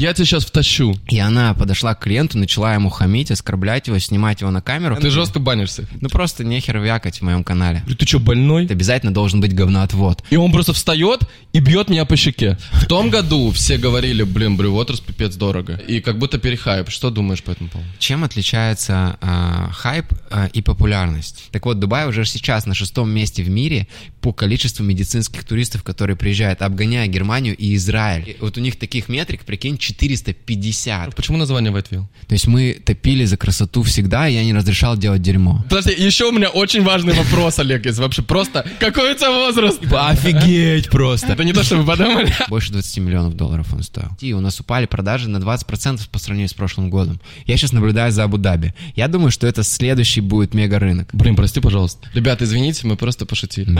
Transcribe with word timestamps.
я 0.00 0.14
тебя 0.14 0.24
сейчас 0.24 0.46
втащу. 0.46 0.96
И 1.08 1.18
она 1.18 1.52
подошла 1.52 1.94
к 1.94 2.00
клиенту, 2.00 2.38
начала 2.38 2.72
ему 2.72 2.88
хамить, 2.88 3.30
оскорблять 3.30 3.86
его, 3.86 3.98
снимать 3.98 4.40
его 4.40 4.50
на 4.50 4.62
камеру. 4.62 4.96
Ты 4.96 5.10
жестко 5.10 5.40
банишься. 5.40 5.86
Ну 6.00 6.08
просто 6.08 6.42
нехер 6.42 6.78
вякать 6.78 7.18
в 7.18 7.22
моем 7.22 7.44
канале. 7.44 7.84
Ты 7.98 8.06
что, 8.06 8.18
больной? 8.18 8.64
Это 8.64 8.72
обязательно 8.72 9.12
должен 9.12 9.42
быть 9.42 9.54
говноотвод. 9.54 10.24
И 10.30 10.36
он 10.36 10.52
просто 10.52 10.72
встает 10.72 11.28
и 11.52 11.60
бьет 11.60 11.90
меня 11.90 12.06
по 12.06 12.16
щеке. 12.16 12.56
В 12.72 12.86
том 12.86 13.10
году 13.10 13.50
все 13.50 13.76
говорили, 13.76 14.22
блин, 14.22 14.58
Blue 14.58 14.74
Waters 14.74 15.02
пипец 15.06 15.36
дорого. 15.36 15.74
И 15.74 16.00
как 16.00 16.18
будто 16.18 16.38
перехайп. 16.38 16.88
Что 16.88 17.10
думаешь 17.10 17.42
по 17.42 17.50
этому 17.50 17.68
поводу? 17.68 17.88
Чем 17.98 18.24
отличается 18.24 19.18
э, 19.20 19.72
хайп 19.72 20.06
э, 20.30 20.48
и 20.54 20.62
популярность? 20.62 21.48
Так 21.52 21.66
вот, 21.66 21.78
Дубай 21.78 22.08
уже 22.08 22.24
сейчас 22.24 22.64
на 22.64 22.74
шестом 22.74 23.10
месте 23.10 23.42
в 23.42 23.50
мире 23.50 23.86
по 24.22 24.32
количеству 24.32 24.82
медицинских 24.82 25.44
туристов, 25.44 25.82
которые 25.82 26.16
приезжают, 26.16 26.62
обгоняя 26.62 27.06
Германию 27.06 27.54
и 27.54 27.74
Израиль. 27.74 28.30
И 28.30 28.36
вот 28.40 28.56
у 28.56 28.60
них 28.60 28.78
таких 28.78 29.10
метрик, 29.10 29.44
прикинь, 29.44 29.76
450. 29.92 31.14
Почему 31.14 31.38
название 31.38 31.72
Whiteville? 31.72 32.04
То 32.26 32.32
есть 32.34 32.46
мы 32.46 32.80
топили 32.84 33.24
за 33.24 33.36
красоту 33.36 33.82
всегда, 33.82 34.28
и 34.28 34.34
я 34.34 34.44
не 34.44 34.54
разрешал 34.54 34.96
делать 34.96 35.22
дерьмо. 35.22 35.64
Подожди, 35.68 35.94
еще 35.96 36.26
у 36.26 36.32
меня 36.32 36.48
очень 36.48 36.82
важный 36.82 37.14
вопрос, 37.14 37.58
Олег, 37.58 37.86
есть 37.86 37.98
вообще 37.98 38.22
просто. 38.22 38.64
Какой 38.78 39.12
у 39.12 39.16
тебя 39.16 39.30
возраст? 39.30 39.80
Офигеть 39.92 40.88
просто! 40.90 41.28
Это 41.32 41.44
не 41.44 41.52
то, 41.52 41.62
что 41.62 41.76
вы 41.76 41.84
подумали. 41.84 42.32
Больше 42.48 42.72
20 42.72 42.98
миллионов 42.98 43.34
долларов 43.36 43.72
он 43.72 43.82
стоил. 43.82 44.08
И 44.20 44.32
у 44.32 44.40
нас 44.40 44.60
упали 44.60 44.86
продажи 44.86 45.28
на 45.28 45.38
20% 45.38 46.08
по 46.10 46.18
сравнению 46.18 46.48
с 46.48 46.54
прошлым 46.54 46.90
годом. 46.90 47.20
Я 47.46 47.56
сейчас 47.56 47.72
наблюдаю 47.72 48.12
за 48.12 48.24
Абу-Даби. 48.24 48.74
Я 48.94 49.08
думаю, 49.08 49.30
что 49.30 49.46
это 49.46 49.62
следующий 49.62 50.20
будет 50.20 50.54
мега-рынок. 50.54 51.08
Блин, 51.12 51.36
прости, 51.36 51.60
пожалуйста. 51.60 52.08
Ребята, 52.14 52.44
извините, 52.44 52.86
мы 52.86 52.96
просто 52.96 53.26
пошутили. 53.26 53.76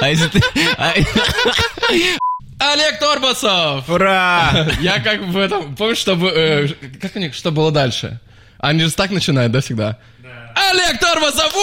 А 0.00 0.08
если 0.08 0.28
ты... 0.28 0.40
Олег 2.58 2.98
Торбасов! 2.98 3.88
Ура! 3.88 4.66
Я 4.80 5.00
как 5.00 5.20
в 5.22 5.36
этом... 5.36 5.74
Помнишь, 5.76 5.98
что... 5.98 6.14
бы- 6.16 6.30
э, 6.30 6.68
Как 7.00 7.14
у 7.16 7.18
них... 7.18 7.34
Что 7.34 7.50
было 7.50 7.70
дальше? 7.70 8.20
Они 8.58 8.80
же 8.82 8.92
так 8.92 9.10
начинают, 9.10 9.52
да, 9.52 9.60
всегда? 9.60 9.98
Олег 10.54 10.98
Торбасов! 11.00 11.52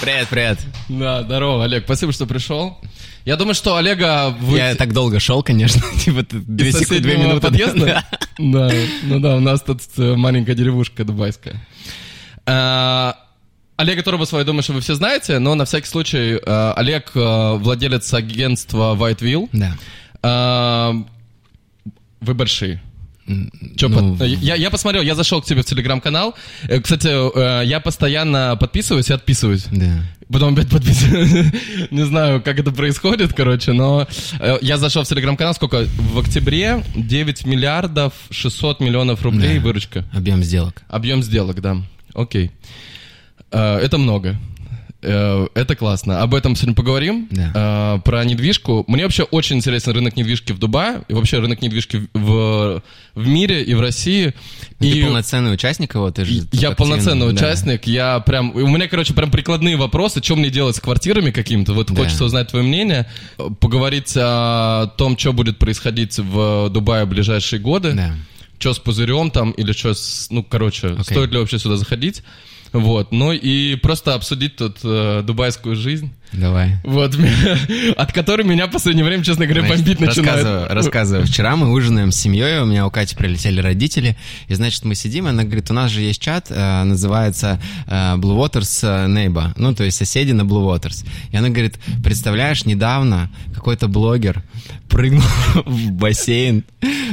Привет, 0.00 0.28
привет. 0.28 0.58
Да, 0.88 1.22
здорово, 1.22 1.64
Олег. 1.64 1.84
Спасибо, 1.84 2.12
что 2.12 2.26
пришел. 2.26 2.78
Я 3.24 3.36
думаю, 3.36 3.54
что 3.54 3.76
Олега... 3.76 4.30
вы- 4.40 4.58
Я 4.58 4.74
так 4.74 4.92
долго 4.92 5.20
шел, 5.20 5.42
конечно. 5.42 5.82
Типа 6.04 6.24
две 6.30 6.72
секунды, 6.72 7.02
две 7.02 7.16
минуты. 7.16 7.40
подъезда? 7.40 8.04
Да, 8.38 8.70
ну 9.02 9.20
да, 9.20 9.36
у 9.36 9.40
нас 9.40 9.60
тут 9.62 9.80
э, 9.98 10.14
маленькая 10.14 10.54
деревушка 10.54 11.04
дубайская. 11.04 11.56
Олега 13.78 14.02
Торбасова, 14.02 14.40
я 14.40 14.44
думаю, 14.44 14.62
что 14.64 14.72
вы 14.72 14.80
все 14.80 14.94
знаете, 14.96 15.38
но 15.38 15.54
на 15.54 15.64
всякий 15.64 15.86
случай 15.86 16.34
э, 16.44 16.72
Олег 16.76 17.12
э, 17.14 17.54
владелец 17.58 18.12
агентства 18.12 18.96
Whiteville. 18.96 19.48
Да. 19.52 19.76
А, 20.20 20.94
Вы 22.20 22.34
большие. 22.34 22.82
Чё, 23.76 23.88
Ну, 23.88 24.16
под- 24.16 24.26
я, 24.26 24.56
я 24.56 24.70
посмотрел, 24.70 25.02
я 25.02 25.14
зашел 25.14 25.40
к 25.40 25.44
тебе 25.44 25.62
в 25.62 25.64
телеграм-канал. 25.64 26.34
Э, 26.64 26.80
Кстати, 26.80 27.06
э, 27.06 27.66
я 27.66 27.78
постоянно 27.78 28.56
подписываюсь 28.58 29.10
и 29.10 29.12
отписываюсь. 29.12 29.66
Да. 29.70 30.02
Потом 30.32 30.54
опять 30.54 30.70
подписываюсь. 30.70 31.52
Не 31.92 32.04
знаю, 32.04 32.42
как 32.42 32.58
это 32.58 32.72
происходит, 32.72 33.32
короче, 33.32 33.72
но 33.74 34.08
э, 34.40 34.58
я 34.60 34.76
зашел 34.78 35.04
в 35.04 35.08
телеграм-канал, 35.08 35.54
сколько? 35.54 35.84
В 35.84 36.18
октябре 36.18 36.82
9 36.96 37.46
миллиардов 37.46 38.12
600 38.30 38.80
миллионов 38.80 39.22
рублей 39.22 39.58
Да. 39.58 39.64
выручка. 39.64 40.04
Объем 40.12 40.42
сделок. 40.42 40.82
Объем 40.88 41.22
сделок, 41.22 41.60
да. 41.60 41.76
Окей. 42.14 42.46
Э, 42.46 42.50
Это 43.50 43.98
много. 43.98 44.36
Э, 45.00 45.46
Это 45.54 45.76
классно. 45.76 46.22
Об 46.22 46.34
этом 46.34 46.56
сегодня 46.56 46.74
поговорим. 46.74 47.28
Да. 47.30 47.52
Э, 47.54 48.00
Про 48.04 48.24
недвижку. 48.24 48.84
Мне 48.88 49.04
вообще 49.04 49.22
очень 49.22 49.56
интересен 49.58 49.92
рынок 49.92 50.16
недвижки 50.16 50.50
в 50.50 50.58
Дубае 50.58 51.02
и 51.06 51.14
вообще 51.14 51.38
рынок 51.38 51.62
недвижки 51.62 52.08
в, 52.14 52.82
в 53.14 53.26
мире 53.28 53.62
и 53.62 53.74
в 53.74 53.80
России. 53.80 54.34
Ты 54.80 54.88
и 54.88 55.02
полноценный 55.04 55.54
участник 55.54 55.94
его, 55.94 56.10
ты 56.10 56.24
же... 56.24 56.32
я 56.32 56.40
активно- 56.70 56.74
полноценный 56.74 57.26
да. 57.28 57.32
участник. 57.32 57.86
Я 57.86 58.18
прям... 58.18 58.50
У 58.56 58.66
меня, 58.66 58.88
короче, 58.88 59.14
прям 59.14 59.30
прикладные 59.30 59.76
вопросы. 59.76 60.20
Что 60.20 60.34
мне 60.34 60.50
делать 60.50 60.74
с 60.74 60.80
квартирами 60.80 61.30
какими-то? 61.30 61.74
Вот 61.74 61.92
Да. 61.92 61.94
хочется 62.02 62.24
узнать 62.24 62.48
твое 62.48 62.64
мнение. 62.64 63.06
э, 63.38 63.48
Поговорить 63.60 64.12
о 64.16 64.86
том, 64.98 65.16
что 65.16 65.32
будет 65.32 65.58
происходить 65.58 66.18
в 66.18 66.70
Дубае 66.70 67.04
в 67.04 67.08
ближайшие 67.08 67.60
годы. 67.60 67.92
Да. 67.92 68.14
Что 68.58 68.74
с 68.74 68.80
пузырем 68.80 69.30
там, 69.30 69.52
или 69.52 69.70
что 69.70 69.94
с... 69.94 70.26
Ну, 70.30 70.42
короче, 70.42 70.88
Окей. 70.88 71.04
стоит 71.04 71.30
ли 71.30 71.38
вообще 71.38 71.60
сюда 71.60 71.76
заходить? 71.76 72.24
Вот, 72.72 73.12
ну 73.12 73.32
и 73.32 73.76
просто 73.76 74.14
обсудить 74.14 74.56
тут 74.56 74.78
э, 74.84 75.22
дубайскую 75.22 75.74
жизнь, 75.74 76.12
Давай. 76.32 76.76
вот, 76.84 77.16
от 77.96 78.12
которой 78.12 78.44
меня 78.44 78.66
в 78.66 78.70
последнее 78.70 79.04
время, 79.04 79.24
честно 79.24 79.46
говоря, 79.46 79.66
Значит, 79.66 79.84
бомбить 79.84 80.00
начинает. 80.00 80.36
рассказываю, 80.36 80.68
рассказываю. 80.74 81.26
Вчера 81.26 81.56
мы 81.56 81.70
ужинаем 81.72 82.12
с 82.12 82.16
семьей, 82.16 82.60
у 82.60 82.66
меня 82.66 82.86
у 82.86 82.90
Кати 82.90 83.16
прилетели 83.16 83.60
родители, 83.60 84.16
и, 84.48 84.54
значит, 84.54 84.84
мы 84.84 84.94
сидим, 84.94 85.26
и 85.26 85.30
она 85.30 85.44
говорит, 85.44 85.70
у 85.70 85.74
нас 85.74 85.90
же 85.90 86.00
есть 86.00 86.20
чат, 86.20 86.46
э, 86.50 86.82
называется 86.84 87.60
э, 87.86 88.16
Blue 88.16 88.36
Waters 88.36 88.80
э, 88.82 89.08
Neighbor, 89.08 89.52
ну, 89.56 89.74
то 89.74 89.84
есть 89.84 89.96
соседи 89.96 90.32
на 90.32 90.42
Blue 90.42 90.64
Waters. 90.64 91.06
И 91.30 91.36
она 91.36 91.48
говорит, 91.48 91.78
представляешь, 92.02 92.64
недавно 92.64 93.30
какой-то 93.54 93.88
блогер 93.88 94.42
прыгнул 94.88 95.22
в 95.66 95.90
бассейн, 95.92 96.64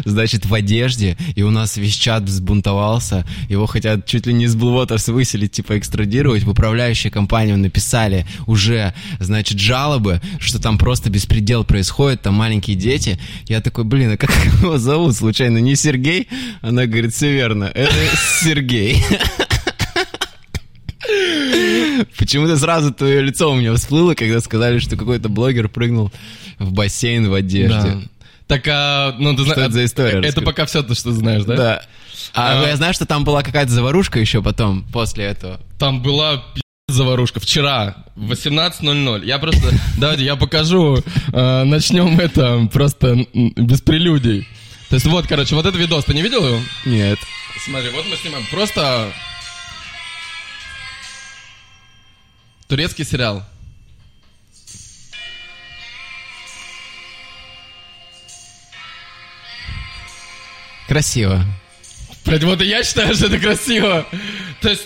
значит, 0.05 0.45
в 0.45 0.53
одежде, 0.53 1.17
и 1.35 1.43
у 1.43 1.51
нас 1.51 1.77
весь 1.77 1.95
чат 1.95 2.23
взбунтовался, 2.23 3.25
его 3.49 3.65
хотят 3.65 4.05
чуть 4.05 4.25
ли 4.27 4.33
не 4.33 4.45
из 4.45 4.55
Blue 4.55 4.83
Waters 4.83 5.11
выселить, 5.11 5.51
типа 5.51 5.77
экстрадировать, 5.77 6.43
в 6.43 6.49
управляющую 6.49 7.11
компанию 7.11 7.57
написали 7.57 8.25
уже, 8.45 8.93
значит, 9.19 9.59
жалобы, 9.59 10.21
что 10.39 10.61
там 10.61 10.77
просто 10.77 11.09
беспредел 11.09 11.63
происходит, 11.63 12.21
там 12.21 12.33
маленькие 12.35 12.75
дети. 12.75 13.19
Я 13.47 13.61
такой, 13.61 13.83
блин, 13.83 14.11
а 14.11 14.17
как 14.17 14.29
его 14.61 14.77
зовут 14.77 15.15
случайно? 15.15 15.57
Не 15.59 15.75
Сергей? 15.75 16.27
Она 16.61 16.85
говорит, 16.85 17.13
все 17.13 17.31
верно, 17.31 17.65
это 17.65 17.93
Сергей. 18.41 19.03
Почему-то 22.17 22.57
сразу 22.57 22.93
твое 22.93 23.21
лицо 23.21 23.51
у 23.51 23.55
меня 23.55 23.73
всплыло, 23.75 24.15
когда 24.15 24.39
сказали, 24.39 24.79
что 24.79 24.95
какой-то 24.97 25.29
блогер 25.29 25.69
прыгнул 25.69 26.11
в 26.59 26.71
бассейн 26.73 27.29
в 27.29 27.33
одежде. 27.33 27.69
Да. 27.77 27.99
Так, 28.47 28.67
а, 28.67 29.15
ну, 29.17 29.35
ты 29.35 29.43
Что 29.43 29.53
зна- 29.55 29.63
это 29.65 29.73
за 29.73 29.85
история? 29.85 30.09
Это 30.19 30.27
Расскажи. 30.27 30.45
пока 30.45 30.65
все 30.65 30.83
то, 30.83 30.93
что 30.93 31.09
ты 31.09 31.15
знаешь, 31.15 31.43
да? 31.45 31.55
Да. 31.55 31.81
А, 32.33 32.63
А- 32.63 32.67
я 32.67 32.75
знаю, 32.75 32.93
что 32.93 33.05
там 33.05 33.23
была 33.23 33.41
какая-то 33.43 33.71
заварушка 33.71 34.19
еще 34.19 34.41
потом, 34.41 34.83
после 34.91 35.25
этого. 35.25 35.59
Там 35.79 36.01
была 36.01 36.43
заварушка 36.95 37.39
вчера 37.39 37.95
в 38.15 38.31
18.00. 38.31 39.25
Я 39.25 39.39
просто... 39.39 39.71
Давайте 39.97 40.23
я 40.23 40.35
покажу. 40.35 41.03
Э, 41.33 41.63
Начнем 41.63 42.19
это 42.19 42.69
просто 42.71 43.25
без 43.33 43.81
прелюдий. 43.81 44.47
То 44.89 44.95
есть 44.95 45.07
вот, 45.07 45.25
короче, 45.27 45.55
вот 45.55 45.65
этот 45.65 45.79
видос. 45.79 46.05
Ты 46.05 46.13
не 46.13 46.21
видел 46.21 46.45
его? 46.45 46.59
Нет. 46.85 47.17
Смотри, 47.65 47.89
вот 47.89 48.05
мы 48.07 48.15
снимаем. 48.17 48.45
Просто... 48.51 49.11
Турецкий 52.67 53.03
сериал. 53.03 53.43
Красиво. 60.87 61.43
Блядь, 62.25 62.43
вот 62.43 62.61
и 62.61 62.65
я 62.65 62.83
считаю, 62.83 63.15
что 63.15 63.25
это 63.25 63.39
красиво. 63.39 64.05
То 64.61 64.69
есть, 64.69 64.83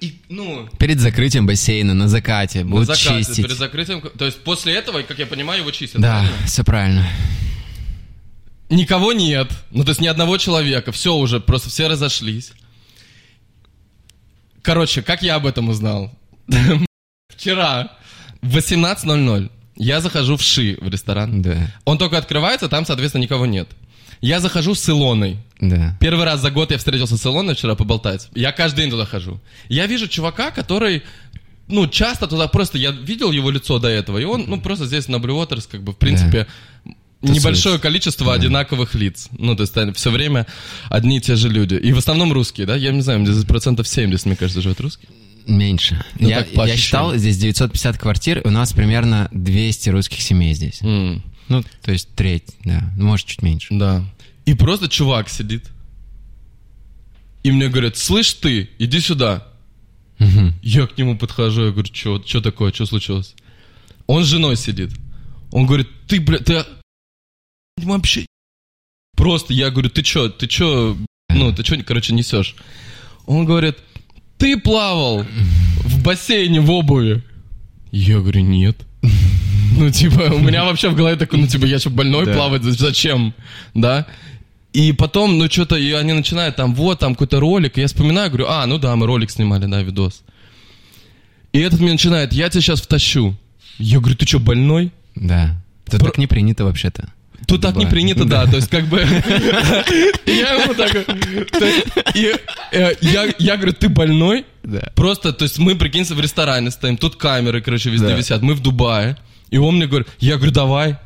и, 0.00 0.20
ну, 0.28 0.68
Перед 0.78 1.00
закрытием 1.00 1.46
бассейна 1.46 1.94
на 1.94 2.08
закате 2.08 2.64
на 2.64 2.70
будут 2.70 2.86
закате, 2.86 3.18
чистить. 3.24 3.44
перед 3.44 3.58
закрытием... 3.58 4.00
То 4.00 4.26
есть 4.26 4.42
после 4.44 4.74
этого, 4.74 5.02
как 5.02 5.18
я 5.18 5.26
понимаю, 5.26 5.60
его 5.60 5.70
чистят. 5.70 6.00
Да, 6.00 6.20
правильно? 6.20 6.46
все 6.46 6.64
правильно. 6.64 7.08
Никого 8.70 9.12
нет. 9.12 9.50
Ну, 9.70 9.82
то 9.84 9.90
есть 9.90 10.00
ни 10.00 10.06
одного 10.06 10.36
человека. 10.36 10.92
Все 10.92 11.14
уже, 11.14 11.40
просто 11.40 11.70
все 11.70 11.88
разошлись. 11.88 12.52
Короче, 14.62 15.02
как 15.02 15.22
я 15.22 15.36
об 15.36 15.46
этом 15.46 15.68
узнал? 15.68 16.12
Вчера 17.28 17.96
в 18.42 18.56
18.00 18.56 19.50
я 19.76 20.00
захожу 20.00 20.36
в 20.36 20.42
Ши 20.42 20.76
в 20.80 20.88
ресторан. 20.88 21.40
Да, 21.40 21.72
Он 21.84 21.98
только 21.98 22.18
открывается, 22.18 22.68
там, 22.68 22.84
соответственно, 22.84 23.22
никого 23.22 23.46
нет. 23.46 23.68
Я 24.20 24.40
захожу 24.40 24.74
с 24.74 24.88
Илоной. 24.88 25.38
да. 25.60 25.96
Первый 26.00 26.24
раз 26.24 26.40
за 26.40 26.50
год 26.50 26.70
я 26.70 26.78
встретился 26.78 27.16
с 27.16 27.24
Илоной 27.26 27.54
вчера 27.54 27.74
поболтать. 27.74 28.28
Я 28.34 28.52
каждый 28.52 28.82
день 28.82 28.90
туда 28.90 29.04
хожу. 29.06 29.40
Я 29.68 29.86
вижу 29.86 30.08
чувака, 30.08 30.50
который, 30.50 31.02
ну, 31.68 31.86
часто 31.86 32.26
туда 32.26 32.48
просто... 32.48 32.78
Я 32.78 32.90
видел 32.90 33.30
его 33.32 33.50
лицо 33.50 33.78
до 33.78 33.88
этого, 33.88 34.18
и 34.18 34.24
он, 34.24 34.44
ну, 34.48 34.60
просто 34.60 34.86
здесь 34.86 35.08
на 35.08 35.16
Blue 35.16 35.40
Waters, 35.46 35.68
как 35.70 35.82
бы, 35.82 35.92
в 35.92 35.96
принципе, 35.96 36.46
небольшое 37.22 37.78
количество 37.78 38.32
одинаковых 38.34 38.94
лиц. 38.94 39.28
Ну, 39.36 39.56
то 39.56 39.62
есть 39.62 39.74
все 39.96 40.10
время 40.10 40.46
одни 40.88 41.18
и 41.18 41.20
те 41.20 41.36
же 41.36 41.48
люди. 41.48 41.74
И 41.74 41.92
в 41.92 41.98
основном 41.98 42.32
русские, 42.32 42.66
да? 42.66 42.76
Я 42.76 42.92
не 42.92 43.00
знаю, 43.00 43.24
здесь 43.26 43.44
процентов 43.44 43.88
70, 43.88 44.26
мне 44.26 44.36
кажется, 44.36 44.60
живет 44.62 44.80
русских. 44.80 45.08
Меньше. 45.46 46.04
Ну, 46.18 46.28
я, 46.28 46.46
я 46.66 46.76
считал, 46.76 47.16
здесь 47.16 47.38
950 47.38 47.96
квартир, 47.98 48.42
у 48.44 48.50
нас 48.50 48.72
примерно 48.74 49.28
200 49.32 49.88
русских 49.90 50.20
семей 50.20 50.52
здесь. 50.54 50.82
М, 50.82 51.22
Ну, 51.48 51.64
то 51.82 51.92
есть 51.92 52.14
треть, 52.14 52.56
да. 52.64 52.92
Ну, 52.96 53.06
Может, 53.06 53.26
чуть 53.26 53.42
меньше. 53.42 53.68
Да. 53.74 54.04
И 54.44 54.54
просто 54.54 54.88
чувак 54.88 55.28
сидит. 55.28 55.70
И 57.42 57.50
мне 57.50 57.68
говорят, 57.68 57.96
слышь 57.96 58.32
ты, 58.34 58.68
иди 58.78 59.00
сюда. 59.00 59.46
Я 60.62 60.86
к 60.86 60.98
нему 60.98 61.16
подхожу, 61.16 61.66
я 61.66 61.70
говорю, 61.70 61.94
что 61.94 62.40
такое, 62.40 62.72
что 62.72 62.86
случилось? 62.86 63.34
Он 64.06 64.24
с 64.24 64.26
женой 64.26 64.56
сидит. 64.56 64.90
Он 65.52 65.66
говорит, 65.66 65.88
ты, 66.06 66.20
бля, 66.20 66.38
ты 66.38 66.64
вообще... 67.78 68.26
Просто 69.16 69.52
я 69.52 69.70
говорю, 69.70 69.90
ты 69.90 70.02
чё, 70.02 70.28
ты 70.28 70.46
чё, 70.46 70.96
ну, 71.28 71.52
ты 71.52 71.62
чё, 71.62 71.82
короче, 71.84 72.14
несешь? 72.14 72.54
Он 73.26 73.44
говорит, 73.44 73.76
ты 74.36 74.58
плавал 74.58 75.24
в 75.84 76.02
бассейне 76.02 76.60
в 76.60 76.70
обуви. 76.70 77.22
Я 77.90 78.18
говорю, 78.18 78.42
нет. 78.42 78.76
Ну, 79.78 79.90
типа, 79.90 80.22
у 80.34 80.38
меня 80.38 80.64
вообще 80.64 80.88
в 80.88 80.94
голове 80.96 81.16
такой, 81.16 81.38
ну, 81.38 81.46
типа, 81.46 81.64
я 81.66 81.78
что, 81.78 81.90
больной 81.90 82.26
Да. 82.26 82.34
плавать? 82.34 82.62
Зачем? 82.62 83.32
Да? 83.74 84.06
И 84.72 84.92
потом, 84.92 85.38
ну, 85.38 85.48
что-то, 85.50 85.76
и 85.76 85.92
они 85.92 86.12
начинают 86.12 86.56
там, 86.56 86.74
вот, 86.74 86.98
там 86.98 87.14
какой-то 87.14 87.40
ролик. 87.40 87.78
И 87.78 87.80
я 87.80 87.86
вспоминаю, 87.86 88.28
говорю, 88.30 88.46
а, 88.48 88.66
ну 88.66 88.78
да, 88.78 88.94
мы 88.96 89.06
ролик 89.06 89.30
снимали, 89.30 89.66
да, 89.66 89.82
видос. 89.82 90.22
И 91.52 91.60
этот 91.60 91.80
мне 91.80 91.92
начинает, 91.92 92.32
я 92.32 92.48
тебя 92.50 92.60
сейчас 92.60 92.80
втащу. 92.82 93.34
Я 93.78 93.98
говорю, 94.00 94.16
ты 94.16 94.26
что, 94.26 94.38
больной? 94.40 94.92
Да. 95.14 95.56
Тут 95.90 96.00
Про- 96.00 96.06
так 96.08 96.18
не 96.18 96.26
принято 96.26 96.64
вообще-то. 96.64 97.08
Тут 97.46 97.62
так 97.62 97.76
не 97.76 97.84
Да. 97.84 97.90
принято, 97.90 98.24
да, 98.24 98.46
то 98.46 98.56
есть 98.56 98.68
как 98.68 98.86
бы... 98.88 98.98
Я 100.26 100.54
ему 100.54 100.74
так... 100.74 100.92
э, 102.14 102.94
Я 103.38 103.56
говорю, 103.56 103.72
ты 103.72 103.88
больной? 103.88 104.44
Да. 104.62 104.90
Просто, 104.94 105.32
то 105.32 105.44
есть 105.44 105.58
мы, 105.58 105.74
прикинься, 105.76 106.14
в 106.14 106.20
ресторане 106.20 106.70
стоим, 106.70 106.96
тут 106.96 107.16
камеры, 107.16 107.62
короче, 107.62 107.90
везде 107.90 108.08
Да. 108.08 108.14
висят, 108.16 108.42
мы 108.42 108.54
в 108.54 108.60
Дубае. 108.60 109.16
И 109.50 109.58
он 109.58 109.76
мне 109.76 109.86
говорит, 109.86 110.08
я 110.18 110.36
говорю, 110.36 110.52
давай. 110.52 110.98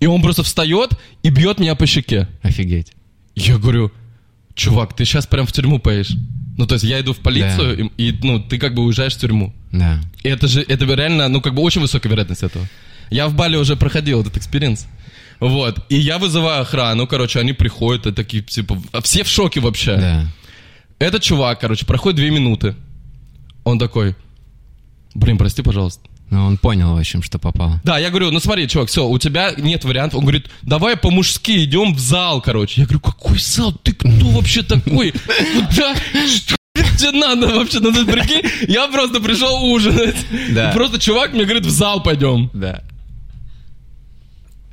И 0.00 0.06
он 0.06 0.22
просто 0.22 0.42
встает 0.42 0.90
и 1.22 1.30
бьет 1.30 1.58
меня 1.58 1.74
по 1.74 1.86
щеке. 1.86 2.28
Офигеть. 2.42 2.92
Я 3.34 3.58
говорю, 3.58 3.92
чувак, 4.54 4.94
ты 4.94 5.04
сейчас 5.04 5.26
прям 5.26 5.46
в 5.46 5.52
тюрьму 5.52 5.78
поедешь. 5.78 6.14
Ну, 6.58 6.66
то 6.66 6.74
есть 6.74 6.84
я 6.84 7.00
иду 7.00 7.12
в 7.12 7.18
полицию, 7.18 7.90
и, 7.96 8.08
и, 8.08 8.18
ну, 8.22 8.40
ты 8.40 8.58
как 8.58 8.74
бы 8.74 8.82
уезжаешь 8.82 9.14
в 9.14 9.18
тюрьму. 9.18 9.54
Да. 9.72 10.00
И 10.22 10.28
это 10.28 10.48
же, 10.48 10.62
это 10.62 10.84
реально, 10.86 11.28
ну, 11.28 11.40
как 11.40 11.54
бы 11.54 11.62
очень 11.62 11.82
высокая 11.82 12.10
вероятность 12.10 12.42
этого. 12.42 12.66
Я 13.10 13.28
в 13.28 13.34
Бали 13.34 13.56
уже 13.56 13.76
проходил 13.76 14.22
этот 14.22 14.36
experience. 14.38 14.86
Вот. 15.38 15.84
И 15.90 15.96
я 15.96 16.18
вызываю 16.18 16.62
охрану, 16.62 17.06
короче, 17.06 17.40
они 17.40 17.52
приходят, 17.52 18.06
и 18.06 18.12
такие, 18.12 18.42
типа, 18.42 18.80
все 19.02 19.22
в 19.22 19.28
шоке 19.28 19.60
вообще. 19.60 19.96
Да. 19.96 20.32
Этот 20.98 21.22
чувак, 21.22 21.60
короче, 21.60 21.84
проходит 21.84 22.16
две 22.16 22.30
минуты. 22.30 22.74
Он 23.64 23.78
такой, 23.78 24.16
блин, 25.14 25.36
прости, 25.36 25.62
пожалуйста. 25.62 26.08
Ну, 26.30 26.44
он 26.44 26.56
понял, 26.58 26.94
в 26.94 26.98
общем, 26.98 27.22
что 27.22 27.38
попало. 27.38 27.80
Да, 27.84 27.98
я 27.98 28.10
говорю, 28.10 28.30
ну 28.30 28.40
смотри, 28.40 28.68
чувак, 28.68 28.88
все, 28.88 29.06
у 29.06 29.18
тебя 29.18 29.52
нет 29.56 29.84
вариантов. 29.84 30.18
Он 30.18 30.24
говорит, 30.24 30.46
давай 30.62 30.96
по-мужски 30.96 31.64
идем 31.64 31.94
в 31.94 32.00
зал, 32.00 32.40
короче. 32.40 32.80
Я 32.80 32.86
говорю, 32.86 33.00
какой 33.00 33.38
зал? 33.38 33.72
Ты 33.72 33.92
кто 33.92 34.08
вообще 34.08 34.62
такой? 34.62 35.12
Куда? 35.12 35.94
Что 36.26 36.56
тебе 36.98 37.12
надо 37.12 37.48
вообще? 37.48 37.80
Ну, 37.80 37.92
ты 37.92 38.04
прикинь, 38.04 38.42
я 38.68 38.88
просто 38.88 39.20
пришел 39.20 39.64
ужинать. 39.64 40.16
Да. 40.50 40.72
Просто 40.72 40.98
чувак 40.98 41.32
мне 41.32 41.44
говорит, 41.44 41.64
в 41.64 41.70
зал 41.70 42.02
пойдем. 42.02 42.50
Да. 42.52 42.82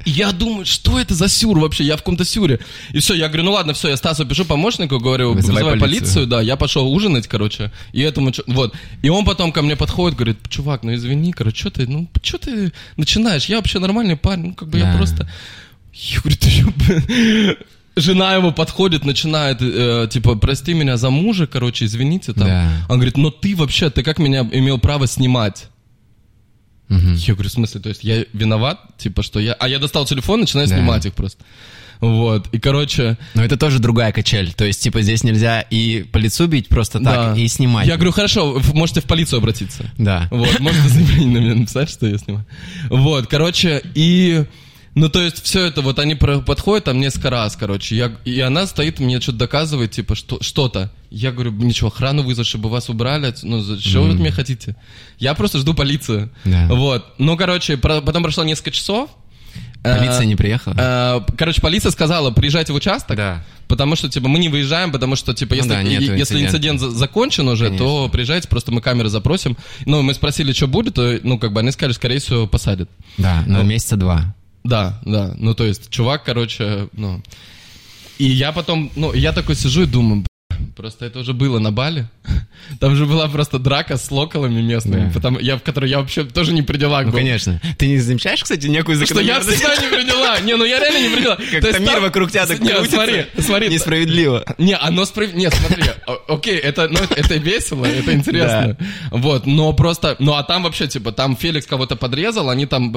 И 0.05 0.11
я 0.11 0.31
думаю, 0.31 0.65
что 0.65 0.99
это 0.99 1.13
за 1.13 1.27
сюр 1.27 1.59
вообще? 1.59 1.83
Я 1.83 1.95
в 1.95 1.99
каком-то 1.99 2.25
сюре. 2.25 2.59
И 2.91 2.99
все, 2.99 3.13
я 3.13 3.27
говорю, 3.27 3.43
ну 3.43 3.51
ладно, 3.51 3.73
все, 3.73 3.89
я 3.89 3.97
Стасу 3.97 4.25
пишу 4.25 4.45
помощнику, 4.45 4.99
говорю, 4.99 5.33
Вызывай 5.33 5.63
вызывай, 5.63 5.79
полицию. 5.79 6.01
полицию. 6.01 6.27
да, 6.27 6.41
я 6.41 6.55
пошел 6.55 6.91
ужинать, 6.91 7.27
короче, 7.27 7.71
и 7.93 8.01
этому, 8.01 8.31
вот. 8.47 8.73
И 9.01 9.09
он 9.09 9.25
потом 9.25 9.51
ко 9.51 9.61
мне 9.61 9.75
подходит, 9.75 10.17
говорит, 10.17 10.37
чувак, 10.49 10.83
ну 10.83 10.93
извини, 10.93 11.31
короче, 11.31 11.57
что 11.57 11.71
ты, 11.71 11.87
ну, 11.87 12.09
что 12.21 12.37
ты 12.37 12.71
начинаешь? 12.97 13.45
Я 13.45 13.57
вообще 13.57 13.79
нормальный 13.79 14.15
парень, 14.17 14.47
ну, 14.47 14.53
как 14.53 14.69
бы 14.69 14.77
я 14.79 14.91
Да. 14.91 14.97
просто... 14.97 15.29
Я 15.93 16.19
говорю, 16.21 16.37
ты 16.39 16.65
блин?» 16.65 17.55
Жена 17.95 18.33
его 18.33 18.51
подходит, 18.51 19.05
начинает, 19.05 19.59
э, 19.61 20.07
типа, 20.11 20.35
прости 20.35 20.73
меня 20.73 20.97
за 20.97 21.11
мужа, 21.11 21.45
короче, 21.45 21.85
извините 21.85 22.33
там. 22.33 22.47
Да. 22.47 22.71
Он 22.89 22.95
говорит, 22.95 23.17
но 23.17 23.29
ты 23.29 23.55
вообще, 23.55 23.91
ты 23.91 24.01
как 24.01 24.17
меня 24.17 24.39
имел 24.51 24.79
право 24.79 25.05
снимать? 25.05 25.67
Мгм. 26.89 27.15
Я 27.15 27.33
говорю, 27.33 27.49
в 27.49 27.53
смысле, 27.53 27.81
то 27.81 27.89
есть 27.89 28.03
я 28.03 28.25
виноват, 28.33 28.79
типа, 28.97 29.23
что 29.23 29.39
я... 29.39 29.53
А 29.53 29.67
я 29.67 29.79
достал 29.79 30.05
телефон, 30.05 30.41
начинаю 30.41 30.67
Да. 30.67 30.75
снимать 30.75 31.05
их 31.05 31.13
просто. 31.13 31.43
Вот, 32.01 32.47
и, 32.51 32.59
короче... 32.59 33.17
Но 33.33 33.43
это 33.43 33.55
тоже 33.55 33.79
другая 33.79 34.11
качель. 34.11 34.51
То 34.53 34.65
есть, 34.65 34.81
типа, 34.81 35.01
здесь 35.01 35.23
нельзя 35.23 35.61
и 35.61 36.03
по 36.03 36.17
лицу 36.17 36.47
бить 36.47 36.67
просто 36.67 36.99
так, 36.99 37.35
да. 37.35 37.41
и 37.41 37.47
снимать. 37.47 37.87
Я 37.87 37.95
говорю, 37.95 38.11
хорошо, 38.11 38.61
можете 38.73 38.99
в 38.99 39.05
полицию 39.05 39.37
обратиться. 39.37 39.89
Да. 39.97 40.27
Вот, 40.29 40.59
можете 40.59 40.87
заявление 40.89 41.39
на 41.39 41.43
меня 41.43 41.55
написать, 41.55 41.89
что 41.89 42.05
я 42.05 42.17
снимаю. 42.17 42.45
Вот, 42.89 43.27
короче, 43.27 43.81
и... 43.95 44.45
Ну, 44.95 45.09
то 45.09 45.21
есть, 45.21 45.43
все 45.43 45.65
это, 45.65 45.81
вот 45.81 45.97
они 45.97 46.13
подходят 46.15 46.83
там 46.85 46.99
несколько 46.99 47.31
раз, 47.31 47.55
короче, 47.55 47.95
я, 47.95 48.11
и 48.25 48.39
она 48.41 48.67
стоит, 48.67 48.99
мне 48.99 49.19
что-то 49.19 49.39
доказывает, 49.39 49.91
типа, 49.91 50.13
что, 50.15 50.37
что-то. 50.41 50.91
Я 51.09 51.31
говорю, 51.31 51.51
ничего, 51.51 51.87
охрану 51.87 52.21
вызвать, 52.21 52.45
чтобы 52.47 52.69
вас 52.69 52.89
убрали, 52.89 53.33
ну, 53.41 53.59
за- 53.59 53.79
что 53.79 54.01
вы 54.03 54.09
от 54.13 54.19
меня 54.19 54.31
хотите? 54.31 54.75
Я 55.17 55.33
просто 55.33 55.57
жду 55.57 55.73
полицию. 55.73 56.29
Да. 56.45 56.67
Вот, 56.69 57.05
ну, 57.17 57.35
короче, 57.37 57.75
про- 57.77 58.01
потом 58.01 58.21
прошло 58.23 58.43
несколько 58.43 58.69
часов. 58.71 59.09
Полиция 59.83 60.21
Э, 60.21 60.25
не 60.25 60.35
приехала? 60.35 60.75
Э, 60.77 61.21
Короче, 61.37 61.59
полиция 61.61 61.91
сказала, 61.91 62.31
приезжайте 62.31 62.71
в 62.71 62.75
участок, 62.75 63.17
Да. 63.17 63.43
потому 63.67 63.95
что, 63.95 64.09
типа, 64.09 64.27
мы 64.29 64.39
не 64.39 64.47
выезжаем, 64.49 64.91
потому 64.91 65.15
что, 65.15 65.33
типа, 65.33 65.51
Ну 65.55 65.57
если, 65.57 65.69
да, 65.69 65.83
нету 65.83 66.03
е- 66.13 66.17
если 66.19 66.35
инцидента. 66.35 66.51
инцидент 66.57 66.79
за- 66.79 66.91
закончен 66.91 67.47
уже, 67.49 67.65
то 67.71 67.77
Конечно. 67.77 68.09
приезжайте, 68.09 68.47
просто 68.47 68.71
мы 68.71 68.79
камеры 68.81 69.09
запросим. 69.09 69.57
Ну, 69.85 70.01
мы 70.03 70.13
спросили, 70.13 70.53
что 70.53 70.67
будет, 70.67 70.93
то, 70.95 71.19
ну, 71.23 71.37
как 71.37 71.51
бы 71.51 71.59
они 71.59 71.71
сказали, 71.71 71.93
скорее 71.93 72.19
всего, 72.19 72.47
посадят. 72.47 72.89
Да, 73.17 73.43
но 73.45 73.61
месяца 73.63 73.95
два. 73.97 74.33
Да, 74.63 74.99
да, 75.05 75.33
ну, 75.37 75.53
то 75.53 75.65
есть, 75.65 75.89
чувак, 75.89 76.23
короче, 76.23 76.87
ну... 76.93 77.21
И 78.19 78.25
я 78.25 78.51
потом, 78.51 78.91
ну, 78.95 79.13
я 79.13 79.33
такой 79.33 79.55
сижу 79.55 79.81
и 79.83 79.85
думаю, 79.85 80.23
«Бля, 80.49 80.72
Просто 80.75 81.05
это 81.05 81.19
уже 81.19 81.33
было 81.33 81.59
на 81.59 81.71
Бали. 81.71 82.07
Там 82.79 82.95
же 82.95 83.05
была 83.05 83.27
просто 83.27 83.59
драка 83.59 83.97
с 83.97 84.09
локалами 84.09 84.61
местными, 84.61 85.07
Да. 85.07 85.11
потому, 85.13 85.39
я, 85.39 85.57
в 85.57 85.61
которой 85.61 85.89
я 85.89 85.99
вообще 85.99 86.23
тоже 86.23 86.53
не 86.53 86.61
при 86.61 86.77
делах 86.77 87.05
Ну, 87.05 87.11
был. 87.11 87.19
конечно. 87.19 87.61
Ты 87.77 87.87
не 87.87 87.97
замечаешь, 87.99 88.41
кстати, 88.41 88.67
некую 88.67 88.95
Что 89.05 89.19
я 89.19 89.39
закономерность? 89.41 89.57
всегда 89.57 89.75
не 89.77 89.95
при 89.95 90.03
делах. 90.09 90.43
Не, 90.43 90.55
ну 90.55 90.63
я 90.65 90.79
реально 90.79 91.07
не 91.07 91.13
при 91.13 91.21
делах. 91.21 91.37
То 91.39 91.61
Как-то 91.61 91.79
мир 91.79 91.99
вокруг 91.99 92.31
тебя 92.31 92.45
так 92.47 92.57
крутится. 92.57 92.89
смотри, 92.95 93.25
смотри. 93.39 93.69
Несправедливо. 93.69 94.43
Не, 94.57 94.75
оно 94.75 95.05
справедливо. 95.05 95.39
Нет, 95.39 95.53
смотри, 95.53 95.83
окей, 96.27 96.57
это, 96.57 96.87
ну, 96.89 96.99
это, 97.15 97.35
весело, 97.35 97.85
это 97.85 98.13
интересно. 98.13 98.77
Вот, 99.11 99.45
но 99.45 99.73
просто, 99.73 100.15
ну 100.19 100.33
а 100.33 100.43
там 100.43 100.63
вообще, 100.63 100.87
типа, 100.87 101.11
там 101.11 101.35
Феликс 101.37 101.65
кого-то 101.67 101.95
подрезал, 101.95 102.49
они 102.49 102.65
там 102.65 102.91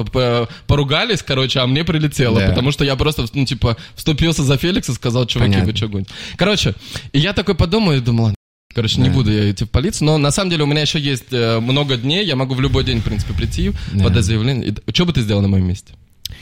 поругались, 0.67 1.21
короче, 1.23 1.59
а 1.59 1.67
мне 1.67 1.83
прилетело, 1.83 2.39
потому 2.39 2.71
что 2.71 2.83
я 2.85 2.95
просто, 2.95 3.25
ну, 3.33 3.45
типа, 3.45 3.77
вступился 3.95 4.43
за 4.43 4.57
Феликса, 4.57 4.93
сказал, 4.93 5.25
чуваки, 5.27 5.59
вы 5.61 5.75
что 5.75 5.87
гоните. 5.87 6.09
Короче, 6.37 6.73
я 7.13 7.33
такой 7.33 7.55
подумаю 7.67 7.97
и 7.97 8.01
думал, 8.01 8.33
Короче, 8.73 9.01
не 9.01 9.09
Да. 9.09 9.15
буду 9.15 9.31
я 9.31 9.49
идти 9.49 9.65
в 9.65 9.69
полицию, 9.71 10.05
но 10.07 10.17
на 10.19 10.29
самом 10.31 10.51
деле 10.51 10.63
у 10.63 10.67
меня 10.67 10.81
еще 10.81 10.99
есть 10.99 11.31
э, 11.33 11.59
много 11.59 11.97
дней, 11.97 12.23
я 12.25 12.35
могу 12.35 12.53
в 12.53 12.61
любой 12.61 12.83
день, 12.83 12.99
в 12.99 13.03
принципе, 13.03 13.33
прийти, 13.33 13.71
Да. 13.93 14.03
подать 14.03 14.23
заявление. 14.23 14.75
Что 14.93 15.05
бы 15.05 15.13
ты 15.13 15.21
сделал 15.21 15.41
на 15.41 15.47
моем 15.47 15.67
месте? 15.67 15.93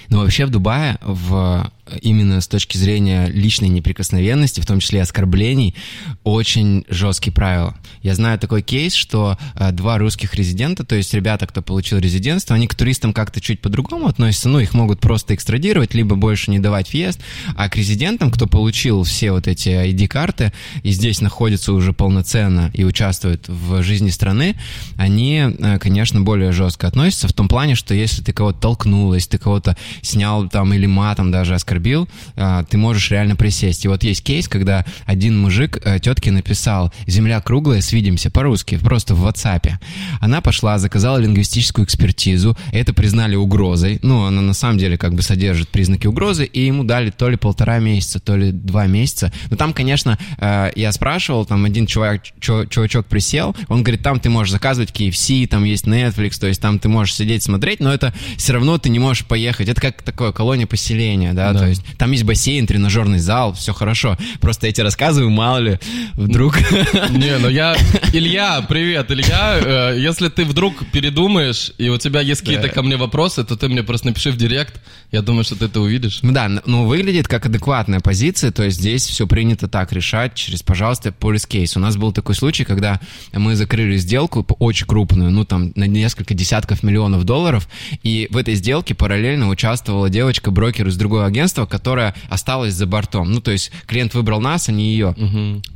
Ну, 0.10 0.20
вообще 0.20 0.46
в 0.46 0.50
Дубае, 0.50 0.98
в, 1.02 1.72
именно 2.02 2.42
с 2.42 2.48
точки 2.48 2.78
зрения 2.78 3.28
личной 3.28 3.70
неприкосновенности, 3.70 4.62
в 4.62 4.66
том 4.66 4.80
числе 4.80 5.02
оскорблений, 5.02 5.76
очень 6.24 6.86
жесткие 6.90 7.34
правила. 7.34 7.76
Я 8.02 8.16
знаю 8.16 8.40
такой 8.40 8.62
кейс, 8.62 8.94
что 8.94 9.38
э, 9.56 9.72
два 9.72 9.98
русских 9.98 10.36
резидента, 10.36 10.84
то 10.84 10.96
есть 10.96 11.14
ребята, 11.14 11.48
кто 11.48 11.62
получил 11.62 12.00
резидентство, 12.00 12.56
они 12.56 12.68
к 12.68 12.76
туристам 12.76 13.14
как-то 13.14 13.42
чуть 13.42 13.62
по-другому 13.62 14.08
относятся, 14.08 14.50
ну, 14.50 14.60
их 14.60 14.74
могут 14.74 15.00
просто 15.00 15.34
экстрадировать, 15.36 15.94
либо 15.94 16.16
больше 16.16 16.52
не 16.52 16.60
давать 16.60 16.92
въезд, 16.92 17.20
а 17.56 17.70
к 17.70 17.76
резидентам, 17.76 18.32
кто 18.32 18.48
получил 18.48 19.04
все 19.04 19.32
вот 19.32 19.48
эти 19.48 19.70
ID-карты 19.70 20.54
и 20.84 20.92
здесь 20.92 21.22
находится 21.22 21.74
уже 21.74 21.94
полноценно 21.94 22.72
и 22.74 22.84
участвует 22.84 23.48
в 23.48 23.82
жизни 23.84 24.10
страны, 24.10 24.56
они, 24.98 25.56
э, 25.58 25.80
конечно, 25.80 26.22
более 26.22 26.52
жестко 26.52 26.88
относятся 26.88 27.28
в 27.28 27.34
том 27.34 27.48
плане, 27.48 27.76
что 27.76 27.94
если 27.94 28.22
ты 28.22 28.34
кого-то 28.34 28.60
толкнул, 28.60 29.14
если 29.14 29.32
ты 29.32 29.38
кого-то 29.38 29.75
снял 30.02 30.48
там 30.50 30.74
или 30.74 30.86
матом 30.86 31.32
даже 31.32 31.56
оскорбил, 31.56 32.08
э, 32.36 32.64
ты 32.70 32.78
можешь 32.78 33.12
реально 33.12 33.36
присесть. 33.36 33.86
И 33.86 33.88
вот 33.88 34.04
есть 34.04 34.24
кейс, 34.24 34.48
когда 34.48 34.86
один 35.06 35.38
мужик 35.38 35.80
э, 35.84 36.00
тетке 36.00 36.32
написал 36.32 36.94
«Земля 37.08 37.42
круглая, 37.42 37.82
свидимся» 37.82 38.30
по-русски, 38.32 38.78
просто 38.78 39.16
в 39.16 39.26
WhatsApp. 39.26 39.74
Она 40.20 40.42
пошла, 40.42 40.78
заказала 40.80 41.18
лингвистическую 41.18 41.86
экспертизу, 41.86 42.58
это 42.72 42.94
признали 42.94 43.36
угрозой, 43.36 44.00
ну, 44.02 44.26
она 44.26 44.42
на 44.42 44.54
самом 44.54 44.78
деле 44.78 44.98
как 44.98 45.14
бы 45.14 45.22
содержит 45.22 45.70
признаки 45.70 46.08
угрозы, 46.08 46.46
и 46.46 46.66
ему 46.66 46.84
дали 46.84 47.10
то 47.10 47.30
ли 47.30 47.38
полтора 47.38 47.80
месяца, 47.80 48.20
то 48.20 48.36
ли 48.36 48.52
два 48.52 48.88
месяца. 48.88 49.32
Но 49.50 49.58
там, 49.58 49.74
конечно, 49.74 50.18
э, 50.38 50.72
я 50.76 50.92
спрашивал, 50.92 51.46
там 51.46 51.66
один 51.66 51.88
чувак, 51.88 52.22
чу- 52.40 52.66
чувачок 52.68 53.06
присел, 53.08 53.56
он 53.68 53.84
говорит, 53.84 54.02
там 54.04 54.20
ты 54.20 54.30
можешь 54.30 54.52
заказывать 54.52 54.92
KFC, 54.92 55.48
там 55.48 55.64
есть 55.64 55.86
Netflix, 55.86 56.40
то 56.40 56.48
есть 56.48 56.62
там 56.62 56.80
ты 56.80 56.90
можешь 56.90 57.16
сидеть 57.16 57.44
смотреть, 57.44 57.80
но 57.80 57.94
это 57.94 58.14
все 58.38 58.54
равно 58.54 58.78
ты 58.78 58.90
не 58.90 59.00
можешь 59.00 59.26
поехать. 59.26 59.65
Это 59.70 59.82
как 59.82 60.02
такое 60.02 60.32
колония 60.32 60.68
поселения, 60.68 61.34
да, 61.34 61.54
Да. 61.54 61.60
то 61.60 61.68
есть 61.68 61.82
там 61.98 62.12
есть 62.12 62.24
бассейн, 62.24 62.68
тренажерный 62.68 63.20
зал, 63.20 63.54
все 63.54 63.74
хорошо. 63.74 64.18
Просто 64.42 64.68
я 64.68 64.74
тебе 64.74 64.84
рассказываю, 64.84 65.30
мало 65.30 65.58
ли, 65.60 65.80
вдруг... 66.14 66.58
Не, 67.12 67.38
ну 67.40 67.50
я... 67.50 67.76
Илья, 68.14 68.66
привет, 68.68 69.12
Илья. 69.12 69.60
Э, 69.94 69.96
Если 69.98 70.30
ты 70.30 70.46
вдруг 70.46 70.86
передумаешь, 70.92 71.72
и 71.78 71.90
у 71.90 71.98
тебя 71.98 72.22
есть 72.22 72.42
какие-то 72.42 72.70
ко 72.70 72.82
мне 72.82 72.98
вопросы, 72.98 73.44
то 73.44 73.56
ты 73.56 73.68
мне 73.68 73.84
просто 73.84 74.08
напиши 74.08 74.32
в 74.32 74.38
директ. 74.38 74.82
Я 75.12 75.22
думаю, 75.22 75.44
что 75.44 75.56
ты 75.56 75.66
это 75.66 75.80
увидишь. 75.82 76.20
Да, 76.22 76.50
ну 76.66 76.86
выглядит 76.86 77.28
как 77.28 77.46
адекватная 77.46 78.00
позиция, 78.00 78.52
то 78.52 78.64
есть 78.64 78.78
здесь 78.80 79.06
все 79.06 79.28
принято 79.28 79.68
так 79.68 79.92
решать 79.94 80.34
через, 80.36 80.62
пожалуйста, 80.64 81.12
полис 81.12 81.46
кейс. 81.46 81.76
У 81.78 81.80
нас 81.80 81.96
был 81.98 82.12
такой 82.12 82.36
случай, 82.36 82.64
когда 82.64 83.00
мы 83.34 83.56
закрыли 83.56 83.98
сделку 83.98 84.46
очень 84.60 84.86
крупную, 84.88 85.32
ну 85.32 85.46
там 85.46 85.72
на 85.76 85.86
несколько 85.86 86.34
десятков 86.34 86.84
миллионов 86.84 87.24
долларов, 87.24 87.68
и 88.04 88.28
в 88.32 88.38
этой 88.38 88.56
сделке 88.56 88.94
параллельно 88.96 89.50
участвовала 89.56 90.10
девочка-брокер 90.10 90.88
из 90.88 90.98
другого 90.98 91.26
агентства, 91.26 91.46
агентство, 91.46 91.66
которое 91.66 92.14
осталось 92.30 92.74
за 92.74 92.86
бортом. 92.86 93.32
Ну, 93.32 93.42
то 93.42 93.52
есть 93.52 93.72
клиент 93.88 94.14
выбрал 94.14 94.42
нас, 94.42 94.70
а 94.70 94.72
не 94.72 94.92
ее. 94.92 95.16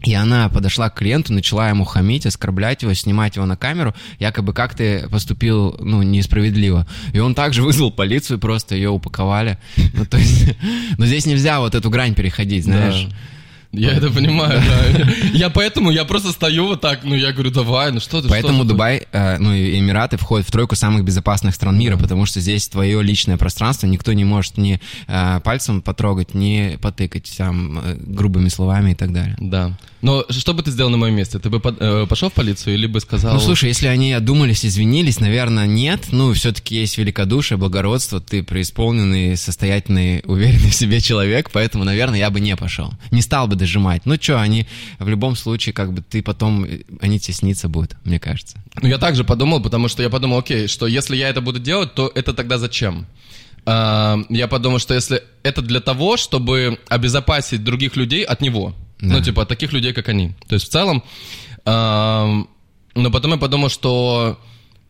И 0.04 0.14
она 0.14 0.50
подошла 0.50 0.90
к 0.90 0.96
клиенту, 0.96 1.34
начала 1.34 1.70
ему 1.70 1.86
хамить, 1.86 2.26
оскорблять 2.26 2.84
его, 2.84 2.94
снимать 2.94 3.36
его 3.36 3.46
на 3.46 3.56
камеру, 3.56 3.94
якобы 4.20 4.54
как 4.54 4.76
ты 4.76 5.08
поступил, 5.10 5.76
ну, 5.80 6.02
несправедливо. 6.02 6.88
И 7.14 7.20
он 7.20 7.36
также 7.36 7.62
вызвал 7.62 7.92
полицию, 7.92 8.40
просто 8.40 8.76
ее 8.76 8.90
упаковали. 8.90 9.58
Ну, 9.94 10.06
то 10.06 10.18
есть, 10.18 10.56
но 10.98 11.06
здесь 11.06 11.26
нельзя 11.26 11.60
вот 11.60 11.76
эту 11.76 11.90
грань 11.90 12.16
переходить, 12.16 12.64
знаешь. 12.64 13.08
Да. 13.10 13.16
Я 13.72 13.92
это 13.92 14.10
понимаю, 14.10 14.62
да. 14.62 15.08
Я 15.34 15.50
поэтому, 15.52 15.92
я 15.92 16.04
просто 16.04 16.32
стою 16.32 16.68
вот 16.68 16.82
так, 16.82 17.04
ну, 17.04 17.14
я 17.14 17.32
говорю, 17.32 17.52
давай, 17.52 17.92
ну 17.92 18.00
что 18.00 18.22
ты, 18.22 18.28
Поэтому? 18.28 18.66
Дубай, 18.66 19.04
э, 19.12 19.38
ну, 19.38 19.54
и 19.54 19.78
Эмираты 19.78 20.18
входят 20.18 20.48
в 20.48 20.52
тройку 20.52 20.76
самых 20.76 21.04
безопасных 21.04 21.54
стран 21.54 21.78
мира, 21.78 21.96
потому 21.96 22.26
что 22.26 22.40
здесь 22.40 22.68
твое 22.68 23.04
личное 23.04 23.38
пространство, 23.38 23.86
никто 23.86 24.12
не 24.14 24.26
может 24.26 24.58
ни 24.58 24.80
э, 25.08 25.40
пальцем 25.44 25.82
потрогать, 25.82 26.34
ни 26.34 26.80
потыкать 26.82 27.32
там 27.38 27.80
э, 27.80 27.96
грубыми 27.96 28.50
словами 28.50 28.92
и 28.92 28.96
так 28.96 29.14
далее. 29.14 29.36
Да. 29.40 29.78
Но 30.02 30.26
что 30.30 30.54
бы 30.54 30.64
ты 30.64 30.72
сделал 30.72 30.90
на 30.90 30.98
моем 30.98 31.16
месте? 31.16 31.40
Ты 31.40 31.50
бы 31.50 31.60
пошел 31.60 32.30
в 32.30 32.34
полицию 32.34 32.76
или 32.76 32.88
бы 32.88 33.02
сказал... 33.02 33.34
Ну, 33.34 33.40
слушай, 33.40 33.68
если 33.68 33.88
они 33.88 34.14
одумались, 34.14 34.66
извинились, 34.66 35.20
наверное, 35.20 35.68
нет. 35.68 36.08
Ну, 36.12 36.34
все-таки 36.34 36.76
есть 36.76 36.98
великодушие, 36.98 37.58
благородство, 37.58 38.22
ты 38.22 38.42
преисполненный, 38.42 39.36
состоятельный, 39.36 40.24
уверенный 40.26 40.70
в 40.70 40.76
себе 40.76 41.02
человек, 41.02 41.50
поэтому, 41.52 41.84
наверное, 41.84 42.18
я 42.20 42.30
бы 42.30 42.40
не 42.40 42.56
пошел. 42.56 42.94
Не 43.12 43.22
стал 43.22 43.48
бы 43.48 43.56
дожимать. 43.60 44.06
Ну, 44.06 44.16
что, 44.20 44.42
они 44.42 44.66
в 44.98 45.08
любом 45.08 45.36
случае, 45.36 45.74
как 45.74 45.94
бы, 45.94 46.02
ты 46.02 46.24
потом, 46.24 46.64
э, 46.66 46.80
они 47.02 47.20
тебе 47.20 47.34
снится 47.36 47.70
будут, 47.70 47.96
мне 48.04 48.20
кажется. 48.20 48.58
Ну, 48.82 48.88
я 48.90 48.98
также 48.98 49.24
подумал, 49.24 49.62
потому 49.62 49.88
что 49.88 50.02
я 50.02 50.10
подумал, 50.10 50.40
окей, 50.40 50.68
что 50.68 50.88
если 50.88 51.16
я 51.16 51.30
это 51.30 51.42
буду 51.42 51.60
делать, 51.60 51.94
то 51.94 52.12
это 52.16 52.34
тогда 52.34 52.58
зачем? 52.58 53.06
А, 53.66 54.18
Я 54.30 54.48
подумал, 54.48 54.80
что 54.80 54.94
если 54.96 55.22
это 55.44 55.62
для 55.62 55.80
того, 55.80 56.18
чтобы 56.18 56.80
обезопасить 56.90 57.64
других 57.64 57.96
людей 57.96 58.24
от 58.24 58.42
него. 58.42 58.74
Да. 59.00 59.18
Ну, 59.18 59.22
типа, 59.22 59.44
от 59.44 59.50
таких 59.50 59.74
людей, 59.74 59.94
как 59.94 60.10
они. 60.10 60.34
То 60.48 60.56
есть, 60.56 60.68
в 60.68 60.70
целом... 60.72 61.04
а, 61.66 62.28
Но 62.96 63.12
потом 63.12 63.32
я 63.32 63.38
подумал, 63.38 63.70
что, 63.70 64.40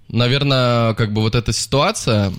наверное, 0.07 0.93
как 0.93 1.13
бы 1.13 1.21
вот 1.21 1.35
эта 1.35 1.51
ситуация... 1.53 2.31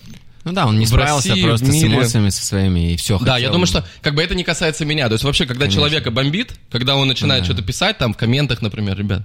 Ну 0.44 0.52
да, 0.52 0.66
он 0.66 0.78
не 0.78 0.86
В 0.86 0.88
справился 0.88 1.28
России, 1.30 1.42
просто 1.42 1.66
с 1.66 1.84
эмоциями 1.84 2.28
со 2.30 2.44
своими, 2.44 2.92
и 2.92 2.96
все. 2.96 3.18
Да, 3.18 3.36
я 3.36 3.50
думаю, 3.50 3.66
что 3.66 3.84
как 4.00 4.14
бы 4.14 4.22
это 4.22 4.34
не 4.34 4.42
касается 4.42 4.84
меня. 4.86 5.08
То 5.08 5.14
есть 5.14 5.24
вообще, 5.24 5.44
когда 5.44 5.64
Конечно. 5.64 5.80
человека 5.80 6.10
бомбит, 6.10 6.54
когда 6.70 6.96
он 6.96 7.08
начинает 7.08 7.44
что-то 7.44 7.62
писать, 7.62 7.98
там 7.98 8.14
в 8.14 8.16
комментах, 8.16 8.62
например, 8.62 8.96
ребят, 8.96 9.22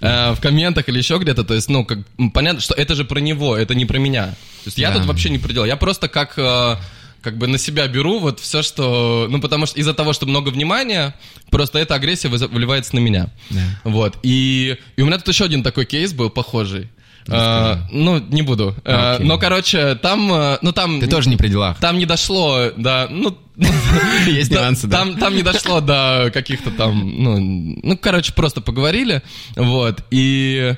э, 0.00 0.32
в 0.32 0.40
комментах 0.40 0.88
или 0.88 0.98
еще 0.98 1.18
где-то, 1.18 1.42
то 1.44 1.54
есть, 1.54 1.68
ну, 1.68 1.84
как, 1.84 1.98
понятно, 2.32 2.60
что 2.60 2.74
это 2.74 2.94
же 2.94 3.04
про 3.04 3.18
него, 3.18 3.56
это 3.56 3.74
не 3.74 3.86
про 3.86 3.98
меня. 3.98 4.26
То 4.26 4.66
есть 4.66 4.78
я 4.78 4.90
Да. 4.90 4.98
тут 4.98 5.06
вообще 5.06 5.30
не 5.30 5.38
предел. 5.38 5.64
Я 5.64 5.76
просто 5.76 6.08
как... 6.08 6.34
э, 6.38 6.76
как 7.22 7.38
бы 7.38 7.46
на 7.46 7.56
себя 7.56 7.86
беру 7.86 8.18
вот 8.18 8.40
все, 8.40 8.62
что... 8.62 9.28
Ну, 9.30 9.40
потому 9.40 9.66
что 9.66 9.78
из-за 9.78 9.94
того, 9.94 10.12
что 10.12 10.26
много 10.26 10.48
внимания, 10.48 11.14
просто 11.50 11.78
эта 11.78 11.94
агрессия 11.94 12.26
выливается 12.28 12.96
на 12.96 12.98
меня. 12.98 13.28
Да. 13.50 13.60
Вот. 13.84 14.16
И, 14.24 14.76
и 14.96 15.02
у 15.02 15.06
меня 15.06 15.18
тут 15.18 15.28
еще 15.28 15.44
один 15.44 15.62
такой 15.62 15.84
кейс 15.84 16.12
был 16.12 16.30
похожий. 16.30 16.88
Э, 17.28 17.76
ну, 17.90 18.18
не 18.18 18.42
буду. 18.42 18.74
Э, 18.84 19.14
Окей. 19.14 19.26
но, 19.26 19.38
короче, 19.38 19.94
там... 19.96 20.32
э, 20.32 20.58
Ну, 20.62 20.72
там... 20.72 21.00
Ты 21.00 21.06
тоже 21.06 21.28
не 21.28 21.36
при 21.36 21.48
делах. 21.48 21.78
Там 21.78 21.98
не 21.98 22.06
дошло 22.06 22.70
до... 22.76 23.08
Ну, 23.10 23.36
Есть 24.26 24.50
да, 24.50 24.62
нюансы, 24.62 24.86
да. 24.86 24.98
Там, 24.98 25.16
там 25.18 25.36
не 25.36 25.42
дошло 25.42 25.80
до 25.80 26.30
каких-то 26.32 26.70
там... 26.70 27.22
Ну, 27.22 27.38
ну, 27.82 27.96
короче, 27.98 28.32
просто 28.32 28.60
поговорили. 28.60 29.22
Вот. 29.56 30.04
И... 30.10 30.74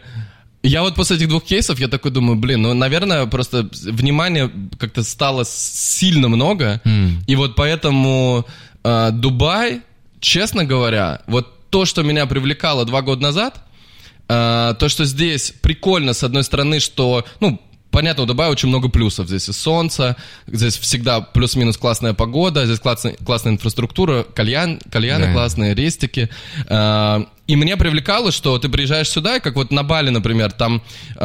Я 0.62 0.80
вот 0.80 0.94
после 0.94 1.16
этих 1.16 1.28
двух 1.28 1.44
кейсов, 1.44 1.78
я 1.78 1.88
такой 1.88 2.10
думаю, 2.10 2.36
блин, 2.36 2.62
ну, 2.62 2.72
наверное, 2.72 3.26
просто 3.26 3.68
внимания 3.84 4.50
как-то 4.78 5.02
стало 5.02 5.44
сильно 5.44 6.28
много. 6.28 6.80
И 7.26 7.36
вот 7.36 7.54
поэтому 7.54 8.46
э, 8.82 9.10
Дубай, 9.12 9.82
честно 10.20 10.64
говоря, 10.64 11.20
вот 11.26 11.68
то, 11.68 11.84
что 11.84 12.02
меня 12.02 12.24
привлекало 12.26 12.84
два 12.86 13.02
года 13.02 13.20
назад, 13.20 13.62
э, 14.28 14.74
то, 14.78 14.88
что 14.88 15.04
здесь 15.04 15.52
прикольно, 15.62 16.12
с 16.12 16.22
одной 16.24 16.44
стороны, 16.44 16.80
что, 16.80 17.24
ну, 17.40 17.60
понятно, 17.90 18.24
у 18.24 18.26
Дубая 18.26 18.50
очень 18.50 18.68
много 18.68 18.88
плюсов. 18.88 19.28
Здесь 19.28 19.48
и 19.48 19.52
солнце, 19.52 20.16
здесь 20.46 20.76
всегда 20.78 21.20
плюс-минус 21.20 21.76
классная 21.76 22.12
погода, 22.14 22.66
здесь 22.66 22.80
классная, 22.80 23.16
классная 23.24 23.52
инфраструктура, 23.52 24.24
кальян, 24.24 24.80
кальяны 24.90 25.26
Да. 25.26 25.32
классные, 25.32 25.74
рестики. 25.74 26.28
Э, 26.68 27.24
И 27.46 27.56
меня 27.56 27.76
привлекало, 27.76 28.32
что 28.32 28.58
ты 28.58 28.70
приезжаешь 28.70 29.06
сюда, 29.10 29.36
и 29.36 29.40
как 29.40 29.54
вот 29.56 29.70
на 29.70 29.82
Бали, 29.82 30.08
например, 30.08 30.50
там, 30.52 30.80
э, 31.14 31.20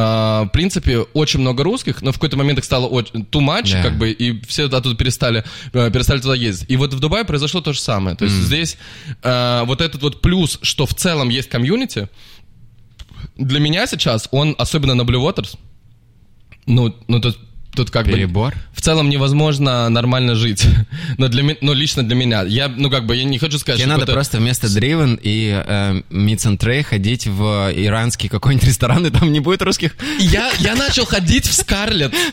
в 0.46 0.50
принципе, 0.52 1.00
очень 1.14 1.40
много 1.40 1.64
русских, 1.64 2.02
но 2.02 2.12
в 2.12 2.16
какой-то 2.16 2.36
момент 2.36 2.60
их 2.60 2.66
стало 2.66 2.88
очень 2.88 3.22
too 3.32 3.40
much, 3.40 3.72
Да. 3.72 3.82
как 3.84 3.98
бы, 3.98 4.12
и 4.12 4.42
все 4.46 4.66
оттуда 4.66 4.96
перестали, 4.96 5.46
э, 5.72 5.90
перестали 5.92 6.20
туда 6.20 6.36
ездить. 6.36 6.70
И 6.70 6.76
вот 6.76 6.94
в 6.94 7.00
Дубае 7.00 7.24
произошло 7.24 7.62
то 7.62 7.72
же 7.72 7.80
самое. 7.80 8.18
То 8.18 8.26
есть 8.26 8.36
здесь 8.36 8.78
э, 9.24 9.64
вот 9.66 9.80
этот 9.80 10.02
вот 10.02 10.20
плюс, 10.22 10.60
что 10.62 10.86
в 10.86 10.94
целом 10.94 11.30
есть 11.30 11.48
комьюнити, 11.48 12.10
для 13.36 13.60
меня 13.60 13.88
сейчас 13.88 14.28
он, 14.32 14.56
особенно 14.58 14.96
на 14.96 15.04
Blue 15.04 15.22
Waters, 15.22 15.58
ну, 16.66 16.96
ну 17.08 17.20
тут, 17.20 17.40
тут 17.80 17.92
как 17.92 18.06
бы... 18.08 18.12
Перебор. 18.14 18.54
В 18.74 18.82
целом 18.82 19.10
невозможно 19.10 19.88
нормально 19.90 20.36
жить. 20.36 20.66
Но, 21.18 21.28
для, 21.28 21.56
но 21.62 21.74
лично 21.74 22.04
для 22.04 22.16
меня. 22.16 22.44
Я, 22.44 22.68
ну, 22.68 22.90
как 22.90 23.06
бы, 23.06 23.16
я 23.16 23.24
не 23.24 23.40
хочу 23.40 23.58
сказать, 23.58 23.80
Тебе 23.80 23.86
что 23.88 23.94
надо 23.94 24.04
это- 24.04 24.14
просто 24.14 24.38
вместо 24.38 24.68
Driven 24.68 25.20
и 25.22 25.52
э, 25.66 26.02
Meets 26.10 26.46
and 26.46 26.58
Tray 26.58 26.84
ходить 26.84 27.28
в 27.28 27.72
иранский 27.76 28.30
какой-нибудь 28.30 28.68
ресторан, 28.68 29.06
и 29.06 29.10
там 29.10 29.32
не 29.32 29.40
будет 29.40 29.62
русских. 29.62 29.96
Я, 30.20 30.52
я 30.60 30.76
начал 30.76 31.06
ходить 31.06 31.48
в 31.48 31.54
Скарлет. 31.54 32.14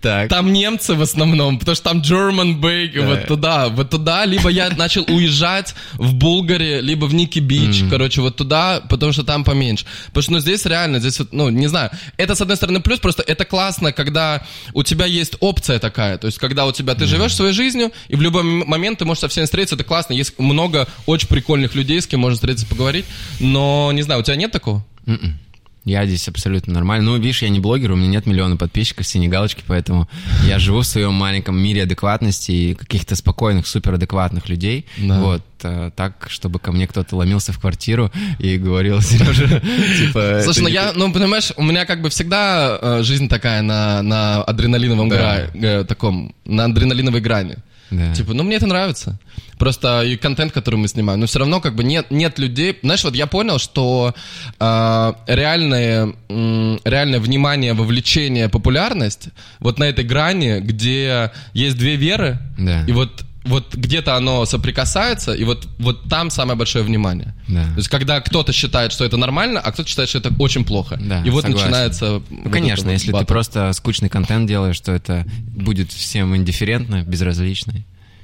Так. 0.00 0.28
Там 0.28 0.52
немцы 0.52 0.94
в 0.94 1.02
основном, 1.02 1.58
потому 1.58 1.74
что 1.74 1.84
там 1.90 2.00
German 2.00 2.60
Bake, 2.60 2.94
Да. 3.00 3.06
вот 3.06 3.26
туда, 3.26 3.68
вот 3.68 3.90
туда, 3.90 4.24
либо 4.24 4.48
я 4.48 4.70
начал 4.70 5.04
уезжать 5.08 5.74
в 5.94 6.14
Булгаре, 6.14 6.80
либо 6.80 7.06
в 7.06 7.14
Ники 7.14 7.38
Бич, 7.40 7.82
короче, 7.90 8.20
вот 8.20 8.36
туда, 8.36 8.80
потому 8.88 9.12
что 9.12 9.24
там 9.24 9.42
поменьше. 9.44 9.84
Потому 10.08 10.22
что, 10.22 10.32
ну, 10.32 10.40
здесь 10.40 10.64
реально, 10.66 11.00
здесь, 11.00 11.18
вот, 11.18 11.32
ну, 11.32 11.48
не 11.48 11.66
знаю, 11.66 11.90
это, 12.16 12.34
с 12.34 12.40
одной 12.40 12.56
стороны, 12.56 12.80
плюс, 12.80 13.00
просто 13.00 13.22
это 13.26 13.44
классно, 13.44 13.92
когда 13.92 14.42
у 14.74 14.82
тебя 14.82 15.06
есть 15.06 15.36
опция 15.40 15.78
такая, 15.78 16.18
то 16.18 16.26
есть, 16.26 16.38
когда 16.38 16.66
у 16.66 16.72
тебя, 16.72 16.94
ты 16.94 17.06
живешь 17.06 17.34
своей 17.34 17.52
жизнью, 17.52 17.92
и 18.08 18.16
в 18.16 18.20
любой 18.20 18.42
момент 18.42 18.98
ты 18.98 19.04
можешь 19.04 19.20
со 19.20 19.28
всеми 19.28 19.44
встретиться, 19.44 19.76
это 19.76 19.84
классно, 19.84 20.12
есть 20.12 20.38
много 20.38 20.86
очень 21.06 21.28
прикольных 21.28 21.74
людей, 21.74 22.00
с 22.00 22.06
кем 22.06 22.20
можно 22.20 22.34
встретиться, 22.34 22.66
поговорить, 22.66 23.06
но, 23.40 23.90
не 23.92 24.02
знаю, 24.02 24.20
у 24.20 24.24
тебя 24.24 24.36
нет 24.36 24.50
такого? 24.50 24.84
М-м. 25.06 25.38
Я 25.84 26.06
здесь 26.06 26.26
абсолютно 26.28 26.72
нормально. 26.72 27.10
Ну, 27.10 27.16
видишь, 27.18 27.42
я 27.42 27.50
не 27.50 27.60
блогер, 27.60 27.92
у 27.92 27.96
меня 27.96 28.08
нет 28.08 28.26
миллиона 28.26 28.56
подписчиков, 28.56 29.06
синей 29.06 29.28
галочки, 29.28 29.62
поэтому 29.66 30.08
я 30.46 30.58
живу 30.58 30.80
в 30.80 30.86
своем 30.86 31.12
маленьком 31.12 31.58
мире 31.58 31.82
адекватности 31.82 32.52
и 32.52 32.74
каких-то 32.74 33.14
спокойных, 33.16 33.66
суперадекватных 33.66 34.48
людей. 34.48 34.86
Да. 34.96 35.20
Вот, 35.20 35.42
э, 35.62 35.90
так, 35.94 36.26
чтобы 36.30 36.58
ко 36.58 36.72
мне 36.72 36.86
кто-то 36.86 37.16
ломился 37.16 37.52
в 37.52 37.58
квартиру 37.58 38.10
и 38.38 38.56
говорил, 38.56 39.00
Сережа, 39.02 39.60
типа... 39.98 40.40
Слушай, 40.42 40.62
ну 40.62 40.68
я, 40.68 40.92
ну 40.94 41.12
понимаешь, 41.12 41.52
у 41.56 41.62
меня 41.62 41.84
как 41.84 42.00
бы 42.00 42.08
всегда 42.08 42.78
э, 42.80 43.02
жизнь 43.02 43.28
такая 43.28 43.60
на, 43.60 44.00
на 44.00 44.42
адреналиновом 44.42 45.12
э, 45.12 45.84
таком, 45.84 46.34
на 46.46 46.64
адреналиновой 46.64 47.20
грани. 47.20 47.56
Да. 47.90 48.14
Типа, 48.14 48.32
ну 48.34 48.42
мне 48.42 48.56
это 48.56 48.66
нравится. 48.66 49.18
Просто 49.58 50.02
и 50.02 50.16
контент, 50.16 50.52
который 50.52 50.76
мы 50.76 50.88
снимаем, 50.88 51.20
но 51.20 51.26
все 51.26 51.38
равно 51.38 51.60
как 51.60 51.74
бы 51.76 51.84
нет, 51.84 52.10
нет 52.10 52.38
людей. 52.38 52.78
Знаешь, 52.82 53.04
вот 53.04 53.14
я 53.14 53.26
понял, 53.26 53.58
что 53.58 54.14
э, 54.58 55.12
реальное, 55.28 56.12
м, 56.28 56.80
реальное 56.84 57.20
внимание, 57.20 57.72
вовлечение, 57.74 58.48
популярность 58.48 59.28
вот 59.60 59.78
на 59.78 59.84
этой 59.84 60.04
грани, 60.04 60.60
где 60.60 61.30
есть 61.52 61.76
две 61.78 61.96
веры, 61.96 62.38
Да. 62.58 62.84
и 62.86 62.92
вот 62.92 63.24
вот 63.44 63.74
где-то 63.74 64.16
оно 64.16 64.44
соприкасается, 64.46 65.32
и 65.32 65.44
вот, 65.44 65.68
вот 65.78 66.08
там 66.08 66.30
самое 66.30 66.56
большое 66.56 66.84
внимание. 66.84 67.34
Да. 67.46 67.64
То 67.64 67.76
есть, 67.76 67.88
когда 67.88 68.20
кто-то 68.20 68.52
считает, 68.52 68.92
что 68.92 69.04
это 69.04 69.16
нормально, 69.16 69.60
а 69.60 69.72
кто-то 69.72 69.88
считает, 69.88 70.08
что 70.08 70.18
это 70.18 70.34
очень 70.38 70.64
плохо. 70.64 70.98
Да, 71.00 71.22
и 71.22 71.30
вот 71.30 71.42
согласен. 71.42 71.66
начинается... 71.66 72.22
Ну, 72.30 72.50
конечно, 72.50 72.90
если 72.90 73.12
ты 73.12 73.24
просто 73.24 73.72
скучный 73.72 74.08
контент 74.08 74.48
делаешь, 74.48 74.80
то 74.80 74.92
это 74.92 75.26
будет 75.46 75.92
всем 75.92 76.34
индифферентно, 76.36 77.02
безразлично. 77.02 77.74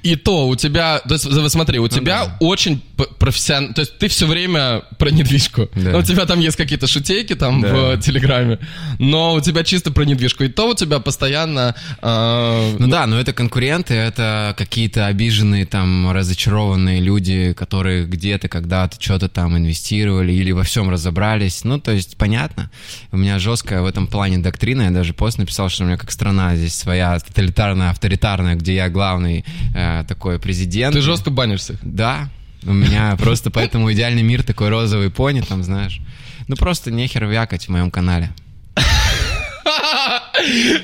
И 0.03 0.15
то 0.15 0.47
у 0.47 0.55
тебя, 0.55 0.99
то 1.07 1.13
есть, 1.13 1.27
смотри, 1.51 1.77
у 1.79 1.87
тебя 1.87 2.23
Ну 2.25 2.31
да. 2.31 2.37
очень 2.39 2.81
профессионально, 3.19 3.73
то 3.75 3.81
есть 3.81 3.97
ты 3.99 4.07
все 4.07 4.25
время 4.25 4.81
про 4.97 5.09
недвижку. 5.11 5.69
Да. 5.75 5.91
Ну, 5.91 5.97
у 5.99 6.03
тебя 6.03 6.25
там 6.25 6.39
есть 6.39 6.57
какие-то 6.57 6.87
шутейки 6.87 7.35
там 7.35 7.61
Да. 7.61 7.67
в 7.73 7.97
Телеграме, 7.99 8.57
но 8.99 9.33
у 9.33 9.41
тебя 9.41 9.63
чисто 9.63 9.91
про 9.91 10.03
недвижку. 10.03 10.43
И 10.43 10.47
то 10.49 10.69
у 10.69 10.73
тебя 10.73 10.99
постоянно... 10.99 11.75
э, 12.01 12.75
Ну 12.79 12.87
да, 12.87 13.05
но 13.07 13.19
это 13.19 13.33
конкуренты, 13.33 13.93
это 13.93 14.55
какие-то 14.57 15.05
обиженные, 15.07 15.65
там, 15.65 16.11
разочарованные 16.11 16.99
люди, 16.99 17.53
которые 17.53 18.05
где-то 18.05 18.47
когда-то 18.47 18.97
что-то 18.99 19.29
там 19.29 19.55
инвестировали 19.57 20.33
или 20.33 20.51
во 20.51 20.63
всем 20.63 20.89
разобрались. 20.89 21.63
Ну, 21.63 21.79
то 21.79 21.91
есть, 21.91 22.17
понятно. 22.17 22.71
У 23.11 23.17
меня 23.17 23.37
жесткая 23.39 23.81
в 23.81 23.85
этом 23.85 24.07
плане 24.07 24.39
доктрина. 24.39 24.83
Я 24.83 24.89
даже 24.91 25.13
пост 25.13 25.37
написал, 25.37 25.69
что 25.69 25.83
у 25.83 25.87
меня 25.87 25.97
как 25.97 26.11
страна 26.11 26.55
здесь 26.55 26.75
своя 26.75 27.19
тоталитарная, 27.19 27.91
авторитарная, 27.91 28.55
где 28.55 28.73
я 28.75 28.89
главный 28.89 29.45
э, 29.75 29.90
такой 30.07 30.39
президент. 30.39 30.93
ты 30.93 31.01
жестко 31.01 31.29
банишься. 31.29 31.77
Да, 31.81 32.29
у 32.63 32.73
меня 32.73 33.15
просто 33.17 33.49
поэтому 33.51 33.91
идеальный 33.91 34.23
мир 34.23 34.43
такой 34.43 34.69
розовый 34.69 35.09
пони, 35.09 35.41
там, 35.41 35.63
знаешь. 35.63 35.99
Ну, 36.47 36.55
просто 36.55 36.91
нехер 36.91 37.25
вякать 37.25 37.65
в 37.65 37.69
моем 37.69 37.91
канале. 37.91 38.31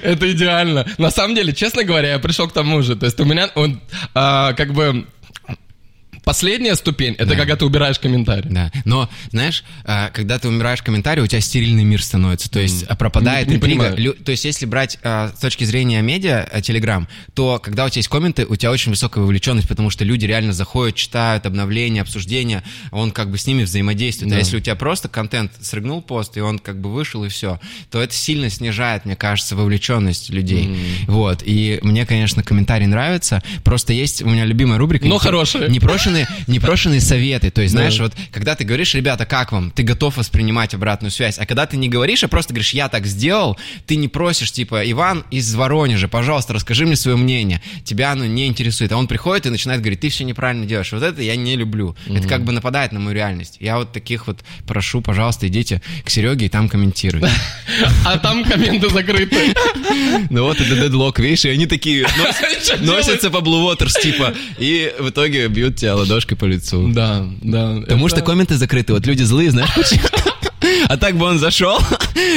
Это 0.03 0.31
идеально. 0.31 0.85
На 0.97 1.11
самом 1.11 1.35
деле, 1.35 1.53
честно 1.53 1.83
говоря, 1.83 2.09
я 2.11 2.19
пришел 2.19 2.47
к 2.47 2.53
тому 2.53 2.81
же. 2.81 2.95
То 2.95 3.05
есть 3.05 3.19
у 3.19 3.25
меня 3.25 3.49
он 3.55 3.81
а, 4.13 4.53
как 4.53 4.73
бы 4.73 5.05
Последняя 6.27 6.75
ступень— 6.75 7.13
это 7.17 7.27
Да. 7.27 7.36
когда 7.36 7.55
ты 7.55 7.63
убираешь 7.65 8.00
комментарий. 8.00 8.50
Да, 8.51 8.69
но, 8.84 9.10
знаешь, 9.31 9.63
а, 9.86 10.10
когда 10.10 10.38
ты 10.39 10.50
умираешь 10.50 10.81
комментарий, 10.81 11.24
у 11.24 11.27
тебя 11.27 11.39
стерильный 11.39 11.86
мир 11.86 12.03
становится, 12.03 12.51
то 12.51 12.60
есть 12.60 12.84
а, 12.84 12.98
пропадает 12.98 13.48
Не- 13.48 13.51
не 13.53 13.57
интрига. 13.60 13.84
понимаю. 13.93 14.13
То 14.13 14.31
есть 14.31 14.43
если 14.43 14.65
брать 14.65 14.98
а, 15.03 15.31
с 15.36 15.39
точки 15.39 15.63
зрения 15.63 16.01
медиа, 16.01 16.46
а, 16.51 16.62
Телеграм, 16.62 17.07
то 17.34 17.60
когда 17.63 17.86
у 17.86 17.89
тебя 17.89 18.00
есть 18.00 18.10
комменты, 18.10 18.46
у 18.46 18.57
тебя 18.57 18.72
очень 18.72 18.91
высокая 18.91 19.22
вовлеченность, 19.24 19.69
потому 19.69 19.89
что 19.89 20.03
люди 20.03 20.25
реально 20.25 20.51
заходят, 20.51 20.96
читают 20.96 21.46
обновления, 21.46 22.01
обсуждения, 22.01 22.62
он 22.91 23.12
как 23.12 23.31
бы 23.31 23.38
с 23.38 23.48
ними 23.48 23.63
взаимодействует. 23.63 24.29
Да. 24.31 24.36
А 24.36 24.39
если 24.39 24.57
у 24.57 24.60
тебя 24.60 24.75
просто 24.75 25.07
контент 25.07 25.53
срыгнул 25.62 26.01
пост, 26.01 26.36
и 26.36 26.41
он 26.41 26.60
как 26.60 26.81
бы 26.81 26.91
вышел, 26.91 27.24
и 27.24 27.29
все, 27.29 27.60
то 27.89 28.01
это 28.01 28.13
сильно 28.13 28.50
снижает, 28.50 29.05
мне 29.05 29.15
кажется, 29.15 29.55
вовлеченность 29.55 30.29
людей. 30.29 30.75
Вот, 31.07 31.41
и 31.46 31.79
мне, 31.84 32.05
конечно, 32.05 32.43
комментарий 32.43 32.86
нравится, 32.88 33.41
просто 33.63 33.93
есть 33.93 34.22
у 34.22 34.27
меня 34.27 34.43
любимая 34.43 34.77
рубрика. 34.77 35.05
Но 35.07 35.13
не- 35.15 35.19
хорошая. 35.22 35.69
Непрошенные, 35.69 36.16
непрошенные 36.47 37.01
советы. 37.01 37.51
То 37.51 37.62
есть, 37.62 37.74
знаешь, 37.74 38.00
вот 38.00 38.13
когда 38.31 38.55
ты 38.55 38.63
говоришь, 38.63 38.93
ребята, 38.93 39.25
как 39.25 39.51
вам? 39.51 39.71
Ты 39.71 39.83
готов 39.83 40.17
воспринимать 40.17 40.74
обратную 40.74 41.12
связь. 41.12 41.38
А 41.38 41.45
когда 41.45 41.65
ты 41.65 41.77
не 41.77 41.89
говоришь, 41.89 42.24
а 42.24 42.27
просто 42.27 42.53
говоришь, 42.53 42.74
я 42.74 42.89
так 42.89 43.05
сделал, 43.05 43.57
ты 43.86 43.95
не 43.95 44.07
просишь, 44.07 44.51
типа, 44.51 44.89
Иван 44.89 45.25
из 45.31 45.53
Воронежа, 45.53 46.07
пожалуйста, 46.07 46.53
расскажи 46.53 46.86
мне 46.86 46.95
свое 46.95 47.17
мнение. 47.17 47.62
Тебя 47.83 48.12
оно 48.12 48.25
не 48.25 48.47
интересует. 48.47 48.91
А 48.91 48.97
он 48.97 49.07
приходит 49.07 49.45
и 49.45 49.50
начинает 49.50 49.81
говорить, 49.81 50.00
ты 50.00 50.09
все 50.09 50.24
неправильно 50.24 50.65
делаешь. 50.65 50.91
Вот 50.91 51.03
это 51.03 51.21
я 51.21 51.36
не 51.36 51.55
люблю. 51.55 51.95
Это 52.07 52.27
как 52.27 52.43
бы 52.43 52.51
нападает 52.51 52.91
на 52.91 53.00
мою 53.00 53.15
реальность. 53.15 53.57
Я 53.59 53.77
вот 53.77 53.91
таких 53.91 54.27
вот 54.27 54.39
прошу, 54.65 55.01
пожалуйста, 55.01 55.47
идите 55.47 55.81
к 56.03 56.09
Сереге 56.09 56.47
и 56.47 56.50
там 56.50 56.69
комментируйте. 56.69 57.29
А 58.05 58.17
там 58.17 58.43
комменты 58.43 58.89
закрыты. 58.89 59.53
Ну 60.29 60.43
вот 60.43 60.59
это 60.59 60.75
дедлок, 60.75 61.19
видишь, 61.19 61.45
и 61.45 61.50
они 61.50 61.65
такие 61.67 62.07
носятся 62.79 63.29
по 63.29 63.38
Blue 63.38 63.65
Waters, 63.65 64.01
типа, 64.01 64.33
и 64.57 64.93
в 65.00 65.09
итоге 65.09 65.47
бьют 65.47 65.75
тебя 65.75 65.95
ладошкой 66.09 66.37
по 66.37 66.45
лицу. 66.45 66.91
Да, 66.93 67.25
да. 67.41 67.77
Потому 67.81 68.07
это- 68.07 68.17
что 68.17 68.25
комменты 68.25 68.55
закрыты, 68.57 68.93
вот 68.93 69.05
люди 69.05 69.23
злые, 69.23 69.51
знаешь 69.51 69.73
почему? 69.75 70.01
А 70.89 70.97
так 70.97 71.15
бы 71.17 71.25
он 71.25 71.37
зашел 71.39 71.79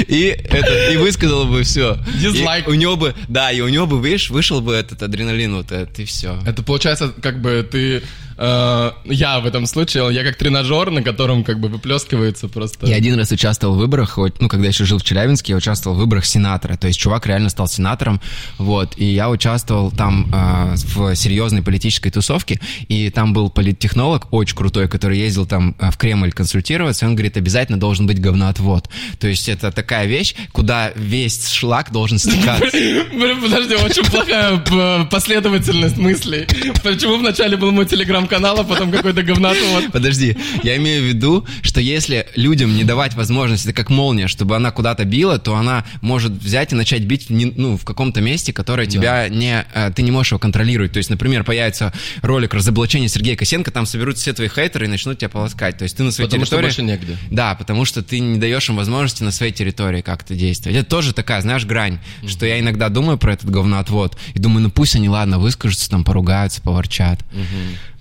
и, 0.07 0.37
это, 0.45 0.93
и 0.93 0.97
высказал 0.97 1.47
бы 1.47 1.63
все. 1.63 1.99
Дизлайк. 2.21 2.69
у 2.69 2.75
него 2.75 2.97
бы, 2.97 3.15
да, 3.29 3.51
и 3.51 3.61
у 3.61 3.69
него 3.69 3.87
бы, 3.87 4.01
видишь, 4.05 4.31
вышел 4.31 4.61
бы 4.61 4.75
этот 4.75 5.03
адреналин 5.03 5.55
вот 5.57 5.73
этот, 5.73 5.99
и 5.99 6.05
все. 6.05 6.39
Это 6.47 6.63
получается, 6.63 7.13
как 7.23 7.41
бы 7.41 7.67
ты... 7.71 8.03
э, 8.41 8.91
я 9.05 9.41
в 9.41 9.47
этом 9.47 9.67
случае, 9.67 10.13
я 10.13 10.25
как 10.25 10.37
тренажер, 10.37 10.91
на 10.91 11.03
котором 11.03 11.45
как 11.45 11.61
бы 11.61 11.69
выплескивается 11.69 12.49
просто... 12.49 12.87
Я 12.87 12.97
один 12.97 13.15
раз 13.17 13.31
участвовал 13.31 13.75
в 13.75 13.79
выборах, 13.79 14.19
ну, 14.41 14.49
когда 14.49 14.67
еще 14.69 14.85
жил 14.85 14.99
в 14.99 15.05
Челябинске, 15.05 15.53
я 15.53 15.57
участвовал 15.57 15.97
в 15.97 16.01
выборах 16.01 16.25
сенатора, 16.25 16.77
то 16.77 16.87
есть 16.87 16.99
чувак 16.99 17.27
реально 17.27 17.51
стал 17.51 17.69
сенатором, 17.69 18.21
вот, 18.59 18.95
и 18.97 19.05
я 19.05 19.31
участвовал 19.31 19.91
там 19.93 20.29
э, 20.33 20.75
в 20.77 21.15
серьезной 21.15 21.63
политической 21.63 22.11
тусовке, 22.11 22.61
и 22.89 23.11
там 23.11 23.33
был 23.33 23.51
политтехнолог 23.51 24.33
очень 24.33 24.57
крутой, 24.57 24.89
который 24.89 25.19
ездил 25.19 25.47
там 25.47 25.77
э, 25.79 25.91
в 25.91 25.97
Кремль 25.99 26.33
консультироваться, 26.33 27.05
и 27.05 27.09
он 27.09 27.15
говорит, 27.15 27.37
обязательно 27.37 27.79
должен 27.79 28.07
быть 28.07 28.21
говноотвод, 28.21 28.89
то 29.19 29.29
есть 29.29 29.49
это 29.49 29.71
такая 29.71 30.07
вещь, 30.07 30.35
куда 30.53 30.91
весь 30.97 31.49
шлак 31.49 31.93
должен 31.93 32.19
стекаться. 32.19 32.67
Подожди, 33.43 33.75
очень 33.75 34.05
плохая 34.05 34.57
п- 34.59 35.07
последовательность 35.11 35.97
мыслей. 35.99 36.47
Почему 36.83 37.19
вначале 37.19 37.57
был 37.57 37.71
мой 37.71 37.85
телеграм-канал, 37.87 38.30
а 38.33 38.65
потом 38.65 38.91
какой-то 38.91 39.23
говнотвод? 39.23 39.93
Подожди, 39.93 40.37
я 40.63 40.77
имею 40.77 41.03
в 41.03 41.07
виду, 41.07 41.47
что 41.63 41.81
если 41.81 42.27
людям 42.37 42.75
не 42.75 42.85
давать 42.85 43.15
возможность, 43.15 43.65
это 43.65 43.73
как 43.73 43.91
молния, 43.91 44.29
чтобы 44.29 44.57
она 44.57 44.71
куда-то 44.71 45.05
била, 45.05 45.39
то 45.39 45.57
она 45.57 45.85
может 46.01 46.33
взять 46.33 46.73
и 46.73 46.75
начать 46.75 47.03
бить 47.03 47.29
в, 47.29 47.33
не- 47.33 47.53
ну, 47.57 47.77
в 47.77 47.85
каком-то 47.85 48.21
месте, 48.21 48.53
которое 48.53 48.87
тебя 48.87 49.29
не... 49.29 49.65
э, 49.75 49.91
Ты 49.95 50.03
не 50.03 50.11
можешь 50.11 50.33
его 50.33 50.39
контролировать. 50.39 50.93
То 50.93 50.99
есть, 50.99 51.11
например, 51.11 51.45
появится 51.45 51.93
ролик 52.23 52.55
разоблачения 52.55 53.09
Сергея 53.09 53.37
Косенко, 53.37 53.71
там 53.71 53.87
соберутся 53.87 54.23
все 54.23 54.33
твои 54.33 54.49
хейтеры 54.49 54.87
и 54.87 54.89
начнут 54.89 55.19
тебя 55.19 55.29
полоскать. 55.29 55.79
То 55.79 55.85
есть 55.85 55.97
ты 55.97 56.03
на 56.03 56.11
своей 56.13 56.29
Потому 56.29 56.45
что 56.45 56.57
территории... 56.57 56.67
больше 56.69 56.83
негде. 56.83 57.17
Да, 57.31 57.55
потому 57.55 57.85
что 57.85 58.03
ты 58.03 58.19
не 58.21 58.39
даешь 58.39 58.69
им 58.69 58.77
возможности 58.77 59.23
на 59.23 59.31
своей 59.31 59.53
территории 59.53 60.01
как-то 60.03 60.35
действовать. 60.35 60.77
Это 60.79 60.89
тоже 60.89 61.13
такая, 61.15 61.41
знаешь, 61.41 61.65
грань, 61.65 61.99
что 62.27 62.47
я 62.47 62.61
иногда 62.61 62.89
думаю 62.89 63.19
про 63.19 63.33
этот 63.33 63.51
говноотвод 63.51 64.17
и 64.35 64.39
думаю, 64.39 64.63
ну 64.65 64.71
пусть 64.71 64.95
они, 64.97 65.09
ладно, 65.09 65.39
выскажутся, 65.39 65.91
там, 65.91 66.05
поругаются, 66.05 66.61
поворчат. 66.63 67.21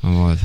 Вот. 0.09 0.39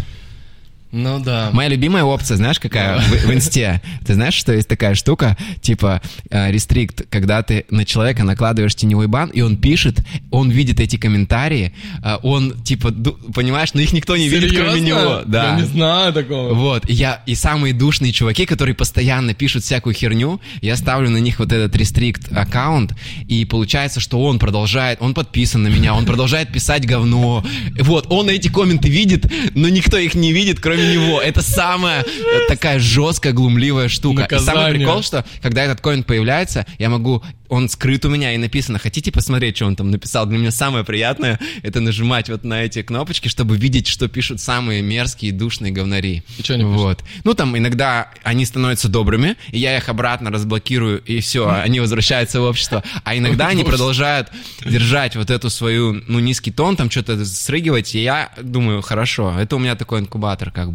Ну 0.94 1.18
да. 1.18 1.50
Моя 1.52 1.68
любимая 1.68 2.04
опция, 2.04 2.36
знаешь, 2.36 2.60
какая 2.60 3.00
в, 3.00 3.26
в 3.26 3.34
инсте? 3.34 3.82
Ты 4.06 4.14
знаешь, 4.14 4.34
что 4.34 4.52
есть 4.52 4.68
такая 4.68 4.94
штука, 4.94 5.36
типа 5.60 6.00
э, 6.30 6.52
рестрикт, 6.52 7.02
когда 7.10 7.42
ты 7.42 7.64
на 7.68 7.84
человека 7.84 8.22
накладываешь 8.22 8.76
теневой 8.76 9.08
бан, 9.08 9.30
и 9.30 9.40
он 9.40 9.56
пишет, 9.56 10.04
он 10.30 10.50
видит 10.50 10.78
эти 10.78 10.96
комментарии, 10.96 11.74
э, 12.04 12.16
он, 12.22 12.52
типа, 12.62 12.92
ду- 12.92 13.18
понимаешь, 13.34 13.74
но 13.74 13.80
их 13.80 13.92
никто 13.92 14.16
не 14.16 14.28
видит, 14.28 14.52
кроме 14.52 14.74
Серьезно? 14.74 14.86
него. 14.86 15.22
Да. 15.26 15.50
Я 15.50 15.56
не 15.56 15.66
знаю 15.66 16.12
такого. 16.12 16.54
Вот, 16.54 16.88
и 16.88 16.92
я, 16.92 17.22
и 17.26 17.34
самые 17.34 17.74
душные 17.74 18.12
чуваки, 18.12 18.46
которые 18.46 18.76
постоянно 18.76 19.34
пишут 19.34 19.64
всякую 19.64 19.94
херню, 19.94 20.40
я 20.62 20.76
ставлю 20.76 21.10
на 21.10 21.18
них 21.18 21.40
вот 21.40 21.50
этот 21.50 21.74
рестрикт 21.74 22.30
аккаунт, 22.32 22.94
и 23.26 23.44
получается, 23.44 23.98
что 23.98 24.22
он 24.22 24.38
продолжает, 24.38 24.98
он 25.02 25.12
подписан 25.12 25.64
на 25.64 25.68
меня, 25.68 25.92
он 25.94 26.06
продолжает 26.06 26.52
писать 26.52 26.86
говно. 26.86 27.44
Вот, 27.80 28.06
он 28.10 28.28
эти 28.28 28.46
комменты 28.46 28.88
видит, 28.88 29.26
но 29.54 29.68
никто 29.68 29.98
их 29.98 30.14
не 30.14 30.32
видит, 30.32 30.60
кроме 30.60 30.83
него. 30.84 31.20
Это 31.20 31.42
самая 31.42 32.04
такая 32.48 32.78
жесткая, 32.78 33.32
глумливая 33.32 33.88
штука. 33.88 34.28
И 34.30 34.38
самый 34.38 34.74
прикол, 34.74 35.02
что 35.02 35.24
когда 35.42 35.64
этот 35.64 35.80
коммент 35.80 36.06
появляется, 36.06 36.66
я 36.78 36.90
могу, 36.90 37.22
он 37.48 37.68
скрыт 37.68 38.04
у 38.04 38.08
меня 38.10 38.34
и 38.34 38.38
написано, 38.38 38.78
хотите 38.78 39.12
посмотреть, 39.12 39.56
что 39.56 39.66
он 39.66 39.76
там 39.76 39.90
написал? 39.90 40.26
Для 40.26 40.38
меня 40.38 40.50
самое 40.50 40.84
приятное, 40.84 41.38
это 41.62 41.80
нажимать 41.80 42.28
вот 42.28 42.44
на 42.44 42.64
эти 42.64 42.82
кнопочки, 42.82 43.28
чтобы 43.28 43.56
видеть, 43.56 43.86
что 43.86 44.08
пишут 44.08 44.40
самые 44.40 44.82
мерзкие, 44.82 45.32
душные 45.32 45.72
говнари. 45.72 46.22
И 46.38 46.42
что 46.42 46.54
они 46.54 46.64
пишут? 46.64 46.76
Вот. 46.76 47.04
Ну, 47.24 47.34
там 47.34 47.56
иногда 47.56 48.10
они 48.22 48.44
становятся 48.44 48.88
добрыми, 48.88 49.36
и 49.50 49.58
я 49.58 49.76
их 49.76 49.88
обратно 49.88 50.30
разблокирую, 50.30 51.02
и 51.04 51.20
все, 51.20 51.48
они 51.48 51.80
возвращаются 51.80 52.40
в 52.40 52.44
общество. 52.44 52.82
А 53.04 53.16
иногда 53.16 53.48
они 53.48 53.64
продолжают 53.64 54.30
держать 54.64 55.16
вот 55.16 55.30
эту 55.30 55.50
свою, 55.50 56.02
ну, 56.08 56.18
низкий 56.18 56.50
тон, 56.50 56.76
там 56.76 56.90
что-то 56.90 57.24
срыгивать, 57.24 57.94
и 57.94 58.02
я 58.02 58.30
думаю, 58.40 58.82
хорошо, 58.82 59.38
это 59.38 59.56
у 59.56 59.58
меня 59.58 59.76
такой 59.76 60.00
инкубатор, 60.00 60.50
как 60.50 60.72
бы. 60.72 60.73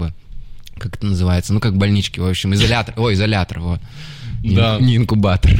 Как 0.77 0.95
это 0.95 1.05
называется? 1.05 1.53
Ну, 1.53 1.59
как 1.59 1.75
больнички, 1.77 2.19
в 2.19 2.25
общем, 2.27 2.53
изолятор. 2.53 2.93
Ой, 2.97 3.13
изолятор, 3.13 3.59
вот. 3.59 3.79
Не- 4.43 4.55
Да. 4.55 4.77
Не 4.79 4.95
инкубатор. 4.95 5.51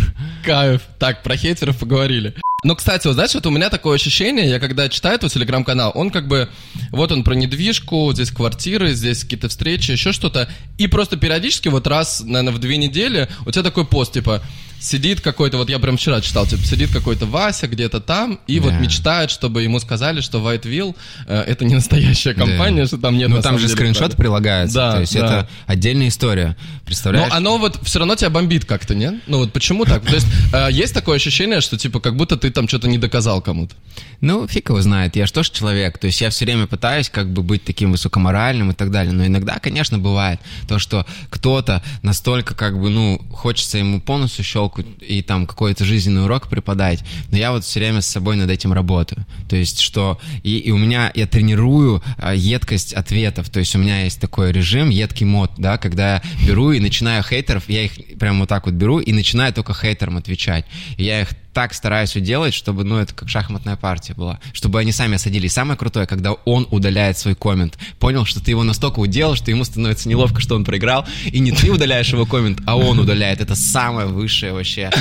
Кайф. 0.46 0.82
Так, 0.98 1.22
про 1.24 1.36
хейтеров 1.36 1.78
поговорили. 1.78 2.36
Но, 2.64 2.76
кстати, 2.76 3.08
вот 3.08 3.14
знаешь, 3.14 3.34
вот 3.34 3.46
у 3.46 3.52
меня 3.52 3.70
такое 3.70 3.96
ощущение, 3.96 4.50
я 4.50 4.60
когда 4.60 4.90
читаю 4.90 5.18
твой 5.18 5.30
телеграм-канал, 5.30 5.92
он 5.96 6.10
как 6.10 6.28
бы, 6.28 6.50
вот 6.92 7.12
он 7.12 7.24
про 7.24 7.34
недвижку, 7.34 8.12
здесь 8.14 8.32
квартиры, 8.32 8.94
здесь 8.94 9.24
какие-то 9.24 9.48
встречи, 9.48 9.92
еще 9.92 10.12
что-то, 10.12 10.50
и 10.78 10.88
просто 10.88 11.16
периодически, 11.16 11.70
вот 11.70 11.88
раз, 11.88 12.22
наверное, 12.26 12.54
в 12.54 12.60
две 12.60 12.76
недели, 12.76 13.30
у 13.46 13.52
тебя 13.52 13.64
такой 13.64 13.86
пост, 13.86 14.12
типа, 14.14 14.42
сидит 14.80 15.22
какой-то, 15.22 15.58
вот 15.58 15.70
я 15.70 15.80
прям 15.80 15.98
вчера 15.98 16.22
читал, 16.22 16.46
типа, 16.48 16.64
сидит 16.64 16.92
какой-то 16.92 17.26
Вася 17.26 17.68
где-то 17.68 18.00
там, 18.00 18.40
и 18.48 18.60
вот 18.60 18.72
Да. 18.72 18.80
мечтает, 18.80 19.30
чтобы 19.32 19.62
ему 19.64 19.80
сказали, 19.80 20.22
что 20.22 20.40
Whiteville 20.40 20.96
э, 21.28 21.42
это 21.42 21.66
не 21.66 21.76
настоящая 21.76 22.34
компания, 22.34 22.82
Да. 22.82 22.88
что 22.88 22.98
там 22.98 23.18
нет 23.18 23.30
Ну, 23.30 23.42
там 23.42 23.58
же 23.58 23.66
деле 23.66 23.76
скриншот 23.76 24.00
правда. 24.00 24.18
прилагается. 24.18 24.76
Да, 24.76 24.92
то 24.94 25.00
есть 25.02 25.14
да. 25.14 25.20
это 25.20 25.50
отдельная 25.68 26.08
история. 26.08 26.56
Но 26.60 26.80
Представляешь? 26.86 27.34
оно 27.34 27.58
вот 27.58 27.80
все 27.84 28.00
равно 28.00 28.16
тебя 28.16 28.30
бомбит 28.30 28.66
как-то, 28.66 28.96
нет? 28.96 29.16
Ну 29.28 29.40
вот 29.40 29.54
почему 29.54 29.86
так? 29.86 30.04
То 30.06 30.16
есть 30.16 30.28
э, 30.54 30.68
есть 30.72 30.94
такое 30.94 31.18
ощущение, 31.18 31.62
что 31.62 31.78
типа 31.78 32.00
как 32.00 32.16
будто 32.16 32.38
ты 32.38 32.50
там 32.50 32.68
что-то 32.68 32.88
не 32.88 32.98
доказал 32.98 33.42
кому-то. 33.42 33.76
Ну, 34.22 34.48
фиг 34.48 34.70
его 34.70 34.82
знает, 34.82 35.16
я 35.16 35.26
же 35.26 35.34
тоже 35.34 35.52
человек, 35.52 35.98
то 35.98 36.08
есть 36.08 36.20
я 36.22 36.30
все 36.30 36.46
время 36.46 36.68
пытаюсь 36.68 37.10
как 37.10 37.32
бы 37.32 37.42
быть 37.42 37.64
таким 37.64 37.92
высокоморальным 37.92 38.72
и 38.72 38.74
так 38.74 38.92
далее, 38.92 39.14
но 39.14 39.26
иногда, 39.26 39.60
конечно, 39.60 39.98
бывает 40.00 40.40
то, 40.68 40.80
что 40.80 41.06
кто-то 41.30 41.82
настолько 42.02 42.54
как 42.56 42.80
бы, 42.80 42.90
ну, 42.90 43.22
хочется 43.32 43.78
ему 43.78 44.02
по 44.02 44.18
носу 44.18 44.44
щелкать 44.70 44.86
и 45.02 45.22
там 45.22 45.48
какой-то 45.48 45.86
жизненный 45.86 46.24
урок 46.24 46.48
преподать, 46.48 47.04
но 47.32 47.38
я 47.38 47.52
вот 47.52 47.64
все 47.64 47.80
время 47.80 48.02
с 48.02 48.08
собой 48.08 48.36
над 48.36 48.50
этим 48.50 48.74
работаю, 48.74 49.26
то 49.48 49.56
есть 49.56 49.80
что, 49.80 50.20
и, 50.44 50.58
и 50.58 50.72
у 50.72 50.78
меня, 50.78 51.12
я 51.16 51.28
тренирую 51.28 52.02
а, 52.18 52.34
едкость 52.34 52.94
ответов, 52.94 53.50
то 53.50 53.60
есть 53.60 53.76
у 53.76 53.80
меня 53.80 54.04
есть 54.04 54.20
такой 54.20 54.52
режим, 54.52 54.90
едкий 54.90 55.26
мод, 55.26 55.52
да, 55.58 55.78
когда 55.78 56.16
я 56.16 56.24
беру 56.48 56.72
и 56.72 56.80
начинаю 56.80 57.24
хейтеров, 57.24 57.70
я 57.70 57.84
их 57.84 58.18
прям 58.20 58.40
вот 58.40 58.50
так 58.50 58.66
вот 58.66 58.76
беру 58.76 59.00
и 59.00 59.12
начинаю 59.12 59.54
только 59.54 59.74
хейтерам 59.74 60.18
отвечать, 60.18 60.66
и 60.98 61.04
я 61.04 61.22
их 61.22 61.30
так 61.54 61.74
стараюсь 61.74 62.16
уделать, 62.16 62.54
чтобы, 62.54 62.84
ну, 62.84 62.98
это 62.98 63.14
как 63.14 63.28
шахматная 63.30 63.76
партия 63.76 64.14
была, 64.14 64.40
чтобы 64.54 64.80
они 64.80 64.92
сами 64.92 65.16
осадились. 65.16 65.54
Самое 65.54 65.78
крутое, 65.78 66.06
когда 66.06 66.34
он 66.34 66.68
удаляет 66.72 67.18
свой 67.18 67.36
коммент. 67.36 67.78
Понял, 68.00 68.26
что 68.26 68.40
ты 68.40 68.52
его 68.52 68.64
настолько 68.64 69.00
уделал, 69.00 69.36
что 69.36 69.50
ему 69.52 69.64
становится 69.64 70.08
неловко, 70.10 70.42
что 70.42 70.56
он 70.56 70.64
проиграл, 70.64 71.06
и 71.26 71.40
не 71.40 71.52
ты 71.52 71.72
удаляешь 71.72 72.10
его 72.12 72.26
коммент, 72.26 72.62
а 72.66 72.78
он 72.78 73.00
удаляет. 73.00 73.42
Это 73.42 73.56
самое 73.56 74.08
высшее 74.08 74.54
вообще 74.54 74.92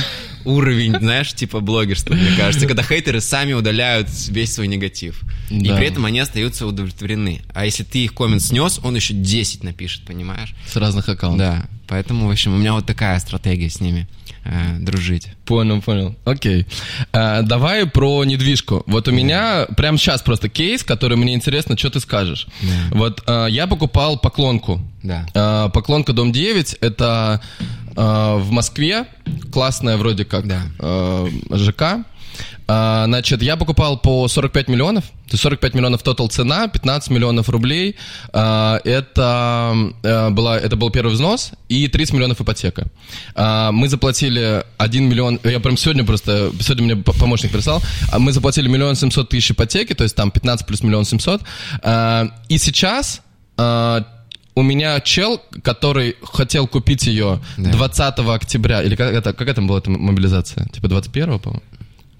уровень, 0.45 0.97
знаешь, 0.99 1.33
типа 1.35 1.61
блогерства, 1.61 2.15
мне 2.15 2.35
кажется, 2.37 2.67
когда 2.67 2.83
хейтеры 2.83 3.21
сами 3.21 3.53
удаляют 3.53 4.09
весь 4.29 4.55
свой 4.55 4.67
негатив. 4.69 5.23
И 5.51 5.69
Да. 5.69 5.77
при 5.77 5.87
этом 5.87 6.05
они 6.07 6.21
остаются 6.21 6.67
удовлетворены. 6.67 7.43
А 7.55 7.65
если 7.67 7.83
ты 7.85 8.05
их 8.05 8.15
коммент 8.15 8.43
снес, 8.43 8.81
он 8.83 8.97
еще 8.97 9.15
10 9.15 9.63
напишет, 9.65 10.05
понимаешь? 10.07 10.55
С 10.67 10.77
разных 10.77 11.09
аккаунтов. 11.09 11.39
Да. 11.39 11.69
Поэтому, 11.88 12.29
в 12.29 12.31
общем, 12.31 12.55
у 12.55 12.59
меня 12.59 12.74
вот 12.74 12.87
такая 12.87 13.18
стратегия 13.18 13.68
с 13.70 13.81
ними 13.81 14.07
э, 14.44 14.77
дружить. 14.79 15.29
Понял, 15.46 15.81
понял. 15.81 16.14
Окей. 16.24 16.66
А, 17.12 17.42
давай 17.42 17.87
про 17.87 18.24
недвижку. 18.24 18.83
Вот 18.87 19.09
у 19.09 19.11
меня 19.11 19.66
прямо 19.77 19.96
сейчас 19.98 20.20
просто 20.22 20.48
кейс, 20.48 20.85
который 20.85 21.16
мне 21.16 21.35
интересно, 21.35 21.77
что 21.79 21.90
ты 21.90 22.01
скажешь. 22.01 22.46
Да. 22.62 22.68
Вот 22.98 23.22
а, 23.27 23.46
я 23.46 23.66
покупал 23.66 24.18
поклонку. 24.18 24.81
Да. 25.03 25.27
А, 25.35 25.68
поклонка 25.70 26.12
дом 26.12 26.31
9 26.31 26.74
это 26.81 27.40
а, 27.96 28.37
в 28.37 28.51
Москве 28.51 29.07
классная 29.51 29.96
вроде 29.96 30.24
как 30.24 30.46
Да. 30.46 30.62
а, 30.79 31.29
ЖК. 31.55 32.05
А, 32.68 33.07
Значит, 33.07 33.42
я 33.42 33.57
покупал 33.57 33.98
по 33.98 34.28
45 34.28 34.68
миллионов, 34.68 35.04
то 35.04 35.33
есть 35.33 35.42
45 35.42 35.74
миллионов 35.74 36.02
тотал 36.02 36.28
цена, 36.28 36.68
15 36.68 37.11
миллионов 37.11 37.48
рублей. 37.48 37.96
А, 38.33 38.78
Это, 38.85 39.74
э, 40.02 40.31
была, 40.31 40.59
это 40.59 40.76
был 40.76 40.90
первый 40.90 41.12
взнос 41.14 41.52
и 41.70 41.88
30 41.88 42.14
миллионов 42.14 42.40
ипотека. 42.40 42.87
А, 43.35 43.72
Мы 43.72 43.88
заплатили 43.88 44.64
1 44.76 45.09
миллион, 45.09 45.40
я 45.44 45.61
прям 45.61 45.76
сегодня 45.78 46.04
просто, 46.04 46.52
сегодня 46.61 46.94
мне 46.94 46.96
помощник 46.96 47.50
прислал, 47.52 47.83
а 48.12 48.18
мы 48.18 48.33
заплатили 48.33 48.68
миллион 48.68 48.96
семьсот 48.96 49.31
тысяч 49.31 49.50
ипотеки, 49.50 49.94
то 49.94 50.04
есть 50.04 50.14
там 50.14 50.31
15 50.31 50.66
плюс 50.66 50.83
миллион 50.83 51.04
семьсот. 51.07 51.40
А, 51.83 52.28
И 52.48 52.59
сейчас 52.59 53.22
а, 53.57 54.04
у 54.54 54.62
меня 54.62 55.00
чел, 55.00 55.40
который 55.62 56.16
хотел 56.22 56.66
купить 56.66 57.07
ее 57.07 57.40
Да. 57.57 57.70
20 57.70 58.18
октября, 58.28 58.83
или 58.83 58.94
как 58.96 59.14
это, 59.14 59.33
как 59.33 59.48
это 59.48 59.62
была 59.62 59.78
эта 59.78 59.90
мобилизация? 59.90 60.66
Типа 60.66 60.88
21, 60.88 61.38
по-моему? 61.38 61.62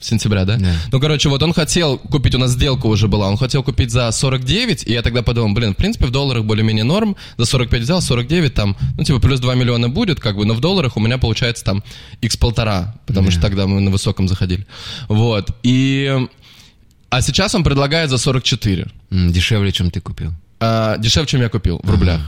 Сентября, 0.01 0.45
да? 0.45 0.57
Да. 0.57 0.73
Ну, 0.93 1.01
короче, 1.01 1.29
вот 1.29 1.43
он 1.43 1.53
хотел 1.53 1.99
купить, 1.99 2.35
у 2.35 2.39
нас 2.39 2.53
сделка 2.53 2.87
уже 2.87 3.09
была, 3.09 3.29
он 3.29 3.37
хотел 3.37 3.63
купить 3.65 3.91
за 3.91 4.11
49, 4.13 4.85
и 4.87 4.93
я 4.93 5.03
тогда 5.03 5.23
подумал, 5.23 5.55
блин, 5.55 5.73
в 5.75 5.77
принципе, 5.77 6.07
в 6.07 6.11
долларах 6.13 6.45
более-менее 6.45 6.85
норм, 6.85 7.17
за 7.37 7.47
45 7.47 7.83
взял, 7.83 8.01
49 8.01 8.55
там, 8.55 8.77
ну, 8.97 9.03
типа, 9.05 9.19
плюс 9.19 9.41
2 9.41 9.55
миллиона 9.57 9.89
будет, 9.89 10.21
как 10.21 10.37
бы, 10.37 10.45
но 10.47 10.55
в 10.55 10.61
долларах 10.61 10.97
у 10.97 11.01
меня 11.01 11.19
получается 11.19 11.65
там 11.65 11.83
x 12.21 12.37
полтора, 12.37 12.95
потому 13.07 13.27
Да. 13.27 13.33
что 13.33 13.41
тогда 13.43 13.67
мы 13.67 13.81
на 13.81 13.91
высоком 13.91 14.29
заходили. 14.29 14.67
Вот, 15.09 15.51
и... 15.65 16.17
А 17.11 17.23
сейчас 17.23 17.55
он 17.55 17.65
предлагает 17.65 18.11
за 18.11 18.19
44. 18.19 18.87
М, 19.11 19.33
Дешевле, 19.33 19.73
чем 19.73 19.91
ты 19.91 20.01
купил. 20.01 20.31
А, 20.61 20.99
дешевле, 20.99 21.27
чем 21.27 21.41
я 21.41 21.49
купил, 21.49 21.81
в 21.83 21.91
рублях. 21.91 22.21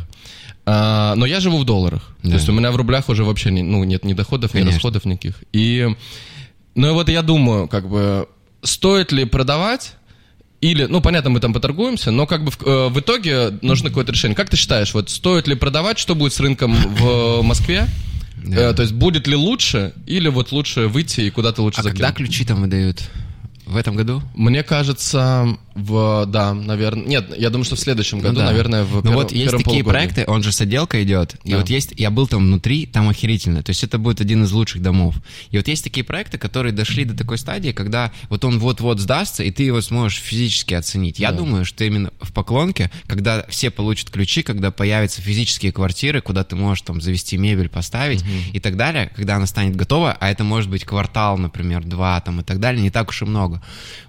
А, 0.66 1.14
но 1.16 1.26
я 1.26 1.38
живу 1.40 1.58
в 1.58 1.64
долларах. 1.64 2.14
Да. 2.22 2.30
То 2.30 2.36
есть 2.36 2.48
у 2.48 2.52
меня 2.52 2.70
в 2.72 2.76
рублях 2.76 3.08
уже 3.08 3.24
вообще 3.24 3.50
не, 3.50 3.62
ну, 3.62 3.84
нет 3.84 4.04
ни 4.04 4.14
доходов, 4.14 4.54
ни 4.54 4.58
Конечно. 4.60 4.76
расходов 4.76 5.04
никаких. 5.04 5.42
И, 5.52 5.94
ну 6.74 6.88
и 6.88 6.92
вот 6.92 7.08
я 7.08 7.22
думаю, 7.22 7.68
как 7.68 7.88
бы, 7.88 8.28
стоит 8.62 9.12
ли 9.12 9.24
продавать 9.24 9.94
или, 10.60 10.84
ну, 10.84 11.00
понятно, 11.00 11.30
мы 11.30 11.40
там 11.40 11.54
поторгуемся, 11.54 12.10
но 12.10 12.26
как 12.26 12.44
бы 12.44 12.50
в, 12.50 12.62
э, 12.66 12.88
в 12.88 13.00
итоге 13.00 13.58
нужно 13.62 13.88
какое-то 13.88 14.12
решение. 14.12 14.36
Как 14.36 14.50
ты 14.50 14.56
считаешь, 14.56 14.92
вот 14.92 15.08
стоит 15.08 15.48
ли 15.48 15.54
продавать, 15.54 15.98
что 15.98 16.14
будет 16.14 16.34
с 16.34 16.40
рынком 16.40 16.74
в 16.74 17.42
Москве? 17.42 17.86
Да. 18.44 18.70
Э, 18.70 18.74
то 18.74 18.82
есть 18.82 18.92
будет 18.94 19.26
ли 19.26 19.36
лучше, 19.36 19.94
или 20.06 20.28
вот 20.28 20.52
лучше 20.52 20.86
выйти 20.88 21.22
и 21.22 21.30
куда-то 21.30 21.62
лучше 21.62 21.80
А 21.80 21.82
закинуть? 21.82 22.00
когда 22.00 22.12
ключи 22.14 22.44
там 22.44 22.60
выдают? 22.60 23.02
В 23.64 23.76
этом 23.76 23.94
году? 23.96 24.22
Мне 24.34 24.62
кажется, 24.62 25.46
в, 25.82 26.26
да, 26.26 26.54
наверное, 26.54 27.04
нет, 27.06 27.36
я 27.36 27.50
думаю, 27.50 27.64
что 27.64 27.76
в 27.76 27.80
следующем 27.80 28.20
году, 28.20 28.34
Ну 28.34 28.40
да. 28.40 28.46
наверное, 28.46 28.84
в 28.84 29.04
Ну 29.04 29.12
вот 29.12 29.32
есть 29.32 29.44
первом 29.46 29.62
такие 29.64 29.82
полугодии. 29.84 29.90
проекты, 30.12 30.24
он 30.30 30.42
же 30.42 30.52
с 30.52 30.60
отделкой 30.60 31.02
идет, 31.04 31.36
и 31.44 31.50
Да. 31.52 31.58
вот 31.58 31.70
есть, 31.70 31.92
я 31.96 32.10
был 32.10 32.26
там 32.26 32.40
внутри, 32.44 32.86
там 32.86 33.08
охерительно, 33.08 33.62
то 33.62 33.70
есть 33.70 33.82
это 33.84 33.98
будет 33.98 34.20
один 34.20 34.44
из 34.44 34.52
лучших 34.52 34.82
домов. 34.82 35.16
И 35.50 35.56
вот 35.56 35.68
есть 35.68 35.84
такие 35.84 36.04
проекты, 36.04 36.38
которые 36.38 36.72
дошли 36.72 37.04
до 37.04 37.16
такой 37.16 37.38
стадии, 37.38 37.72
когда 37.72 38.12
вот 38.28 38.44
он 38.44 38.58
вот-вот 38.58 39.00
сдастся, 39.00 39.42
и 39.42 39.50
ты 39.50 39.62
его 39.64 39.80
сможешь 39.80 40.18
физически 40.20 40.74
оценить. 40.74 41.18
Я 41.18 41.30
Да. 41.32 41.38
думаю, 41.38 41.64
что 41.64 41.84
именно 41.84 42.10
в 42.20 42.32
поклонке, 42.32 42.90
когда 43.06 43.44
все 43.48 43.70
получат 43.70 44.10
ключи, 44.10 44.42
когда 44.42 44.70
появятся 44.70 45.20
физические 45.22 45.72
квартиры, 45.72 46.20
куда 46.20 46.44
ты 46.44 46.56
можешь 46.56 46.82
там 46.82 47.00
завести 47.00 47.36
мебель, 47.36 47.68
поставить 47.68 48.24
и 48.52 48.60
так 48.60 48.76
далее, 48.76 49.10
когда 49.16 49.36
она 49.36 49.46
станет 49.46 49.76
готова, 49.76 50.16
а 50.18 50.30
это 50.30 50.44
может 50.44 50.70
быть 50.70 50.84
квартал, 50.84 51.38
например, 51.38 51.84
два 51.84 52.20
там 52.20 52.40
и 52.40 52.42
так 52.44 52.60
далее, 52.60 52.82
не 52.82 52.90
так 52.90 53.08
уж 53.08 53.22
и 53.22 53.24
много, 53.24 53.62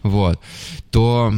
вот, 0.04 0.40
то 0.92 1.34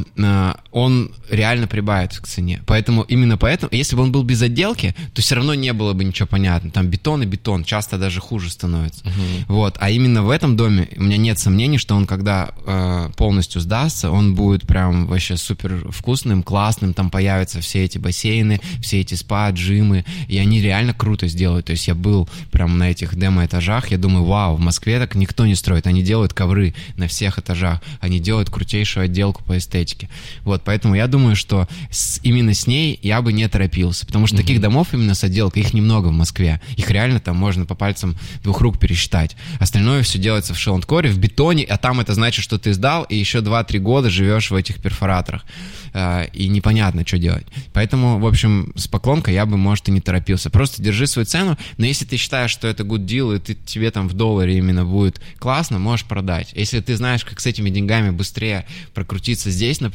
он 0.71 1.11
реально 1.29 1.67
прибавит 1.67 2.17
к 2.17 2.27
цене. 2.27 2.61
Поэтому 2.65 3.03
именно 3.03 3.37
поэтому, 3.37 3.69
если 3.71 3.95
бы 3.95 4.03
он 4.03 4.11
был 4.11 4.23
без 4.23 4.41
отделки, 4.41 4.95
то 5.13 5.21
все 5.21 5.35
равно 5.35 5.53
не 5.53 5.73
было 5.73 5.93
бы 5.93 6.03
ничего 6.03 6.27
понятно. 6.27 6.71
Там 6.71 6.87
бетон 6.87 7.23
и 7.23 7.25
бетон, 7.25 7.63
часто 7.63 7.97
даже 7.97 8.19
хуже 8.19 8.49
становится. 8.49 9.03
Вот, 9.47 9.77
а 9.79 9.89
именно 9.89 10.23
в 10.23 10.29
этом 10.29 10.55
доме 10.55 10.89
у 10.97 11.03
меня 11.03 11.17
нет 11.17 11.39
сомнений, 11.39 11.77
что 11.77 11.95
он 11.95 12.05
когда 12.05 12.51
э, 12.65 13.09
полностью 13.15 13.61
сдастся, 13.61 14.11
он 14.11 14.35
будет 14.35 14.67
прям 14.67 15.07
вообще 15.07 15.37
супер 15.37 15.91
вкусным, 15.91 16.43
классным. 16.43 16.93
Там 16.93 17.09
появятся 17.09 17.61
все 17.61 17.83
эти 17.83 17.97
бассейны, 17.97 18.61
все 18.81 19.01
эти 19.01 19.15
спа, 19.15 19.49
джимы, 19.51 20.05
и 20.27 20.37
они 20.37 20.61
реально 20.61 20.93
круто 20.93 21.27
сделают. 21.27 21.67
То 21.67 21.71
есть 21.71 21.87
я 21.87 21.95
был 21.95 22.29
прям 22.51 22.77
на 22.77 22.91
этих 22.91 23.15
демо-этажах, 23.15 23.91
я 23.91 23.97
думаю, 23.97 24.25
вау, 24.25 24.55
в 24.55 24.59
Москве 24.59 24.99
так 24.99 25.15
никто 25.15 25.45
не 25.45 25.55
строит. 25.55 25.87
Они 25.87 26.01
делают 26.01 26.33
ковры 26.33 26.73
на 26.97 27.07
всех 27.07 27.39
этажах, 27.39 27.81
они 27.99 28.19
делают 28.19 28.49
крутейшую 28.49 29.05
отделку 29.05 29.43
по 29.43 29.57
эстетике. 29.57 30.02
Вот, 30.43 30.63
поэтому 30.63 30.95
я 30.95 31.07
думаю, 31.07 31.35
что 31.35 31.67
с- 31.91 32.19
именно 32.23 32.53
с 32.53 32.67
ней 32.67 32.99
я 33.01 33.21
бы 33.21 33.33
не 33.33 33.47
торопился, 33.47 34.05
потому 34.05 34.27
что 34.27 34.37
таких 34.37 34.59
домов 34.61 34.89
именно 34.93 35.13
с 35.15 35.23
отделкой, 35.23 35.63
их 35.63 35.73
немного 35.73 36.07
в 36.07 36.11
Москве. 36.13 36.61
Их 36.77 36.89
реально 36.89 37.19
там 37.19 37.37
можно 37.37 37.65
по 37.65 37.75
пальцам 37.75 38.17
двух 38.43 38.61
рук 38.61 38.79
пересчитать. 38.79 39.35
Остальное 39.59 40.03
все 40.03 40.19
делается 40.19 40.53
в 40.53 40.59
шелонкоре, 40.59 41.09
в 41.09 41.17
бетоне, 41.17 41.63
а 41.63 41.77
там 41.77 41.99
это 41.99 42.13
значит, 42.13 42.43
что 42.43 42.57
ты 42.57 42.73
сдал, 42.73 43.03
и 43.03 43.15
еще 43.15 43.39
2-3 43.39 43.79
года 43.79 44.09
живешь 44.09 44.51
в 44.51 44.55
этих 44.55 44.81
перфораторах. 44.81 45.45
А, 45.93 46.23
И 46.33 46.47
непонятно, 46.47 47.05
что 47.05 47.17
делать. 47.17 47.45
Поэтому, 47.71 48.19
в 48.19 48.25
общем, 48.25 48.73
с 48.75 48.87
поклонкой 48.87 49.35
я 49.35 49.45
бы, 49.45 49.57
может, 49.57 49.87
и 49.89 49.91
не 49.91 50.01
торопился. 50.01 50.49
Просто 50.49 50.81
держи 50.81 51.05
свою 51.07 51.25
цену, 51.25 51.57
но 51.77 51.85
если 51.85 52.05
ты 52.05 52.17
считаешь, 52.17 52.51
что 52.51 52.67
это 52.67 52.83
good 52.83 53.05
deal, 53.05 53.35
и 53.35 53.39
ты, 53.39 53.53
тебе 53.53 53.91
там 53.91 54.07
в 54.07 54.13
долларе 54.13 54.57
именно 54.57 54.85
будет 54.85 55.21
классно, 55.39 55.77
можешь 55.79 56.05
продать. 56.05 56.51
Если 56.55 56.79
ты 56.79 56.95
знаешь, 56.97 57.23
как 57.23 57.39
с 57.39 57.45
этими 57.45 57.69
деньгами 57.69 58.09
быстрее 58.09 58.65
прокрутиться 58.93 59.51
здесь, 59.51 59.81
например, 59.81 59.92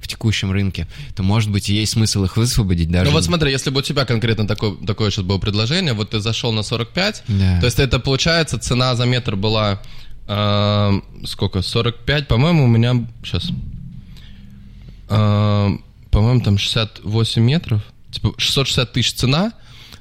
в 0.00 0.08
текущем 0.08 0.50
рынке, 0.52 0.86
то, 1.14 1.22
может 1.22 1.50
быть, 1.50 1.68
и 1.68 1.74
есть 1.74 1.92
смысл 1.92 2.24
их 2.24 2.36
высвободить 2.36 2.90
даже. 2.90 3.06
Ну 3.06 3.12
вот 3.12 3.24
смотри, 3.24 3.50
если 3.50 3.70
бы 3.70 3.80
у 3.80 3.82
тебя 3.82 4.04
конкретно 4.04 4.46
такое, 4.46 4.74
такое 4.86 5.10
сейчас 5.10 5.24
было 5.24 5.38
предложение, 5.38 5.92
вот 5.92 6.10
ты 6.10 6.20
зашел 6.20 6.52
на 6.52 6.62
45, 6.62 7.24
Да. 7.28 7.60
то 7.60 7.66
есть 7.66 7.78
это 7.78 7.98
получается 7.98 8.58
цена 8.58 8.94
за 8.96 9.04
метр 9.06 9.36
была 9.36 9.80
э, 10.28 11.00
сколько, 11.24 11.62
45, 11.62 12.28
по-моему, 12.28 12.64
у 12.64 12.68
меня 12.68 13.06
сейчас, 13.24 13.50
по-моему, 16.10 16.40
там 16.40 16.58
68 16.58 17.42
метров, 17.42 17.82
типа 18.10 18.34
660 18.36 18.92
тысяч 18.92 19.12
цена, 19.14 19.52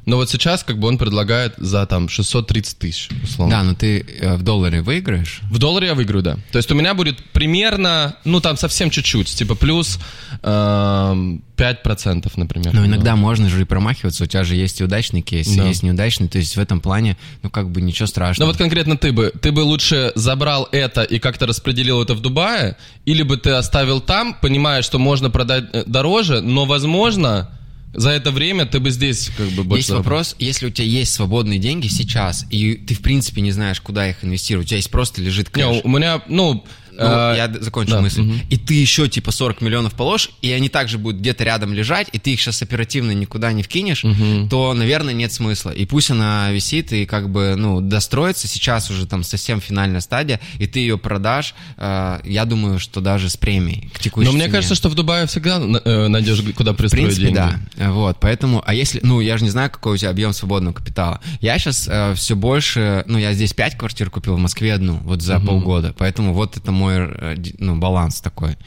но 0.09 0.15
вот 0.17 0.29
сейчас 0.29 0.63
как 0.63 0.79
бы 0.79 0.87
он 0.87 0.97
предлагает 0.97 1.53
за 1.57 1.85
там 1.85 2.09
630 2.09 2.77
тысяч, 2.79 3.09
условно. 3.23 3.55
Да, 3.57 3.63
но 3.63 3.75
ты 3.75 3.99
э, 4.19 4.35
в 4.35 4.41
долларе 4.41 4.81
выиграешь. 4.81 5.41
В 5.51 5.59
долларе 5.59 5.87
я 5.87 5.93
выиграю, 5.93 6.23
да. 6.23 6.37
То 6.51 6.57
есть 6.57 6.71
у 6.71 6.75
меня 6.75 6.95
будет 6.95 7.23
примерно, 7.31 8.15
ну 8.25 8.41
там 8.41 8.57
совсем 8.57 8.89
чуть-чуть, 8.89 9.27
типа 9.27 9.53
плюс 9.55 9.99
эм, 10.41 11.43
5%, 11.55 12.31
например. 12.37 12.73
Но 12.73 12.85
иногда 12.85 13.15
можно 13.15 13.49
же 13.49 13.61
и 13.61 13.65
промахиваться, 13.65 14.23
у 14.23 14.27
тебя 14.27 14.43
же 14.43 14.55
есть 14.55 14.81
и 14.81 14.83
удачный 14.83 15.21
кейс, 15.21 15.47
и 15.47 15.57
Да. 15.57 15.67
есть 15.67 15.83
неудачный, 15.83 16.27
то 16.27 16.37
есть 16.37 16.55
в 16.55 16.59
этом 16.59 16.81
плане, 16.81 17.15
ну 17.43 17.49
как 17.49 17.69
бы 17.69 17.81
ничего 17.81 18.05
Ну 18.05 18.07
страшного. 18.07 18.47
вот 18.49 18.57
конкретно 18.57 18.97
ты 18.97 19.11
бы, 19.11 19.31
ты 19.41 19.51
бы 19.51 19.59
лучше 19.61 20.11
забрал 20.15 20.67
это 20.71 21.03
и 21.03 21.19
как-то 21.19 21.45
распределил 21.45 22.01
это 22.01 22.15
в 22.15 22.21
Дубае, 22.21 22.77
или 23.05 23.21
бы 23.23 23.37
ты 23.37 23.51
оставил 23.51 24.01
там, 24.01 24.33
понимая, 24.41 24.81
что 24.81 24.97
можно 24.99 25.29
продать 25.29 25.65
э, 25.73 25.83
дороже, 25.85 26.41
но 26.41 26.65
возможно 26.65 27.49
за 27.93 28.11
это 28.11 28.31
время 28.31 28.65
ты 28.65 28.79
бы 28.79 28.91
здесь 28.91 29.31
как 29.35 29.47
бы 29.49 29.63
больше 29.63 29.79
Есть 29.79 29.87
заработал. 29.89 30.11
вопрос, 30.11 30.35
если 30.39 30.67
у 30.67 30.69
тебя 30.69 30.85
есть 30.87 31.13
свободные 31.13 31.59
деньги 31.59 31.87
сейчас, 31.87 32.45
и 32.49 32.75
ты 32.75 32.93
в 32.93 33.01
принципе 33.01 33.41
не 33.41 33.51
знаешь, 33.51 33.81
куда 33.81 34.09
их 34.09 34.23
инвестировать, 34.23 34.67
у 34.67 34.69
тебя 34.69 34.77
есть 34.77 34.91
просто 34.91 35.21
лежит 35.21 35.55
Не, 35.55 35.63
кэш. 35.63 35.81
у 35.83 35.89
меня, 35.89 36.21
ну... 36.27 36.65
Ну, 36.99 37.05
э, 37.05 37.33
я 37.37 37.51
закончу 37.61 37.91
да, 37.91 38.01
мысль. 38.01 38.21
мгм. 38.21 38.41
И 38.49 38.57
ты 38.57 38.73
еще 38.73 39.07
типа 39.07 39.31
40 39.31 39.61
миллионов 39.61 39.93
положишь, 39.93 40.31
и 40.41 40.51
они 40.51 40.69
также 40.69 40.97
будут 40.97 41.21
где-то 41.21 41.43
рядом 41.43 41.73
лежать, 41.73 42.07
и 42.11 42.19
ты 42.19 42.33
их 42.33 42.41
сейчас 42.41 42.61
оперативно 42.61 43.11
никуда 43.11 43.51
не 43.53 43.63
вкинешь, 43.63 44.03
то, 44.49 44.73
наверное, 44.73 45.13
нет 45.13 45.31
смысла. 45.31 45.71
И 45.71 45.85
пусть 45.85 46.11
она 46.11 46.51
висит 46.51 46.91
и 46.93 47.05
как 47.05 47.29
бы, 47.29 47.55
ну, 47.57 47.81
достроится. 47.81 48.47
Сейчас 48.47 48.89
уже 48.91 49.05
там 49.05 49.23
совсем 49.23 49.61
финальная 49.61 50.01
стадия, 50.01 50.39
и 50.57 50.67
ты 50.67 50.79
ее 50.79 50.97
продашь, 50.97 51.53
э, 51.77 52.19
я 52.25 52.45
думаю, 52.45 52.79
что 52.79 53.01
даже 53.01 53.29
с 53.29 53.37
премией 53.37 53.89
к 53.93 53.99
текущей 53.99 54.25
Но 54.27 54.31
мне 54.33 54.43
цене. 54.43 54.53
кажется, 54.53 54.75
что 54.75 54.89
в 54.89 54.95
Дубае 54.95 55.25
всегда 55.27 55.59
э, 55.59 56.07
найдешь, 56.07 56.41
куда 56.55 56.73
В 56.73 56.75
пристроить 56.75 57.05
принципе, 57.05 57.25
деньги. 57.27 57.59
да. 57.77 57.91
Вот, 57.91 58.17
поэтому, 58.19 58.61
а 58.65 58.73
если, 58.73 58.99
ну, 59.03 59.21
я 59.21 59.37
же 59.37 59.43
не 59.43 59.49
знаю, 59.49 59.69
какой 59.71 59.93
у 59.93 59.97
тебя 59.97 60.09
объем 60.09 60.33
свободного 60.33 60.73
капитала. 60.73 61.21
Я 61.41 61.57
сейчас 61.59 61.89
все 62.17 62.35
больше, 62.35 63.03
ну, 63.07 63.17
я 63.17 63.33
здесь 63.33 63.53
пять 63.53 63.77
квартир 63.77 64.09
купил, 64.09 64.35
в 64.35 64.39
Москве 64.39 64.73
одну, 64.73 64.97
вот 65.03 65.21
за 65.21 65.39
полгода. 65.39 65.93
Поэтому 65.97 66.33
вот 66.33 66.57
это 66.57 66.71
мой, 66.71 66.88
э, 66.97 67.35
ди- 67.37 67.55
ну, 67.59 67.77
баланс 67.77 68.21
такой. 68.21 68.57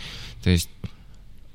То 0.42 0.50
есть, 0.50 0.68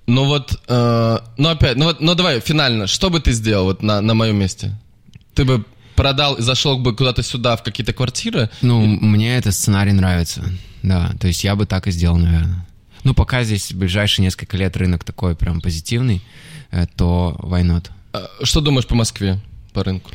Ну 0.07 0.25
вот, 0.25 0.59
э, 0.67 1.19
ну 1.37 1.49
опять, 1.49 1.77
ну 1.77 1.85
вот, 1.85 1.99
ну 1.99 2.15
давай, 2.15 2.39
финально, 2.39 2.87
что 2.87 3.09
бы 3.09 3.19
ты 3.19 3.31
сделал 3.33 3.65
вот 3.65 3.83
на, 3.83 4.01
на 4.01 4.13
моем 4.13 4.37
месте? 4.37 4.75
Ты 5.33 5.43
бы 5.45 5.65
продал 5.95 6.35
и 6.35 6.41
зашел 6.41 6.77
бы 6.77 6.95
куда-то 6.95 7.23
сюда, 7.23 7.55
в 7.55 7.63
какие-то 7.63 7.91
квартиры? 7.93 8.49
ну, 8.61 8.85
мне 8.85 9.35
этот 9.37 9.53
сценарий 9.53 9.91
нравится. 9.93 10.43
Да, 10.83 11.13
то 11.19 11.27
есть 11.27 11.43
я 11.43 11.55
бы 11.55 11.65
так 11.65 11.87
и 11.87 11.91
сделал, 11.91 12.17
наверное. 12.17 12.65
Ну, 13.03 13.13
пока 13.13 13.43
здесь 13.43 13.71
в 13.71 13.77
ближайшие 13.77 14.23
несколько 14.23 14.57
лет 14.57 14.77
рынок 14.77 15.03
такой 15.03 15.35
прям 15.35 15.59
позитивный, 15.61 16.21
э, 16.71 16.85
то 16.95 17.35
why 17.39 17.63
not? 17.63 17.89
Э, 18.13 18.25
Что 18.43 18.61
думаешь 18.61 18.87
по 18.87 18.95
Москве, 18.95 19.39
по 19.73 19.83
рынку? 19.83 20.09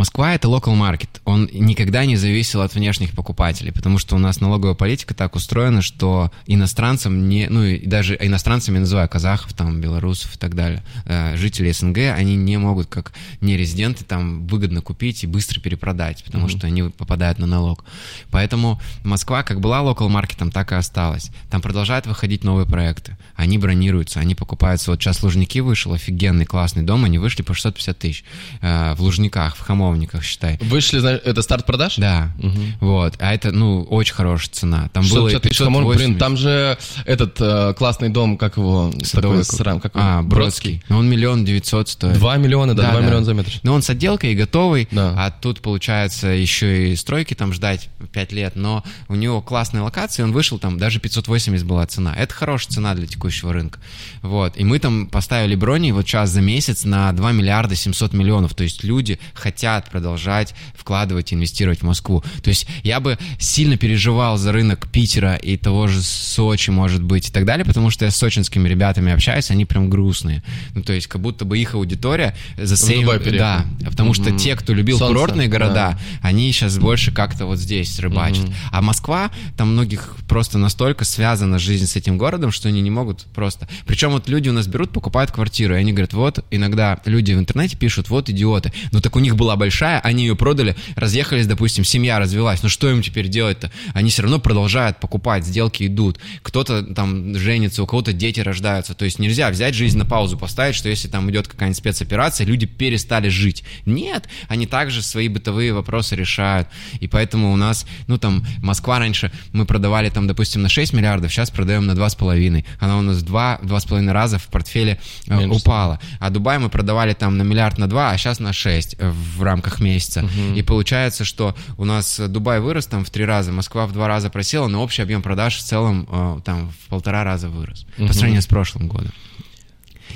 Москва— 0.00 0.34
это 0.34 0.48
market. 0.48 1.10
Он 1.26 1.46
никогда 1.52 2.06
не 2.06 2.16
зависел 2.16 2.62
от 2.62 2.74
внешних 2.74 3.14
покупателей, 3.14 3.70
потому 3.70 3.98
что 3.98 4.16
у 4.16 4.18
нас 4.18 4.40
налоговая 4.40 4.74
политика 4.74 5.12
так 5.12 5.36
устроена, 5.36 5.82
что 5.82 6.32
иностранцам 6.46 7.28
не... 7.28 7.48
Ну, 7.50 7.64
и 7.64 7.86
даже 7.86 8.16
иностранцами 8.18 8.78
называю 8.78 9.10
казахов, 9.10 9.52
там, 9.52 9.78
белорусов 9.78 10.36
и 10.36 10.38
так 10.38 10.54
далее, 10.54 10.82
э, 11.04 11.36
жители 11.36 11.70
СНГ, 11.70 11.98
они 12.16 12.36
не 12.36 12.56
могут, 12.56 12.86
как 12.86 13.12
не 13.42 13.58
резиденты, 13.58 14.06
там, 14.06 14.46
выгодно 14.46 14.80
купить 14.80 15.22
и 15.22 15.26
быстро 15.26 15.60
перепродать, 15.60 16.24
потому 16.24 16.46
mm-hmm. 16.46 16.58
что 16.58 16.66
они 16.66 16.82
попадают 16.84 17.38
на 17.38 17.44
налог. 17.44 17.84
Поэтому 18.30 18.80
Москва 19.04 19.42
как 19.42 19.60
была 19.60 19.80
local 19.80 20.08
маркетом, 20.08 20.50
так 20.50 20.72
и 20.72 20.76
осталась. 20.76 21.30
Там 21.50 21.60
продолжают 21.60 22.06
выходить 22.06 22.42
новые 22.42 22.64
проекты. 22.64 23.18
Они 23.36 23.58
бронируются, 23.58 24.20
они 24.20 24.34
покупаются. 24.34 24.92
Вот 24.92 25.02
сейчас 25.02 25.22
Лужники 25.22 25.60
вышел, 25.60 25.92
офигенный, 25.92 26.46
классный 26.46 26.84
дом, 26.84 27.04
они 27.04 27.18
вышли 27.18 27.42
по 27.42 27.52
650 27.52 27.98
тысяч 27.98 28.24
э, 28.62 28.94
в 28.94 29.02
Лужниках, 29.02 29.56
в 29.56 29.60
Хамовниках, 29.90 30.22
считай. 30.22 30.58
Вышли, 30.60 31.00
это 31.16 31.42
старт 31.42 31.66
продаж? 31.66 31.96
Да. 31.96 32.30
Угу. 32.38 32.60
Вот. 32.80 33.14
А 33.18 33.34
это, 33.34 33.50
ну, 33.50 33.82
очень 33.82 34.14
хорошая 34.14 34.50
цена. 34.52 34.88
Там 34.92 35.02
650 35.02 35.68
было 35.68 35.82
580. 35.82 35.96
Блин, 35.96 36.18
там 36.18 36.36
же 36.36 36.78
этот 37.04 37.36
э, 37.40 37.74
классный 37.76 38.08
дом, 38.08 38.36
как 38.36 38.56
его? 38.56 38.92
Садовый, 39.02 39.42
такой, 39.44 39.80
как 39.80 39.92
а, 39.94 40.22
Бродский. 40.22 40.82
Ну, 40.88 40.98
он 40.98 41.08
миллион 41.08 41.44
девятьсот 41.44 41.88
стоит. 41.88 42.14
Два 42.14 42.36
миллиона, 42.36 42.74
да, 42.74 42.90
два 42.90 43.00
да. 43.00 43.06
миллиона 43.06 43.24
за 43.24 43.34
метр. 43.34 43.52
Ну, 43.62 43.72
он 43.72 43.82
с 43.82 43.90
отделкой 43.90 44.32
и 44.32 44.34
готовый, 44.36 44.88
да. 44.90 45.14
а 45.16 45.30
тут, 45.30 45.60
получается, 45.60 46.28
еще 46.28 46.92
и 46.92 46.96
стройки 46.96 47.34
там 47.34 47.52
ждать 47.52 47.88
пять 48.12 48.32
лет, 48.32 48.54
но 48.54 48.84
у 49.08 49.14
него 49.14 49.40
классная 49.42 49.82
локация, 49.82 50.24
он 50.24 50.32
вышел 50.32 50.58
там, 50.58 50.78
даже 50.78 51.00
580 51.00 51.66
была 51.66 51.86
цена. 51.86 52.14
Это 52.14 52.32
хорошая 52.34 52.72
цена 52.72 52.94
для 52.94 53.06
текущего 53.06 53.52
рынка. 53.52 53.80
Вот. 54.22 54.56
И 54.56 54.64
мы 54.64 54.78
там 54.78 55.08
поставили 55.08 55.54
брони 55.54 55.92
вот 55.92 56.06
сейчас 56.06 56.30
за 56.30 56.40
месяц 56.40 56.84
на 56.84 57.12
2 57.12 57.32
миллиарда 57.32 57.74
700 57.74 58.12
миллионов. 58.12 58.54
То 58.54 58.62
есть 58.62 58.84
люди 58.84 59.18
хотят 59.34 59.79
продолжать 59.88 60.54
вкладывать, 60.74 61.32
инвестировать 61.32 61.80
в 61.80 61.84
Москву. 61.84 62.22
То 62.42 62.50
есть 62.50 62.66
я 62.82 63.00
бы 63.00 63.18
сильно 63.38 63.76
переживал 63.76 64.36
за 64.36 64.52
рынок 64.52 64.88
Питера 64.88 65.36
и 65.36 65.56
того 65.56 65.86
же 65.86 66.02
Сочи, 66.02 66.70
может 66.70 67.02
быть, 67.02 67.28
и 67.28 67.32
так 67.32 67.44
далее, 67.44 67.64
потому 67.64 67.90
что 67.90 68.04
я 68.04 68.10
с 68.10 68.16
сочинскими 68.16 68.68
ребятами 68.68 69.12
общаюсь, 69.12 69.50
они 69.50 69.64
прям 69.64 69.88
грустные. 69.88 70.42
Ну, 70.74 70.82
то 70.82 70.92
есть 70.92 71.06
как 71.06 71.20
будто 71.20 71.44
бы 71.44 71.58
их 71.58 71.74
аудитория 71.74 72.34
за 72.58 72.74
same... 72.74 73.38
Да, 73.38 73.64
потому 73.84 74.10
mm-hmm. 74.10 74.14
что 74.14 74.38
те, 74.38 74.56
кто 74.56 74.74
любил 74.74 74.98
Солнце, 74.98 75.14
курортные 75.14 75.48
города, 75.48 75.74
да. 75.74 75.98
они 76.20 76.52
сейчас 76.52 76.78
больше 76.78 77.12
как-то 77.12 77.46
вот 77.46 77.58
здесь 77.58 77.98
рыбачат. 77.98 78.44
Mm-hmm. 78.44 78.54
А 78.72 78.82
Москва, 78.82 79.30
там 79.56 79.72
многих 79.72 80.16
просто 80.28 80.58
настолько 80.58 81.04
связана 81.04 81.58
жизнь 81.58 81.86
с 81.86 81.96
этим 81.96 82.18
городом, 82.18 82.50
что 82.50 82.68
они 82.68 82.80
не 82.80 82.90
могут 82.90 83.24
просто... 83.34 83.68
Причем 83.86 84.10
вот 84.10 84.28
люди 84.28 84.48
у 84.48 84.52
нас 84.52 84.66
берут, 84.66 84.90
покупают 84.90 85.30
квартиру, 85.30 85.74
и 85.74 85.78
они 85.78 85.92
говорят, 85.92 86.12
вот, 86.12 86.44
иногда 86.50 87.00
люди 87.04 87.32
в 87.32 87.38
интернете 87.38 87.76
пишут, 87.76 88.10
вот 88.10 88.28
идиоты. 88.28 88.72
Ну 88.92 89.00
так 89.00 89.16
у 89.16 89.20
них 89.20 89.36
была 89.36 89.56
большая, 89.60 90.00
они 90.00 90.24
ее 90.24 90.34
продали, 90.34 90.74
разъехались, 90.96 91.46
допустим, 91.46 91.84
семья 91.84 92.18
развелась. 92.18 92.62
Ну 92.62 92.68
что 92.68 92.90
им 92.90 93.02
теперь 93.02 93.28
делать-то? 93.28 93.70
Они 93.94 94.10
все 94.10 94.22
равно 94.22 94.40
продолжают 94.40 94.98
покупать, 94.98 95.44
сделки 95.44 95.86
идут. 95.86 96.18
Кто-то 96.42 96.82
там 96.82 97.36
женится, 97.36 97.82
у 97.82 97.86
кого-то 97.86 98.12
дети 98.12 98.40
рождаются. 98.40 98.94
То 98.94 99.04
есть 99.04 99.18
нельзя 99.18 99.50
взять 99.50 99.74
жизнь 99.74 99.98
на 99.98 100.06
паузу, 100.06 100.36
поставить, 100.36 100.74
что 100.74 100.88
если 100.88 101.08
там 101.08 101.30
идет 101.30 101.46
какая-нибудь 101.46 101.76
спецоперация, 101.76 102.46
люди 102.46 102.66
перестали 102.66 103.28
жить. 103.28 103.62
Нет, 103.84 104.28
они 104.48 104.66
также 104.66 105.02
свои 105.02 105.28
бытовые 105.28 105.72
вопросы 105.72 106.16
решают. 106.16 106.68
И 107.00 107.06
поэтому 107.06 107.52
у 107.52 107.56
нас, 107.56 107.86
ну 108.06 108.18
там, 108.18 108.44
Москва 108.62 108.98
раньше, 108.98 109.30
мы 109.52 109.66
продавали 109.66 110.08
там, 110.08 110.26
допустим, 110.26 110.62
на 110.62 110.68
6 110.68 110.94
миллиардов, 110.94 111.30
сейчас 111.30 111.50
продаем 111.50 111.86
на 111.86 111.92
2,5. 111.92 112.64
Она 112.80 112.98
у 112.98 113.02
нас 113.02 113.18
в 113.18 113.24
2-2,5 113.24 114.10
раза 114.10 114.38
в 114.38 114.46
портфеле 114.46 114.98
э, 115.26 115.36
Меньше. 115.36 115.60
упала. 115.60 116.00
А 116.18 116.30
Дубай 116.30 116.58
мы 116.58 116.70
продавали 116.70 117.12
там 117.12 117.36
на 117.36 117.42
миллиард 117.42 117.78
на 117.78 117.86
2, 117.86 118.10
а 118.10 118.16
сейчас 118.16 118.40
на 118.40 118.52
6 118.52 118.96
в 118.98 119.42
рамках 119.50 119.80
месяца. 119.80 120.20
Угу. 120.20 120.54
И 120.56 120.62
получается, 120.62 121.24
что 121.24 121.54
у 121.76 121.84
нас 121.84 122.20
Дубай 122.28 122.60
вырос 122.60 122.86
там 122.86 123.04
в 123.04 123.10
3 123.10 123.24
раза, 123.24 123.52
Москва 123.52 123.86
в 123.86 123.92
2 123.92 124.08
раза 124.08 124.30
просела, 124.30 124.68
но 124.68 124.82
общий 124.82 125.02
объем 125.02 125.22
продаж 125.22 125.56
в 125.56 125.62
целом 125.62 126.08
э, 126.10 126.40
там 126.44 126.70
в 126.70 126.88
полтора 126.88 127.24
раза 127.24 127.48
вырос 127.48 127.86
угу. 127.98 128.06
по 128.08 128.12
сравнению 128.12 128.42
с 128.42 128.46
прошлым 128.46 128.88
годом. 128.88 129.12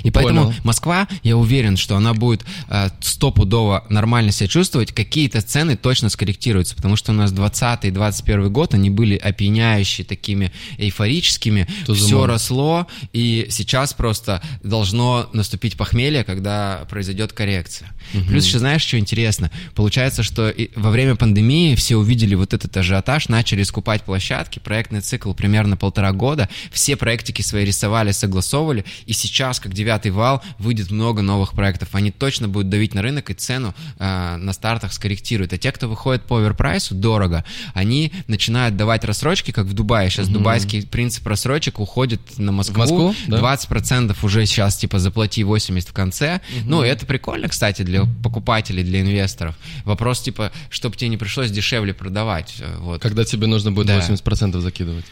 И 0.05 0.11
поэтому 0.11 0.45
Понял. 0.45 0.55
Москва, 0.63 1.07
я 1.23 1.35
уверен, 1.35 1.77
что 1.77 1.97
она 1.97 2.13
будет 2.13 2.45
э, 2.69 2.89
стопудово 2.99 3.85
нормально 3.89 4.31
себя 4.31 4.47
чувствовать, 4.47 4.91
какие-то 4.91 5.41
цены 5.41 5.75
точно 5.75 6.09
скорректируются, 6.09 6.75
потому 6.75 6.95
что 6.95 7.11
у 7.11 7.15
нас 7.15 7.31
20 7.31 7.85
и 7.85 7.91
21 7.91 8.53
год, 8.53 8.75
они 8.75 8.91
были 8.91 9.17
опьяняющие, 9.17 10.05
такими 10.05 10.51
эйфорическими, 10.77 11.67
То 11.87 11.95
все 11.95 12.09
замок. 12.09 12.27
росло, 12.27 12.87
и 13.13 13.47
сейчас 13.49 13.95
просто 13.95 14.43
должно 14.63 15.27
наступить 15.33 15.75
похмелье, 15.75 16.23
когда 16.23 16.85
произойдет 16.87 17.33
коррекция. 17.33 17.91
Угу. 18.13 18.25
Плюс 18.25 18.45
еще 18.45 18.59
знаешь, 18.59 18.83
что 18.83 18.99
интересно? 18.99 19.49
Получается, 19.73 20.21
что 20.21 20.53
во 20.75 20.91
время 20.91 21.15
пандемии 21.15 21.73
все 21.73 21.95
увидели 21.95 22.35
вот 22.35 22.53
этот 22.53 22.77
ажиотаж, 22.77 23.27
начали 23.29 23.63
скупать 23.63 24.03
площадки, 24.03 24.59
проектный 24.59 25.01
цикл 25.01 25.33
примерно 25.33 25.77
полтора 25.77 26.11
года, 26.11 26.47
все 26.71 26.95
проектики 26.95 27.41
свои 27.41 27.65
рисовали, 27.65 28.11
согласовывали, 28.11 28.85
и 29.07 29.13
сейчас, 29.13 29.59
как 29.59 29.73
девятый 29.95 30.11
вал, 30.11 30.43
выйдет 30.59 30.91
много 30.91 31.21
новых 31.21 31.53
проектов. 31.53 31.89
Они 31.93 32.11
точно 32.11 32.47
будут 32.47 32.69
давить 32.69 32.93
на 32.93 33.01
рынок 33.01 33.29
и 33.29 33.33
цену 33.33 33.73
э, 33.97 34.35
на 34.37 34.53
стартах 34.53 34.93
скорректируют. 34.93 35.53
А 35.53 35.57
те, 35.57 35.71
кто 35.71 35.87
выходит 35.87 36.23
по 36.23 36.37
оверпрайсу, 36.37 36.95
дорого, 36.95 37.43
они 37.73 38.11
начинают 38.27 38.75
давать 38.75 39.03
рассрочки, 39.03 39.51
как 39.51 39.65
в 39.65 39.73
Дубае. 39.73 40.09
Сейчас 40.09 40.27
угу. 40.27 40.35
дубайский 40.35 40.85
принцип 40.85 41.25
рассрочек 41.27 41.79
уходит 41.79 42.21
на 42.37 42.51
Москву. 42.51 42.75
В 42.75 42.77
Москву 42.77 43.15
да? 43.27 43.39
20% 43.39 44.15
уже 44.23 44.45
сейчас, 44.45 44.77
типа, 44.77 44.99
заплати 44.99 45.43
80 45.43 45.89
в 45.89 45.93
конце. 45.93 46.41
Угу. 46.57 46.69
Ну, 46.69 46.81
это 46.81 47.05
прикольно, 47.05 47.47
кстати, 47.47 47.83
для 47.83 48.05
покупателей, 48.23 48.83
для 48.83 49.01
инвесторов. 49.01 49.55
Вопрос, 49.85 50.21
типа, 50.21 50.51
чтобы 50.69 50.95
тебе 50.95 51.09
не 51.09 51.17
пришлось 51.17 51.51
дешевле 51.51 51.93
продавать. 51.93 52.55
Э, 52.59 52.77
вот. 52.79 53.01
Когда 53.01 53.23
тебе 53.23 53.47
нужно 53.47 53.71
будет 53.71 53.87
да. 53.87 53.99
80% 53.99 54.59
закидывать. 54.59 55.05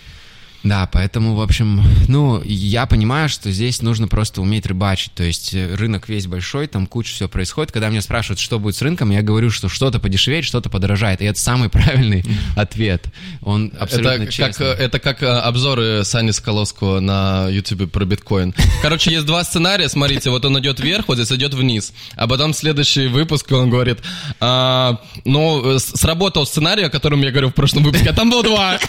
Да, 0.63 0.87
поэтому, 0.89 1.35
в 1.35 1.41
общем, 1.41 1.83
ну, 2.07 2.41
я 2.45 2.85
понимаю, 2.85 3.27
что 3.27 3.51
здесь 3.51 3.81
нужно 3.81 4.07
просто 4.07 4.41
уметь 4.41 4.65
рыбачить. 4.65 5.11
То 5.13 5.23
есть 5.23 5.53
э, 5.53 5.75
рынок 5.75 6.07
весь 6.07 6.25
большой, 6.25 6.67
там 6.67 6.87
куча 6.87 7.13
всего 7.13 7.27
происходит. 7.27 7.73
Когда 7.73 7.89
меня 7.89 8.01
спрашивают, 8.01 8.39
что 8.39 8.59
будет 8.59 8.77
с 8.77 8.81
рынком, 8.81 9.11
я 9.11 9.21
говорю, 9.21 9.49
что 9.49 9.67
что-то 9.67 9.99
подешевеет, 9.99 10.45
что-то 10.45 10.69
подорожает. 10.69 11.21
И 11.21 11.25
это 11.25 11.37
самый 11.37 11.67
правильный 11.73 12.23
ответ. 12.55 13.05
Он 13.41 13.73
абсолютно 13.77 14.23
это 14.23 14.31
честный. 14.31 14.67
Как, 14.67 14.79
это 14.79 14.99
как 14.99 15.21
э, 15.21 15.27
обзоры 15.27 16.05
Сани 16.05 16.31
Скаловского 16.31 17.01
на 17.01 17.49
YouTube 17.49 17.91
про 17.91 18.05
биткоин. 18.05 18.53
Короче, 18.81 19.11
есть 19.11 19.25
два 19.25 19.43
сценария. 19.43 19.89
Смотрите, 19.89 20.29
вот 20.29 20.45
он 20.45 20.57
идет 20.59 20.79
вверх, 20.79 21.09
вот 21.09 21.17
здесь 21.17 21.31
идет 21.37 21.53
вниз. 21.53 21.91
А 22.15 22.25
потом 22.25 22.53
следующий 22.53 23.07
выпуск, 23.07 23.51
он 23.51 23.69
говорит, 23.69 23.99
а, 24.39 25.01
ну, 25.25 25.77
сработал 25.77 26.45
сценарий, 26.45 26.83
о 26.83 26.89
котором 26.89 27.21
я 27.21 27.31
говорил 27.31 27.49
в 27.49 27.53
прошлом 27.53 27.83
выпуске, 27.83 28.11
а 28.11 28.13
там 28.13 28.29
было 28.29 28.43
два. 28.43 28.79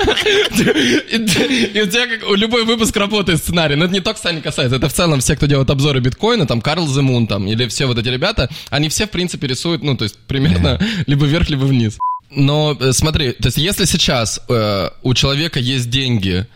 И 1.73 1.81
у 1.81 1.87
тебя 1.87 2.07
как 2.07 2.29
любой 2.37 2.65
выпуск 2.65 2.97
работает 2.97 3.39
сценарий. 3.39 3.77
Но 3.77 3.85
это 3.85 3.95
не 3.95 4.01
только 4.01 4.21
Сани 4.21 4.41
касается, 4.41 4.77
это 4.77 4.89
в 4.89 4.93
целом 4.93 5.21
все, 5.21 5.37
кто 5.37 5.47
делает 5.47 5.71
обзоры 5.71 6.01
биткоина, 6.01 6.47
там 6.47 6.61
Карл 6.61 6.87
Земун, 6.87 7.27
там, 7.27 7.47
или 7.47 7.67
все 7.69 7.87
вот 7.87 7.99
эти 7.99 8.09
ребята, 8.09 8.49
они 8.71 8.89
все, 8.89 9.07
в 9.07 9.11
принципе, 9.11 9.47
рисуют, 9.47 9.83
ну, 9.83 9.97
то 9.97 10.05
есть, 10.05 10.19
примерно 10.27 10.79
либо 11.07 11.27
вверх, 11.27 11.49
либо 11.51 11.65
вниз. 11.65 11.99
Но 12.31 12.77
э, 12.79 12.93
смотри, 12.93 13.33
то 13.33 13.47
есть, 13.47 13.59
если 13.59 13.85
сейчас 13.85 14.41
э, 14.49 14.91
у 15.03 15.15
человека 15.15 15.61
есть 15.61 15.89
деньги, 15.91 16.47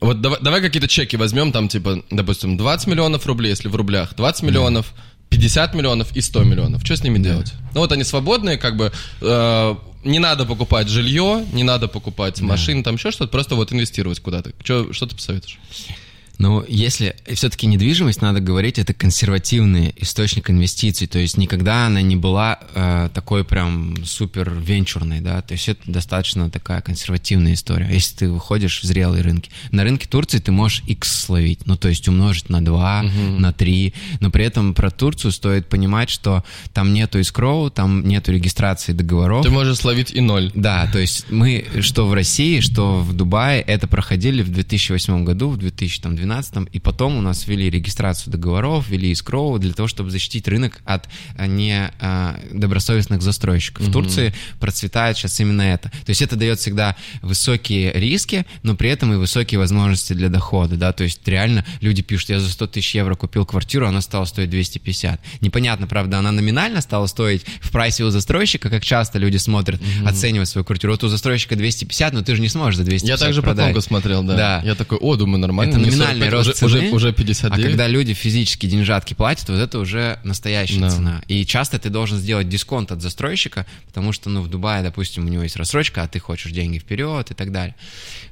вот 0.00 0.20
давай, 0.20 0.38
давай 0.42 0.60
какие-то 0.60 0.88
чеки 0.88 1.16
возьмем, 1.16 1.52
там, 1.52 1.68
типа, 1.68 2.02
допустим, 2.10 2.56
20 2.56 2.86
миллионов 2.88 3.26
рублей, 3.26 3.50
если 3.50 3.68
в 3.68 3.76
рублях, 3.76 4.14
20 4.14 4.42
миллионов, 4.42 4.92
50 5.30 5.74
миллионов 5.74 6.14
и 6.16 6.20
100 6.20 6.44
миллионов. 6.44 6.84
Что 6.84 6.96
с 6.96 7.02
ними 7.02 7.18
делать? 7.18 7.52
Ну 7.74 7.80
вот 7.80 7.92
они 7.92 8.04
свободные, 8.04 8.58
как 8.58 8.76
бы 8.76 8.92
э, 9.20 9.74
не 10.04 10.18
надо 10.18 10.44
покупать 10.46 10.88
жилье, 10.88 11.44
не 11.52 11.64
надо 11.64 11.88
покупать 11.88 12.40
да. 12.40 12.46
машины, 12.46 12.82
там 12.82 12.94
еще 12.94 13.10
что-то, 13.10 13.30
просто 13.30 13.54
вот 13.54 13.72
инвестировать 13.72 14.20
куда-то. 14.20 14.52
Что, 14.62 14.92
что 14.92 15.06
ты 15.06 15.16
посоветуешь? 15.16 15.58
Ну, 16.38 16.64
если 16.68 17.16
все-таки 17.32 17.66
недвижимость, 17.66 18.20
надо 18.20 18.40
говорить, 18.40 18.78
это 18.78 18.92
консервативный 18.92 19.94
источник 19.96 20.50
инвестиций, 20.50 21.06
то 21.06 21.18
есть 21.18 21.36
никогда 21.36 21.86
она 21.86 22.02
не 22.02 22.16
была 22.16 22.58
э, 22.74 23.08
такой 23.14 23.44
прям 23.44 24.04
супер 24.04 24.50
венчурной, 24.50 25.20
да, 25.20 25.40
то 25.40 25.52
есть 25.52 25.68
это 25.68 25.80
достаточно 25.86 26.50
такая 26.50 26.80
консервативная 26.82 27.54
история, 27.54 27.88
если 27.90 28.16
ты 28.16 28.30
выходишь 28.30 28.80
в 28.80 28.84
зрелые 28.84 29.22
рынки. 29.22 29.50
На 29.70 29.84
рынке 29.84 30.06
Турции 30.08 30.38
ты 30.38 30.52
можешь 30.52 30.82
X 30.86 31.24
словить, 31.24 31.66
ну, 31.66 31.76
то 31.76 31.88
есть 31.88 32.06
умножить 32.08 32.50
на 32.50 32.64
2, 32.64 33.00
угу. 33.00 33.40
на 33.40 33.52
3, 33.52 33.94
но 34.20 34.30
при 34.30 34.44
этом 34.44 34.74
про 34.74 34.90
Турцию 34.90 35.32
стоит 35.32 35.68
понимать, 35.68 36.10
что 36.10 36.44
там 36.74 36.92
нету 36.92 37.18
искроу, 37.18 37.70
там 37.70 38.06
нету 38.06 38.32
регистрации 38.32 38.92
договоров. 38.92 39.42
Ты 39.42 39.50
можешь 39.50 39.78
словить 39.78 40.12
и 40.12 40.20
ноль. 40.20 40.50
Да, 40.54 40.88
то 40.92 40.98
есть 40.98 41.30
мы, 41.30 41.64
что 41.80 42.06
в 42.06 42.12
России, 42.12 42.60
что 42.60 43.00
в 43.00 43.14
Дубае, 43.14 43.62
это 43.62 43.86
проходили 43.86 44.42
в 44.42 44.50
2008 44.50 45.24
году, 45.24 45.50
в 45.50 45.56
2012 45.56 46.25
2012, 46.26 46.68
и 46.72 46.80
потом 46.80 47.16
у 47.16 47.20
нас 47.20 47.46
ввели 47.46 47.70
регистрацию 47.70 48.32
договоров, 48.32 48.88
ввели 48.88 49.10
искроу 49.10 49.58
для 49.58 49.72
того, 49.72 49.88
чтобы 49.88 50.10
защитить 50.10 50.48
рынок 50.48 50.80
от 50.84 51.08
а, 51.36 51.46
недобросовестных 51.46 53.22
застройщиков. 53.22 53.86
В 53.86 53.92
Турции 53.92 54.34
процветает 54.60 55.16
сейчас 55.16 55.38
именно 55.40 55.62
это. 55.62 55.90
То 55.90 56.10
есть 56.10 56.22
это 56.22 56.36
дает 56.36 56.58
всегда 56.58 56.96
высокие 57.22 57.92
риски, 57.92 58.46
но 58.62 58.76
при 58.76 58.90
этом 58.90 59.12
и 59.12 59.16
высокие 59.16 59.58
возможности 59.58 60.12
для 60.12 60.28
дохода, 60.28 60.76
да, 60.76 60.92
то 60.92 61.04
есть 61.04 61.26
реально 61.26 61.64
люди 61.80 62.02
пишут, 62.02 62.30
я 62.30 62.40
за 62.40 62.50
100 62.50 62.66
тысяч 62.68 62.94
евро 62.94 63.14
купил 63.14 63.46
квартиру, 63.46 63.86
она 63.86 64.00
стала 64.00 64.24
стоить 64.24 64.50
250. 64.50 65.20
Непонятно, 65.40 65.86
правда, 65.86 66.18
она 66.18 66.32
номинально 66.32 66.80
стала 66.80 67.06
стоить 67.06 67.44
в 67.60 67.70
прайсе 67.70 68.04
у 68.04 68.10
застройщика, 68.10 68.70
как 68.70 68.84
часто 68.84 69.18
люди 69.18 69.36
смотрят, 69.36 69.80
mm-hmm. 69.80 70.08
оценивают 70.08 70.48
свою 70.48 70.64
квартиру. 70.64 70.92
Вот 70.92 71.04
у 71.04 71.08
застройщика 71.08 71.56
250, 71.56 72.12
но 72.12 72.22
ты 72.22 72.34
же 72.34 72.42
не 72.42 72.48
сможешь 72.48 72.78
за 72.78 72.84
250 72.84 73.08
Я 73.08 73.24
также 73.24 73.42
продать. 73.42 73.74
по 73.74 73.80
смотрел, 73.80 74.22
да. 74.22 74.36
Да. 74.36 74.62
Я 74.64 74.74
такой, 74.74 74.98
о, 74.98 75.16
думаю, 75.16 75.38
нормально. 75.38 75.72
Это 75.72 75.80
не 75.80 75.90
номинальный 76.18 76.44
45, 76.44 76.46
рост 76.46 76.62
уже, 76.62 76.74
цены, 76.74 76.86
уже, 76.88 76.96
уже 76.96 77.12
59. 77.12 77.64
А 77.64 77.68
когда 77.68 77.86
люди 77.88 78.14
физически 78.14 78.66
деньжатки 78.66 79.14
платят, 79.14 79.48
вот 79.48 79.58
это 79.58 79.78
уже 79.78 80.18
настоящая 80.24 80.80
Да. 80.80 80.90
цена. 80.90 81.22
И 81.28 81.44
часто 81.46 81.78
ты 81.78 81.90
должен 81.90 82.18
сделать 82.18 82.48
дисконт 82.48 82.92
от 82.92 83.02
застройщика, 83.02 83.66
потому 83.86 84.12
что, 84.12 84.30
ну, 84.30 84.42
в 84.42 84.48
Дубае, 84.48 84.82
допустим, 84.82 85.26
у 85.26 85.28
него 85.28 85.42
есть 85.42 85.56
рассрочка, 85.56 86.02
а 86.02 86.08
ты 86.08 86.18
хочешь 86.18 86.52
деньги 86.52 86.78
вперед 86.78 87.30
и 87.30 87.34
так 87.34 87.52
далее. 87.52 87.74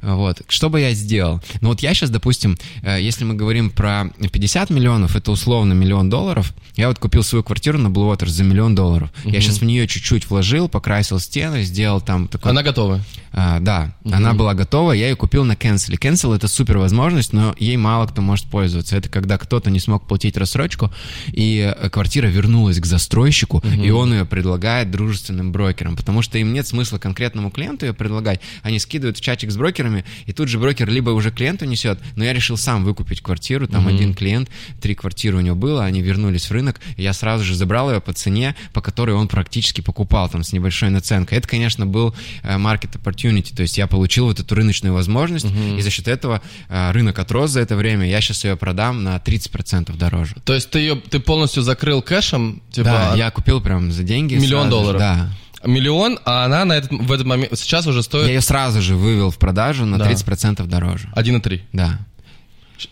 Вот. 0.02 0.42
Что 0.48 0.68
бы 0.70 0.80
я 0.80 0.92
сделал? 0.94 1.40
Ну, 1.60 1.68
вот 1.68 1.80
я 1.80 1.94
сейчас, 1.94 2.10
допустим, 2.10 2.58
э, 2.82 3.00
если 3.00 3.24
мы 3.24 3.34
говорим 3.34 3.70
про 3.70 4.10
50 4.32 4.70
миллионов, 4.70 5.16
это 5.16 5.30
условно 5.30 5.72
миллион 5.72 6.10
долларов. 6.10 6.52
Я 6.76 6.88
вот 6.88 6.98
купил 6.98 7.22
свою 7.22 7.42
квартиру 7.44 7.78
на 7.78 7.88
Blue 7.88 8.12
Waters 8.12 8.28
за 8.28 8.44
миллион 8.44 8.74
долларов. 8.74 9.10
Я 9.24 9.40
сейчас 9.40 9.58
в 9.58 9.64
нее 9.64 9.86
чуть-чуть 9.86 10.28
вложил, 10.28 10.68
покрасил 10.68 11.18
стены, 11.20 11.62
сделал 11.62 12.00
там 12.00 12.28
такой... 12.28 12.50
Она 12.50 12.62
готова. 12.62 13.00
А, 13.32 13.60
да, 13.60 13.94
она 14.04 14.32
была 14.32 14.54
готова, 14.54 14.92
я 14.92 15.08
ее 15.08 15.16
купил 15.16 15.44
на 15.44 15.52
Cancel. 15.52 15.98
Cancel 15.98 16.34
это 16.36 16.48
супер 16.48 16.78
возможность, 16.78 17.32
но 17.32 17.54
ей 17.58 17.73
мало 17.76 18.06
кто 18.06 18.22
может 18.22 18.46
пользоваться. 18.46 18.96
Это 18.96 19.08
когда 19.08 19.38
кто-то 19.38 19.70
не 19.70 19.80
смог 19.80 20.06
платить 20.06 20.36
рассрочку, 20.36 20.92
и 21.28 21.72
э, 21.76 21.90
квартира 21.90 22.26
вернулась 22.26 22.78
к 22.78 22.86
застройщику, 22.86 23.62
и 23.82 23.90
он 23.90 24.12
ее 24.12 24.24
предлагает 24.24 24.90
дружественным 24.90 25.52
брокерам, 25.52 25.96
потому 25.96 26.22
что 26.22 26.38
им 26.38 26.52
нет 26.52 26.66
смысла 26.66 26.98
конкретному 26.98 27.50
клиенту 27.50 27.86
ее 27.86 27.94
предлагать. 27.94 28.40
Они 28.62 28.78
скидывают 28.78 29.18
в 29.18 29.20
чатик 29.20 29.50
с 29.50 29.56
брокерами, 29.56 30.04
и 30.26 30.32
тут 30.32 30.48
же 30.48 30.58
брокер 30.58 30.88
либо 30.88 31.10
уже 31.10 31.30
клиенту 31.30 31.64
несет, 31.64 31.98
но 32.16 32.24
я 32.24 32.32
решил 32.32 32.56
сам 32.56 32.84
выкупить 32.84 33.20
квартиру, 33.20 33.66
там 33.66 33.86
один 33.88 34.14
клиент, 34.14 34.48
три 34.80 34.94
квартиры 34.94 35.38
у 35.38 35.40
него 35.40 35.56
было, 35.56 35.84
они 35.84 36.02
вернулись 36.02 36.46
в 36.46 36.52
рынок, 36.52 36.80
я 36.96 37.12
сразу 37.12 37.44
же 37.44 37.54
забрал 37.54 37.92
ее 37.92 38.00
по 38.00 38.12
цене, 38.12 38.54
по 38.72 38.80
которой 38.80 39.12
он 39.12 39.28
практически 39.28 39.80
покупал, 39.80 40.28
там, 40.28 40.42
с 40.42 40.52
небольшой 40.52 40.90
наценкой. 40.90 41.38
Это, 41.38 41.48
конечно, 41.48 41.86
был 41.86 42.14
э, 42.42 42.56
market 42.56 43.00
opportunity, 43.00 43.54
то 43.54 43.62
есть 43.62 43.78
я 43.78 43.86
получил 43.86 44.26
вот 44.26 44.40
эту 44.40 44.54
рыночную 44.54 44.94
возможность, 44.94 45.46
и 45.78 45.80
за 45.80 45.90
счет 45.90 46.08
этого 46.08 46.42
э, 46.68 46.90
рынок 46.92 47.18
отрос 47.18 47.50
за 47.50 47.60
это 47.64 47.74
время, 47.76 48.06
я 48.08 48.20
сейчас 48.20 48.44
ее 48.44 48.56
продам 48.56 49.02
на 49.02 49.16
30% 49.16 49.96
дороже. 49.96 50.36
То 50.44 50.54
есть 50.54 50.70
ты 50.70 50.78
ее 50.78 50.94
ты 50.96 51.18
полностью 51.18 51.62
закрыл 51.62 52.00
кэшем, 52.02 52.62
типа 52.70 52.84
Да, 52.84 53.12
от- 53.12 53.18
я 53.18 53.30
купил 53.30 53.60
прям 53.60 53.90
за 53.90 54.02
деньги. 54.04 54.34
Миллион 54.34 54.68
сразу 54.68 54.70
долларов? 54.70 54.98
Да. 55.00 55.30
миллион, 55.66 56.18
а 56.26 56.44
она 56.44 56.64
на 56.66 56.74
этот, 56.74 56.92
в 56.92 57.10
этот 57.10 57.26
момент 57.26 57.58
сейчас 57.58 57.86
уже 57.86 57.98
Я 57.98 58.02
стоит 58.02 58.28
ее 58.28 58.40
сразу 58.42 58.82
же 58.82 58.96
вывел 58.96 59.30
в 59.30 59.38
продажу 59.38 59.86
на 59.86 59.98
Да. 59.98 60.04
30% 60.10 60.66
дороже. 60.66 61.08
1,3. 61.16 61.62
Да. 61.72 61.98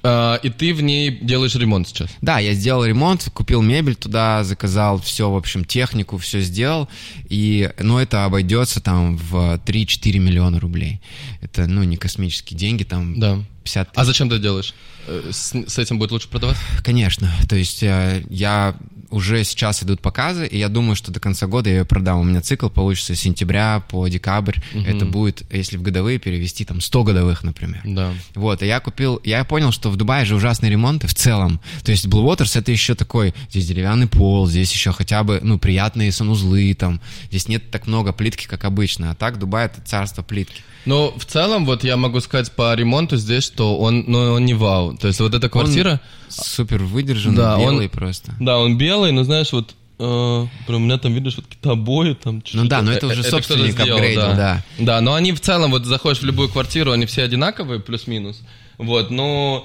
А, 0.02 0.36
и 0.36 0.48
ты 0.48 0.72
в 0.72 0.80
ней 0.82 1.10
делаешь 1.20 1.54
ремонт 1.54 1.88
сейчас. 1.88 2.08
Да, 2.22 2.38
я 2.38 2.54
сделал 2.54 2.84
ремонт, 2.84 3.28
купил 3.34 3.60
мебель 3.62 3.94
туда, 3.96 4.42
заказал 4.44 4.98
все, 5.00 5.28
в 5.30 5.36
общем, 5.36 5.64
технику, 5.64 6.16
все 6.18 6.40
сделал. 6.40 6.88
И, 7.28 7.70
ну, 7.78 7.98
это 7.98 8.24
обойдется 8.24 8.80
там 8.80 9.16
в 9.16 9.58
3-4 9.66 10.18
миллиона 10.18 10.60
рублей. 10.60 11.00
Это, 11.42 11.66
ну, 11.66 11.82
не 11.82 11.96
космические 11.96 12.58
деньги, 12.58 12.84
там 12.84 13.18
Да. 13.18 13.38
50 13.64 13.90
А 13.94 14.04
зачем 14.04 14.30
ты 14.30 14.38
делаешь? 14.38 14.74
Э, 15.06 15.30
С, 15.30 15.52
с 15.54 15.78
этим 15.78 15.98
будет 15.98 16.12
лучше 16.12 16.28
продавать? 16.28 16.56
Конечно, 16.84 17.30
то 17.48 17.56
есть 17.56 17.82
э, 17.82 18.24
я 18.30 18.74
уже 19.10 19.44
сейчас 19.44 19.82
идут 19.82 20.00
показы, 20.00 20.46
и 20.46 20.56
я 20.58 20.68
думаю, 20.68 20.96
что 20.96 21.12
до 21.12 21.20
конца 21.20 21.46
года 21.46 21.68
я 21.68 21.78
ее 21.78 21.84
продам. 21.84 22.20
У 22.20 22.24
меня 22.24 22.40
цикл 22.40 22.68
получится 22.68 23.14
с 23.14 23.20
сентября 23.20 23.82
по 23.90 24.08
декабрь. 24.08 24.56
Это 24.86 25.04
будет, 25.04 25.42
если 25.52 25.76
в 25.76 25.82
годовые 25.82 26.18
перевести, 26.18 26.64
там 26.64 26.80
100 26.80 27.04
годовых, 27.04 27.42
например. 27.42 27.82
Да. 27.84 28.14
Вот, 28.34 28.62
и 28.62 28.66
я 28.66 28.80
купил, 28.80 29.20
я 29.22 29.44
понял, 29.44 29.70
что 29.70 29.90
в 29.90 29.96
Дубае 29.96 30.24
же 30.24 30.34
ужасные 30.34 30.70
ремонты 30.70 31.06
в 31.08 31.14
целом. 31.14 31.60
То 31.84 31.92
есть 31.92 32.06
Blue 32.06 32.24
Waters 32.24 32.58
это 32.58 32.72
еще 32.72 32.94
такой, 32.94 33.34
здесь 33.50 33.66
деревянный 33.66 34.06
пол, 34.06 34.46
здесь 34.48 34.72
еще 34.72 34.92
хотя 34.92 35.22
бы, 35.24 35.40
ну, 35.42 35.58
приятные 35.58 36.10
санузлы, 36.10 36.72
там, 36.74 37.00
здесь 37.28 37.48
нет 37.48 37.70
так 37.70 37.86
много 37.86 38.12
плитки, 38.12 38.46
как 38.46 38.64
обычно, 38.64 39.10
а 39.10 39.14
так 39.14 39.38
Дубай 39.38 39.66
это 39.66 39.82
царство 39.82 40.22
плитки. 40.22 40.62
Но 40.84 41.12
в 41.16 41.24
целом, 41.24 41.64
вот 41.64 41.84
я 41.84 41.96
могу 41.96 42.20
сказать 42.20 42.50
по 42.52 42.74
ремонту 42.74 43.16
здесь, 43.16 43.44
что 43.44 43.78
он, 43.78 44.04
ну, 44.08 44.32
он 44.32 44.44
не 44.44 44.54
вау. 44.54 44.96
То 44.96 45.08
есть 45.08 45.20
вот 45.20 45.34
эта 45.34 45.48
квартира, 45.48 46.00
Супер 46.28 46.82
выдержанный, 46.82 47.36
Да, 47.36 47.58
он- 47.58 47.74
белый 47.74 47.88
просто. 47.88 48.32
да, 48.40 48.58
он 48.58 48.76
белый, 48.78 49.12
но 49.12 49.22
знаешь, 49.24 49.52
вот 49.52 49.74
э, 49.98 50.46
прям 50.66 50.82
у 50.82 50.84
меня 50.86 50.98
там, 50.98 51.12
видишь, 51.14 51.36
вот 51.36 51.44
какие-то 51.46 51.72
обои 51.72 52.14
там. 52.14 52.42
Ну 52.54 52.64
да, 52.64 52.82
но 52.82 52.90
это 52.90 53.06
уже 53.06 53.22
кто-то 53.22 53.30
собственник 53.30 53.78
апгрейдил, 53.78 54.34
да. 54.34 54.64
Да, 54.78 55.00
но 55.00 55.14
они 55.14 55.32
в 55.32 55.40
целом, 55.40 55.70
вот 55.70 55.84
заходишь 55.84 56.20
в 56.22 56.24
любую 56.24 56.48
квартиру, 56.48 56.90
они 56.90 57.06
все 57.06 57.22
одинаковые, 57.22 57.78
плюс-минус. 57.78 58.40
Вот, 58.78 59.10
но 59.10 59.64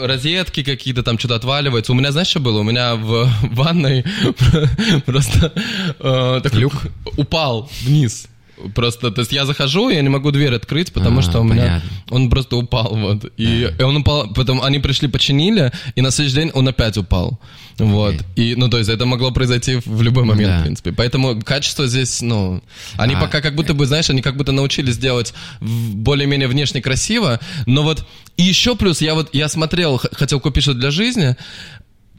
розетки 0.00 0.64
какие-то 0.64 1.04
там 1.04 1.18
что-то 1.20 1.36
отваливаются. 1.36 1.92
У 1.92 1.94
меня, 1.94 2.10
знаешь, 2.10 2.26
что 2.28 2.40
было? 2.40 2.58
У 2.60 2.62
меня 2.64 2.96
в 2.96 3.30
ванной 3.52 4.04
просто 5.06 5.52
э, 6.00 6.40
такой 6.42 6.60
Люк? 6.60 6.72
упал 7.16 7.70
вниз. 7.82 8.26
Просто, 8.74 9.10
то 9.10 9.20
есть 9.20 9.32
я 9.32 9.44
захожу, 9.44 9.90
я 9.90 10.00
не 10.02 10.08
могу 10.08 10.30
дверь 10.30 10.54
открыть, 10.54 10.92
потому 10.92 11.18
А, 11.18 11.22
что 11.22 11.40
у 11.40 11.44
меня 11.44 11.62
понятно. 11.62 11.90
он 12.10 12.30
просто 12.30 12.56
упал, 12.56 12.96
вот. 12.96 13.30
И, 13.36 13.70
и 13.78 13.82
он 13.82 13.96
упал, 13.98 14.32
потом 14.32 14.62
они 14.62 14.78
пришли, 14.78 15.08
починили, 15.08 15.72
и 15.94 16.00
на 16.00 16.10
следующий 16.10 16.36
день 16.36 16.50
он 16.54 16.66
опять 16.68 16.96
упал. 16.96 17.38
Вот. 17.78 18.14
И, 18.36 18.54
ну, 18.56 18.68
то 18.70 18.78
есть 18.78 18.88
это 18.88 19.04
могло 19.04 19.30
произойти 19.30 19.80
в 19.84 20.00
любой 20.00 20.24
момент, 20.24 20.50
Да. 20.52 20.58
в 20.60 20.62
принципе. 20.62 20.92
Поэтому 20.92 21.42
качество 21.42 21.86
здесь, 21.86 22.22
ну, 22.22 22.62
они 22.96 23.14
А, 23.14 23.20
пока 23.20 23.42
как 23.42 23.54
будто 23.54 23.74
бы, 23.74 23.84
знаешь, 23.86 24.08
они 24.08 24.22
как 24.22 24.36
будто 24.36 24.52
научились 24.52 24.96
делать 24.96 25.34
более-менее 25.60 26.48
внешне 26.48 26.80
красиво, 26.80 27.40
но 27.66 27.82
вот 27.82 28.06
и 28.38 28.42
еще 28.42 28.76
плюс, 28.76 29.00
я 29.00 29.14
вот, 29.14 29.30
я 29.34 29.48
смотрел, 29.48 30.00
хотел 30.12 30.40
купить 30.40 30.62
что-то 30.62 30.78
для 30.80 30.90
жизни, 30.90 31.36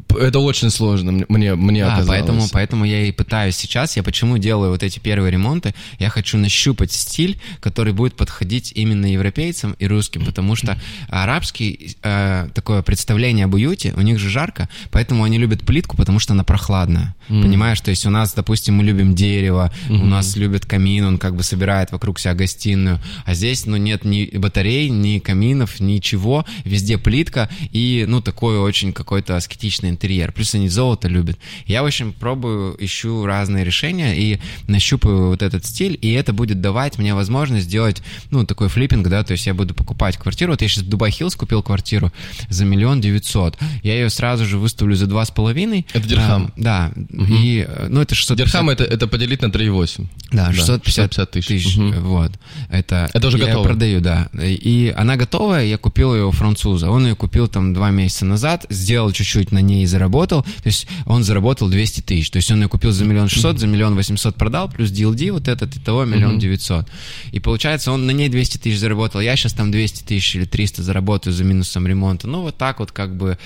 это 0.10 0.40
очень 0.40 0.70
сложно 0.70 1.12
мне, 1.28 1.56
мне, 1.56 1.84
Да, 1.84 1.94
оказалось. 1.96 2.08
поэтому, 2.08 2.48
поэтому 2.52 2.86
я 2.86 3.06
и 3.06 3.12
пытаюсь 3.12 3.56
сейчас. 3.56 3.98
Я 3.98 4.04
почему 4.04 4.38
делаю 4.38 4.72
вот 4.72 4.84
эти 4.84 5.00
первые 5.00 5.32
ремонты? 5.32 5.74
Я 6.00 6.10
хочу 6.10 6.38
нащупать 6.38 6.92
стиль, 6.92 7.40
который 7.60 7.94
будет 7.94 8.16
подходить 8.16 8.72
именно 8.76 9.06
европейцам 9.06 9.76
и 9.80 9.88
русским, 9.88 10.26
потому 10.26 10.56
что 10.56 10.80
арабский 11.10 11.96
э, 12.04 12.50
такое 12.54 12.82
представление 12.82 13.46
об 13.46 13.54
уюте, 13.54 13.94
у 13.96 14.02
них 14.02 14.20
же 14.20 14.30
жарко, 14.30 14.70
поэтому 14.92 15.24
они 15.24 15.38
любят 15.38 15.62
плитку, 15.66 15.98
потому 15.98 16.20
что 16.20 16.34
она 16.34 16.44
прохладная. 16.44 17.16
Понимаешь, 17.28 17.82
то 17.82 17.90
есть 17.90 18.06
у 18.06 18.10
нас, 18.10 18.34
допустим, 18.34 18.76
мы 18.76 18.84
любим 18.84 19.14
дерево, 19.16 19.74
у 19.90 20.06
нас 20.06 20.36
любят 20.38 20.66
камин, 20.66 21.06
он 21.06 21.18
как 21.18 21.36
бы 21.36 21.44
собирает 21.44 21.92
вокруг 21.92 22.20
себя 22.20 22.34
гостиную, 22.34 23.02
а 23.26 23.34
здесь, 23.34 23.66
ну, 23.66 23.76
нет 23.78 24.06
ни 24.06 24.26
батарей, 24.38 24.90
ни 24.90 25.20
каминов, 25.20 25.80
ничего, 25.80 26.46
везде 26.64 26.98
плитка 26.98 27.50
и, 27.72 28.06
ну, 28.08 28.22
такой 28.22 28.60
очень 28.60 28.94
какой-то 28.94 29.36
аскетичный 29.36 29.90
интерьер. 29.98 30.32
Плюс 30.32 30.54
они 30.56 30.70
золото 30.70 31.08
любят. 31.08 31.38
Я, 31.66 31.82
в 31.84 31.86
общем, 31.86 32.14
пробую, 32.14 32.76
ищу 32.80 33.26
разные 33.26 33.66
решения 33.66 34.16
и 34.16 34.40
нащупаю 34.68 35.28
вот 35.30 35.42
этот 35.42 35.66
стиль, 35.66 35.98
и 36.02 36.12
это 36.14 36.34
будет 36.34 36.62
давать 36.62 36.98
мне 36.98 37.14
возможность 37.16 37.66
сделать, 37.66 38.02
ну, 38.32 38.46
такой 38.46 38.68
флиппинг, 38.70 39.08
да, 39.08 39.24
то 39.24 39.34
есть 39.34 39.48
я 39.48 39.54
буду 39.54 39.74
покупать 39.74 40.18
квартиру. 40.18 40.52
Вот 40.52 40.62
я 40.62 40.68
сейчас 40.68 40.84
в 40.84 40.90
Dubai 40.90 41.12
Hills 41.12 41.36
купил 41.36 41.64
квартиру 41.64 42.12
за 42.50 42.66
миллион 42.66 43.02
девятьсот. 43.02 43.58
Я 43.84 43.94
ее 43.96 44.10
сразу 44.10 44.46
же 44.46 44.58
выставлю 44.58 44.96
за 44.96 45.08
два 45.08 45.26
с 45.26 45.32
половиной. 45.32 45.86
Это 45.94 46.08
дирхам. 46.08 46.54
А, 46.56 46.62
да, 46.62 46.92
и, 47.12 47.66
э, 47.68 47.88
ну, 47.90 48.02
это 48.02 48.16
650 48.16 48.38
Дирхам 48.38 48.70
это, 48.70 48.84
это 48.84 49.08
поделить 49.08 49.42
на 49.42 49.48
3,8. 49.48 50.06
да, 50.32 50.54
650 50.54 51.14
650 51.14 51.32
тысяч. 51.32 51.48
тысяч. 51.48 51.78
Мгм. 51.78 52.04
Вот. 52.04 52.32
Это, 52.70 53.10
Это 53.14 53.28
уже 53.28 53.38
я 53.38 53.48
готово? 53.48 53.64
продаю, 53.64 54.00
да. 54.02 54.30
И 54.42 54.94
она 54.96 55.16
готовая, 55.16 55.66
я 55.66 55.78
купил 55.78 56.14
ее 56.14 56.26
у 56.26 56.32
француза. 56.32 56.90
Он 56.92 57.08
ее 57.08 57.16
купил 57.16 57.48
там 57.48 57.74
два 57.74 57.90
месяца 57.92 58.26
назад, 58.26 58.66
сделал 58.70 59.12
чуть-чуть 59.12 59.52
на 59.52 59.60
ней 59.60 59.84
и 59.84 59.87
заработал. 59.88 60.44
То 60.44 60.66
есть 60.66 60.88
он 61.06 61.24
заработал 61.24 61.70
200 61.70 62.02
тысяч. 62.02 62.30
То 62.30 62.38
есть 62.38 62.52
он 62.52 62.62
ее 62.62 62.70
купил 62.70 62.92
за 62.92 63.06
миллион 63.06 63.30
шестьсот, 63.30 63.60
за 63.60 63.68
миллион 63.68 63.96
восемьсот 63.96 64.36
продал, 64.36 64.70
плюс 64.70 64.92
DLD 64.92 65.32
вот 65.32 65.48
этот, 65.48 65.76
и 65.76 65.80
того 65.80 66.06
миллион 66.06 66.40
девятьсот. 66.40 66.88
И 67.32 67.40
получается, 67.40 67.92
он 67.92 68.06
на 68.06 68.12
ней 68.12 68.30
200 68.30 68.58
тысяч 68.58 68.80
заработал. 68.80 69.22
Я 69.22 69.36
сейчас 69.36 69.54
там 69.54 69.72
200 69.72 70.04
тысяч 70.04 70.36
или 70.36 70.46
300 70.46 70.84
заработаю 70.84 71.34
за 71.34 71.44
минусом 71.44 71.88
ремонта. 71.88 72.28
Ну, 72.28 72.42
вот 72.42 72.58
так 72.58 72.80
вот 72.80 72.92
как 72.92 73.16
бы, 73.16 73.38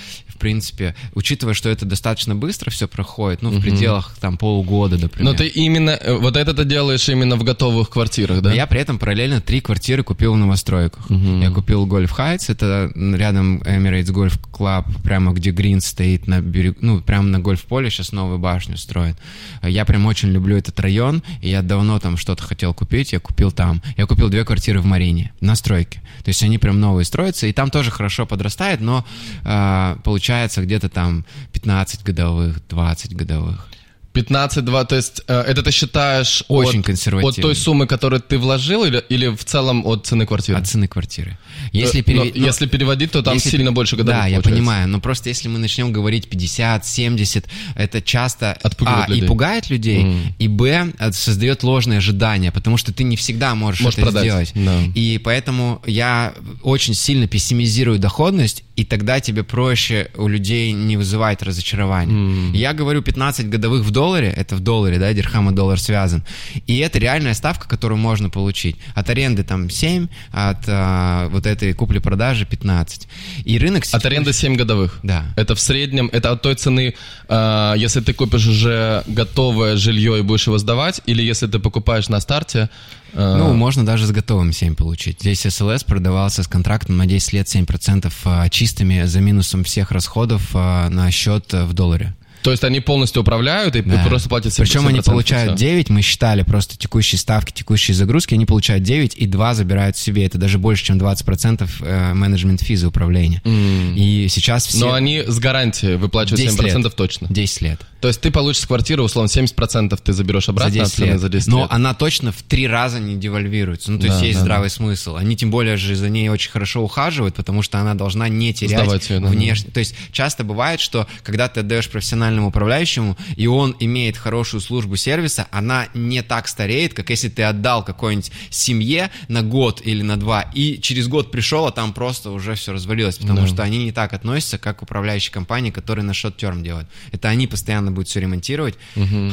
принципе, 0.42 0.96
учитывая, 1.14 1.54
что 1.54 1.68
это 1.68 1.86
достаточно 1.86 2.34
быстро 2.34 2.70
все 2.70 2.88
проходит, 2.88 3.42
ну, 3.42 3.50
в 3.50 3.60
пределах 3.60 4.16
там 4.20 4.36
полугода, 4.36 4.98
например. 4.98 5.32
Но 5.32 5.38
ты 5.38 5.46
именно, 5.46 5.90
э, 5.90 6.14
вот 6.14 6.36
это 6.36 6.52
ты 6.52 6.64
делаешь 6.64 7.08
именно 7.08 7.36
в 7.36 7.44
готовых 7.44 7.90
квартирах, 7.90 8.42
да? 8.42 8.52
Я 8.52 8.66
при 8.66 8.80
этом 8.80 8.98
параллельно 8.98 9.40
три 9.40 9.60
квартиры 9.60 10.02
купил 10.02 10.34
в 10.34 10.36
новостройках. 10.36 11.06
Я 11.08 11.50
купил 11.50 11.86
Гольф 11.86 12.10
Хайтс, 12.10 12.50
это 12.50 12.90
рядом 12.94 13.58
Emirates 13.58 14.12
Golf 14.12 14.38
Club, 14.52 14.84
прямо 15.04 15.32
где 15.32 15.52
Грин 15.52 15.80
стоит 15.80 16.26
на 16.26 16.40
берегу, 16.40 16.76
ну, 16.80 17.00
прямо 17.00 17.28
на 17.28 17.38
гольф-поле 17.38 17.88
сейчас 17.88 18.10
новую 18.10 18.40
башню 18.40 18.76
строят. 18.76 19.16
Я 19.62 19.84
прям 19.84 20.06
очень 20.06 20.30
люблю 20.30 20.56
этот 20.56 20.80
район, 20.80 21.22
и 21.40 21.50
я 21.50 21.62
давно 21.62 22.00
там 22.00 22.16
что-то 22.16 22.42
хотел 22.42 22.74
купить, 22.74 23.12
я 23.12 23.20
купил 23.20 23.52
там. 23.52 23.80
Я 23.96 24.06
купил 24.06 24.28
две 24.28 24.44
квартиры 24.44 24.80
в 24.80 24.86
Марине, 24.86 25.32
на 25.40 25.54
стройке. 25.54 26.00
То 26.24 26.30
есть 26.30 26.42
они 26.42 26.58
прям 26.58 26.80
новые 26.80 27.04
строятся, 27.04 27.46
и 27.46 27.52
там 27.52 27.70
тоже 27.70 27.92
хорошо 27.92 28.26
подрастает, 28.26 28.80
но 28.80 29.04
э, 29.44 29.96
получается 30.02 30.31
где-то 30.56 30.88
там 30.88 31.24
15 31.52 32.02
годовых, 32.04 32.60
20 32.68 33.14
годовых. 33.14 33.68
15-2, 34.14 34.86
то 34.86 34.94
есть 34.96 35.22
э, 35.26 35.40
это 35.40 35.62
ты 35.62 35.70
считаешь 35.70 36.44
Очень 36.48 36.80
от, 36.80 36.86
консервативно. 36.86 37.30
от 37.30 37.36
той 37.40 37.54
суммы, 37.56 37.86
которую 37.86 38.20
ты 38.20 38.36
вложил, 38.36 38.84
или, 38.84 39.02
или 39.08 39.28
в 39.28 39.42
целом 39.42 39.86
от 39.86 40.06
цены 40.06 40.26
квартиры? 40.26 40.58
От 40.58 40.66
цены 40.66 40.86
квартиры. 40.86 41.38
Если, 41.72 42.00
Э, 42.00 42.02
переве- 42.02 42.30
но 42.34 42.40
ну, 42.40 42.46
если 42.46 42.66
переводить, 42.66 43.10
то 43.12 43.22
там 43.22 43.32
если- 43.34 43.48
сильно 43.48 43.72
больше 43.72 43.96
годовых 43.96 44.20
Да, 44.20 44.26
я 44.26 44.36
получается. 44.36 44.50
понимаю, 44.50 44.88
но 44.88 45.00
просто 45.00 45.30
если 45.30 45.48
мы 45.48 45.58
начнем 45.58 45.92
говорить 45.92 46.28
50, 46.28 46.84
70, 46.84 47.46
это 47.74 48.02
часто 48.02 48.52
Отпугивает 48.62 49.08
а, 49.08 49.08
людей. 49.12 49.24
и 49.24 49.26
пугает 49.26 49.70
людей, 49.70 50.04
Мгм. 50.04 50.34
и 50.38 50.48
б, 50.48 50.92
это 50.98 51.12
создает 51.16 51.62
ложные 51.62 51.96
ожидания, 51.96 52.52
потому 52.52 52.76
что 52.76 52.92
ты 52.92 53.04
не 53.04 53.16
всегда 53.16 53.54
можешь, 53.54 53.80
Можешь 53.80 53.98
это 53.98 54.10
продать, 54.10 54.24
сделать. 54.24 54.52
да. 54.54 54.78
И 54.94 55.16
поэтому 55.24 55.80
я 55.86 56.34
очень 56.62 56.92
сильно 56.92 57.26
пессимизирую 57.28 57.98
доходность, 57.98 58.62
и 58.76 58.84
тогда 58.84 59.20
тебе 59.20 59.42
проще 59.42 60.08
у 60.16 60.28
людей 60.28 60.72
не 60.72 60.96
вызывать 60.96 61.42
разочарования. 61.42 62.12
Мгм. 62.12 62.52
Я 62.54 62.72
говорю 62.72 63.02
15 63.02 63.48
годовых 63.48 63.82
в 63.82 63.90
долларе, 63.90 64.32
это 64.34 64.56
в 64.56 64.60
долларе, 64.60 64.98
да, 64.98 65.12
дирхам 65.12 65.50
и 65.50 65.54
доллар 65.54 65.78
связан, 65.78 66.24
и 66.66 66.78
это 66.78 66.98
реальная 66.98 67.34
ставка, 67.34 67.68
которую 67.68 67.98
можно 67.98 68.30
получить. 68.30 68.76
От 68.94 69.10
аренды 69.10 69.42
там 69.44 69.68
7, 69.68 70.08
от 70.30 70.64
а, 70.68 71.28
вот 71.28 71.46
этой 71.46 71.74
купли-продажи 71.74 72.46
15. 72.46 73.08
И 73.44 73.58
рынок... 73.58 73.84
От 73.92 74.06
аренды 74.06 74.32
7 74.32 74.56
годовых. 74.56 74.98
Да. 75.02 75.24
Это 75.36 75.54
в 75.54 75.60
среднем, 75.60 76.08
это 76.12 76.30
от 76.30 76.42
той 76.42 76.54
цены, 76.54 76.94
э, 77.28 77.74
если 77.76 78.00
ты 78.00 78.14
купишь 78.14 78.46
уже 78.46 79.02
готовое 79.06 79.76
жилье 79.76 80.18
и 80.18 80.22
будешь 80.22 80.46
его 80.46 80.58
сдавать, 80.58 81.02
или 81.06 81.22
если 81.22 81.46
ты 81.46 81.58
покупаешь 81.58 82.08
на 82.08 82.20
старте. 82.20 82.70
Э, 83.12 83.36
Ну, 83.36 83.54
можно 83.54 83.84
даже 83.84 84.06
с 84.06 84.10
готовым 84.10 84.52
7 84.52 84.74
получить. 84.74 85.20
Здесь 85.20 85.40
СЛС 85.40 85.84
продавался 85.84 86.42
с 86.42 86.48
контрактом 86.48 86.96
на 86.96 87.06
10 87.06 87.32
лет 87.32 87.46
7% 87.46 88.12
а, 88.24 88.48
чистыми 88.48 89.04
за 89.04 89.20
минусом 89.20 89.64
всех 89.64 89.90
расходов 89.90 90.50
а, 90.54 90.88
на 90.88 91.10
счет 91.10 91.52
а, 91.52 91.66
в 91.66 91.72
долларе. 91.72 92.14
То 92.42 92.50
есть 92.50 92.64
они 92.64 92.80
полностью 92.80 93.22
управляют 93.22 93.76
и 93.76 93.82
Да. 93.82 94.04
просто 94.08 94.28
платят 94.28 94.52
7%. 94.52 94.56
Причем 94.62 94.86
они 94.88 95.00
получают 95.00 95.58
всё. 95.58 95.66
9, 95.66 95.90
мы 95.90 96.02
считали 96.02 96.42
просто 96.42 96.76
текущие 96.76 97.18
ставки, 97.18 97.52
текущие 97.52 97.94
загрузки, 97.94 98.34
они 98.34 98.46
получают 98.46 98.82
9 98.84 99.14
и 99.16 99.26
2 99.26 99.54
забирают 99.54 99.96
себе. 99.96 100.26
Это 100.26 100.38
даже 100.38 100.58
больше, 100.58 100.84
чем 100.84 100.98
20% 100.98 101.68
э, 101.80 102.14
менеджмент 102.14 102.62
фи 102.62 102.76
за 102.76 102.88
управление. 102.88 103.40
М. 103.44 103.94
И 103.96 104.26
сейчас 104.28 104.66
все... 104.66 104.78
Но 104.78 104.92
они 104.92 105.22
с 105.26 105.38
гарантией 105.38 105.96
выплачивают 105.96 106.40
10 106.40 106.58
7% 106.60 106.82
лет. 106.84 106.96
точно. 106.96 107.26
10 107.30 107.60
лет. 107.62 107.80
То 108.00 108.08
есть 108.08 108.20
ты 108.20 108.32
получишь 108.32 108.62
с 108.62 108.66
квартиры, 108.66 109.02
условно, 109.02 109.28
70% 109.28 109.96
ты 110.02 110.12
заберешь 110.12 110.48
обратно 110.48 110.72
за 110.74 110.80
от 110.82 110.86
10 110.88 110.96
цены 110.96 111.06
лет. 111.12 111.20
за 111.20 111.28
10 111.28 111.48
Но 111.48 111.58
лет. 111.60 111.68
она 111.70 111.94
точно 111.94 112.32
в 112.32 112.42
три 112.42 112.66
раза 112.66 112.98
не 112.98 113.14
девальвируется. 113.16 113.92
Ну, 113.92 113.98
то 114.00 114.06
есть 114.06 114.18
Да, 114.18 114.24
есть 114.26 114.38
да, 114.38 114.42
здравый 114.44 114.70
смысл. 114.70 115.14
Они 115.16 115.36
тем 115.36 115.50
более 115.52 115.76
же 115.76 115.94
за 115.94 116.08
ней 116.08 116.28
очень 116.28 116.50
хорошо 116.50 116.82
ухаживают, 116.82 117.36
потому 117.36 117.62
что 117.62 117.78
она 117.78 117.94
должна 117.94 118.28
не 118.28 118.52
терять 118.52 118.80
Сдавать 118.82 119.08
её, 119.08 119.20
да, 119.20 119.28
внешне. 119.28 119.70
То 119.70 119.78
есть 119.78 119.94
часто 120.10 120.42
бывает, 120.42 120.80
что 120.80 121.06
когда 121.22 121.48
ты 121.48 121.60
отдаешь 121.60 121.88
профессиональному 122.32 122.48
управляющему, 122.48 123.16
и 123.36 123.46
он 123.46 123.76
имеет 123.80 124.16
хорошую 124.16 124.60
службу 124.60 124.96
сервиса, 124.96 125.46
она 125.50 125.88
не 125.94 126.22
так 126.22 126.48
стареет, 126.48 126.94
как 126.94 127.10
если 127.10 127.28
ты 127.28 127.42
отдал 127.42 127.84
какой-нибудь 127.84 128.30
семье 128.50 129.10
на 129.28 129.42
год 129.42 129.82
или 129.84 130.02
на 130.02 130.16
два, 130.16 130.42
и 130.54 130.80
через 130.80 131.08
год 131.08 131.30
пришел, 131.30 131.66
а 131.66 131.72
там 131.72 131.92
просто 131.92 132.30
уже 132.30 132.54
все 132.54 132.72
развалилось, 132.72 133.18
потому 133.18 133.42
Да. 133.42 133.46
что 133.46 133.62
они 133.62 133.84
не 133.84 133.92
так 133.92 134.12
относятся, 134.12 134.58
как 134.58 134.82
управляющие 134.82 135.32
компании, 135.32 135.70
которые 135.70 136.04
на 136.04 136.14
шот 136.14 136.36
терм 136.36 136.62
делают. 136.62 136.88
Это 137.12 137.28
они 137.28 137.46
постоянно 137.46 137.90
будут 137.90 138.08
все 138.08 138.20
ремонтировать, 138.20 138.74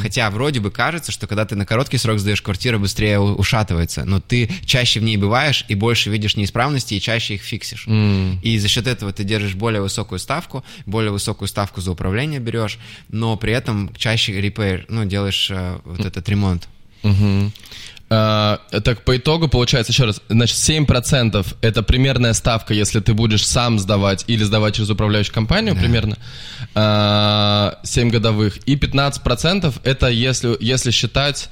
хотя 0.01 0.29
вроде 0.29 0.59
бы 0.59 0.71
кажется, 0.71 1.11
что 1.11 1.27
когда 1.27 1.45
ты 1.45 1.55
на 1.55 1.65
короткий 1.65 1.97
срок 1.97 2.19
сдаешь 2.19 2.41
квартиру, 2.41 2.79
быстрее 2.79 3.19
ушатывается, 3.19 4.05
но 4.05 4.19
ты 4.19 4.49
чаще 4.65 4.99
в 4.99 5.03
ней 5.03 5.17
бываешь 5.17 5.65
и 5.69 5.75
больше 5.75 6.09
видишь 6.09 6.35
неисправности 6.35 6.95
и 6.95 7.01
чаще 7.01 7.35
их 7.35 7.41
фиксишь. 7.43 7.85
М. 7.87 8.39
И 8.41 8.57
за 8.59 8.67
счет 8.67 8.87
этого 8.87 9.11
ты 9.13 9.23
держишь 9.23 9.53
более 9.55 9.81
высокую 9.81 10.19
ставку, 10.19 10.63
более 10.85 11.11
высокую 11.11 11.47
ставку 11.47 11.81
за 11.81 11.91
управление 11.91 12.39
берешь, 12.39 12.77
но 13.09 13.35
при 13.37 13.53
этом 13.53 13.93
чаще 13.95 14.39
репейр, 14.39 14.85
ну, 14.89 15.05
делаешь 15.05 15.49
э, 15.51 15.79
вот 15.83 16.05
этот 16.05 16.27
ремонт. 16.29 16.67
Мгм. 17.03 17.53
А, 18.11 18.59
так, 18.83 19.03
по 19.03 19.17
итогу 19.17 19.47
получается, 19.47 19.91
еще 19.91 20.05
раз, 20.05 20.21
значит, 20.29 20.57
7% 20.57 21.45
это 21.61 21.83
примерная 21.83 22.33
ставка, 22.33 22.73
если 22.73 22.99
ты 23.01 23.13
будешь 23.13 23.45
сам 23.45 23.77
сдавать 23.77 24.23
или 24.27 24.43
сдавать 24.43 24.75
через 24.75 24.89
управляющую 24.89 25.33
компанию, 25.33 25.75
примерно, 25.75 26.17
а, 26.73 27.77
7 27.83 28.09
годовых, 28.09 28.57
и 28.65 28.75
15% 28.75 29.79
это 29.83 30.07
если, 30.07 30.57
если 30.59 30.89
считать, 30.89 31.49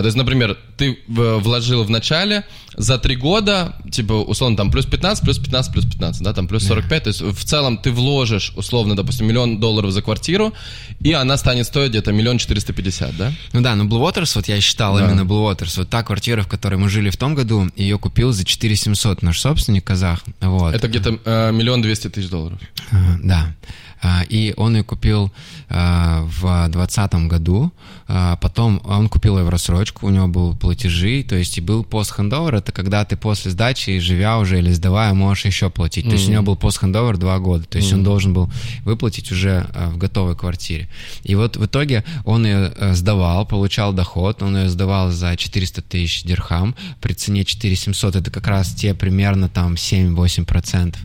то 0.00 0.04
есть, 0.04 0.16
например, 0.16 0.56
ты 0.76 0.98
в- 1.08 1.38
вложил 1.38 1.82
в 1.84 1.90
начале 1.90 2.44
за 2.76 2.98
3 2.98 3.16
года, 3.16 3.74
типа, 3.90 4.12
условно, 4.12 4.56
там, 4.56 4.70
плюс 4.70 4.86
15, 4.86 5.24
плюс 5.24 5.38
15, 5.38 5.72
плюс 5.72 5.84
15, 5.84 6.22
да, 6.22 6.32
там, 6.32 6.46
плюс 6.46 6.64
45, 6.66 7.02
то 7.04 7.08
есть, 7.08 7.20
в 7.20 7.44
целом 7.44 7.76
ты 7.76 7.90
вложишь, 7.90 8.52
условно, 8.56 8.94
допустим, 8.96 9.26
миллион 9.26 9.58
долларов 9.58 9.90
за 9.90 10.02
квартиру, 10.02 10.54
и 11.00 11.12
она 11.12 11.36
станет 11.36 11.66
стоить 11.66 11.90
где-то 11.90 12.12
миллион 12.12 12.38
четыреста 12.38 12.72
пятьдесят, 12.72 13.16
да? 13.16 13.32
Ну 13.52 13.60
да, 13.60 13.74
но 13.74 13.84
Blue 13.84 14.00
Waters, 14.00 14.32
вот 14.36 14.48
я 14.48 14.60
считал 14.60 14.96
Да. 14.96 15.04
именно 15.04 15.22
Blue 15.22 15.50
Waters, 15.52 15.74
вот 15.78 15.88
та 15.90 16.02
квартира, 16.02 16.42
в 16.42 16.48
которой 16.48 16.76
мы 16.76 16.88
жили 16.88 17.10
в 17.10 17.16
том 17.16 17.34
году, 17.34 17.68
ее 17.76 17.98
купил 17.98 18.32
за 18.32 18.44
4700 18.44 19.22
наш 19.22 19.40
собственник, 19.40 19.84
казах, 19.84 20.20
вот. 20.40 20.74
Это 20.74 20.86
где-то 20.88 21.18
э, 21.24 21.52
миллион 21.52 21.82
двести 21.82 22.08
тысяч 22.08 22.28
долларов. 22.30 22.58
А, 22.92 22.96
Да. 23.22 23.54
А, 24.02 24.22
И 24.30 24.54
он 24.56 24.76
ее 24.76 24.82
купил 24.84 25.30
а, 25.68 26.22
в 26.40 26.68
двадцатом 26.70 27.28
году. 27.28 27.70
А, 28.12 28.36
Потом 28.36 28.82
он 28.84 29.08
купил 29.08 29.38
ее 29.38 29.44
в 29.44 29.48
рассрочку, 29.50 30.06
у 30.06 30.10
него 30.10 30.26
был 30.26 30.56
платежи, 30.56 31.22
то 31.22 31.36
есть 31.36 31.56
и 31.58 31.60
был 31.60 31.84
пост-хендовер, 31.84 32.56
это 32.56 32.72
когда 32.72 33.04
ты 33.04 33.16
после 33.16 33.52
сдачи, 33.52 34.00
живя 34.00 34.38
уже 34.38 34.58
или 34.58 34.72
сдавая, 34.72 35.14
можешь 35.14 35.44
еще 35.44 35.70
платить. 35.70 36.06
То 36.06 36.12
есть 36.12 36.28
у 36.28 36.32
него 36.32 36.42
был 36.42 36.56
пост-хендовер 36.56 37.18
два 37.18 37.38
года, 37.38 37.64
то 37.64 37.78
есть 37.78 37.92
он 37.92 38.02
должен 38.02 38.34
был 38.34 38.50
выплатить 38.84 39.30
уже 39.30 39.66
а, 39.74 39.90
в 39.90 39.98
готовой 39.98 40.34
квартире. 40.34 40.88
И 41.22 41.36
вот 41.36 41.56
в 41.56 41.64
итоге 41.64 42.04
он 42.24 42.44
ее 42.44 42.72
э, 42.76 42.94
сдавал, 42.94 43.46
получал 43.46 43.92
доход, 43.92 44.42
он 44.42 44.56
ее 44.56 44.68
сдавал 44.70 45.12
за 45.12 45.36
400 45.36 45.82
тысяч 45.82 46.24
дирхам, 46.24 46.74
при 47.00 47.12
цене 47.12 47.44
4700, 47.44 48.16
это 48.16 48.30
как 48.32 48.48
раз 48.48 48.74
те 48.74 48.92
примерно 48.94 49.48
там 49.48 49.74
7-8%. 49.74 50.96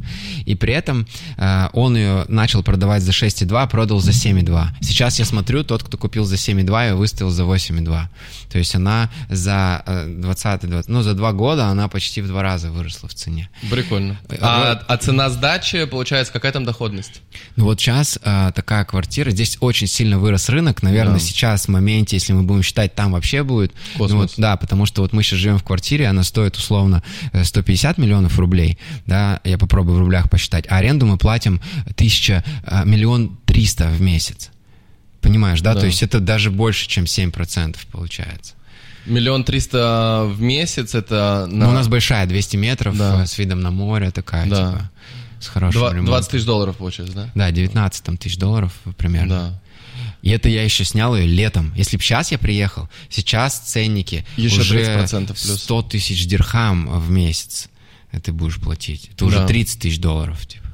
И 0.46 0.56
при 0.56 0.74
этом 0.74 1.06
он 1.74 1.98
ее 1.98 2.26
начал 2.30 2.64
продавать 2.64 3.04
за 3.04 3.12
6,2, 3.12 3.70
продал 3.70 4.00
за 4.00 4.12
7,2. 4.12 4.68
Сейчас 4.82 5.20
я 5.20 5.26
смотрю, 5.26 5.64
тот, 5.64 5.84
кто 5.84 5.98
купил 5.98 6.26
за 6.26 6.36
7,2, 6.36 6.90
ее 6.90 6.95
выставил 6.96 7.30
за 7.32 7.44
8,2. 7.44 8.04
То 8.52 8.58
есть 8.58 8.76
она 8.76 9.10
за 9.30 9.84
э, 9.86 10.06
20, 10.08 10.70
20, 10.70 10.90
ну 10.90 11.02
за 11.02 11.14
два 11.14 11.34
года 11.34 11.68
она 11.68 11.88
почти 11.88 12.22
в 12.22 12.28
два 12.28 12.42
раза 12.42 12.72
выросла 12.72 13.10
в 13.10 13.14
цене. 13.14 13.50
Прикольно. 13.70 14.18
А, 14.42 14.82
а 14.88 14.98
цена 14.98 15.30
сдачи, 15.30 15.86
получается, 15.86 16.32
какая 16.34 16.52
там 16.52 16.66
доходность? 16.66 17.22
Ну 17.56 17.66
вот 17.66 17.80
сейчас 17.80 18.18
э, 18.24 18.52
такая 18.56 18.86
квартира, 18.86 19.32
здесь 19.32 19.58
очень 19.60 19.88
сильно 19.88 20.20
вырос 20.20 20.50
рынок, 20.50 20.84
наверное, 20.84 21.14
Да. 21.14 21.20
сейчас 21.20 21.66
в 21.66 21.70
моменте, 21.70 22.16
если 22.16 22.34
мы 22.34 22.44
будем 22.44 22.64
считать, 22.64 22.96
там 22.96 23.12
вообще 23.12 23.44
будет. 23.44 23.74
Космос. 23.98 24.12
Ну 24.12 24.18
вот, 24.18 24.34
да, 24.38 24.58
потому 24.58 24.86
что 24.86 25.02
вот 25.02 25.14
мы 25.14 25.24
сейчас 25.24 25.40
живем 25.40 25.58
в 25.58 25.64
квартире, 25.64 26.08
она 26.08 26.24
стоит 26.24 26.56
условно 26.56 27.04
э, 27.34 27.44
150 27.44 27.98
миллионов 27.98 28.38
рублей, 28.40 28.78
да, 29.06 29.40
я 29.44 29.58
попробую 29.58 29.98
в 29.98 30.00
рублях 30.00 30.30
посчитать, 30.30 30.66
а 30.70 30.78
аренду 30.78 31.06
мы 31.06 31.18
платим 31.18 31.62
тысяча, 31.96 32.44
э, 32.64 32.84
миллион 32.86 33.38
триста 33.46 33.88
в 33.88 34.02
месяц. 34.02 34.52
Понимаешь, 35.26 35.62
да? 35.62 35.74
Да. 35.74 35.82
То 35.82 35.86
есть 35.88 36.04
это 36.04 36.20
даже 36.20 36.52
больше, 36.52 36.88
чем 36.88 37.06
7% 37.06 37.78
получается. 37.92 38.54
Миллион 39.06 39.44
триста 39.44 40.24
в 40.28 40.42
месяц, 40.42 40.96
это... 40.96 41.48
Но 41.50 41.70
у 41.70 41.74
нас 41.74 41.88
большая, 41.88 42.26
200 42.26 42.58
метров, 42.58 42.98
Да. 42.98 43.24
э, 43.24 43.28
с 43.28 43.38
видом 43.38 43.60
на 43.62 43.72
море 43.72 44.12
такая, 44.12 44.48
Да. 44.48 44.56
типа, 44.72 44.92
с 45.40 45.48
хорошим 45.48 45.80
Два- 45.80 45.90
ремонтом. 45.90 46.06
20 46.08 46.32
тысяч 46.32 46.46
долларов, 46.46 46.78
получается, 46.78 47.16
да? 47.16 47.30
Да, 47.36 47.52
19 47.52 48.04
там, 48.04 48.18
тысяч 48.18 48.38
долларов 48.38 48.72
примерно. 48.98 49.30
Да. 49.30 49.62
И 50.24 50.30
это 50.32 50.50
я 50.50 50.64
еще 50.64 50.84
снял 50.86 51.16
ее 51.16 51.28
летом. 51.28 51.72
Если 51.76 51.98
бы 51.98 52.04
сейчас 52.04 52.32
я 52.32 52.40
приехал, 52.40 52.90
сейчас 53.10 53.60
ценники 53.60 54.26
Еще 54.38 54.62
уже 54.62 54.80
30% 54.80 55.28
плюс. 55.28 55.62
100 55.64 55.82
тысяч 55.84 56.26
дирхам 56.26 57.00
в 57.00 57.12
месяц 57.12 57.70
ты 58.24 58.32
будешь 58.32 58.58
платить. 58.60 59.10
Это 59.14 59.26
уже 59.26 59.38
Да. 59.38 59.48
30 59.48 59.80
тысяч 59.80 60.00
долларов. 60.00 60.44
Типа. 60.48 60.65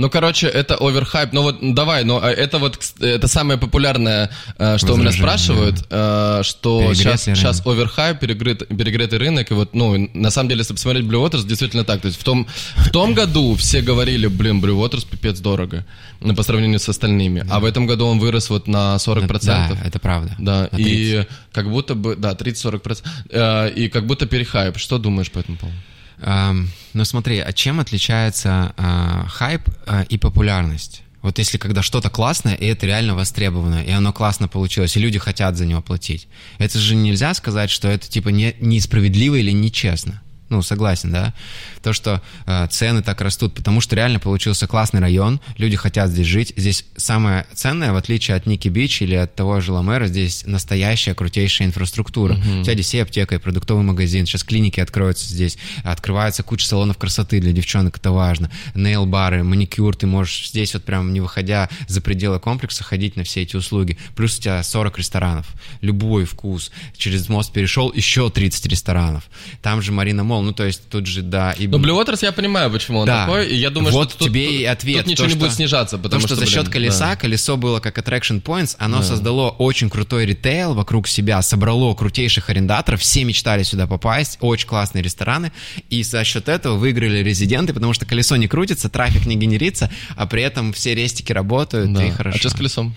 Ну, 0.00 0.08
короче, 0.08 0.46
это 0.46 0.76
оверхайп. 0.76 1.34
Ну 1.34 1.42
вот, 1.42 1.58
давай, 1.60 2.04
ну, 2.04 2.18
а 2.22 2.30
это 2.30 2.58
вот, 2.58 2.78
это 3.00 3.28
самое 3.28 3.58
популярное, 3.58 4.30
э, 4.56 4.78
что 4.78 4.94
у 4.94 4.96
меня 4.96 5.12
спрашивают, 5.12 5.84
э, 5.90 6.40
что 6.42 6.94
сейчас, 6.94 7.26
рынок. 7.26 7.38
сейчас 7.38 7.66
оверхайп, 7.66 8.18
перегрет, 8.18 8.66
перегретый 8.66 9.18
рынок, 9.18 9.50
и 9.50 9.54
вот, 9.54 9.74
ну, 9.74 10.08
на 10.14 10.30
самом 10.30 10.48
деле, 10.48 10.60
если 10.60 10.72
посмотреть 10.72 11.04
Blue 11.04 11.22
Waters, 11.22 11.46
действительно 11.46 11.84
так. 11.84 12.00
То 12.00 12.06
есть 12.08 12.18
в 12.18 12.24
том, 12.24 12.46
в 12.76 12.88
том 12.90 13.12
году 13.12 13.54
все 13.56 13.82
говорили, 13.82 14.26
блин, 14.26 14.64
Blue 14.64 14.82
Waters 14.82 15.06
пипец 15.06 15.38
дорого, 15.38 15.84
ну, 16.20 16.34
по 16.34 16.44
сравнению 16.44 16.78
с 16.78 16.88
остальными. 16.88 17.44
А 17.50 17.60
в 17.60 17.66
этом 17.66 17.86
году 17.86 18.06
он 18.06 18.20
вырос 18.20 18.48
вот 18.48 18.68
на 18.68 18.96
40%. 18.96 19.44
Да, 19.44 19.76
это 19.84 19.98
правда. 19.98 20.34
Да, 20.38 20.62
На 20.62 20.78
30. 20.78 20.86
и 20.86 21.26
как 21.52 21.68
будто 21.68 21.94
бы, 21.94 22.16
да, 22.16 22.32
30-40%, 22.32 23.02
э, 23.28 23.70
и 23.72 23.90
как 23.90 24.06
будто 24.06 24.24
перехайп. 24.24 24.78
Что 24.78 24.96
думаешь 24.96 25.30
по 25.30 25.40
этому 25.40 25.58
поводу? 25.58 25.76
Ам, 26.22 26.68
ну 26.92 27.04
смотри, 27.04 27.38
а 27.38 27.52
чем 27.52 27.80
отличается 27.80 28.74
а, 28.76 29.26
хайп 29.28 29.62
а, 29.86 30.02
и 30.02 30.18
популярность? 30.18 31.02
Вот 31.22 31.38
если 31.38 31.58
когда 31.58 31.82
что-то 31.82 32.08
классное, 32.08 32.54
и 32.54 32.64
это 32.66 32.86
реально 32.86 33.14
востребовано, 33.14 33.82
и 33.82 33.90
оно 33.90 34.12
классно 34.12 34.48
получилось, 34.48 34.96
и 34.96 35.00
люди 35.00 35.18
хотят 35.18 35.56
за 35.56 35.66
него 35.66 35.82
платить, 35.82 36.28
это 36.58 36.78
же 36.78 36.94
нельзя 36.94 37.34
сказать, 37.34 37.70
что 37.70 37.88
это 37.88 38.08
типа 38.08 38.30
не, 38.30 38.54
несправедливо 38.60 39.36
или 39.36 39.50
нечестно. 39.50 40.22
Ну, 40.50 40.62
согласен, 40.62 41.12
да? 41.12 41.32
То, 41.80 41.92
что 41.92 42.20
э, 42.44 42.66
цены 42.70 43.02
так 43.02 43.20
растут, 43.20 43.54
потому 43.54 43.80
что 43.80 43.94
реально 43.94 44.18
получился 44.18 44.66
классный 44.66 45.00
район, 45.00 45.40
люди 45.58 45.76
хотят 45.76 46.10
здесь 46.10 46.26
жить. 46.26 46.52
Здесь 46.56 46.84
самое 46.96 47.46
ценное, 47.54 47.92
в 47.92 47.96
отличие 47.96 48.36
от 48.36 48.46
Ники 48.46 48.66
Бич 48.68 49.00
или 49.00 49.14
от 49.14 49.32
того 49.34 49.60
же 49.60 49.72
Ламера, 49.72 50.08
здесь 50.08 50.44
настоящая 50.46 51.14
крутейшая 51.14 51.68
инфраструктура. 51.68 52.34
У 52.34 52.64
тебя 52.64 52.74
здесь 52.74 52.92
и 52.94 52.98
аптека, 52.98 53.36
и 53.36 53.38
продуктовый 53.38 53.84
магазин, 53.84 54.26
сейчас 54.26 54.42
клиники 54.42 54.80
откроются 54.80 55.26
здесь, 55.26 55.56
открывается 55.84 56.42
куча 56.42 56.66
салонов 56.66 56.98
красоты 56.98 57.40
для 57.40 57.52
девчонок, 57.52 57.98
это 57.98 58.10
важно. 58.10 58.50
Нейл-бары, 58.74 59.44
маникюр, 59.44 59.94
ты 59.94 60.08
можешь 60.08 60.48
здесь 60.48 60.74
вот 60.74 60.84
прям 60.84 61.12
не 61.12 61.20
выходя 61.20 61.68
за 61.86 62.00
пределы 62.00 62.40
комплекса 62.40 62.82
ходить 62.82 63.14
на 63.16 63.22
все 63.22 63.42
эти 63.42 63.54
услуги. 63.54 63.96
Плюс 64.16 64.36
у 64.36 64.42
тебя 64.42 64.62
40 64.62 64.98
ресторанов, 64.98 65.46
любой 65.80 66.24
вкус. 66.24 66.72
Через 66.96 67.28
мост 67.28 67.52
перешел, 67.52 67.92
еще 67.92 68.30
30 68.30 68.66
ресторанов. 68.66 69.24
Там 69.62 69.80
же 69.80 69.92
Марина 69.92 70.24
Мол, 70.24 70.39
ну 70.42 70.52
то 70.52 70.64
есть 70.64 70.82
тут 70.88 71.06
же, 71.06 71.22
да. 71.22 71.52
И... 71.52 71.66
Ну, 71.66 71.78
Blue 71.78 71.98
Waters 72.04 72.18
я 72.22 72.32
понимаю, 72.32 72.70
почему 72.70 73.00
он 73.00 73.06
Да. 73.06 73.26
такой, 73.26 73.48
и 73.48 73.56
я 73.56 73.70
думаю, 73.70 73.92
вот 73.92 74.12
что 74.12 74.24
тебе 74.24 74.46
тут- 74.46 74.54
и 74.54 74.64
ответ. 74.64 74.98
тут 74.98 75.06
ничего 75.06 75.24
То, 75.24 75.28
не 75.28 75.30
что- 75.36 75.40
будет 75.40 75.54
снижаться, 75.54 75.98
потому 75.98 76.20
то, 76.22 76.26
что, 76.28 76.36
что, 76.36 76.44
за 76.44 76.50
счет 76.50 76.62
блин, 76.62 76.72
колеса, 76.72 77.10
да. 77.10 77.16
колесо 77.16 77.56
было 77.56 77.80
как 77.80 77.98
attraction 77.98 78.42
points, 78.42 78.76
оно 78.78 79.02
создало 79.02 79.50
очень 79.50 79.90
крутой 79.90 80.26
ритейл 80.26 80.74
вокруг 80.74 81.08
себя, 81.08 81.40
собрало 81.42 81.94
крутейших 81.94 82.50
арендаторов, 82.50 83.00
все 83.00 83.24
мечтали 83.24 83.62
сюда 83.62 83.86
попасть, 83.86 84.38
очень 84.40 84.66
классные 84.68 85.02
рестораны, 85.02 85.52
и 85.88 86.02
за 86.02 86.24
счет 86.24 86.48
этого 86.48 86.76
выиграли 86.76 87.18
резиденты, 87.22 87.72
потому 87.74 87.92
что 87.92 88.06
колесо 88.06 88.36
не 88.36 88.48
крутится, 88.48 88.88
трафик 88.88 89.26
не 89.26 89.36
генерится, 89.36 89.90
а 90.16 90.26
при 90.26 90.42
этом 90.42 90.72
все 90.72 90.94
рестики 90.94 91.32
работают, 91.32 91.92
Да. 91.92 92.04
и 92.04 92.10
хорошо. 92.10 92.36
А 92.36 92.38
что 92.40 92.48
с 92.50 92.54
колесом? 92.54 92.94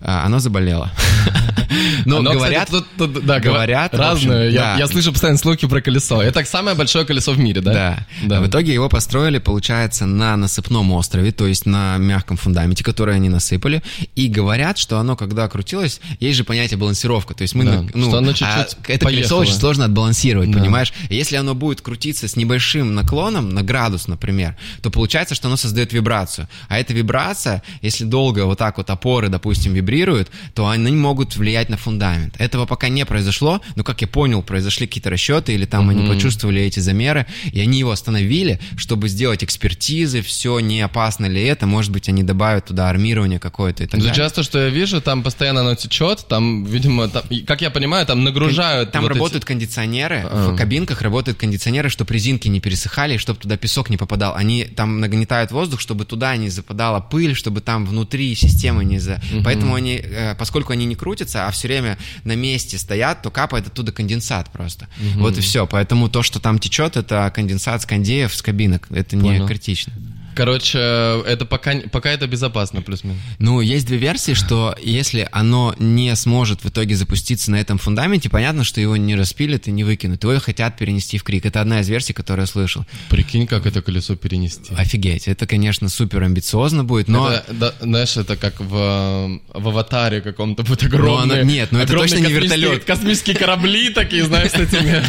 А, 0.00 0.24
Оно 0.24 0.38
заболело. 0.38 0.90
Но 2.04 2.18
Оно, 2.18 2.32
говорят, 2.32 2.66
кстати, 2.66 2.84
тут- 2.96 3.14
тут- 3.14 3.26
да, 3.26 3.40
говорят, 3.40 3.92
в 3.96 4.00
общем. 4.00 4.30
Я, 4.32 4.60
да. 4.62 4.76
я 4.78 4.86
слышу 4.86 5.12
постоянно 5.12 5.38
слухи 5.38 5.66
про 5.66 5.80
колесо. 5.80 6.22
Это 6.22 6.44
самое 6.44 6.76
большое 6.76 7.04
колесо 7.04 7.32
в 7.32 7.38
мире, 7.38 7.60
да? 7.60 7.72
Да. 7.72 8.06
Да. 8.24 8.40
В 8.40 8.48
итоге 8.48 8.72
его 8.72 8.88
построили, 8.88 9.38
получается, 9.38 10.06
на 10.06 10.36
насыпном 10.36 10.90
острове, 10.92 11.32
то 11.32 11.46
есть 11.46 11.66
на 11.66 11.96
мягком 11.98 12.36
фундаменте, 12.36 12.84
который 12.84 13.14
они 13.16 13.28
насыпали. 13.28 13.82
И 14.14 14.28
говорят, 14.28 14.78
что 14.78 14.98
оно, 14.98 15.16
когда 15.16 15.48
крутилось, 15.48 16.00
есть 16.20 16.36
же 16.36 16.44
понятие 16.44 16.78
балансировка. 16.78 17.34
То 17.34 17.42
есть 17.42 17.54
мы, 17.54 17.64
Да, 17.64 17.84
ну, 17.94 18.08
что 18.08 18.18
оно 18.18 18.30
а 18.30 18.34
чуть-чуть 18.34 18.76
это 18.88 19.06
колесо 19.06 19.36
очень 19.38 19.54
сложно 19.54 19.84
отбалансировать, 19.84 20.50
Да. 20.50 20.58
понимаешь? 20.60 20.92
Если 21.10 21.36
оно 21.36 21.54
будет 21.54 21.80
крутиться 21.80 22.28
с 22.28 22.36
небольшим 22.36 22.94
наклоном 22.94 23.50
на 23.50 23.62
градус, 23.62 24.08
например, 24.08 24.56
то 24.82 24.90
получается, 24.90 25.34
что 25.34 25.48
оно 25.48 25.56
создает 25.56 25.92
вибрацию. 25.92 26.48
А 26.68 26.78
эта 26.78 26.94
вибрация, 26.94 27.62
если 27.82 28.04
долго 28.04 28.46
вот 28.46 28.58
так 28.58 28.78
вот 28.78 28.88
опоры, 28.90 29.28
допустим, 29.28 29.74
вибрируют, 29.88 30.28
то 30.54 30.68
они 30.68 30.92
могут 30.92 31.36
влиять 31.36 31.68
на 31.70 31.76
фундамент. 31.76 32.34
Этого 32.38 32.66
пока 32.66 32.88
не 32.88 33.04
произошло, 33.06 33.60
но, 33.76 33.84
как 33.84 34.00
я 34.02 34.06
понял, 34.06 34.42
произошли 34.42 34.86
какие-то 34.86 35.10
расчеты, 35.10 35.54
или 35.54 35.64
там 35.64 35.88
они 35.88 36.06
почувствовали 36.06 36.60
эти 36.62 36.80
замеры, 36.80 37.26
и 37.52 37.60
они 37.60 37.78
его 37.78 37.90
остановили, 37.90 38.60
чтобы 38.76 39.08
сделать 39.08 39.42
экспертизы, 39.44 40.20
все, 40.22 40.60
не 40.60 40.80
опасно 40.82 41.26
ли 41.26 41.42
это, 41.42 41.66
может 41.66 41.90
быть, 41.92 42.08
они 42.08 42.22
добавят 42.22 42.66
туда 42.66 42.90
армирование 42.90 43.38
какое-то 43.38 43.84
и 43.84 43.86
так 43.86 44.00
далее. 44.00 44.14
часто, 44.14 44.42
что 44.42 44.58
я 44.58 44.68
вижу, 44.68 45.00
там 45.00 45.22
постоянно 45.22 45.60
оно 45.60 45.74
течет, 45.74 46.26
там, 46.28 46.64
видимо, 46.64 47.08
там, 47.08 47.22
как 47.46 47.62
я 47.62 47.70
понимаю, 47.70 48.06
там 48.06 48.24
нагружают. 48.24 48.92
Там 48.92 49.02
вот 49.02 49.10
эти- 49.12 49.18
работают 49.18 49.44
кондиционеры, 49.44 50.26
А. 50.30 50.50
в 50.50 50.56
кабинках 50.56 51.02
работают 51.02 51.38
кондиционеры, 51.38 51.88
чтобы 51.88 52.12
резинки 52.14 52.48
не 52.48 52.60
пересыхали, 52.60 53.16
чтобы 53.16 53.40
туда 53.40 53.56
песок 53.56 53.90
не 53.90 53.96
попадал. 53.96 54.34
Они 54.34 54.64
там 54.64 55.00
нагнетают 55.00 55.50
воздух, 55.52 55.80
чтобы 55.80 56.04
туда 56.04 56.36
не 56.36 56.48
западала 56.50 57.00
пыль, 57.00 57.34
чтобы 57.34 57.60
там 57.60 57.86
внутри 57.86 58.34
системы 58.34 58.84
не 58.84 58.98
за... 58.98 59.20
Поэтому 59.44 59.74
они, 59.78 59.96
э, 60.02 60.34
поскольку 60.36 60.72
они 60.72 60.86
не 60.86 60.94
крутятся, 60.94 61.46
а 61.46 61.50
все 61.50 61.68
время 61.68 61.98
на 62.24 62.36
месте 62.36 62.78
стоят, 62.78 63.22
то 63.22 63.30
капает 63.30 63.66
оттуда 63.66 63.92
конденсат 63.92 64.50
просто. 64.50 64.88
Вот 65.16 65.38
и 65.38 65.40
все. 65.40 65.66
Поэтому 65.66 66.08
то, 66.08 66.22
что 66.22 66.40
там 66.40 66.58
течет, 66.58 66.96
это 66.96 67.30
конденсат 67.34 67.82
с 67.82 67.86
кондеев, 67.86 68.34
с 68.34 68.42
кабинок. 68.42 68.86
Это 68.90 69.16
не 69.16 69.22
Понял. 69.22 69.46
критично. 69.46 69.92
Короче, 70.38 70.78
это 70.78 71.44
пока, 71.44 71.74
пока 71.90 72.10
это 72.12 72.28
безопасно, 72.28 72.80
плюс-минус. 72.80 73.18
Ну, 73.40 73.60
есть 73.60 73.88
две 73.88 73.98
версии, 73.98 74.34
что 74.34 74.72
если 74.80 75.28
оно 75.32 75.74
не 75.80 76.14
сможет 76.14 76.62
в 76.62 76.68
итоге 76.68 76.94
запуститься 76.94 77.50
на 77.50 77.56
этом 77.56 77.78
фундаменте, 77.78 78.30
понятно, 78.30 78.62
что 78.62 78.80
его 78.80 78.96
не 78.96 79.16
распилят 79.16 79.66
и 79.66 79.72
не 79.72 79.82
выкинут. 79.82 80.22
Его 80.22 80.38
хотят 80.38 80.78
перенести 80.78 81.18
в 81.18 81.24
крик. 81.24 81.44
Это 81.44 81.60
одна 81.60 81.80
из 81.80 81.88
версий, 81.88 82.12
которую 82.12 82.44
я 82.44 82.46
слышал. 82.46 82.86
Прикинь, 83.08 83.48
как 83.48 83.66
это 83.66 83.82
колесо 83.82 84.14
перенести. 84.14 84.72
Офигеть, 84.76 85.26
это, 85.26 85.44
конечно, 85.48 85.88
супер 85.88 86.22
амбициозно 86.22 86.84
будет, 86.84 87.08
но... 87.08 87.32
Это, 87.32 87.54
да, 87.54 87.74
знаешь, 87.80 88.16
это 88.16 88.36
как 88.36 88.60
в, 88.60 89.40
в 89.52 89.68
аватаре 89.68 90.20
каком-то 90.20 90.62
будет 90.62 90.84
огромный... 90.84 91.40
оно- 91.40 91.50
нет, 91.50 91.72
ну 91.72 91.80
это 91.80 91.94
точно 91.94 92.18
не 92.18 92.32
вертолет. 92.32 92.84
Космические 92.84 93.34
корабли 93.34 93.90
такие, 93.90 94.24
знаешь, 94.24 94.52
с 94.52 94.54
этими 94.54 95.02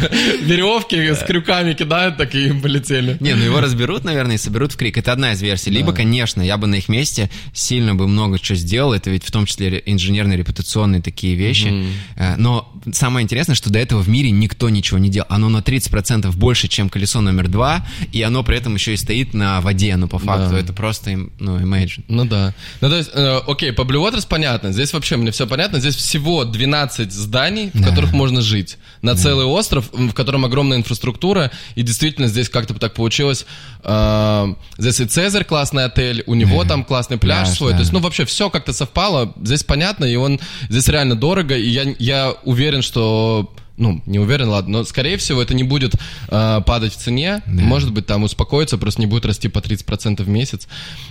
веревки 0.44 0.96
с 0.96 1.24
крюками 1.24 1.74
кидают, 1.74 2.16
такие 2.16 2.52
полетели. 2.52 3.16
Не, 3.20 3.34
ну 3.34 3.44
его 3.44 3.60
разберут, 3.60 4.02
наверное, 4.02 4.34
и 4.34 4.38
соберут 4.38 4.72
в 4.72 4.76
крик. 4.76 4.98
Это 4.98 5.19
одна 5.20 5.32
из 5.32 5.42
версий. 5.42 5.70
Либо, 5.70 5.92
конечно, 5.92 6.40
я 6.40 6.56
бы 6.56 6.66
на 6.66 6.76
их 6.76 6.88
месте 6.88 7.28
сильно 7.52 7.94
бы 7.94 8.08
много 8.08 8.38
чего 8.38 8.56
сделал. 8.56 8.92
Это 8.94 9.10
ведь 9.10 9.24
в 9.24 9.30
том 9.30 9.44
числе 9.46 9.68
ре- 9.68 9.82
инженерно-репутационные 9.84 11.02
такие 11.02 11.34
вещи. 11.34 11.86
Э, 12.16 12.36
Но 12.36 12.72
самое 12.92 13.22
интересное, 13.24 13.54
что 13.54 13.70
до 13.70 13.78
этого 13.78 14.00
в 14.02 14.08
мире 14.08 14.30
никто 14.30 14.70
ничего 14.70 14.98
не 14.98 15.10
делал. 15.10 15.26
Оно 15.28 15.48
на 15.50 15.58
30% 15.58 16.34
больше, 16.36 16.68
чем 16.68 16.88
колесо 16.88 17.20
номер 17.20 17.48
два, 17.48 17.86
и 18.12 18.22
оно 18.22 18.42
при 18.42 18.56
этом 18.56 18.74
еще 18.74 18.94
и 18.94 18.96
стоит 18.96 19.34
на 19.34 19.60
воде. 19.60 19.94
Ну, 19.96 20.08
по 20.08 20.18
факту, 20.18 20.52
Да. 20.54 20.58
это 20.58 20.72
просто, 20.72 21.10
ну, 21.38 21.58
imagine. 21.58 22.04
Ну 22.08 22.24
да. 22.24 22.54
Ну 22.80 22.88
то 22.88 22.96
есть, 22.96 23.10
э, 23.12 23.40
окей, 23.46 23.72
по 23.72 23.82
Blue 23.82 24.00
Waters 24.02 24.26
понятно. 24.28 24.72
Здесь 24.72 24.92
вообще 24.94 25.16
мне 25.16 25.30
все 25.32 25.46
понятно. 25.46 25.80
Здесь 25.80 25.96
всего 25.96 26.44
12 26.44 27.12
зданий, 27.12 27.70
в 27.74 27.80
Да. 27.80 27.88
которых 27.90 28.12
можно 28.12 28.40
жить. 28.40 28.78
На 29.02 29.14
целый 29.14 29.44
остров, 29.44 29.90
в 29.92 30.12
котором 30.12 30.44
огромная 30.44 30.78
инфраструктура. 30.78 31.50
И 31.74 31.82
действительно 31.82 32.26
здесь 32.28 32.48
как-то 32.48 32.72
так 32.74 32.94
получилось. 32.94 33.44
э, 33.82 34.54
здесь 34.78 35.00
Цезарь 35.10 35.44
классный 35.44 35.84
отель, 35.84 36.22
у 36.26 36.34
него 36.34 36.64
там 36.64 36.84
классный 36.84 37.18
пляж, 37.18 37.48
Пляж, 37.48 37.56
свой. 37.56 37.72
да. 37.72 37.78
То 37.78 37.80
есть, 37.82 37.92
ну 37.92 37.98
вообще 38.00 38.24
все 38.24 38.48
как-то 38.48 38.72
совпало. 38.72 39.34
Здесь 39.42 39.64
понятно, 39.64 40.04
и 40.04 40.14
он 40.16 40.38
здесь 40.68 40.86
реально 40.88 41.16
дорого. 41.16 41.56
И 41.56 41.68
я, 41.68 41.94
я 41.98 42.34
уверен, 42.44 42.82
что 42.82 43.52
ну, 43.76 44.02
не 44.06 44.18
уверен, 44.18 44.48
ладно, 44.50 44.78
но, 44.78 44.84
скорее 44.84 45.16
всего, 45.16 45.40
это 45.40 45.54
не 45.54 45.64
будет 45.64 45.94
э, 46.28 46.60
падать 46.66 46.92
в 46.92 46.96
цене. 46.96 47.42
Может 47.46 47.92
быть, 47.92 48.06
там 48.06 48.22
успокоится, 48.24 48.76
просто 48.78 49.00
не 49.00 49.06
будет 49.06 49.24
расти 49.24 49.48
по 49.48 49.58
30% 49.58 50.22
в 50.22 50.28
месяц. 50.28 50.68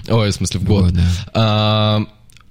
Ой, 0.08 0.30
в 0.30 0.34
смысле, 0.34 0.60
в 0.60 0.64
год. 0.66 0.84
Вот, 0.84 0.94
да. 0.94 1.02
А, 1.34 2.02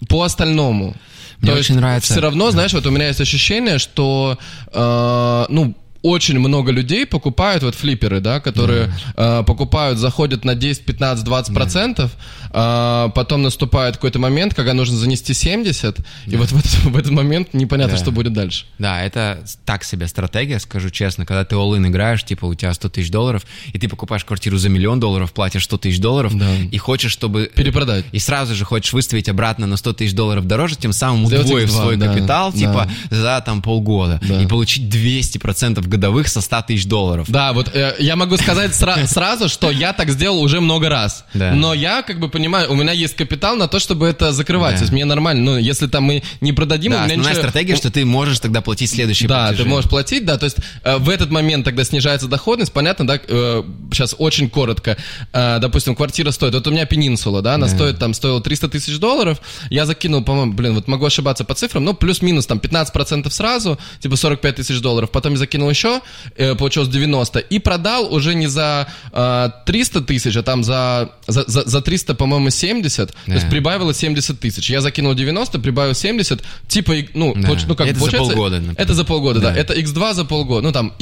по 0.09 0.24
остальному. 0.24 0.96
Мне 1.40 1.53
то 1.53 1.57
очень 1.59 1.74
есть, 1.74 1.80
нравится- 1.80 2.12
Все 2.12 2.20
равно, 2.20 2.51
знаешь, 2.51 2.72
вот 2.72 2.84
у 2.86 2.90
меня 2.90 3.07
есть 3.07 3.20
ощущение, 3.20 3.78
что, 3.78 4.38
э, 4.72 5.46
ну, 5.51 5.76
очень 6.03 6.38
много 6.38 6.70
людей 6.72 7.07
покупают 7.07 7.62
вот 7.62 7.74
флипперы, 7.74 8.20
да, 8.20 8.40
которые 8.40 8.92
э, 9.16 9.42
покупают, 9.46 9.99
заходят 9.99 10.44
на 10.44 10.55
10, 10.55 10.84
15, 10.84 11.24
20 11.24 11.55
процентов, 11.55 12.12
а 12.51 13.09
потом 13.11 13.42
наступает 13.42 13.96
какой-то 13.96 14.18
момент, 14.18 14.55
когда 14.55 14.74
нужно 14.74 14.96
занести 14.96 15.34
70, 15.34 15.99
и 16.26 16.36
вот 16.36 16.51
в 16.53 16.59
этот, 16.59 16.72
в 16.84 16.96
этот 16.96 17.12
момент 17.12 17.53
непонятно, 17.55 17.96
Да. 17.96 18.03
что 18.03 18.12
будет 18.12 18.32
дальше. 18.32 18.64
Да, 18.78 19.03
это 19.03 19.44
так 19.64 19.84
себе 19.84 20.07
стратегия, 20.07 20.59
скажу 20.61 20.90
честно. 20.90 21.26
Когда 21.26 21.44
ты 21.44 21.57
all-in 21.57 21.86
играешь, 21.88 22.24
типа 22.24 22.44
у 22.46 22.55
тебя 22.55 22.72
100 22.72 22.88
тысяч 22.90 23.11
долларов, 23.11 23.44
и 23.72 23.78
ты 23.78 23.88
покупаешь 23.88 24.24
квартиру 24.24 24.57
за 24.59 24.68
миллион 24.68 25.01
долларов, 25.01 25.32
платишь 25.32 25.64
100 25.64 25.78
тысяч 25.78 25.99
долларов, 26.01 26.36
Да. 26.36 26.46
и 26.70 26.78
хочешь, 26.78 27.12
чтобы... 27.12 27.51
Перепродать. 27.55 28.05
И 28.12 28.18
сразу 28.18 28.55
же 28.55 28.64
хочешь 28.64 28.92
выставить 28.92 29.28
обратно 29.28 29.66
на 29.66 29.76
100 29.76 29.92
тысяч 29.94 30.14
долларов 30.14 30.46
дороже, 30.46 30.76
тем 30.76 30.92
самым 30.92 31.26
Сделать 31.26 31.46
удвоив 31.46 31.68
X2, 31.70 31.72
свой 31.72 31.96
да, 31.96 32.14
капитал, 32.14 32.53
да. 32.53 32.59
типа, 32.59 32.90
за 33.11 33.42
там 33.44 33.62
полгода. 33.62 34.20
Да. 34.26 34.40
И 34.40 34.46
получить 34.46 34.84
200% 34.94 35.88
годовых 35.89 36.28
со 36.28 36.41
100 36.41 36.62
тысяч 36.68 36.86
долларов. 36.86 37.26
Да, 37.30 37.53
вот 37.53 37.74
э, 37.74 37.95
я 37.99 38.16
могу 38.16 38.36
сказать 38.36 38.72
сра- 38.72 39.07
сразу, 39.07 39.49
что 39.49 39.70
я 39.70 39.93
так 39.93 40.11
сделал 40.11 40.41
уже 40.41 40.61
много 40.61 40.89
раз. 40.89 41.24
Да. 41.34 41.53
Но 41.53 41.74
я 41.74 42.03
как 42.03 42.20
бы 42.20 42.28
понимаю, 42.28 42.70
у 42.70 42.74
меня 42.74 42.93
есть 42.93 43.14
капитал 43.16 43.57
на 43.57 43.68
то, 43.68 43.78
чтобы 43.78 44.07
это 44.07 44.32
закрывать. 44.32 44.72
Да. 44.74 44.78
То 44.78 44.82
есть 44.84 44.93
мне 44.93 45.05
нормально. 45.05 45.53
Ну, 45.53 45.59
если 45.59 45.86
там 45.86 46.05
мы 46.05 46.22
не 46.41 46.53
продадим, 46.53 46.93
Да, 46.93 46.99
у 46.99 47.01
меня 47.05 47.12
основная 47.14 47.32
ничего- 47.34 47.49
стратегия, 47.49 47.76
что 47.76 47.91
ты 47.91 48.05
можешь 48.05 48.41
тогда 48.41 48.61
платить 48.61 48.91
следующие 48.91 49.28
Да, 49.28 49.47
платежи. 49.47 49.62
ты 49.62 49.68
можешь 49.68 49.89
платить, 49.91 50.24
да, 50.24 50.36
то 50.39 50.45
есть 50.45 50.57
э, 50.84 50.97
в 50.99 51.09
этот 51.09 51.30
момент 51.30 51.64
тогда 51.64 51.84
снижается 51.84 52.26
доходность, 52.28 52.72
понятно, 52.72 53.07
да, 53.07 53.18
э, 53.26 53.62
сейчас 53.93 54.14
очень 54.18 54.51
коротко, 54.51 54.97
Э, 55.32 55.59
допустим, 55.61 55.95
квартира 55.95 56.30
стоит, 56.32 56.55
вот 56.55 56.66
у 56.66 56.70
меня 56.70 56.84
пенинсула, 56.86 57.41
да, 57.43 57.55
она 57.55 57.66
Да. 57.66 57.72
стоит, 57.74 57.99
там, 57.99 58.14
стоила 58.14 58.41
300 58.41 58.68
тысяч 58.68 58.99
долларов, 58.99 59.41
я 59.70 59.86
закинул, 59.86 60.24
по-моему, 60.24 60.53
блин, 60.55 60.74
вот 60.74 60.89
могу 60.89 61.07
ошибаться 61.07 61.45
по 61.45 61.55
цифрам, 61.55 61.84
но 61.84 61.95
плюс-минус 61.95 62.47
там 62.47 62.59
15% 62.59 63.32
сразу, 63.32 63.78
типа 64.01 64.16
45 64.16 64.57
тысяч 64.57 64.80
долларов, 64.80 65.11
потом 65.11 65.32
я 65.32 65.39
закинул 65.39 65.70
еще, 65.70 65.77
э, 65.84 66.54
получилось 66.54 66.88
90, 66.88 67.38
и 67.38 67.58
продал 67.58 68.12
уже 68.14 68.34
не 68.34 68.46
за 68.46 68.86
э, 69.12 69.50
300 69.66 70.00
тысяч, 70.02 70.36
а 70.36 70.42
там 70.42 70.64
за, 70.64 71.10
за, 71.26 71.44
за, 71.46 71.62
за 71.68 71.80
300, 71.80 72.14
по-моему, 72.14 72.50
70, 72.50 73.08
то 73.08 73.14
Да. 73.26 73.34
есть 73.34 73.48
прибавилось 73.50 73.96
70 73.98 74.40
тысяч, 74.40 74.70
я 74.70 74.80
закинул 74.80 75.14
90, 75.14 75.58
прибавил 75.58 75.94
70, 75.94 76.42
типа, 76.66 76.92
и, 76.92 77.08
ну, 77.14 77.34
Да. 77.36 77.48
получ- 77.48 77.64
ну 77.66 77.74
как, 77.74 77.86
Это 77.86 77.94
за 77.94 78.00
получается, 78.00 78.32
полгода, 78.34 78.56
например. 78.56 78.76
это 78.80 78.94
за 78.94 79.04
полгода, 79.04 79.40
да. 79.40 79.50
Да. 79.52 79.56
Это 79.60 79.74
X2 79.74 80.14
за 80.14 80.24
полгода, 80.24 80.62
ну 80.66 80.72
там 80.72 80.92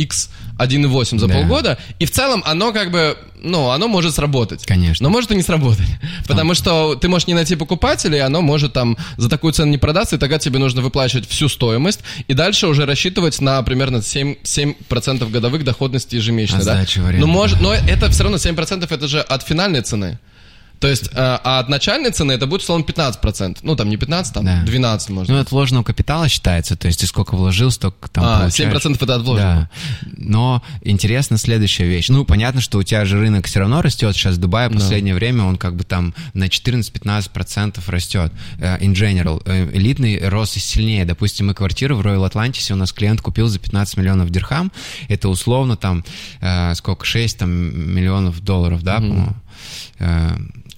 X1.8 0.58 1.18
за 1.18 1.26
Да. 1.28 1.34
полгода. 1.34 1.78
И 1.98 2.04
в 2.06 2.10
целом 2.10 2.42
оно 2.46 2.72
как 2.72 2.90
бы, 2.90 3.16
ну, 3.42 3.70
оно 3.70 3.88
может 3.88 4.14
сработать. 4.14 4.64
Конечно. 4.66 5.04
Но 5.04 5.10
может 5.10 5.30
и 5.30 5.36
не 5.36 5.42
сработать. 5.42 5.86
Потому 6.26 6.54
что 6.54 6.94
ты 6.94 7.08
можешь 7.08 7.28
не 7.28 7.34
найти 7.34 7.56
покупателей, 7.56 8.20
оно 8.20 8.40
может 8.42 8.72
там 8.72 8.96
за 9.16 9.28
такую 9.28 9.52
цену 9.52 9.70
не 9.70 9.78
продаться, 9.78 10.16
и 10.16 10.18
тогда 10.18 10.38
тебе 10.38 10.58
нужно 10.58 10.82
выплачивать 10.82 11.28
всю 11.28 11.48
стоимость, 11.48 12.00
и 12.28 12.34
дальше 12.34 12.66
уже 12.66 12.86
рассчитывать 12.86 13.40
на 13.40 13.62
примерно 13.62 14.02
7, 14.02 14.36
7% 14.42 14.65
годовых 15.30 15.64
доходности 15.64 16.16
ежемесячно. 16.16 16.60
А 16.60 16.64
да? 16.64 17.20
но, 17.20 17.26
может, 17.26 17.58
да. 17.58 17.64
но 17.64 17.74
это 17.74 18.10
все 18.10 18.22
равно 18.24 18.38
7% 18.38 18.86
это 18.88 19.08
же 19.08 19.20
от 19.20 19.42
финальной 19.42 19.82
цены. 19.82 20.18
То 20.78 20.88
есть, 20.88 21.08
э, 21.08 21.14
а 21.16 21.58
от 21.60 21.68
начальной 21.68 22.10
цены 22.10 22.32
это 22.32 22.46
будет, 22.46 22.62
условно, 22.62 22.84
15%. 22.84 23.58
Ну, 23.62 23.76
там 23.76 23.88
не 23.88 23.96
15, 23.96 24.34
там 24.34 24.44
Да. 24.44 24.62
12, 24.64 25.08
может 25.10 25.28
Ну, 25.30 25.38
от 25.40 25.50
вложенного 25.50 25.84
капитала 25.84 26.28
считается, 26.28 26.76
то 26.76 26.86
есть 26.86 27.00
ты 27.00 27.06
сколько 27.06 27.34
вложил, 27.34 27.70
столько 27.70 28.08
там 28.08 28.24
А, 28.24 28.40
получаешь. 28.40 28.72
7% 28.72 29.02
это 29.02 29.14
от 29.14 29.22
вложенного. 29.22 29.70
Да. 30.02 30.10
Но 30.16 30.62
интересна 30.82 31.38
следующая 31.38 31.86
вещь. 31.86 32.08
Ну, 32.08 32.24
понятно, 32.24 32.60
что 32.60 32.78
у 32.78 32.82
тебя 32.82 33.04
же 33.04 33.18
рынок 33.18 33.46
все 33.46 33.60
равно 33.60 33.80
растет. 33.80 34.14
Сейчас 34.14 34.36
в 34.36 34.38
Дубае 34.38 34.68
в 34.68 34.74
последнее 34.74 35.14
время 35.14 35.44
он 35.44 35.56
как 35.56 35.76
бы 35.76 35.84
там 35.84 36.14
на 36.34 36.44
14-15% 36.44 37.80
растет. 37.88 38.32
Э, 38.58 38.78
In 38.78 38.92
general. 38.92 39.42
Э, 39.46 39.70
Элитный 39.72 40.28
рос 40.28 40.56
и 40.56 40.60
сильнее. 40.60 41.04
Допустим, 41.04 41.46
мы 41.46 41.54
квартиру 41.54 41.96
в 41.96 42.00
Royal 42.00 42.30
Atlantis 42.30 42.72
у 42.72 42.76
нас 42.76 42.92
клиент 42.92 43.20
купил 43.20 43.48
за 43.48 43.58
15 43.58 43.96
миллионов 43.96 44.30
дирхам. 44.30 44.72
Это 45.08 45.28
условно 45.28 45.76
там 45.76 46.04
сколько? 46.74 47.04
6 47.04 47.38
там, 47.38 47.50
миллионов 47.50 48.40
долларов, 48.40 48.82
да, 48.82 48.96
по-моему? 48.96 49.36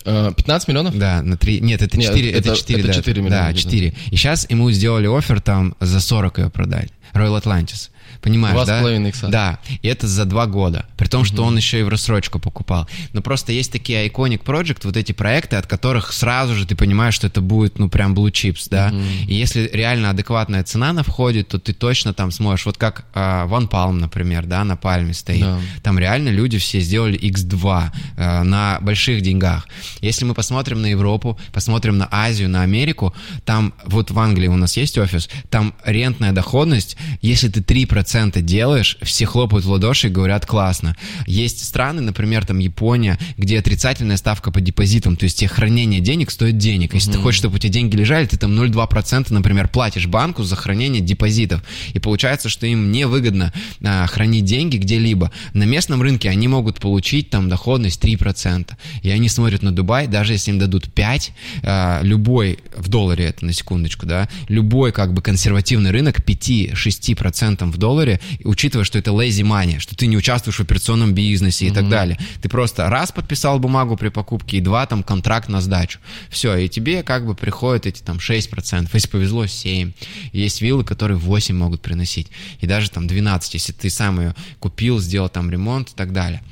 Э, 0.09 0.29
Э, 0.31 0.33
15 0.35 0.69
миллионов? 0.69 0.97
да, 0.99 1.23
на 1.23 1.37
3. 1.37 1.61
Нет, 1.61 1.83
это 1.83 1.97
Нет, 1.99 2.09
4, 2.09 2.31
это, 2.31 2.39
это- 2.51 2.57
4, 2.57 2.79
это 2.81 2.89
да. 2.89 2.95
4 2.95 3.23
миллиона 3.23 3.43
Да, 3.45 3.53
где-то. 3.53 3.65
4. 3.71 3.95
И 4.11 4.17
сейчас 4.17 4.47
ему 4.51 4.71
сделали 4.71 5.07
офер 5.07 5.41
там 5.41 5.75
за 5.81 6.01
40 6.01 6.39
ее 6.39 6.51
продать. 6.51 6.89
Royal 7.15 7.41
Atlantis. 7.43 7.91
Понимаешь, 8.21 8.55
Два 8.55 8.65
с 8.65 8.69
да? 8.69 8.81
половиной 8.81 9.11
икса. 9.11 9.29
Да, 9.29 9.59
и 9.83 9.89
это 9.89 10.07
за 10.07 10.25
два 10.25 10.47
года. 10.47 10.87
При 10.97 11.07
том, 11.07 11.25
что 11.25 11.45
он 11.45 11.57
еще 11.57 11.81
и 11.81 11.83
в 11.83 11.89
рассрочку 11.89 12.39
покупал. 12.39 12.89
Но 13.13 13.23
просто 13.23 13.53
есть 13.53 13.71
такие 13.71 14.07
iconic 14.09 14.43
project, 14.43 14.81
вот 14.85 14.97
эти 14.97 15.13
проекты, 15.13 15.57
от 15.57 15.67
которых 15.67 16.13
сразу 16.13 16.55
же 16.55 16.67
ты 16.67 16.75
понимаешь, 16.75 17.15
что 17.15 17.29
это 17.29 17.41
будет, 17.41 17.79
ну, 17.79 17.89
прям 17.89 18.15
blue 18.15 18.31
chips, 18.31 18.67
да? 18.71 18.93
И 19.27 19.35
если 19.35 19.71
реально 19.73 20.11
адекватная 20.11 20.65
цена 20.65 20.93
на 20.93 21.03
входе, 21.03 21.45
то 21.45 21.59
ты 21.59 21.73
точно 21.73 22.13
там 22.13 22.31
сможешь, 22.31 22.67
вот 22.67 22.77
как 22.77 23.05
а, 23.15 23.47
One 23.47 23.69
Palm, 23.69 23.93
например, 23.93 24.47
да, 24.47 24.65
на 24.65 24.77
Пальме 24.77 25.15
стоит. 25.15 25.41
Да. 25.41 25.61
Там 25.83 25.99
реально 25.99 26.31
люди 26.31 26.59
все 26.59 26.81
сделали 26.81 27.19
X2 27.19 27.91
э, 28.17 28.43
на 28.43 28.79
больших 28.81 29.23
деньгах. 29.23 29.69
Если 30.01 30.25
мы 30.25 30.35
посмотрим 30.35 30.83
на 30.83 30.87
Европу, 30.87 31.39
посмотрим 31.53 31.99
на 31.99 32.09
Азию, 32.11 32.49
на 32.49 32.63
Америку, 32.63 33.15
там 33.45 33.75
вот 33.85 34.11
в 34.11 34.19
Англии 34.19 34.49
у 34.49 34.57
нас 34.57 34.77
есть 34.77 34.99
офис, 34.99 35.29
там 35.51 35.75
рентная 35.85 36.33
доходность, 36.33 36.97
если 37.23 37.49
ты 37.49 37.61
3% 37.61 38.08
делаешь, 38.43 38.99
все 39.03 39.27
хлопают 39.27 39.65
в 39.65 39.71
ладоши 39.71 40.09
и 40.09 40.11
говорят 40.11 40.47
классно. 40.47 40.97
Есть 41.27 41.65
страны, 41.65 42.01
например, 42.01 42.47
там 42.47 42.59
Япония, 42.59 43.19
где 43.37 43.59
отрицательная 43.59 44.17
ставка 44.17 44.51
по 44.51 44.61
депозитам, 44.61 45.17
то 45.17 45.25
есть 45.25 45.39
тебе 45.39 45.49
хранение 45.49 46.01
денег 46.01 46.31
стоит 46.31 46.59
денег. 46.59 46.95
Если 46.95 47.13
ты 47.13 47.19
хочешь, 47.19 47.39
чтобы 47.39 47.57
у 47.57 47.59
тебя 47.59 47.73
деньги 47.73 47.97
лежали, 47.97 48.27
ты 48.27 48.37
там 48.37 48.53
0,2%, 48.59 49.27
например, 49.33 49.69
платишь 49.69 50.07
банку 50.07 50.43
за 50.43 50.57
хранение 50.57 51.01
депозитов. 51.01 51.63
И 51.93 51.99
получается, 51.99 52.49
что 52.49 52.67
им 52.67 52.91
невыгодно 52.93 53.53
а, 53.85 54.07
хранить 54.07 54.45
деньги 54.45 54.77
где-либо. 54.77 55.31
На 55.53 55.65
местном 55.65 56.03
рынке 56.03 56.31
они 56.31 56.49
могут 56.49 56.81
получить 56.81 57.31
там 57.31 57.49
доходность 57.49 58.03
3%. 58.03 58.73
И 59.03 59.11
они 59.11 59.29
смотрят 59.29 59.63
на 59.63 59.73
Дубай, 59.73 60.07
даже 60.07 60.33
если 60.33 60.51
им 60.51 60.59
дадут 60.59 60.93
5, 60.93 61.33
а, 61.63 62.01
любой, 62.03 62.59
в 62.77 62.89
долларе 62.89 63.27
это 63.27 63.45
на 63.45 63.53
секундочку, 63.53 64.07
да, 64.07 64.29
любой 64.49 64.93
как 64.93 65.13
бы 65.13 65.23
консервативный 65.23 65.91
рынок 65.91 66.21
5-6% 66.21 67.71
в 67.71 67.77
долларе, 67.77 67.98
и 68.05 68.47
учитывая, 68.47 68.85
что 68.85 68.99
это 68.99 69.11
lazy 69.11 69.43
money, 69.43 69.79
что 69.79 69.97
ты 69.97 70.07
не 70.07 70.17
участвуешь 70.17 70.57
в 70.57 70.61
операционном 70.61 71.15
бизнесе 71.15 71.67
и 71.67 71.71
так 71.71 71.89
далее. 71.89 72.19
Ты 72.41 72.49
просто 72.49 72.89
раз 72.89 73.13
подписал 73.13 73.59
бумагу 73.59 73.97
при 73.97 74.09
покупке 74.09 74.59
и 74.59 74.61
два 74.61 74.87
там 74.87 75.03
контракт 75.03 75.49
на 75.49 75.61
сдачу. 75.61 75.99
Все, 76.31 76.57
и 76.57 76.69
тебе 76.69 77.03
как 77.03 77.27
бы 77.27 77.35
приходят 77.35 77.87
эти 77.87 78.03
там 78.03 78.19
6%, 78.19 78.89
если 78.93 79.09
повезло 79.09 79.47
7. 79.47 79.93
Есть 80.33 80.61
виллы, 80.61 80.85
которые 80.85 81.19
8 81.19 81.55
могут 81.57 81.83
приносить. 81.83 82.29
И 82.61 82.67
даже 82.67 82.91
там 82.91 83.07
12, 83.07 83.55
если 83.55 83.73
ты 83.73 83.91
сам 83.91 84.21
ее 84.21 84.35
купил, 84.61 85.01
сделал 85.01 85.29
там 85.29 85.51
ремонт 85.51 85.91
и 85.91 85.95
так 85.95 86.13
далее 86.13 86.43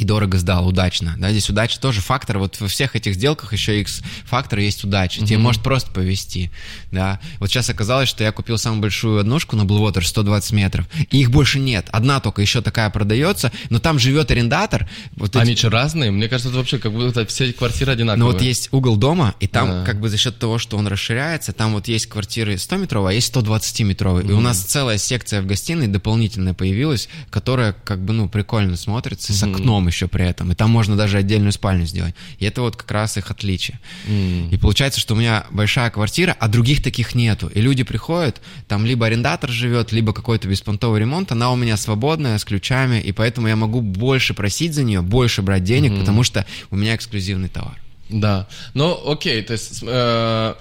и 0.00 0.04
дорого 0.04 0.38
сдал, 0.38 0.66
удачно. 0.66 1.14
Да, 1.18 1.30
здесь 1.30 1.48
удача 1.50 1.80
тоже 1.80 2.00
фактор. 2.00 2.38
Вот 2.38 2.58
во 2.60 2.68
всех 2.68 2.96
этих 2.96 3.14
сделках 3.14 3.52
еще 3.52 3.80
X 3.80 4.02
фактор 4.24 4.58
есть 4.58 4.84
удача. 4.84 5.24
Тебе 5.24 5.38
может 5.38 5.62
просто 5.62 5.90
повезти. 5.90 6.50
Да. 6.90 7.20
Вот 7.38 7.50
сейчас 7.50 7.68
оказалось, 7.70 8.08
что 8.08 8.24
я 8.24 8.32
купил 8.32 8.58
самую 8.58 8.80
большую 8.82 9.20
однушку 9.20 9.56
на 9.56 9.62
Blue 9.62 9.80
Water 9.86 10.02
120 10.02 10.52
метров, 10.52 10.86
и 11.10 11.20
их 11.20 11.30
больше 11.30 11.58
нет. 11.58 11.86
Одна 11.90 12.20
только 12.20 12.42
еще 12.42 12.62
такая 12.62 12.90
продается, 12.90 13.52
но 13.68 13.78
там 13.78 13.98
живет 13.98 14.30
арендатор. 14.30 14.88
Вот 15.16 15.30
эти- 15.36 15.38
Они 15.42 15.56
что, 15.56 15.70
разные? 15.70 16.10
Мне 16.10 16.28
кажется, 16.28 16.48
это 16.48 16.58
вообще 16.58 16.78
как 16.78 16.92
будто 16.92 17.26
все 17.26 17.52
квартиры 17.52 17.92
одинаковые. 17.92 18.18
ну 18.26 18.32
вот 18.32 18.42
есть 18.42 18.68
угол 18.72 18.96
дома, 18.96 19.34
и 19.40 19.46
там 19.46 19.68
Да. 19.68 19.84
как 19.84 20.00
бы 20.00 20.08
за 20.08 20.16
счет 20.16 20.38
того, 20.38 20.58
что 20.58 20.76
он 20.76 20.86
расширяется, 20.86 21.52
там 21.52 21.72
вот 21.72 21.88
есть 21.88 22.06
квартиры 22.06 22.54
100-метровые, 22.54 23.10
а 23.10 23.12
есть 23.12 23.28
120-метровые. 23.34 24.28
И 24.28 24.32
у 24.32 24.40
нас 24.40 24.58
целая 24.60 24.98
секция 24.98 25.42
в 25.42 25.46
гостиной 25.46 25.86
дополнительная 25.88 26.54
появилась, 26.54 27.08
которая 27.30 27.72
как 27.84 28.04
бы, 28.04 28.12
ну, 28.12 28.28
прикольно 28.28 28.76
смотрится, 28.76 29.32
с 29.32 29.42
окном 29.42 29.88
еще 29.90 30.08
при 30.08 30.26
этом. 30.26 30.52
И 30.52 30.54
там 30.54 30.70
можно 30.70 30.96
даже 30.96 31.18
отдельную 31.18 31.52
спальню 31.52 31.86
сделать. 31.86 32.14
И 32.38 32.44
это 32.44 32.62
вот 32.62 32.76
как 32.76 32.90
раз 32.90 33.16
их 33.16 33.30
отличие. 33.30 33.78
И 34.06 34.56
получается, 34.60 35.00
что 35.00 35.14
у 35.14 35.16
меня 35.16 35.44
большая 35.50 35.90
квартира, 35.90 36.36
а 36.38 36.48
других 36.48 36.82
таких 36.82 37.14
нету. 37.14 37.48
И 37.48 37.60
люди 37.60 37.82
приходят, 37.82 38.40
там 38.68 38.86
либо 38.86 39.06
арендатор 39.06 39.50
живет, 39.50 39.92
либо 39.92 40.12
какой-то 40.12 40.48
беспонтовый 40.48 41.00
ремонт, 41.00 41.32
она 41.32 41.50
у 41.52 41.56
меня 41.56 41.76
свободная, 41.76 42.38
с 42.38 42.44
ключами, 42.44 43.00
и 43.00 43.12
поэтому 43.12 43.48
я 43.48 43.56
могу 43.56 43.80
больше 43.80 44.34
просить 44.34 44.74
за 44.74 44.82
нее, 44.82 45.02
больше 45.02 45.42
брать 45.42 45.64
денег, 45.64 45.98
потому 45.98 46.22
что 46.22 46.46
у 46.70 46.76
меня 46.76 46.94
эксклюзивный 46.94 47.48
товар. 47.48 47.78
Да. 48.10 48.48
Ну, 48.74 48.98
окей, 49.10 49.42
то 49.42 49.52
есть 49.52 49.82
э, 49.86 50.54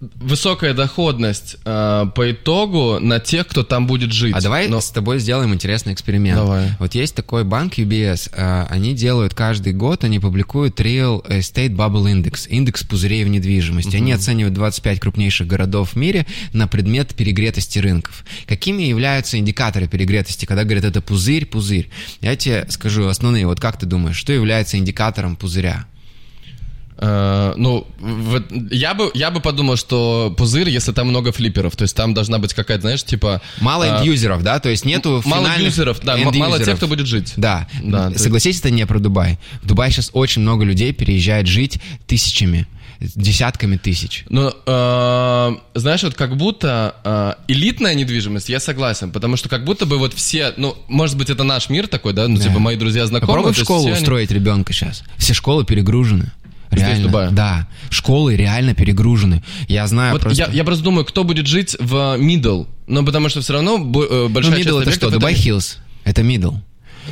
высокая 0.00 0.74
доходность 0.74 1.56
э, 1.64 2.06
по 2.14 2.30
итогу 2.30 2.98
на 3.00 3.18
тех, 3.18 3.46
кто 3.46 3.62
там 3.62 3.86
будет 3.86 4.12
жить. 4.12 4.34
А 4.34 4.40
давай 4.42 4.68
Но- 4.68 4.80
с 4.80 4.90
тобой 4.90 5.18
сделаем 5.18 5.54
интересный 5.54 5.94
эксперимент. 5.94 6.36
Давай. 6.36 6.70
Вот 6.78 6.94
есть 6.94 7.14
такой 7.14 7.44
банк 7.44 7.78
UBS, 7.78 8.30
э, 8.32 8.66
они 8.68 8.94
делают 8.94 9.34
каждый 9.34 9.72
год, 9.72 10.04
они 10.04 10.18
публикуют 10.18 10.80
Real 10.80 11.26
Estate 11.26 11.74
Bubble 11.74 12.12
Index, 12.12 12.46
индекс 12.48 12.84
пузырей 12.84 13.24
в 13.24 13.28
недвижимости. 13.28 13.96
Они 13.96 14.12
оценивают 14.12 14.54
25 14.54 15.00
крупнейших 15.00 15.46
городов 15.46 15.92
в 15.92 15.96
мире 15.96 16.26
на 16.52 16.68
предмет 16.68 17.14
перегретости 17.14 17.78
рынков. 17.78 18.24
Какими 18.46 18.82
являются 18.82 19.38
индикаторы 19.38 19.88
перегретости, 19.88 20.44
когда 20.44 20.64
говорят 20.64 20.84
это 20.84 21.00
пузырь, 21.00 21.46
пузырь? 21.46 21.88
Я 22.20 22.36
тебе 22.36 22.66
скажу 22.68 23.06
основные. 23.06 23.46
Вот 23.46 23.60
как 23.60 23.78
ты 23.78 23.86
думаешь, 23.86 24.16
что 24.16 24.32
является 24.32 24.76
индикатором 24.76 25.36
пузыря? 25.36 25.86
Э, 26.98 27.52
ну, 27.56 27.86
вот 27.98 28.44
я 28.70 28.94
бы, 28.94 29.10
я 29.14 29.30
бы 29.30 29.40
подумал, 29.40 29.76
что 29.76 30.34
пузырь, 30.36 30.68
если 30.70 30.92
там 30.92 31.08
много 31.08 31.30
флипперов, 31.32 31.76
то 31.76 31.82
есть 31.82 31.94
там 31.96 32.14
должна 32.14 32.38
быть 32.38 32.54
какая-то, 32.54 32.82
знаешь, 32.82 33.04
типа... 33.04 33.42
Мало 33.60 33.84
э, 33.84 34.00
эндюзеров, 34.02 34.42
да? 34.42 34.58
То 34.60 34.70
есть 34.70 34.84
нету 34.84 35.22
Мало 35.26 35.44
финальных 35.44 35.66
юзеров, 35.68 36.00
да, 36.02 36.16
мало 36.16 36.30
эндюзеров. 36.34 36.64
тех, 36.64 36.76
кто 36.76 36.88
будет 36.88 37.06
жить. 37.06 37.34
Да, 37.36 37.68
Да, 37.82 38.12
согласитесь, 38.16 38.60
это 38.60 38.70
не 38.70 38.86
про 38.86 38.98
Дубай. 38.98 39.38
В 39.62 39.66
Дубае 39.66 39.90
сейчас 39.90 40.10
очень 40.14 40.42
много 40.42 40.64
людей 40.64 40.92
переезжает 40.92 41.46
жить 41.46 41.78
тысячами, 42.06 42.66
десятками 42.98 43.76
тысяч. 43.76 44.24
Ну, 44.30 44.50
э, 44.64 45.56
знаешь, 45.74 46.02
вот 46.02 46.14
как 46.14 46.36
будто 46.38 46.94
э, 47.04 47.34
элитная 47.48 47.94
недвижимость, 47.94 48.48
я 48.48 48.58
согласен, 48.58 49.10
потому 49.10 49.36
что 49.36 49.50
как 49.50 49.64
будто 49.64 49.84
бы 49.84 49.98
вот 49.98 50.14
все, 50.14 50.54
ну, 50.56 50.76
может 50.88 51.18
быть, 51.18 51.28
это 51.28 51.44
наш 51.44 51.68
мир 51.68 51.88
такой, 51.88 52.14
да, 52.14 52.26
ну, 52.26 52.38
Да. 52.38 52.44
типа 52.44 52.58
мои 52.58 52.76
друзья 52.76 53.04
знакомые. 53.06 53.36
Попробуй 53.36 53.52
в 53.52 53.58
школу 53.58 53.80
все 53.80 53.88
они- 53.90 53.98
устроить 53.98 54.30
ребенка 54.30 54.72
сейчас. 54.72 55.02
Все 55.18 55.34
школы 55.34 55.66
перегружены. 55.66 56.32
Реально, 56.70 57.04
Дубая? 57.04 57.30
да. 57.30 57.68
Школы 57.90 58.36
реально 58.36 58.74
перегружены. 58.74 59.42
Я 59.68 59.86
знаю 59.86 60.12
Вот 60.12 60.22
просто... 60.22 60.44
я, 60.44 60.50
я 60.50 60.64
просто 60.64 60.84
думаю, 60.84 61.04
кто 61.04 61.24
будет 61.24 61.46
жить 61.46 61.76
в 61.78 62.18
middle, 62.18 62.66
ну, 62.86 63.04
потому 63.04 63.28
что 63.28 63.40
все 63.40 63.54
равно 63.54 63.76
э, 63.76 63.78
Ну, 63.80 64.28
большая 64.28 64.56
часть 64.56 64.68
middle 64.68 64.82
это 64.82 64.92
что? 64.92 65.10
Дубай 65.10 65.34
Хиллз. 65.34 65.78
Это 66.04 66.22
middle. 66.22 66.56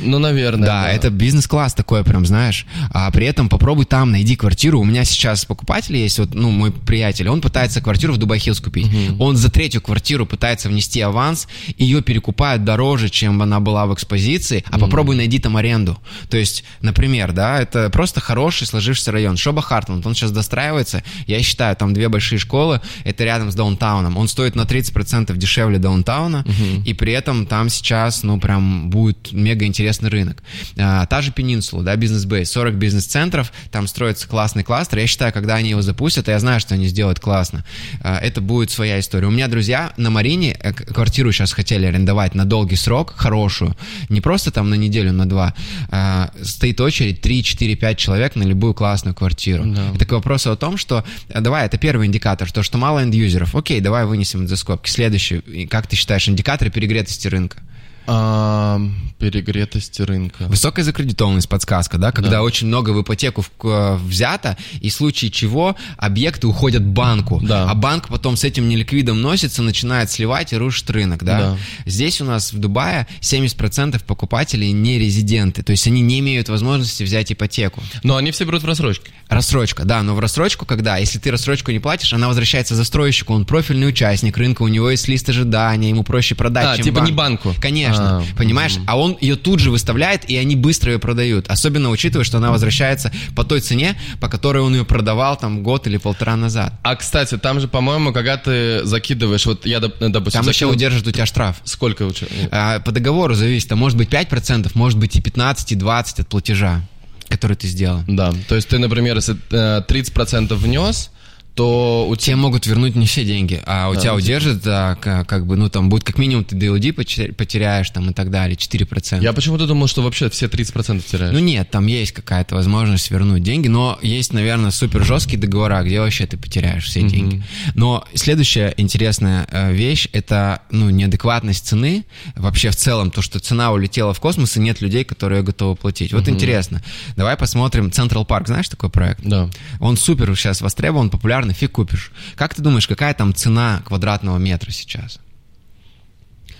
Ну, 0.01 0.19
наверное. 0.19 0.65
Да, 0.65 0.89
это 0.89 1.09
бизнес-класс 1.09 1.73
такой 1.73 2.03
прям, 2.03 2.25
знаешь. 2.25 2.65
А 2.91 3.09
при 3.11 3.25
этом 3.25 3.49
попробуй 3.49 3.85
там 3.85 4.11
найди 4.11 4.35
квартиру. 4.35 4.79
У 4.79 4.85
меня 4.85 5.05
сейчас 5.05 5.45
покупатель 5.45 5.95
есть, 5.97 6.19
вот, 6.19 6.33
ну, 6.33 6.51
мой 6.51 6.71
приятель, 6.71 7.29
он 7.29 7.41
пытается 7.41 7.81
квартиру 7.81 8.13
в 8.13 8.17
Дубай 8.17 8.39
Хиллз 8.39 8.59
купить. 8.59 8.87
Он 9.19 9.37
за 9.37 9.49
третью 9.49 9.81
квартиру 9.81 10.25
пытается 10.25 10.69
внести 10.69 11.01
аванс, 11.01 11.47
ее 11.77 12.01
перекупают 12.01 12.63
дороже, 12.63 13.09
чем 13.09 13.41
она 13.41 13.59
была 13.59 13.85
в 13.85 13.93
экспозиции, 13.93 14.63
а 14.69 14.79
попробуй 14.79 15.15
найди 15.15 15.39
там 15.39 15.57
аренду. 15.57 15.97
То 16.29 16.37
есть, 16.37 16.63
например, 16.81 17.31
да, 17.31 17.59
это 17.61 17.89
просто 17.89 18.19
хороший 18.19 18.67
сложившийся 18.67 19.11
район. 19.11 19.37
Шоба 19.37 19.61
Хартленд, 19.61 20.05
он 20.05 20.15
сейчас 20.15 20.31
достраивается. 20.31 21.03
Я 21.27 21.41
считаю, 21.41 21.75
там 21.75 21.93
две 21.93 22.09
большие 22.09 22.39
школы, 22.39 22.81
это 23.03 23.23
рядом 23.23 23.51
с 23.51 23.55
даунтауном. 23.55 24.17
Он 24.17 24.27
стоит 24.27 24.55
на 24.55 24.61
30% 24.61 25.35
дешевле 25.35 25.77
даунтауна, 25.77 26.45
и 26.85 26.93
при 26.93 27.13
этом 27.13 27.45
там 27.45 27.69
сейчас, 27.69 28.23
ну, 28.23 28.39
прям 28.39 28.89
будет 28.89 29.31
мега 29.31 29.65
интересный 29.85 30.09
рынок. 30.09 30.41
А, 30.77 31.05
та 31.05 31.21
же 31.21 31.31
Пенинсула, 31.31 31.83
да, 31.83 31.95
бизнес-бейс, 31.95 32.49
40 32.51 32.73
бизнес-центров, 32.75 33.53
там 33.71 33.87
строится 33.87 34.27
классный 34.27 34.63
кластер. 34.63 34.97
Я 34.97 35.07
считаю, 35.07 35.31
когда 35.31 35.55
они 35.55 35.69
его 35.69 35.81
запустят, 35.83 36.27
а 36.27 36.31
я 36.31 36.39
знаю, 36.39 36.59
что 36.59 36.73
они 36.73 36.87
сделают 36.87 37.19
классно, 37.19 37.63
а, 38.01 38.17
это 38.17 38.41
будет 38.41 38.71
своя 38.71 38.99
история. 38.99 39.27
У 39.27 39.31
меня 39.31 39.47
друзья 39.47 39.93
на 39.97 40.09
Марине 40.09 40.57
э, 40.59 40.73
квартиру 40.73 41.31
сейчас 41.31 41.53
хотели 41.53 41.85
арендовать 41.85 42.33
на 42.33 42.45
долгий 42.45 42.75
срок, 42.75 43.13
хорошую, 43.15 43.75
не 44.09 44.21
просто 44.21 44.51
там 44.51 44.69
на 44.69 44.75
неделю, 44.75 45.13
на 45.13 45.29
два. 45.29 45.53
А, 45.91 46.31
стоит 46.41 46.81
очередь 46.81 47.21
3, 47.21 47.43
4, 47.43 47.75
5 47.75 47.97
человек 47.97 48.35
на 48.35 48.43
любую 48.43 48.73
классную 48.73 49.13
квартиру. 49.13 49.65
Да. 49.65 49.91
Это 49.93 50.05
к 50.05 50.11
вопросу 50.11 50.51
о 50.51 50.55
том, 50.55 50.77
что, 50.77 51.05
а, 51.31 51.41
давай, 51.41 51.65
это 51.65 51.77
первый 51.77 52.07
индикатор, 52.07 52.51
то, 52.51 52.63
что 52.63 52.79
мало 52.79 53.03
энд-юзеров. 53.03 53.55
Окей, 53.55 53.81
давай 53.81 54.05
вынесем 54.05 54.41
это 54.41 54.49
за 54.49 54.57
скобки. 54.57 54.89
Следующий, 54.89 55.67
как 55.67 55.85
ты 55.85 55.95
считаешь, 55.95 56.27
индикаторы 56.27 56.71
перегретости 56.71 57.27
рынка? 57.27 57.59
А, 58.07 58.79
перегретости 59.19 60.01
рынка. 60.01 60.43
Высокая 60.47 60.83
закредитованность, 60.85 61.49
подсказка, 61.49 61.97
да, 61.97 62.11
когда 62.11 62.29
Да. 62.31 62.43
очень 62.43 62.67
много 62.67 62.91
в 62.91 63.01
ипотеку 63.01 63.43
в- 63.59 63.97
взято, 64.05 64.57
и 64.81 64.89
в 64.89 64.93
случае 64.93 65.31
чего 65.31 65.75
объекты 65.97 66.47
уходят 66.47 66.83
банку, 66.85 67.39
Да. 67.43 67.69
а 67.69 67.73
банк 67.75 68.07
потом 68.09 68.35
с 68.37 68.43
этим 68.43 68.67
неликвидом 68.69 69.21
носится, 69.21 69.61
начинает 69.63 70.11
сливать 70.11 70.53
и 70.53 70.57
рушит 70.57 70.89
рынок, 70.89 71.23
да. 71.23 71.39
Да. 71.39 71.57
Здесь 71.85 72.21
у 72.21 72.25
нас 72.25 72.53
в 72.53 72.59
Дубае 72.59 73.07
70% 73.21 74.03
покупателей 74.03 74.71
не 74.71 74.99
резиденты, 74.99 75.63
то 75.63 75.71
есть 75.71 75.87
они 75.87 76.01
не 76.01 76.19
имеют 76.19 76.49
возможности 76.49 77.03
взять 77.03 77.31
ипотеку. 77.31 77.81
Но 78.03 78.17
они 78.17 78.31
все 78.31 78.43
берут 78.45 78.63
в 78.63 78.65
рассрочке. 78.65 79.11
Рассрочка, 79.29 79.85
да, 79.85 80.03
но 80.03 80.13
в 80.15 80.19
рассрочку, 80.19 80.65
когда, 80.65 80.97
если 80.97 81.17
ты 81.19 81.31
рассрочку 81.31 81.71
не 81.71 81.79
платишь, 81.79 82.13
она 82.13 82.27
возвращается 82.27 82.75
застройщику, 82.75 83.33
он 83.33 83.45
профильный 83.45 83.87
участник 83.87 84.37
рынка, 84.37 84.61
у 84.61 84.67
него 84.67 84.91
есть 84.91 85.07
лист 85.07 85.27
ожидания, 85.29 85.89
ему 85.89 86.03
проще 86.03 86.35
продать, 86.35 86.65
А, 86.65 86.75
чем 86.75 86.85
типа 86.85 86.99
не 86.99 87.11
банку. 87.11 87.49
банку. 87.49 87.61
Конечно, 87.97 88.33
А, 88.33 88.37
понимаешь? 88.37 88.77
А 88.87 88.97
он 88.97 89.17
ее 89.21 89.35
тут 89.35 89.59
же 89.59 89.71
выставляет, 89.71 90.29
и 90.29 90.35
они 90.37 90.55
быстро 90.55 90.93
ее 90.93 90.99
продают, 90.99 91.47
особенно 91.49 91.89
учитывая, 91.89 92.23
что 92.25 92.37
она 92.37 92.51
возвращается 92.51 93.11
по 93.35 93.43
той 93.43 93.61
цене, 93.61 93.97
по 94.19 94.27
которой 94.27 94.59
он 94.63 94.73
ее 94.75 94.85
продавал 94.85 95.37
там 95.37 95.63
год 95.63 95.87
или 95.87 95.97
полтора 95.97 96.35
назад. 96.35 96.73
А, 96.83 96.95
кстати, 96.95 97.37
там 97.37 97.59
же, 97.59 97.67
по-моему, 97.67 98.13
когда 98.13 98.37
ты 98.37 98.83
закидываешь, 98.85 99.45
вот 99.45 99.65
я, 99.65 99.79
доп- 99.79 99.95
допустим, 100.09 100.41
Там 100.41 100.49
еще 100.49 100.65
закинул- 100.65 100.71
удержат 100.73 101.07
у 101.07 101.11
тебя 101.11 101.25
штраф. 101.25 101.57
Сколько 101.63 102.03
лучше? 102.03 102.27
А, 102.51 102.79
по 102.79 102.91
договору 102.91 103.33
зависит, 103.35 103.71
а 103.71 103.75
может 103.75 103.97
быть 103.97 104.09
5%, 104.09 104.71
может 104.75 104.99
быть 104.99 105.15
и 105.15 105.21
15, 105.21 105.71
и 105.71 105.75
20 105.75 106.19
от 106.19 106.27
платежа, 106.27 106.81
который 107.29 107.55
ты 107.55 107.67
сделал. 107.67 108.03
Да, 108.07 108.33
то 108.47 108.55
есть 108.55 108.67
ты, 108.67 108.77
например, 108.77 109.15
если 109.15 109.35
э, 109.51 109.81
30% 109.87 110.53
внес, 110.55 111.11
то 111.55 112.05
у 112.09 112.15
тебя... 112.17 112.35
могут 112.35 112.67
вернуть 112.67 112.95
не 112.95 113.05
все 113.05 113.23
деньги, 113.23 113.61
а 113.65 113.89
у 113.89 113.95
Да, 113.95 114.01
тебя 114.01 114.11
ну, 114.11 114.17
удержат, 114.17 114.61
да, 114.61 114.95
ка- 114.95 115.23
как 115.23 115.47
бы, 115.47 115.55
ну, 115.55 115.69
там 115.69 115.89
будет 115.89 116.03
как 116.03 116.17
минимум 116.17 116.43
ты 116.43 116.55
DLD 116.55 116.91
потеря- 116.93 117.33
потеряешь 117.33 117.89
там 117.89 118.09
и 118.09 118.13
так 118.13 118.29
далее, 118.29 118.57
4%. 118.57 119.21
Я 119.21 119.31
почему-то 119.33 119.65
думал, 119.65 119.87
что 119.87 120.01
вообще 120.01 120.29
все 120.29 120.47
30% 120.47 121.01
теряешь. 121.09 121.33
Ну 121.33 121.39
нет, 121.39 121.71
там 121.71 121.87
есть 121.87 122.11
какая-то 122.11 122.55
возможность 122.55 123.09
вернуть 123.09 123.41
деньги, 123.41 123.69
но 123.69 123.97
есть, 124.01 124.33
наверное, 124.33 124.71
супер 124.71 125.03
жесткие 125.05 125.39
договора, 125.39 125.81
где 125.83 125.99
вообще 126.01 126.25
ты 126.27 126.37
потеряешь 126.37 126.85
все 126.85 127.01
деньги. 127.03 127.41
Но 127.73 128.03
следующая 128.13 128.73
интересная 128.77 129.47
э, 129.49 129.73
вещь 129.73 130.07
это 130.11 130.61
ну 130.71 130.89
неадекватность 130.89 131.65
цены. 131.67 132.05
Вообще 132.35 132.69
в 132.69 132.75
целом 132.75 133.11
то, 133.11 133.21
что 133.21 133.39
цена 133.39 133.71
улетела 133.71 134.13
в 134.13 134.19
космос 134.19 134.57
и 134.57 134.59
нет 134.59 134.81
людей, 134.81 135.03
которые 135.05 135.41
готовы 135.41 135.75
платить. 135.75 136.11
Вот 136.11 136.27
интересно. 136.27 136.83
Давай 137.15 137.37
посмотрим 137.37 137.87
Central 137.87 138.27
Park. 138.27 138.47
Знаешь 138.47 138.67
такой 138.67 138.89
проект? 138.89 139.21
Да. 139.23 139.49
Он 139.79 139.95
супер 139.95 140.35
сейчас 140.35 140.61
востребован, 140.61 141.09
популярный, 141.09 141.44
фиг 141.53 141.73
купишь. 141.73 142.11
Как 142.35 142.53
ты 142.53 142.61
думаешь, 142.61 142.87
какая 142.87 143.13
там 143.13 143.33
цена 143.33 143.81
квадратного 143.85 144.37
метра 144.37 144.71
сейчас? 144.71 145.19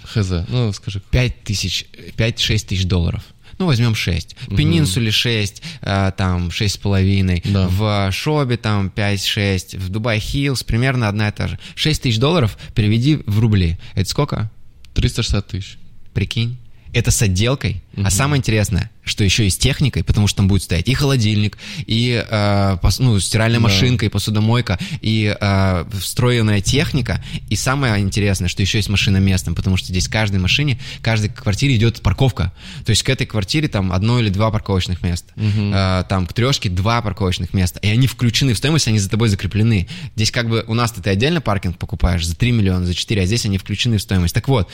Хз, 0.03 0.45
ну 0.49 0.71
скажи. 0.73 1.01
5 1.11 1.43
тысяч, 1.43 1.85
5-6 2.17 2.67
тысяч 2.67 2.85
долларов. 2.85 3.23
Ну, 3.57 3.67
возьмем 3.67 3.95
6. 3.95 4.35
В 4.47 4.55
Пенинсуле 4.55 5.11
6, 5.11 5.61
э, 5.81 6.11
там 6.17 6.49
6,5. 6.49 7.51
Да. 7.51 7.67
В 7.69 8.11
Шобе 8.11 8.57
там 8.57 8.91
5-6. 8.93 9.77
В 9.77 9.89
Дубай 9.89 10.19
Хиллз 10.19 10.63
примерно 10.63 11.07
одна 11.07 11.29
и 11.29 11.31
та 11.31 11.47
же. 11.47 11.59
6 11.75 12.01
тысяч 12.01 12.19
долларов 12.19 12.57
переведи 12.73 13.21
в 13.25 13.39
рубли. 13.39 13.77
Это 13.93 14.09
сколько? 14.09 14.51
360 14.93 15.47
тысяч. 15.47 15.77
Прикинь. 16.13 16.57
Это 16.93 17.11
с 17.11 17.21
отделкой. 17.21 17.81
А 18.03 18.09
самое 18.09 18.39
интересное, 18.39 18.89
что 19.03 19.23
еще 19.23 19.45
и 19.45 19.49
с 19.49 19.57
техникой, 19.57 20.03
потому 20.03 20.27
что 20.27 20.37
там 20.37 20.47
будет 20.47 20.63
стоять 20.63 20.87
и 20.89 20.93
холодильник, 20.93 21.57
и 21.85 22.23
э, 22.27 22.77
пос- 22.81 22.97
ну, 22.99 23.19
стиральная 23.19 23.59
Да. 23.59 23.63
машинка, 23.63 24.05
и 24.05 24.09
посудомойка, 24.09 24.77
и 25.01 25.35
э, 25.39 25.85
встроенная 25.99 26.61
техника. 26.61 27.23
И 27.49 27.55
самое 27.55 28.01
интересное, 28.03 28.47
что 28.49 28.61
еще 28.61 28.79
есть 28.79 28.89
машина 28.89 29.17
местом, 29.17 29.55
потому 29.55 29.77
что 29.77 29.87
здесь 29.87 30.07
в 30.07 30.11
каждой 30.11 30.39
машине, 30.39 30.79
в 30.99 31.01
каждой 31.03 31.29
квартире 31.29 31.75
идет 31.75 32.01
парковка. 32.01 32.51
То 32.85 32.89
есть 32.89 33.03
к 33.03 33.09
этой 33.09 33.25
квартире 33.27 33.67
там 33.67 33.91
одно 33.91 34.19
или 34.19 34.29
два 34.29 34.51
парковочных 34.51 35.01
места. 35.03 35.31
Э, 35.37 36.03
там 36.09 36.25
к 36.25 36.33
трешке 36.33 36.69
два 36.69 37.01
парковочных 37.01 37.53
места. 37.53 37.79
И 37.79 37.87
они 37.89 38.07
включены 38.07 38.53
в 38.53 38.57
стоимость, 38.57 38.87
они 38.87 38.99
за 38.99 39.09
тобой 39.09 39.29
закреплены. 39.29 39.87
Здесь 40.15 40.31
как 40.31 40.49
бы 40.49 40.63
у 40.67 40.73
нас-то 40.73 41.01
ты 41.01 41.09
отдельно 41.11 41.41
паркинг 41.41 41.77
покупаешь 41.77 42.25
за 42.25 42.35
3 42.35 42.51
миллиона, 42.51 42.85
за 42.85 42.93
4, 42.93 43.21
а 43.21 43.25
здесь 43.25 43.45
они 43.45 43.57
включены 43.57 43.97
в 43.97 44.01
стоимость. 44.01 44.33
Так 44.33 44.47
вот, 44.47 44.69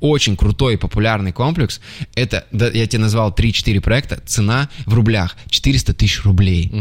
очень 0.00 0.36
крутой 0.36 0.74
и 0.74 0.76
популярный 0.76 1.32
комплекс. 1.32 1.80
Это, 2.14 2.44
да, 2.62 2.78
я 2.78 2.86
тебе 2.86 3.00
назвал 3.00 3.32
3-4 3.32 3.80
проекта. 3.80 4.22
Цена 4.24 4.68
в 4.86 4.94
рублях 4.94 5.36
400 5.48 5.94
тысяч 5.94 6.22
рублей. 6.22 6.72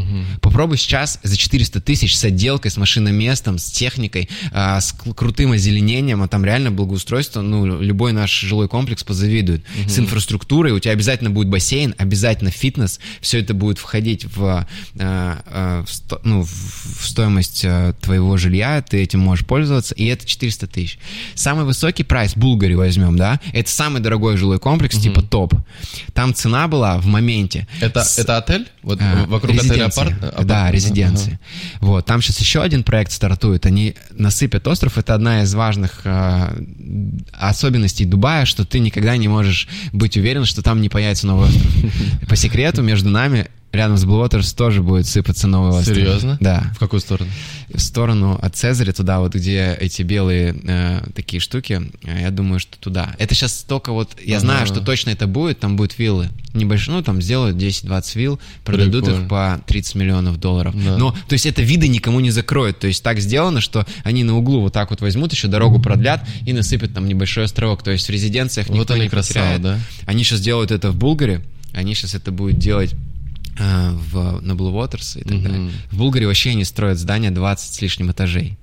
Попробуй 0.42 0.78
сейчас 0.78 1.20
за 1.24 1.38
400 1.38 1.82
тысяч 1.82 2.16
с 2.16 2.24
отделкой, 2.24 2.70
с 2.70 2.78
машиноместом, 2.78 3.58
с 3.58 3.72
техникой, 3.72 4.30
а, 4.52 4.80
с 4.80 4.94
крутым 4.94 5.54
озеленением, 5.54 6.22
а 6.22 6.28
там 6.28 6.46
реально 6.46 6.72
благоустройство, 6.72 7.42
ну, 7.42 7.82
любой 7.82 8.12
наш 8.12 8.32
жилой 8.32 8.68
комплекс 8.68 9.04
позавидует. 9.04 9.66
С 9.88 9.98
инфраструктурой 9.98 10.72
у 10.72 10.80
тебя 10.80 10.94
обязательно 10.94 11.32
будет 11.32 11.50
бассейн, 11.50 11.96
обязательно 11.98 12.52
фитнес. 12.52 13.00
Все 13.20 13.40
это 13.40 13.54
будет 13.54 13.80
входить 13.80 14.26
в, 14.26 14.46
а, 14.46 14.68
а, 15.00 15.84
в 15.86 16.20
ну, 16.24 16.44
в 16.44 17.08
стоимость 17.08 17.64
а, 17.66 17.94
твоего 17.94 18.38
жилья, 18.38 18.82
ты 18.82 19.02
этим 19.02 19.20
можешь 19.20 19.46
пользоваться, 19.46 19.96
и 19.96 20.06
это 20.06 20.28
400 20.28 20.68
тысяч. 20.68 21.00
Самый 21.34 21.66
высокий 21.66 22.04
прайс, 22.04 22.36
Булгари 22.36 22.76
возьмем, 22.76 23.18
да, 23.18 23.40
это 23.54 23.70
самый 23.70 24.02
дорогой 24.02 24.38
жилой 24.38 24.60
комплекс, 24.60 24.98
типа 24.98 25.22
топ. 25.22 25.56
Там 26.14 26.34
цена 26.34 26.68
была 26.68 26.98
в 26.98 27.06
моменте. 27.06 27.68
Это, 27.80 28.04
с- 28.04 28.20
это 28.20 28.38
отель? 28.38 28.68
Вот 28.84 29.00
а, 29.02 29.26
вокруг 29.28 29.56
отеля 29.58 29.86
апарт? 29.86 30.12
апарт- 30.24 30.46
Да, 30.46 30.64
ага, 30.64 30.72
резиденции. 30.72 31.40
Вот, 31.80 32.06
там 32.06 32.22
сейчас 32.22 32.40
еще 32.40 32.62
один 32.62 32.84
проект 32.84 33.12
стартует. 33.12 33.66
Они 33.66 33.96
насыпят 34.12 34.68
остров. 34.68 34.98
Это 34.98 35.16
одна 35.16 35.44
из 35.44 35.54
важных 35.54 36.02
а, 36.06 36.56
особенностей 37.34 38.06
Дубая, 38.06 38.46
что 38.46 38.66
ты 38.66 38.80
никогда 38.80 39.18
не 39.18 39.28
можешь 39.28 39.68
быть 39.92 40.18
уверен, 40.18 40.46
что 40.46 40.62
там 40.62 40.82
не 40.82 40.90
появится 40.90 41.28
новый 41.28 41.48
остров. 41.50 41.66
По 42.28 42.36
секрету, 42.36 42.82
между 42.82 43.10
нами 43.10 43.48
рядом 43.72 43.98
с 43.98 44.06
Blue 44.06 44.24
Waters 44.26 44.56
тоже 44.56 44.82
будет 44.82 45.08
сыпаться 45.08 45.48
новый 45.48 45.72
остров. 45.80 45.96
Серьезно? 45.96 46.38
Да. 46.40 46.72
В 46.76 46.80
какую 46.80 47.00
сторону? 47.00 47.30
В 47.74 47.80
сторону 47.80 48.38
от 48.42 48.56
Цезаря, 48.56 48.92
туда 48.92 49.20
вот, 49.20 49.34
где 49.34 49.74
эти 49.80 50.02
белые 50.02 50.56
э, 50.64 51.02
такие 51.16 51.40
штуки, 51.40 51.82
э, 52.04 52.22
я 52.22 52.32
думаю, 52.32 52.60
что 52.60 52.78
туда. 52.78 53.16
Это 53.18 53.34
сейчас 53.36 53.64
только 53.68 53.92
вот, 53.94 54.12
я 54.24 54.38
Ага. 54.38 54.46
знаю, 54.46 54.68
что 54.68 54.82
точно 54.82 55.12
это 55.12 55.28
будет, 55.28 55.60
там 55.60 55.76
будут 55.78 55.98
виллы. 55.98 56.30
Небольшие, 56.54 56.96
ну, 56.96 57.02
там 57.02 57.22
сделают 57.22 57.56
10-20 57.56 58.16
вилл, 58.20 58.40
продадут 58.66 59.06
Прикольно. 59.06 59.24
их 59.24 59.30
по 59.30 59.62
30 59.68 59.96
миллионов 59.96 60.38
долларов. 60.38 60.76
Да. 60.76 60.98
Но, 60.98 61.12
то 61.12 61.34
есть, 61.34 61.46
это 61.46 61.62
виды 61.62 61.88
никому 61.88 62.20
не 62.20 62.30
закроют. 62.32 62.78
То 62.80 62.88
есть, 62.88 63.02
так 63.02 63.20
сделано, 63.22 63.62
что 63.62 63.86
они 64.04 64.26
на 64.26 64.36
углу 64.38 64.60
вот 64.60 64.74
так 64.74 64.90
вот 64.90 65.00
возьмут, 65.00 65.32
еще 65.32 65.48
дорогу 65.48 65.80
продлят 65.80 66.28
и 66.46 66.52
насыпят 66.52 66.94
там 66.94 67.08
небольшой 67.08 67.46
островок. 67.46 67.84
То 67.84 67.92
есть, 67.92 68.06
в 68.06 68.10
резиденциях 68.10 68.68
Вот 68.68 68.78
никто 68.78 68.94
они 68.96 69.04
не 69.04 69.10
красава, 69.10 69.46
потеряет. 69.54 69.62
да? 69.62 69.80
Они 70.06 70.26
сейчас 70.26 70.42
делают 70.42 70.72
это 70.72 70.92
в 70.92 70.98
Булгаре, 70.98 71.42
они 71.74 71.96
сейчас 71.96 72.16
это 72.16 72.34
будут 72.34 72.58
делать 72.60 72.94
в, 73.58 74.40
на 74.42 74.52
Blue 74.54 74.72
Waters 74.74 75.20
и 75.20 75.24
так 75.24 75.34
Мгм. 75.34 75.44
далее. 75.44 75.72
В 75.92 75.98
Булгаре 75.98 76.28
вообще 76.28 76.52
они 76.52 76.64
строят 76.64 76.98
здания 76.98 77.32
20 77.32 77.74
с 77.74 77.82
лишним 77.82 78.12
этажей. 78.12 78.58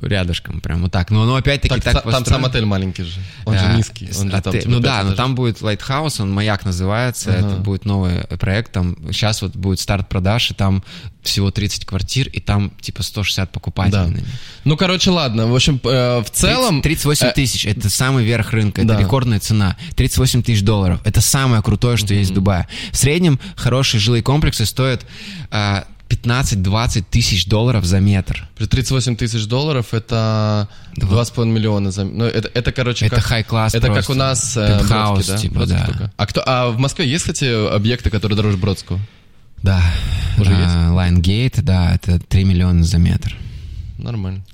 Рядышком, 0.00 0.60
прям 0.60 0.82
вот 0.82 0.92
так. 0.92 1.10
Но 1.10 1.22
оно 1.22 1.36
опять-таки 1.36 1.80
так, 1.80 2.02
так 2.02 2.10
Там 2.10 2.24
сам 2.24 2.44
отель 2.44 2.64
маленький 2.64 3.04
же, 3.04 3.20
он 3.44 3.58
же 3.58 3.66
низкий. 3.76 4.10
Он 4.18 4.30
же 4.30 4.42
там, 4.42 4.52
типа, 4.52 4.68
ну 4.68 4.80
да, 4.80 5.02
но 5.02 5.14
там 5.14 5.34
будет 5.34 5.60
Lighthouse, 5.60 6.20
он 6.20 6.32
«Маяк» 6.32 6.64
называется, 6.64 7.30
ага. 7.30 7.46
это 7.46 7.56
будет 7.56 7.84
новый 7.84 8.20
проект, 8.38 8.72
там 8.72 8.96
сейчас 9.12 9.42
вот 9.42 9.56
будет 9.56 9.80
старт 9.80 10.08
продаж, 10.08 10.50
и 10.50 10.54
там 10.54 10.84
всего 11.22 11.50
30 11.50 11.84
квартир, 11.84 12.28
и 12.28 12.40
там 12.40 12.72
типа 12.80 13.02
160 13.02 13.50
покупателей. 13.50 14.20
Да. 14.20 14.30
Ну, 14.64 14.76
короче, 14.76 15.10
ладно, 15.10 15.46
в 15.46 15.54
общем, 15.54 15.80
э, 15.82 16.22
в 16.22 16.30
целом... 16.30 16.82
30, 16.82 17.02
38 17.02 17.26
э, 17.26 17.32
тысяч, 17.32 17.66
э... 17.66 17.70
это 17.70 17.90
самый 17.90 18.24
верх 18.24 18.52
рынка, 18.52 18.82
это 18.82 18.94
да. 18.94 19.00
рекордная 19.00 19.40
цена. 19.40 19.76
38 19.96 20.42
тысяч 20.42 20.62
долларов, 20.62 21.00
это 21.04 21.20
самое 21.20 21.62
крутое, 21.62 21.96
что 21.96 22.14
mm-hmm. 22.14 22.18
есть 22.18 22.30
в 22.30 22.34
Дубае. 22.34 22.68
В 22.92 22.96
среднем 22.96 23.40
хорошие 23.56 24.00
жилые 24.00 24.22
комплексы 24.22 24.66
стоят... 24.66 25.04
Э, 25.50 25.82
15-20 26.08 27.04
тысяч 27.10 27.46
долларов 27.46 27.84
за 27.84 28.00
метр. 28.00 28.48
При 28.56 28.66
38 28.66 29.16
тысяч 29.16 29.46
долларов 29.46 29.92
это 29.92 30.68
2,5 30.96 31.46
миллиона 31.46 31.90
за 31.90 32.04
ну, 32.04 32.24
это, 32.24 32.48
это, 32.54 32.72
короче, 32.72 33.06
это 33.06 33.16
high 33.16 33.44
класс 33.44 33.74
Это 33.74 33.92
как 33.92 34.08
у 34.08 34.14
нас 34.14 34.56
э, 34.56 34.82
Бродский, 34.88 35.34
да? 35.34 35.38
типа, 35.38 35.66
да. 35.66 36.12
А, 36.16 36.26
кто, 36.26 36.42
а 36.46 36.70
в 36.70 36.78
Москве 36.78 37.08
есть, 37.08 37.24
кстати, 37.24 37.74
объекты, 37.74 38.10
которые 38.10 38.36
дороже 38.36 38.56
Бродского? 38.56 39.00
Да. 39.62 39.82
Уже 40.38 40.52
а, 40.54 40.60
есть? 40.60 41.24
Line 41.24 41.62
да, 41.62 41.94
это 41.94 42.20
3 42.20 42.44
миллиона 42.44 42.84
за 42.84 42.98
метр. 42.98 43.36
Нормально 43.98 44.44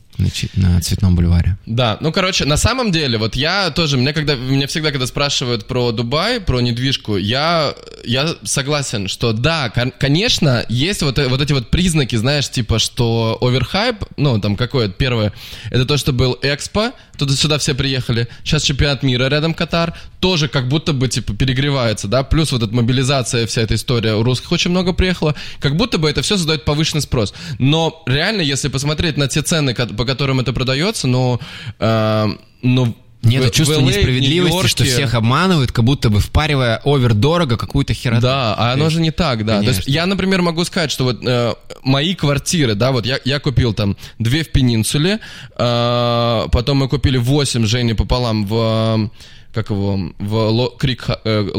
на, 0.55 0.81
Цветном 0.81 1.14
бульваре. 1.14 1.57
Да, 1.66 1.99
ну, 2.01 2.12
короче, 2.12 2.45
на 2.45 2.57
самом 2.57 2.93
деле, 2.93 3.18
вот 3.18 3.35
я 3.37 3.70
тоже, 3.70 3.97
мне 3.97 4.12
когда, 4.12 4.35
меня 4.35 4.66
всегда, 4.66 4.91
когда 4.91 5.07
спрашивают 5.07 5.66
про 5.66 5.93
Дубай, 5.93 6.41
про 6.41 6.61
недвижку, 6.61 7.16
я, 7.16 7.75
я 8.05 8.35
согласен, 8.45 9.09
что 9.09 9.33
да, 9.33 9.70
конечно, 9.70 10.64
есть 10.68 11.03
вот, 11.03 11.18
вот 11.18 11.41
эти 11.41 11.53
вот 11.53 11.70
признаки, 11.70 12.16
знаешь, 12.16 12.49
типа, 12.49 12.79
что 12.79 13.39
оверхайп, 13.41 14.05
ну, 14.16 14.41
там, 14.41 14.57
какое 14.57 14.89
первое, 14.89 15.33
это 15.70 15.85
то, 15.85 15.97
что 15.97 16.12
был 16.12 16.39
Экспо, 16.43 16.93
туда-сюда 17.17 17.59
все 17.59 17.75
приехали, 17.75 18.29
сейчас 18.45 18.63
чемпионат 18.63 19.03
мира 19.03 19.29
рядом 19.29 19.55
Катар, 19.55 19.95
тоже 20.21 20.49
как 20.49 20.69
будто 20.69 20.93
бы, 20.93 21.09
типа, 21.09 21.35
перегревается, 21.35 22.09
да, 22.09 22.23
плюс 22.23 22.53
вот 22.53 22.63
эта 22.63 22.75
мобилизация, 22.75 23.47
вся 23.47 23.63
эта 23.63 23.75
история, 23.75 24.15
у 24.15 24.23
русских 24.23 24.53
очень 24.53 24.71
много 24.71 24.93
приехало, 24.93 25.35
как 25.61 25.77
будто 25.77 25.99
бы 25.99 26.09
это 26.09 26.23
все 26.23 26.37
создает 26.37 26.65
повышенный 26.65 27.03
спрос. 27.03 27.35
Но 27.59 28.03
реально, 28.07 28.41
если 28.41 28.69
посмотреть 28.69 29.17
на 29.17 29.29
те 29.29 29.43
цены, 29.43 29.75
по 29.75 30.05
которым 30.05 30.41
это 30.41 30.53
продается, 30.53 31.07
но... 31.07 31.41
Э, 31.79 32.29
но 32.63 32.95
нет, 33.23 33.45
в, 33.45 33.51
чувство 33.53 33.77
в 33.77 33.85
LA, 33.85 33.89
несправедливости, 33.89 34.66
что 34.66 34.85
всех 34.85 35.14
обманывают, 35.14 35.70
как 35.70 35.85
будто 35.85 36.11
бы 36.11 36.20
впаривая 36.20 36.81
овер 36.85 37.14
дорого 37.14 37.57
какую-то 37.57 37.95
хероту. 37.95 38.23
Да, 38.23 38.55
а 38.55 38.73
оно 38.73 38.91
же 38.91 39.01
не 39.01 39.11
так, 39.12 39.45
да. 39.45 39.59
Конечно. 39.59 39.73
То 39.73 39.79
есть 39.79 39.89
я, 39.89 40.07
например, 40.07 40.43
могу 40.43 40.64
сказать, 40.64 40.91
что 40.91 41.05
вот 41.05 41.20
э, 41.25 41.55
мои 41.83 42.14
квартиры, 42.14 42.75
да, 42.75 42.91
вот 42.91 43.07
я, 43.07 43.20
я 43.25 43.39
купил 43.39 43.75
там 43.75 43.97
две 44.18 44.43
в 44.43 44.51
Пенинсуле, 44.51 45.20
э, 45.57 46.47
потом 46.51 46.79
мы 46.79 46.89
купили 46.89 47.16
восемь 47.16 47.64
Жене 47.64 47.95
пополам 47.95 48.47
в 48.47 49.11
как 49.53 49.70
его, 49.70 50.12
в 50.18 50.35
Ло, 50.35 50.70
Крик, 50.70 51.09
э. 51.25 51.51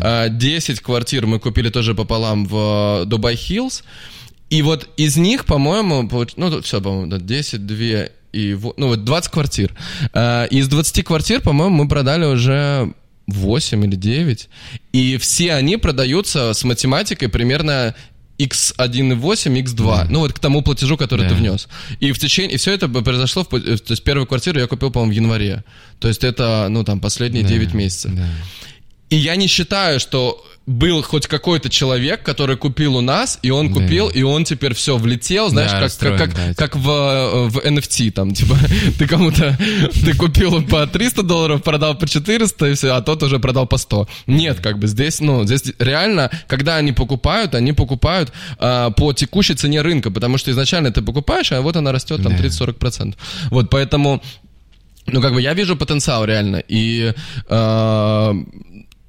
Да. 0.00 0.28
10 0.28 0.80
квартир 0.80 1.26
мы 1.26 1.38
купили 1.38 1.68
тоже 1.68 1.94
пополам 1.94 2.46
в 2.46 3.04
Дубай 3.06 3.36
Хиллз. 3.36 3.84
И 4.48 4.62
вот 4.62 4.88
из 4.96 5.16
них, 5.16 5.44
по-моему, 5.44 6.08
ну, 6.36 6.62
все, 6.62 6.80
по-моему, 6.80 7.18
10, 7.18 7.66
2 7.66 7.76
и... 8.36 8.58
Ну, 8.76 8.88
вот 8.88 9.04
20 9.04 9.30
квартир. 9.30 9.74
Э, 10.12 10.46
из 10.50 10.68
20 10.68 11.04
квартир, 11.04 11.40
по-моему, 11.40 11.84
мы 11.84 11.88
продали 11.88 12.26
уже 12.26 12.92
8 13.26 13.84
или 13.84 13.96
9. 13.96 14.48
И 14.92 15.16
все 15.16 15.54
они 15.54 15.76
продаются 15.76 16.52
с 16.52 16.64
математикой 16.64 17.28
примерно 17.28 17.94
x1,8, 18.38 19.62
x2, 19.62 19.76
да. 19.76 20.06
ну 20.10 20.20
вот 20.20 20.34
к 20.34 20.38
тому 20.38 20.60
платежу, 20.62 20.96
который 20.98 21.22
да. 21.22 21.30
ты 21.30 21.34
внес. 21.34 21.68
И 22.00 22.12
в 22.12 22.18
течение, 22.18 22.52
и 22.52 22.56
все 22.58 22.72
это 22.72 22.88
произошло, 22.88 23.44
в, 23.44 23.48
то 23.48 23.58
есть 23.92 24.04
первую 24.04 24.26
квартиру 24.26 24.60
я 24.60 24.66
купил, 24.66 24.90
по-моему, 24.90 25.12
в 25.12 25.16
январе. 25.16 25.64
То 25.98 26.08
есть 26.08 26.22
это, 26.22 26.66
ну 26.68 26.84
там, 26.84 27.00
последние 27.00 27.44
да. 27.44 27.48
9 27.48 27.74
месяцев. 27.74 28.14
Да. 28.14 28.28
И 29.08 29.16
я 29.16 29.36
не 29.36 29.46
считаю, 29.46 30.00
что 30.00 30.44
был 30.66 31.02
хоть 31.02 31.28
какой-то 31.28 31.70
человек, 31.70 32.24
который 32.24 32.56
купил 32.56 32.96
у 32.96 33.00
нас, 33.00 33.38
и 33.42 33.50
он 33.50 33.72
купил, 33.72 34.08
да. 34.08 34.18
и 34.18 34.22
он 34.22 34.44
теперь 34.44 34.74
все 34.74 34.96
влетел, 34.96 35.48
знаешь, 35.48 35.70
да, 35.70 35.80
как, 35.80 35.90
строим, 35.90 36.18
как, 36.18 36.34
да, 36.34 36.54
как 36.54 36.74
в, 36.74 36.90
э, 36.90 37.48
в 37.48 37.58
NFT, 37.58 38.10
там, 38.10 38.34
типа, 38.34 38.58
ты 38.98 39.06
кому-то, 39.06 39.56
ты 40.04 40.14
купил 40.14 40.62
по 40.64 40.86
300 40.86 41.22
долларов, 41.22 41.62
продал 41.62 41.96
по 41.96 42.08
400, 42.08 42.66
и 42.66 42.74
все, 42.74 42.94
а 42.94 43.00
тот 43.00 43.22
уже 43.22 43.38
продал 43.38 43.66
по 43.66 43.76
100. 43.76 44.08
Нет, 44.26 44.58
как 44.60 44.80
бы 44.80 44.88
здесь, 44.88 45.20
ну, 45.20 45.44
здесь 45.44 45.62
реально, 45.78 46.30
когда 46.48 46.76
они 46.76 46.92
покупают, 46.92 47.54
они 47.54 47.72
покупают 47.72 48.32
а, 48.58 48.90
по 48.90 49.12
текущей 49.12 49.54
цене 49.54 49.82
рынка, 49.82 50.10
потому 50.10 50.36
что 50.36 50.50
изначально 50.50 50.90
ты 50.90 51.00
покупаешь, 51.00 51.52
а 51.52 51.60
вот 51.60 51.76
она 51.76 51.92
растет 51.92 52.22
там 52.24 52.32
30-40%. 52.32 53.14
Вот, 53.50 53.70
поэтому 53.70 54.20
ну, 55.06 55.20
как 55.20 55.34
бы 55.34 55.40
я 55.40 55.54
вижу 55.54 55.76
потенциал 55.76 56.24
реально. 56.24 56.62
И 56.66 57.14
э, 57.48 58.34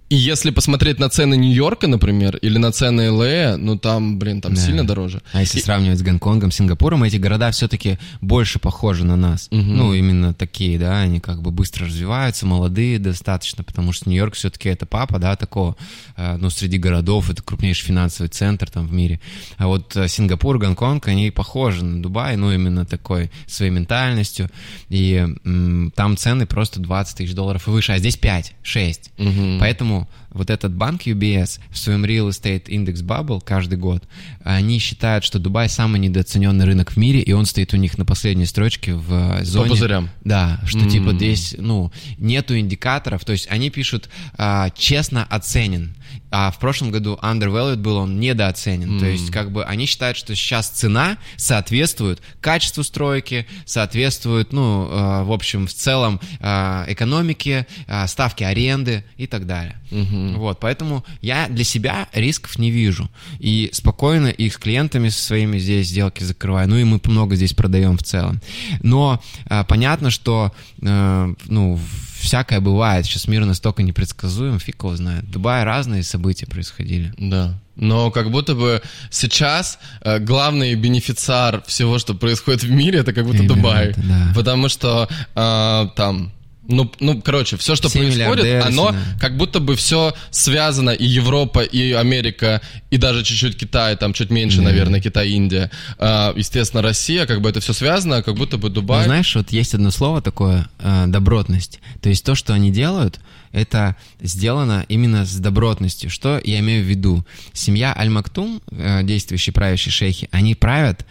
и 0.09 0.15
если 0.15 0.51
посмотреть 0.51 0.99
на 0.99 1.09
цены 1.09 1.35
Нью-Йорка, 1.35 1.87
например, 1.87 2.37
или 2.37 2.57
на 2.57 2.71
цены 2.71 3.11
ЛА, 3.11 3.57
ну 3.57 3.77
там, 3.77 4.17
блин, 4.17 4.39
там 4.39 4.53
да. 4.53 4.61
сильно 4.61 4.87
дороже. 4.87 5.21
А 5.33 5.41
если 5.41 5.59
и... 5.59 5.61
сравнивать 5.61 5.99
с 5.99 6.01
Гонконгом, 6.01 6.49
Сингапуром, 6.49 7.03
эти 7.03 7.17
города 7.17 7.51
все-таки 7.51 7.99
больше 8.21 8.57
похожи 8.57 9.03
на 9.03 9.17
нас. 9.17 9.49
Угу. 9.51 9.59
Ну, 9.61 9.93
именно 9.93 10.33
такие, 10.33 10.79
да, 10.79 11.01
они 11.01 11.19
как 11.19 11.41
бы 11.41 11.51
быстро 11.51 11.87
развиваются, 11.87 12.45
молодые 12.45 12.99
достаточно, 12.99 13.65
потому 13.65 13.91
что 13.91 14.09
Нью-Йорк 14.09 14.35
все-таки 14.35 14.69
это 14.69 14.85
папа, 14.85 15.19
да, 15.19 15.35
такого, 15.35 15.75
э, 16.15 16.37
ну, 16.37 16.49
среди 16.49 16.77
городов, 16.77 17.29
это 17.29 17.43
крупнейший 17.43 17.87
финансовый 17.87 18.29
центр 18.29 18.69
там 18.69 18.87
в 18.87 18.93
мире. 18.93 19.19
А 19.57 19.67
вот 19.67 19.93
э, 19.97 20.07
Сингапур, 20.07 20.57
Гонконг, 20.57 21.05
они 21.09 21.31
похожи 21.31 21.83
на 21.83 22.01
Дубай, 22.01 22.37
ну, 22.37 22.53
именно 22.53 22.85
такой 22.85 23.29
своей 23.45 23.71
ментальностью. 23.71 24.49
И 24.87 25.15
м, 25.43 25.91
там 25.93 26.15
цены 26.15 26.45
просто 26.45 26.79
20 26.79 27.17
тысяч 27.17 27.33
долларов 27.33 27.67
и 27.67 27.71
выше, 27.71 27.91
а 27.91 27.97
здесь 27.97 28.15
5, 28.15 28.55
6. 28.63 29.11
Угу. 29.17 29.57
Поэтому 29.59 29.96
вот 30.29 30.49
этот 30.49 30.73
банк 30.73 31.03
UBS 31.03 31.59
в 31.69 31.77
своем 31.77 32.05
Real 32.05 32.29
Estate 32.29 32.65
Index 32.65 33.03
Bubble 33.03 33.41
каждый 33.43 33.77
год, 33.77 34.03
они 34.43 34.79
считают, 34.79 35.23
что 35.23 35.39
Дубай 35.39 35.69
самый 35.69 35.99
недооцененный 35.99 36.65
рынок 36.65 36.91
в 36.91 36.97
мире, 36.97 37.21
и 37.21 37.31
он 37.33 37.45
стоит 37.45 37.73
у 37.73 37.77
них 37.77 37.97
на 37.97 38.05
последней 38.05 38.45
строчке 38.45 38.93
в 38.93 39.43
зоне... 39.43 39.65
По 39.65 39.69
пузырям. 39.69 40.09
Да, 40.23 40.59
что 40.65 40.79
mm-hmm. 40.79 40.89
типа 40.89 41.13
здесь, 41.13 41.55
ну, 41.57 41.91
нету 42.17 42.57
индикаторов, 42.57 43.25
то 43.25 43.31
есть 43.31 43.47
они 43.49 43.69
пишут 43.69 44.09
а, 44.37 44.69
честно 44.71 45.23
оценен. 45.23 45.95
А 46.29 46.51
в 46.51 46.59
прошлом 46.59 46.91
году 46.91 47.17
undervalued 47.21 47.77
был 47.77 47.97
он 47.97 48.19
недооценен. 48.19 48.97
Mm. 48.97 48.99
То 48.99 49.05
есть, 49.05 49.31
как 49.31 49.51
бы 49.51 49.63
они 49.63 49.85
считают, 49.85 50.17
что 50.17 50.35
сейчас 50.35 50.69
цена 50.69 51.17
соответствует 51.37 52.21
качеству 52.41 52.83
стройки, 52.83 53.47
соответствует, 53.65 54.51
ну, 54.51 54.87
э, 54.89 55.23
в 55.23 55.31
общем, 55.31 55.67
в 55.67 55.73
целом 55.73 56.19
э, 56.39 56.85
экономике, 56.87 57.65
э, 57.87 58.07
ставке 58.07 58.45
аренды 58.45 59.03
и 59.17 59.27
так 59.27 59.47
далее. 59.47 59.79
Mm-hmm. 59.91 60.35
Вот, 60.35 60.59
поэтому 60.59 61.05
я 61.21 61.47
для 61.47 61.63
себя 61.63 62.09
рисков 62.13 62.59
не 62.59 62.71
вижу. 62.71 63.09
И 63.39 63.69
спокойно 63.71 64.27
их 64.27 64.53
с 64.53 64.57
клиентами 64.57 65.09
со 65.09 65.23
своими 65.23 65.57
здесь 65.59 65.87
сделки 65.87 66.23
закрываю. 66.23 66.67
Ну 66.67 66.77
и 66.77 66.83
мы 66.83 66.99
много 67.05 67.35
здесь 67.35 67.53
продаем 67.53 67.97
в 67.97 68.03
целом. 68.03 68.41
Но 68.81 69.21
э, 69.49 69.63
понятно, 69.65 70.09
что, 70.09 70.51
э, 70.81 71.33
ну, 71.45 71.79
всякое 72.19 72.59
бывает. 72.59 73.05
Сейчас 73.05 73.27
мир 73.27 73.45
настолько 73.45 73.83
непредсказуем, 73.83 74.59
фиг 74.59 74.83
его 74.83 74.95
знает. 74.95 75.25
В 75.25 75.31
Дубае 75.31 75.63
разные 75.63 76.03
события 76.03 76.45
происходили. 76.45 77.13
Да. 77.17 77.59
Но 77.75 78.09
как 78.09 78.31
будто 78.31 78.55
бы 78.55 78.81
сейчас 79.11 79.77
э, 80.01 80.19
главный 80.19 80.73
бенефициар 80.75 81.63
всего, 81.67 81.99
что 81.99 82.15
происходит 82.15 82.63
в 82.63 82.71
мире, 82.71 82.99
это 82.99 83.13
как 83.13 83.25
будто 83.25 83.43
Именно 83.43 83.55
Дубай. 83.55 83.93
Да. 83.95 84.31
Потому 84.33 84.67
что 84.67 85.07
э, 85.35 85.87
там 85.95 86.31
ну, 86.67 86.91
ну, 86.99 87.21
короче, 87.21 87.57
все, 87.57 87.75
что 87.75 87.89
происходит, 87.89 88.65
оно 88.65 88.91
да. 88.91 88.97
как 89.19 89.37
будто 89.37 89.59
бы 89.59 89.75
все 89.75 90.13
связано, 90.31 90.89
и 90.89 91.05
Европа, 91.05 91.61
и 91.61 91.93
Америка, 91.93 92.61
и 92.91 92.97
даже 92.97 93.23
чуть-чуть 93.23 93.57
Китай, 93.57 93.95
там 93.95 94.13
чуть 94.13 94.29
меньше, 94.29 94.57
да. 94.57 94.63
наверное, 94.63 94.99
Китай, 94.99 95.29
Индия. 95.29 95.71
А, 95.97 96.33
естественно, 96.35 96.81
Россия, 96.81 97.25
как 97.25 97.41
бы 97.41 97.49
это 97.49 97.61
все 97.61 97.73
связано, 97.73 98.21
как 98.21 98.35
будто 98.35 98.57
бы 98.57 98.69
Дубай. 98.69 98.99
Ну, 98.99 99.05
знаешь, 99.05 99.33
вот 99.35 99.51
есть 99.51 99.73
одно 99.73 99.91
слово 99.91 100.21
такое, 100.21 100.67
э, 100.79 101.05
добротность. 101.07 101.79
То 102.01 102.09
есть 102.09 102.25
то, 102.25 102.35
что 102.35 102.53
они 102.53 102.71
делают, 102.71 103.19
это 103.53 103.95
сделано 104.21 104.85
именно 104.89 105.25
с 105.25 105.35
добротностью. 105.35 106.09
Что 106.09 106.39
я 106.43 106.59
имею 106.59 106.83
в 106.83 106.87
виду? 106.87 107.25
Семья 107.53 107.95
Аль-Мактум, 107.97 108.61
э, 108.71 109.03
действующие 109.03 109.53
правящие 109.53 109.91
шейхи, 109.91 110.27
они 110.31 110.53
правят, 110.53 111.05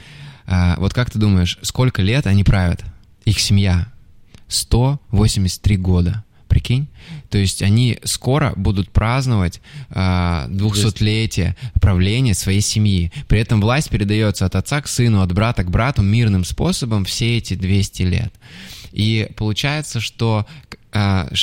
э, 0.47 0.75
вот 0.77 0.93
как 0.93 1.11
ты 1.11 1.19
думаешь, 1.19 1.59
сколько 1.63 2.03
лет 2.03 2.27
они 2.27 2.45
правят? 2.45 2.85
Их 3.25 3.41
семья, 3.41 3.89
183 4.49 5.77
года. 5.77 6.25
Прикинь? 6.49 6.89
То 7.29 7.39
есть 7.39 7.61
они 7.61 7.99
скоро 8.05 8.53
будут 8.57 8.91
праздновать 8.91 9.61
э, 9.91 9.95
200-летие 10.49 11.57
правления 11.81 12.35
своей 12.35 12.61
семьи. 12.61 13.13
При 13.29 13.41
этом 13.41 13.61
власть 13.61 13.91
передается 13.91 14.47
от 14.47 14.55
отца 14.55 14.81
к 14.81 14.89
сыну, 14.89 15.23
от 15.23 15.33
брата 15.33 15.65
к 15.65 15.71
брату 15.71 16.03
мирным 16.03 16.45
способом 16.45 17.05
все 17.05 17.37
эти 17.37 17.55
200 17.55 18.03
лет. 18.03 18.33
И 18.93 19.29
получается, 19.37 20.01
что 20.01 20.47
а, 20.71 20.86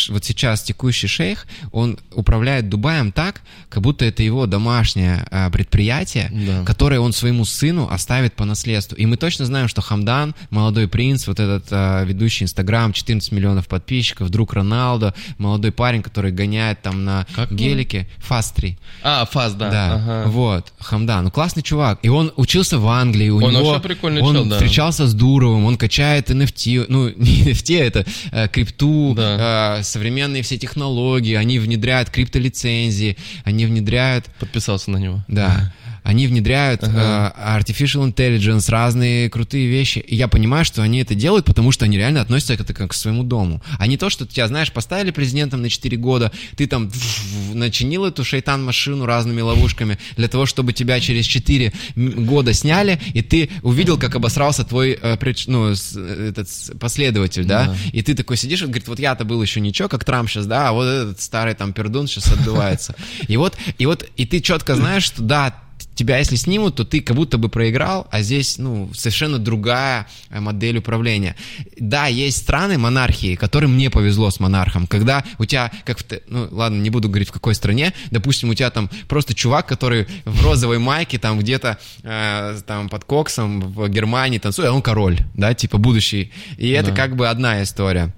вот 0.10 0.24
сейчас 0.24 0.64
текущий 0.64 1.08
шейх, 1.08 1.46
он 1.72 1.98
управляет 2.14 2.70
Дубаем 2.70 3.12
так, 3.12 3.41
как 3.70 3.84
будто 3.84 4.06
это 4.06 4.24
его 4.24 4.46
домашнее 4.46 5.28
а, 5.32 5.50
предприятие, 5.50 6.32
Да. 6.34 6.64
которое 6.66 7.00
он 7.00 7.14
своему 7.14 7.46
сыну 7.46 7.88
оставит 7.91 8.34
по 8.34 8.46
наследству. 8.46 8.96
И 8.96 9.06
мы 9.06 9.18
точно 9.18 9.46
знаем, 9.46 9.68
что 9.68 9.82
Хамдан, 9.82 10.34
молодой 10.50 10.88
принц, 10.88 11.28
вот 11.28 11.39
этот 11.39 11.66
а, 11.72 12.04
ведущий 12.04 12.44
Инстаграм, 12.46 12.94
14 12.94 13.32
миллионов 13.32 13.68
подписчиков, 13.68 14.30
друг 14.30 14.54
Роналдо, 14.54 15.14
молодой 15.38 15.72
парень, 15.72 16.02
который 16.02 16.32
гоняет 16.32 16.82
там 16.82 17.04
на 17.06 17.28
Как 17.36 17.52
гелике, 17.54 18.08
Фастри. 18.20 18.78
А, 19.04 19.26
фаз, 19.26 19.54
да. 19.54 19.70
Да, 19.70 19.94
ага. 19.96 20.30
вот, 20.30 20.74
Хамдан, 20.80 21.26
ну 21.26 21.32
классный 21.32 21.64
чувак. 21.64 22.00
И 22.02 22.10
он 22.10 22.32
учился 22.38 22.80
в 22.80 22.88
Англии, 22.88 23.30
у 23.30 23.44
Он 23.44 23.52
него... 23.54 23.66
вообще 23.72 23.82
прикольный 23.89 24.22
Он 24.22 24.36
чел, 24.36 24.46
да. 24.46 24.56
встречался 24.56 25.08
с 25.08 25.14
Дуровым, 25.14 25.66
он 25.66 25.78
качает 25.78 26.30
NFT, 26.32 26.86
ну, 26.89 27.10
не 27.16 27.44
NFT, 27.52 27.80
это 27.82 28.06
э, 28.32 28.48
крипту, 28.48 29.14
Да. 29.16 29.33
Э, 29.40 29.84
современные 29.84 30.44
все 30.44 30.58
технологии, 30.58 31.36
они 31.36 31.60
внедряют 31.60 32.10
криптолицензии, 32.10 33.18
они 33.44 33.66
внедряют... 33.66 34.26
Подписался 34.40 34.92
на 34.92 34.98
него. 34.98 35.24
Да. 35.28 35.74
Они 36.04 36.28
внедряют 36.28 36.84
э, 36.84 36.88
artificial 36.88 38.06
intelligence, 38.14 38.70
разные 38.70 39.30
крутые 39.30 39.68
вещи. 39.68 39.99
И 39.99 40.16
я 40.16 40.28
понимаю, 40.28 40.66
что 40.66 40.82
они 40.82 40.99
это 41.01 41.16
делают, 41.16 41.45
потому 41.45 41.72
что 41.72 41.86
они 41.86 41.97
реально 41.97 42.22
относятся 42.22 42.58
к 42.58 42.62
это 42.62 42.74
как 42.74 42.91
к 42.91 42.93
своему 42.93 43.24
дому. 43.24 43.62
А 43.80 43.88
не 43.88 43.97
то, 43.97 44.10
что 44.10 44.26
тебя, 44.26 44.47
знаешь, 44.47 44.72
поставили 44.72 45.12
президентом 45.12 45.62
на 45.62 45.70
4 45.70 45.97
года, 45.97 46.32
ты 46.56 46.68
там 46.68 46.91
начинил 47.54 48.06
эту 48.06 48.24
шайтан-машину 48.24 49.06
разными 49.06 49.41
ловушками 49.41 49.97
для 50.18 50.28
того, 50.28 50.45
чтобы 50.45 50.74
тебя 50.74 50.99
через 50.99 51.26
4 51.26 51.72
м- 51.95 52.26
года 52.26 52.54
сняли, 52.54 52.99
и 53.14 53.22
ты 53.22 53.49
увидел, 53.62 53.97
как 53.97 54.16
обосрался 54.16 54.64
твой 54.64 54.97
э, 55.01 55.18
ну, 55.47 55.74
с- 55.76 55.95
этот 55.95 56.49
последователь, 56.80 57.45
да? 57.45 57.66
Да. 57.68 57.76
И 57.91 58.01
ты 58.01 58.14
такой 58.16 58.38
сидишь 58.38 58.62
и 58.62 58.66
говорит, 58.66 58.88
вот 58.88 58.99
я-то 58.99 59.26
был 59.26 59.41
еще 59.41 59.60
ничего, 59.62 59.88
как 59.89 60.04
Трамп 60.04 60.30
сейчас, 60.30 60.45
да, 60.47 60.70
а 60.70 60.72
вот 60.74 60.86
этот 60.86 61.22
старый 61.22 61.54
там 61.54 61.74
пердун 61.74 62.08
сейчас 62.08 62.28
отдувается. 62.32 62.95
И 63.28 63.38
вот, 63.38 63.56
и 63.78 63.86
вот, 63.86 64.06
и 64.18 64.26
ты 64.26 64.39
четко 64.41 64.76
знаешь, 64.76 65.04
что 65.04 65.22
да, 65.24 65.56
тебя 65.95 66.17
если 66.17 66.36
снимут, 66.36 66.76
то 66.76 66.86
ты 66.86 67.01
как 67.01 67.15
будто 67.15 67.38
бы 67.38 67.49
проиграл, 67.49 68.07
а 68.11 68.21
здесь, 68.21 68.57
ну, 68.57 68.89
совершенно 68.93 69.38
другая 69.38 70.07
э, 70.30 70.39
модель 70.39 70.78
управления. 70.78 71.36
Да, 71.80 72.07
есть 72.07 72.38
страны, 72.38 72.78
монархии, 72.78 73.36
которым 73.36 73.78
не 73.78 73.89
повезло 73.89 74.32
с 74.32 74.39
монархом, 74.39 74.88
когда 74.88 75.24
у 75.38 75.45
тебя, 75.45 75.71
как 75.86 75.99
в, 75.99 76.05
ну, 76.28 76.47
ладно, 76.51 76.82
не 76.82 76.89
буду 76.89 77.09
говорить 77.09 77.30
в 77.30 77.32
какой 77.32 77.53
стране, 77.55 77.93
допустим, 78.11 78.49
у 78.49 78.53
тебя 78.55 78.69
там 78.71 78.89
просто 79.07 79.34
чувак, 79.36 79.67
который 79.67 80.07
в 80.26 80.43
розовой 80.43 80.80
майке 80.80 81.19
там 81.19 81.39
где-то 81.39 81.78
э, 82.03 82.59
там 82.65 82.89
под 82.89 83.03
коксом 83.03 83.61
в 83.61 83.88
Германии 83.89 84.39
танцует, 84.39 84.69
а 84.69 84.74
он 84.74 84.82
король, 84.82 85.19
да, 85.36 85.53
типа 85.53 85.78
будущий. 85.78 86.32
И 86.57 86.69
это 86.69 86.89
Да. 86.89 86.95
как 86.95 87.15
бы 87.15 87.30
одна 87.30 87.61
история. 87.63 88.13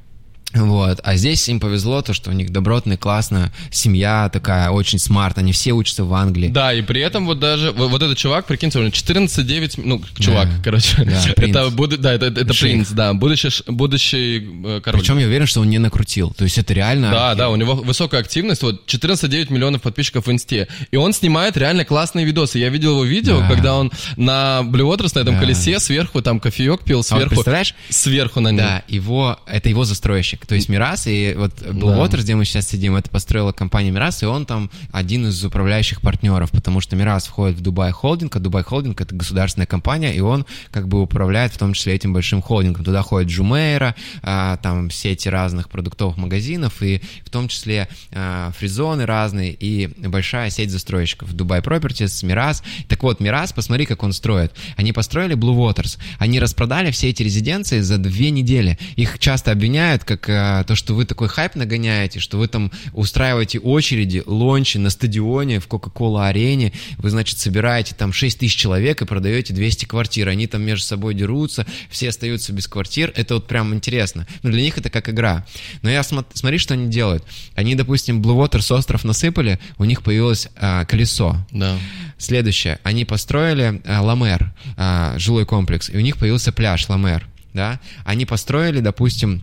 Вот. 0.56 1.00
А 1.04 1.16
здесь 1.16 1.48
им 1.50 1.60
повезло, 1.60 2.02
то, 2.02 2.14
что 2.14 2.30
у 2.30 2.34
них 2.34 2.50
добротная, 2.52 2.98
классная 2.98 3.52
семья 3.72 4.30
такая, 4.32 4.70
очень 4.70 5.00
смарт, 5.00 5.38
они 5.38 5.52
все 5.52 5.74
учатся 5.74 6.04
в 6.06 6.14
Англии. 6.14 6.48
Да, 6.50 6.74
и 6.74 6.82
при 6.82 7.02
этом 7.02 7.26
вот 7.26 7.40
даже 7.40 7.72
вот, 7.72 7.90
вот 7.92 8.02
этот 8.02 8.18
чувак, 8.18 8.46
прикиньте, 8.48 8.80
он 8.80 8.88
14-9, 8.88 9.82
ну, 9.84 10.02
чувак, 10.20 10.48
Да. 10.58 10.64
короче. 10.64 11.04
Да, 11.06 11.22
это, 11.46 11.70
буду- 11.70 11.98
да, 11.98 12.14
это, 12.14 12.28
это 12.28 12.54
Шейх. 12.54 12.74
принц, 12.74 12.90
да, 12.90 13.14
будущий, 13.14 13.50
будущий 13.68 14.38
э, 14.66 14.82
король. 14.84 15.02
Причем 15.02 15.18
я 15.18 15.28
уверен, 15.28 15.46
что 15.48 15.62
он 15.62 15.70
не 15.70 15.78
накрутил. 15.78 16.32
То 16.34 16.44
есть 16.44 16.58
это 16.58 16.74
реально... 16.74 17.12
Да, 17.12 17.36
да, 17.36 17.50
у 17.50 17.56
него 17.56 17.76
высокая 17.76 18.22
активность, 18.22 18.62
вот 18.64 18.86
14,9 18.88 19.52
миллионов 19.52 19.82
подписчиков 19.82 20.28
в 20.28 20.32
инсте. 20.32 20.68
И 20.92 20.98
он 20.98 21.14
снимает 21.14 21.58
реально 21.58 21.86
классные 21.86 22.26
видосы. 22.26 22.60
Я 22.60 22.70
видел 22.70 22.92
его 22.92 23.04
видео, 23.06 23.40
Да. 23.40 23.50
когда 23.50 23.76
он 23.76 23.92
на 24.16 24.62
Blue 24.64 24.90
Waters, 24.92 25.12
на 25.16 25.20
этом 25.20 25.36
Да. 25.36 25.42
колесе, 25.42 25.80
сверху 25.80 26.22
там 26.22 26.40
кофеек 26.40 26.84
пил, 26.84 26.98
А 26.98 27.00
вот 27.00 27.06
сверху, 27.08 27.30
представляешь, 27.30 27.76
сверху 27.90 28.40
на 28.40 28.50
нем. 28.50 28.58
Да, 28.58 28.84
его, 28.88 29.40
это 29.48 29.70
его 29.70 29.84
застройщик, 29.86 30.45
то 30.48 30.56
есть 30.56 30.70
Meraas, 30.70 31.08
и 31.08 31.34
вот 31.38 31.62
Blue 31.62 31.90
Да. 31.90 31.98
Waters, 31.98 32.22
где 32.22 32.36
мы 32.36 32.46
сейчас 32.46 32.68
сидим, 32.68 32.96
это 32.96 33.10
построила 33.10 33.52
компания 33.52 33.92
Meraas, 33.92 34.24
и 34.24 34.26
он 34.26 34.46
там 34.46 34.70
один 34.92 35.28
из 35.28 35.44
управляющих 35.44 36.02
партнеров, 36.02 36.52
потому 36.52 36.82
что 36.82 36.96
Meraas 36.96 37.26
входит 37.26 37.58
в 37.58 37.62
Dubai 37.62 37.92
Holding, 37.92 38.36
а 38.36 38.40
Dubai 38.40 38.64
Holding 38.64 39.02
это 39.02 39.16
государственная 39.16 39.68
компания, 39.68 40.14
и 40.16 40.20
он 40.20 40.46
как 40.72 40.88
бы 40.88 41.02
управляет 41.02 41.54
в 41.54 41.58
том 41.58 41.74
числе 41.74 41.94
этим 41.94 42.14
большим 42.14 42.42
холдингом. 42.42 42.84
Туда 42.84 43.02
входит 43.02 43.30
Джумейра, 43.30 43.96
а, 44.22 44.58
там 44.58 44.92
сети 44.92 45.30
разных 45.30 45.70
продуктовых 45.70 46.18
магазинов, 46.18 46.82
и 46.82 47.02
в 47.24 47.30
том 47.30 47.48
числе 47.48 47.88
а, 48.12 48.52
фризоны 48.58 49.06
разные, 49.06 49.52
и 49.52 49.88
большая 50.08 50.50
сеть 50.50 50.72
застройщиков. 50.72 51.34
Dubai 51.34 51.62
Properties, 51.62 52.26
Meraas. 52.26 52.64
Так 52.88 53.04
вот, 53.04 53.20
Meraas, 53.20 53.54
посмотри, 53.54 53.86
как 53.86 54.04
он 54.04 54.14
строит. 54.14 54.54
Они 54.78 54.92
построили 54.94 55.36
Blue 55.36 55.56
Waters, 55.56 55.98
они 56.20 56.40
распродали 56.40 56.92
все 56.92 57.10
эти 57.10 57.24
резиденции 57.24 57.80
за 57.82 57.98
две 57.98 58.30
недели. 58.32 58.78
Их 58.96 59.20
часто 59.20 59.52
обвиняют, 59.52 60.04
как 60.04 60.30
а, 60.30 60.35
то, 60.68 60.76
что 60.76 60.94
вы 60.94 61.06
такой 61.06 61.28
хайп 61.28 61.56
нагоняете, 61.56 62.20
что 62.20 62.38
вы 62.38 62.48
там 62.48 62.72
устраиваете 62.94 63.60
очереди, 63.60 64.24
лончи 64.26 64.78
на 64.78 64.90
стадионе, 64.90 65.60
в 65.60 65.68
Кока-Кола 65.68 66.28
арене, 66.28 66.74
вы, 66.98 67.10
значит, 67.10 67.38
собираете 67.38 67.96
там 67.96 68.14
6 68.14 68.40
тысяч 68.40 68.56
человек 68.56 69.02
и 69.02 69.06
продаете 69.06 69.54
200 69.54 69.86
квартир, 69.86 70.30
они 70.30 70.48
там 70.48 70.62
между 70.64 70.86
собой 70.86 71.14
дерутся, 71.14 71.66
все 71.90 72.10
остаются 72.10 72.54
без 72.54 72.68
квартир, 72.68 73.12
это 73.16 73.36
вот 73.36 73.48
прям 73.48 73.74
интересно. 73.74 74.28
Ну, 74.44 74.52
для 74.52 74.62
них 74.62 74.78
это 74.78 74.90
как 74.90 75.10
игра. 75.10 75.46
Но 75.82 75.90
я 75.90 76.02
смо- 76.02 76.26
смотри, 76.34 76.58
что 76.58 76.74
они 76.74 76.90
делают. 76.90 77.24
Они, 77.56 77.76
допустим, 77.76 78.22
Blue 78.22 78.36
Waters 78.36 78.74
остров 78.76 79.04
насыпали, 79.04 79.60
у 79.78 79.86
них 79.86 80.04
появилось 80.04 80.50
а, 80.56 80.86
колесо. 80.86 81.38
Да. 81.52 81.78
Следующее. 82.18 82.80
Они 82.84 83.06
построили 83.06 83.82
а, 83.86 84.02
Ламер, 84.02 84.54
а, 84.78 85.18
жилой 85.18 85.46
комплекс, 85.46 85.90
и 85.90 85.98
у 85.98 86.02
них 86.02 86.18
появился 86.18 86.52
пляж 86.52 86.88
Ламер. 86.90 87.28
Да? 87.54 87.80
Они 88.04 88.26
построили, 88.26 88.82
допустим, 88.82 89.42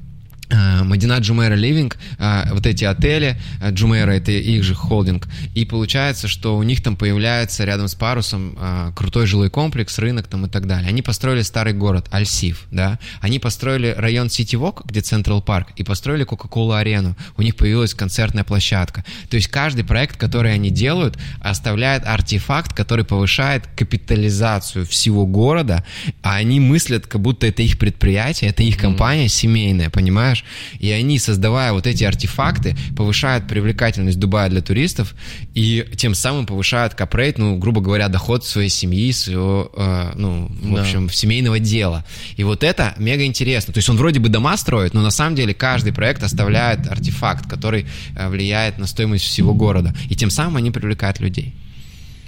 Madinat 0.53 1.19
Jumeirah 1.19 1.55
Living, 1.55 1.99
а, 2.19 2.49
вот 2.53 2.67
эти 2.67 2.85
отели, 2.85 3.41
а, 3.61 3.71
Джумейра 3.71 4.13
это 4.13 4.33
их 4.33 4.63
же 4.63 4.75
холдинг, 4.75 5.29
и 5.55 5.65
получается, 5.65 6.29
что 6.29 6.57
у 6.57 6.63
них 6.63 6.83
там 6.83 6.97
появляется 6.97 7.65
рядом 7.65 7.89
с 7.89 7.95
парусом 7.95 8.59
крутой 8.95 9.27
жилой 9.27 9.51
комплекс, 9.51 9.99
рынок 9.99 10.27
там 10.27 10.47
и 10.47 10.49
так 10.49 10.67
далее. 10.67 10.89
Они 10.89 11.03
построили 11.03 11.43
старый 11.43 11.73
город 11.73 12.09
Al 12.11 12.27
Seef, 12.27 12.67
да, 12.71 12.99
они 13.21 13.39
построили 13.39 13.95
район 13.97 14.31
City 14.31 14.57
Walk, 14.57 14.83
где 14.85 15.01
Central 15.01 15.43
Park, 15.43 15.69
и 15.77 15.85
построили 15.85 16.25
Coca-Cola 16.25 16.73
арену. 16.73 17.17
У 17.37 17.43
них 17.43 17.57
появилась 17.57 17.95
концертная 17.95 18.45
площадка. 18.45 19.05
То 19.31 19.37
есть 19.37 19.49
каждый 19.49 19.85
проект, 19.85 20.17
который 20.17 20.53
они 20.53 20.71
делают, 20.71 21.19
оставляет 21.41 22.07
артефакт, 22.07 22.73
который 22.73 23.05
повышает 23.05 23.67
капитализацию 23.77 24.87
всего 24.87 25.27
города, 25.27 25.85
а 26.23 26.37
они 26.37 26.61
мыслят, 26.61 27.07
как 27.07 27.21
будто 27.21 27.47
это 27.47 27.63
их 27.63 27.79
предприятие, 27.79 28.51
это 28.51 28.63
их 28.63 28.77
компания 28.77 29.29
семейная, 29.29 29.91
понимаешь? 29.91 30.42
И 30.79 30.91
они, 30.91 31.19
создавая 31.19 31.73
вот 31.73 31.87
эти 31.87 32.05
артефакты, 32.05 32.77
повышают 32.97 33.47
привлекательность 33.49 34.19
Дубая 34.19 34.49
для 34.49 34.61
туристов 34.61 35.15
и 35.55 35.85
тем 35.97 36.15
самым 36.15 36.47
повышают 36.47 36.95
капрейт, 36.95 37.39
ну, 37.39 37.57
грубо 37.57 37.81
говоря, 37.81 38.09
доход 38.09 38.45
своей 38.45 38.69
семьи, 38.69 39.13
своего, 39.13 39.71
э, 39.77 40.13
ну, 40.17 40.49
в 40.49 40.75
Да. 40.75 40.81
общем, 40.83 41.11
семейного 41.11 41.59
дела. 41.59 42.05
И 42.37 42.45
вот 42.45 42.63
это 42.65 42.95
мега 42.99 43.25
интересно. 43.25 43.73
То 43.73 43.79
есть 43.79 43.89
он 43.89 43.97
вроде 43.97 44.21
бы 44.21 44.29
дома 44.29 44.57
строит, 44.57 44.95
но 44.95 45.03
на 45.03 45.11
самом 45.11 45.37
деле 45.37 45.55
каждый 45.55 45.93
проект 45.93 46.23
оставляет 46.23 46.87
артефакт, 46.87 47.49
который 47.49 47.87
э, 48.17 48.29
влияет 48.29 48.79
на 48.79 48.87
стоимость 48.87 49.25
всего 49.25 49.55
города. 49.55 49.95
И 50.11 50.15
тем 50.15 50.31
самым 50.31 50.57
они 50.57 50.71
привлекают 50.71 51.21
людей. 51.21 51.55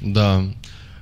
Да. 0.00 0.44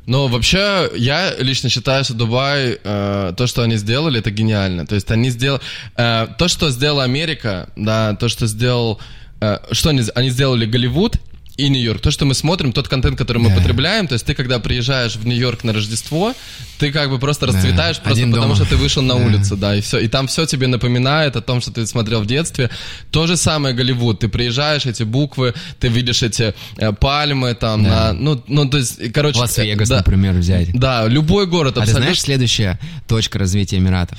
Но 0.06 0.26
вообще, 0.26 0.90
я 0.96 1.34
лично 1.38 1.68
считаю, 1.68 2.04
что 2.04 2.14
Дубай, 2.14 2.78
э, 2.82 3.32
то, 3.36 3.46
что 3.46 3.62
они 3.62 3.76
сделали, 3.76 4.18
это 4.18 4.30
гениально. 4.30 4.86
То 4.86 4.94
есть 4.96 5.10
они 5.10 5.30
сделали... 5.30 5.62
э, 5.96 6.26
то, 6.38 6.48
что 6.48 6.70
сделала 6.70 7.04
Америка, 7.04 7.68
да, 7.76 8.14
то, 8.16 8.28
что 8.28 8.46
сделал... 8.46 9.00
э, 9.40 9.58
что 9.70 9.90
они, 9.90 10.02
они 10.14 10.30
сделали 10.30 10.66
Голливуд 10.66 11.18
и 11.66 11.68
Нью-Йорк. 11.68 12.00
То, 12.00 12.10
что 12.10 12.24
мы 12.24 12.34
смотрим, 12.34 12.72
тот 12.72 12.88
контент, 12.88 13.16
который 13.18 13.38
мы 13.38 13.50
Да. 13.50 13.56
потребляем, 13.56 14.06
то 14.08 14.14
есть 14.14 14.24
ты, 14.26 14.34
когда 14.34 14.58
приезжаешь 14.58 15.16
в 15.16 15.26
Нью-Йорк 15.26 15.64
на 15.64 15.72
Рождество, 15.72 16.34
ты 16.78 16.90
как 16.92 17.10
бы 17.10 17.18
просто 17.18 17.46
Да. 17.46 17.52
расцветаешь, 17.52 17.96
просто 17.98 18.10
Один 18.20 18.30
потому 18.32 18.54
дома. 18.54 18.56
что 18.56 18.74
ты 18.74 18.76
вышел 18.76 19.02
на 19.02 19.14
Да. 19.18 19.24
улицу, 19.24 19.56
да, 19.56 19.74
и 19.76 19.80
все. 19.80 19.98
И 19.98 20.08
там 20.08 20.26
все 20.26 20.46
тебе 20.46 20.66
напоминает 20.66 21.36
о 21.36 21.40
том, 21.40 21.60
что 21.60 21.70
ты 21.72 21.86
смотрел 21.86 22.22
в 22.22 22.26
детстве. 22.26 22.70
То 23.10 23.26
же 23.26 23.36
самое 23.36 23.74
Голливуд. 23.74 24.20
Ты 24.20 24.28
приезжаешь, 24.28 24.86
эти 24.86 25.02
буквы, 25.02 25.54
ты 25.80 25.88
видишь 25.88 26.22
эти 26.22 26.54
э, 26.78 26.92
пальмы 26.92 27.54
там, 27.54 27.82
Да. 27.84 27.88
на, 27.90 28.12
ну, 28.12 28.42
ну, 28.48 28.68
то 28.68 28.78
есть, 28.78 29.12
короче... 29.12 29.38
Лас-Вегас, 29.40 29.88
да, 29.88 29.98
например, 29.98 30.34
взять. 30.34 30.72
Да, 30.72 31.06
любой 31.06 31.46
город 31.46 31.72
А 31.72 31.74
ты 31.74 31.80
абсолютно... 31.80 32.02
знаешь 32.02 32.20
следующая 32.20 32.78
точка 33.06 33.38
развития 33.38 33.78
Эмиратов? 33.78 34.18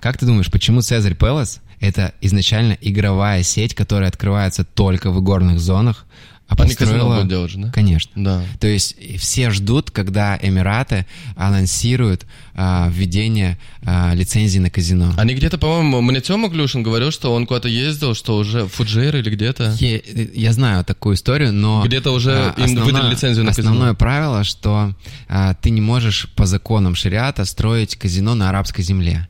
Как 0.00 0.18
ты 0.18 0.26
думаешь, 0.26 0.50
почему 0.50 0.82
Цезарь 0.82 1.14
Пелос— 1.14 1.60
это 1.80 2.12
изначально 2.20 2.76
игровая 2.80 3.42
сеть, 3.42 3.74
которая 3.74 4.08
открывается 4.10 4.62
только 4.64 5.10
в 5.10 5.18
игорных 5.20 5.58
зонах, 5.60 6.04
А 6.48 6.56
построила... 6.56 7.14
будут 7.16 7.28
делать 7.28 7.50
же, 7.50 7.58
да? 7.58 7.70
Конечно. 7.70 8.12
Да. 8.16 8.42
То 8.60 8.66
есть 8.66 8.96
все 9.18 9.50
ждут, 9.50 9.90
когда 9.90 10.38
Эмираты 10.40 11.06
анонсируют 11.36 12.26
а, 12.54 12.88
введение 12.92 13.58
а, 13.84 14.14
лицензии 14.14 14.58
на 14.58 14.70
казино. 14.70 15.12
Они 15.16 15.34
где-то, 15.34 15.58
по-моему, 15.58 16.00
мне 16.00 16.20
Тёма 16.20 16.48
Глюшин 16.48 16.82
говорил, 16.82 17.10
что 17.10 17.34
он 17.34 17.46
куда-то 17.46 17.68
ездил, 17.68 18.14
что 18.14 18.36
уже 18.36 18.64
в 18.64 18.68
Фуджейр 18.68 19.16
или 19.16 19.30
где-то. 19.30 19.76
Я, 19.80 20.00
я 20.34 20.52
знаю 20.52 20.84
такую 20.84 21.16
историю, 21.16 21.52
но... 21.52 21.82
Где-то 21.84 22.12
уже 22.12 22.54
а, 22.56 22.60
им 22.60 22.76
выдали 22.76 23.10
лицензию 23.10 23.44
на 23.44 23.50
казино. 23.50 23.70
Основное 23.70 23.94
правило, 23.94 24.44
что 24.44 24.94
а, 25.28 25.54
ты 25.54 25.70
не 25.70 25.80
можешь 25.80 26.28
по 26.36 26.46
законам 26.46 26.94
шариата 26.94 27.44
строить 27.44 27.96
казино 27.96 28.34
на 28.34 28.48
арабской 28.50 28.82
земле. 28.82 29.28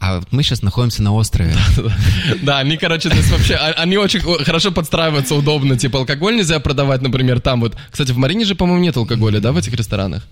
А 0.00 0.18
вот 0.18 0.32
мы 0.32 0.42
сейчас 0.42 0.62
находимся 0.62 1.02
на 1.02 1.12
острове. 1.14 1.54
Да, 2.42 2.58
они, 2.58 2.76
короче, 2.76 3.10
здесь 3.10 3.30
вообще, 3.30 3.54
а- 3.54 3.72
они 3.72 3.96
очень 3.96 4.20
хорошо 4.20 4.72
подстраиваются 4.72 5.34
удобно. 5.34 5.76
Типа 5.76 5.98
алкоголь 5.98 6.36
нельзя 6.36 6.58
продавать, 6.60 7.02
например, 7.02 7.40
там 7.40 7.60
вот. 7.60 7.76
Кстати, 7.90 8.12
в 8.12 8.16
Марине 8.16 8.44
же, 8.44 8.54
по-моему, 8.54 8.82
нет 8.82 8.96
алкоголя, 8.96 9.40
да, 9.40 9.52
в 9.52 9.56
этих 9.56 9.74
ресторанах? 9.74 10.26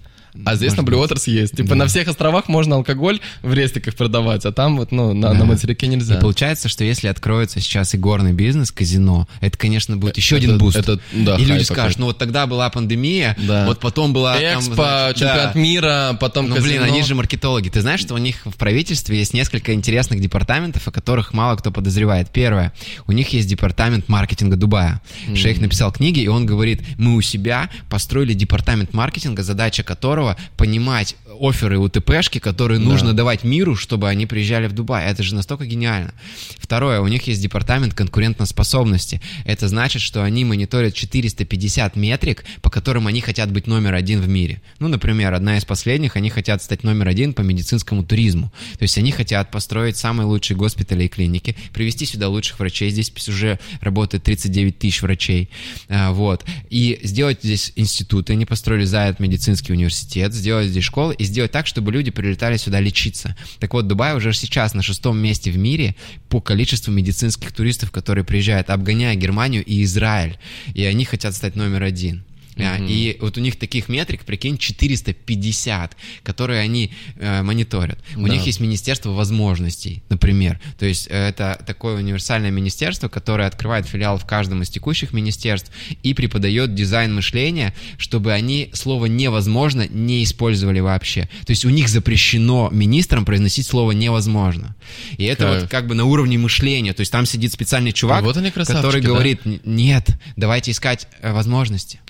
А 0.44 0.54
здесь 0.54 0.76
на 0.76 0.82
Может 0.82 1.10
Blue 1.10 1.16
Waters 1.16 1.30
есть. 1.30 1.56
Типа 1.56 1.74
на 1.74 1.86
всех 1.86 2.08
островах 2.08 2.48
можно 2.48 2.76
алкоголь 2.76 3.20
в 3.42 3.52
рестиках 3.52 3.94
продавать, 3.94 4.44
а 4.46 4.52
там 4.52 4.76
вот, 4.76 4.92
ну, 4.92 5.12
на, 5.14 5.32
на 5.34 5.44
материке 5.44 5.86
нельзя. 5.86 6.16
И 6.16 6.20
получается, 6.20 6.68
что 6.68 6.84
если 6.84 7.08
откроется 7.08 7.60
сейчас 7.60 7.94
игорный 7.94 8.32
бизнес, 8.32 8.70
казино, 8.70 9.28
это, 9.40 9.56
конечно, 9.58 9.96
будет 9.96 10.16
еще 10.16 10.36
Это- 10.36 10.44
один 10.46 10.58
boost. 10.58 10.76
это, 10.76 11.00
да, 11.12 11.36
и 11.36 11.44
люди 11.44 11.64
скажут, 11.64 11.98
ну 11.98 12.06
вот 12.06 12.18
тогда 12.18 12.46
была 12.46 12.70
пандемия, 12.70 13.36
Да. 13.40 13.66
вот 13.66 13.80
потом 13.80 14.12
была... 14.12 14.38
там, 14.38 14.60
Экспо, 14.60 14.74
значит, 14.74 15.16
чемпионат 15.18 15.54
да. 15.54 15.60
мира, 15.60 16.16
потом 16.20 16.48
Ну, 16.48 16.54
казино. 16.56 16.70
блин, 16.70 16.82
они 16.82 17.02
же 17.02 17.14
маркетологи. 17.14 17.68
Ты 17.68 17.80
знаешь, 17.80 18.00
что 18.00 18.14
у 18.14 18.18
них 18.18 18.36
в 18.44 18.54
правительстве 18.56 19.18
есть 19.18 19.34
несколько 19.34 19.72
интересных 19.74 20.20
департаментов, 20.20 20.86
о 20.86 20.90
которых 20.90 21.32
мало 21.32 21.56
кто 21.56 21.70
подозревает. 21.70 22.30
Первое, 22.30 22.72
у 23.06 23.12
них 23.12 23.28
есть 23.32 23.48
департамент 23.48 24.08
маркетинга 24.08 24.56
Дубая. 24.56 25.00
Шейх 25.34 25.60
написал 25.60 25.92
книги, 25.92 26.20
и 26.20 26.28
он 26.28 26.46
говорит, 26.46 26.82
мы 26.98 27.14
у 27.16 27.20
себя 27.20 27.68
построили 27.88 28.34
департамент 28.34 28.92
маркетинга, 28.94 29.42
задача 29.42 29.82
которого 29.82 30.19
понимать 30.56 31.16
офферы 31.40 31.78
УТПшки, 31.78 32.38
которые 32.38 32.78
нужно 32.78 33.14
давать 33.14 33.44
миру, 33.44 33.76
чтобы 33.76 34.08
они 34.08 34.26
приезжали 34.26 34.66
в 34.66 34.72
Дубай. 34.72 35.06
Это 35.06 35.22
же 35.22 35.34
настолько 35.34 35.66
гениально. 35.66 36.12
Второе, 36.58 37.00
у 37.00 37.08
них 37.08 37.26
есть 37.26 37.40
департамент 37.40 37.94
конкурентоспособности. 37.94 39.20
Это 39.44 39.68
значит, 39.68 40.02
что 40.02 40.22
они 40.22 40.44
мониторят 40.44 40.94
450 40.94 41.96
метрик, 41.96 42.44
по 42.62 42.70
которым 42.70 43.06
они 43.06 43.20
хотят 43.20 43.50
быть 43.50 43.66
номер 43.66 43.94
один 43.94 44.20
в 44.20 44.28
мире. 44.28 44.60
Ну, 44.78 44.88
например, 44.88 45.34
одна 45.34 45.56
из 45.56 45.64
последних, 45.64 46.16
они 46.16 46.30
хотят 46.30 46.62
стать 46.62 46.84
номер 46.84 47.08
один 47.08 47.32
по 47.32 47.40
медицинскому 47.40 48.04
туризму. 48.04 48.52
То 48.78 48.82
есть 48.82 48.98
они 48.98 49.12
хотят 49.12 49.50
построить 49.50 49.96
самые 49.96 50.26
лучшие 50.26 50.56
госпитали 50.56 51.04
и 51.04 51.08
клиники, 51.08 51.56
привести 51.72 52.06
сюда 52.06 52.28
лучших 52.28 52.58
врачей. 52.58 52.90
Здесь 52.90 53.12
уже 53.28 53.58
работает 53.80 54.24
39 54.24 54.78
тысяч 54.78 55.02
врачей. 55.02 55.50
А, 55.88 56.12
Вот. 56.12 56.44
И 56.68 57.00
сделать 57.02 57.38
здесь 57.42 57.72
институты. 57.76 58.34
Они 58.34 58.44
построили 58.44 58.84
Заяд 58.84 59.20
медицинский 59.20 59.72
университет, 59.72 60.09
сделать 60.14 60.68
здесь 60.68 60.84
школы 60.84 61.14
и 61.14 61.24
сделать 61.24 61.52
так, 61.52 61.66
чтобы 61.66 61.92
люди 61.92 62.10
прилетали 62.10 62.56
сюда 62.56 62.80
лечиться. 62.80 63.36
Так 63.58 63.74
вот, 63.74 63.86
Дубай 63.86 64.16
уже 64.16 64.32
сейчас 64.32 64.74
на 64.74 64.82
шестом 64.82 65.18
месте 65.18 65.50
в 65.50 65.58
мире 65.58 65.94
по 66.28 66.40
количеству 66.40 66.92
медицинских 66.92 67.52
туристов, 67.52 67.90
которые 67.90 68.24
приезжают, 68.24 68.70
обгоняя 68.70 69.14
Германию 69.14 69.64
и 69.64 69.82
Израиль. 69.82 70.38
И 70.74 70.84
они 70.84 71.04
хотят 71.04 71.34
стать 71.34 71.56
номер 71.56 71.82
один. 71.82 72.24
А, 72.56 72.78
И 72.80 73.16
вот 73.20 73.38
у 73.38 73.40
них 73.40 73.56
таких 73.56 73.88
метрик, 73.88 74.24
прикинь, 74.24 74.58
450, 74.58 75.96
которые 76.22 76.60
они 76.60 76.92
э, 77.16 77.42
мониторят. 77.42 77.98
У 78.16 78.26
Да. 78.26 78.32
них 78.32 78.44
есть 78.46 78.60
Министерство 78.60 79.10
возможностей, 79.10 80.02
например. 80.08 80.60
То 80.78 80.86
есть 80.86 81.06
э, 81.10 81.28
это 81.28 81.62
такое 81.66 81.96
универсальное 81.96 82.50
министерство, 82.50 83.08
которое 83.08 83.46
открывает 83.48 83.86
филиал 83.86 84.18
в 84.18 84.26
каждом 84.26 84.62
из 84.62 84.68
текущих 84.68 85.12
министерств 85.12 85.70
и 86.02 86.14
преподает 86.14 86.74
дизайн 86.74 87.14
мышления, 87.14 87.74
чтобы 87.98 88.32
они 88.32 88.70
слово 88.72 89.06
«невозможно» 89.06 89.86
не 89.88 90.22
использовали 90.24 90.80
вообще. 90.80 91.28
То 91.46 91.50
есть 91.52 91.64
у 91.64 91.70
них 91.70 91.88
запрещено 91.88 92.68
министрам 92.72 93.24
произносить 93.24 93.66
слово 93.66 93.92
«невозможно». 93.92 94.74
И 95.16 95.24
это 95.24 95.44
Кайф. 95.44 95.60
вот 95.62 95.70
как 95.70 95.86
бы 95.86 95.94
на 95.94 96.04
уровне 96.04 96.38
мышления. 96.38 96.92
То 96.94 97.00
есть 97.00 97.12
там 97.12 97.26
сидит 97.26 97.52
специальный 97.52 97.92
чувак, 97.92 98.20
А 98.20 98.22
вот 98.22 98.36
который 98.36 99.00
да? 99.00 99.08
говорит, 99.08 99.40
«Н- 99.44 99.60
нет, 99.64 100.08
давайте 100.36 100.70
искать 100.72 101.06
э, 101.20 101.32
возможности. 101.32 102.00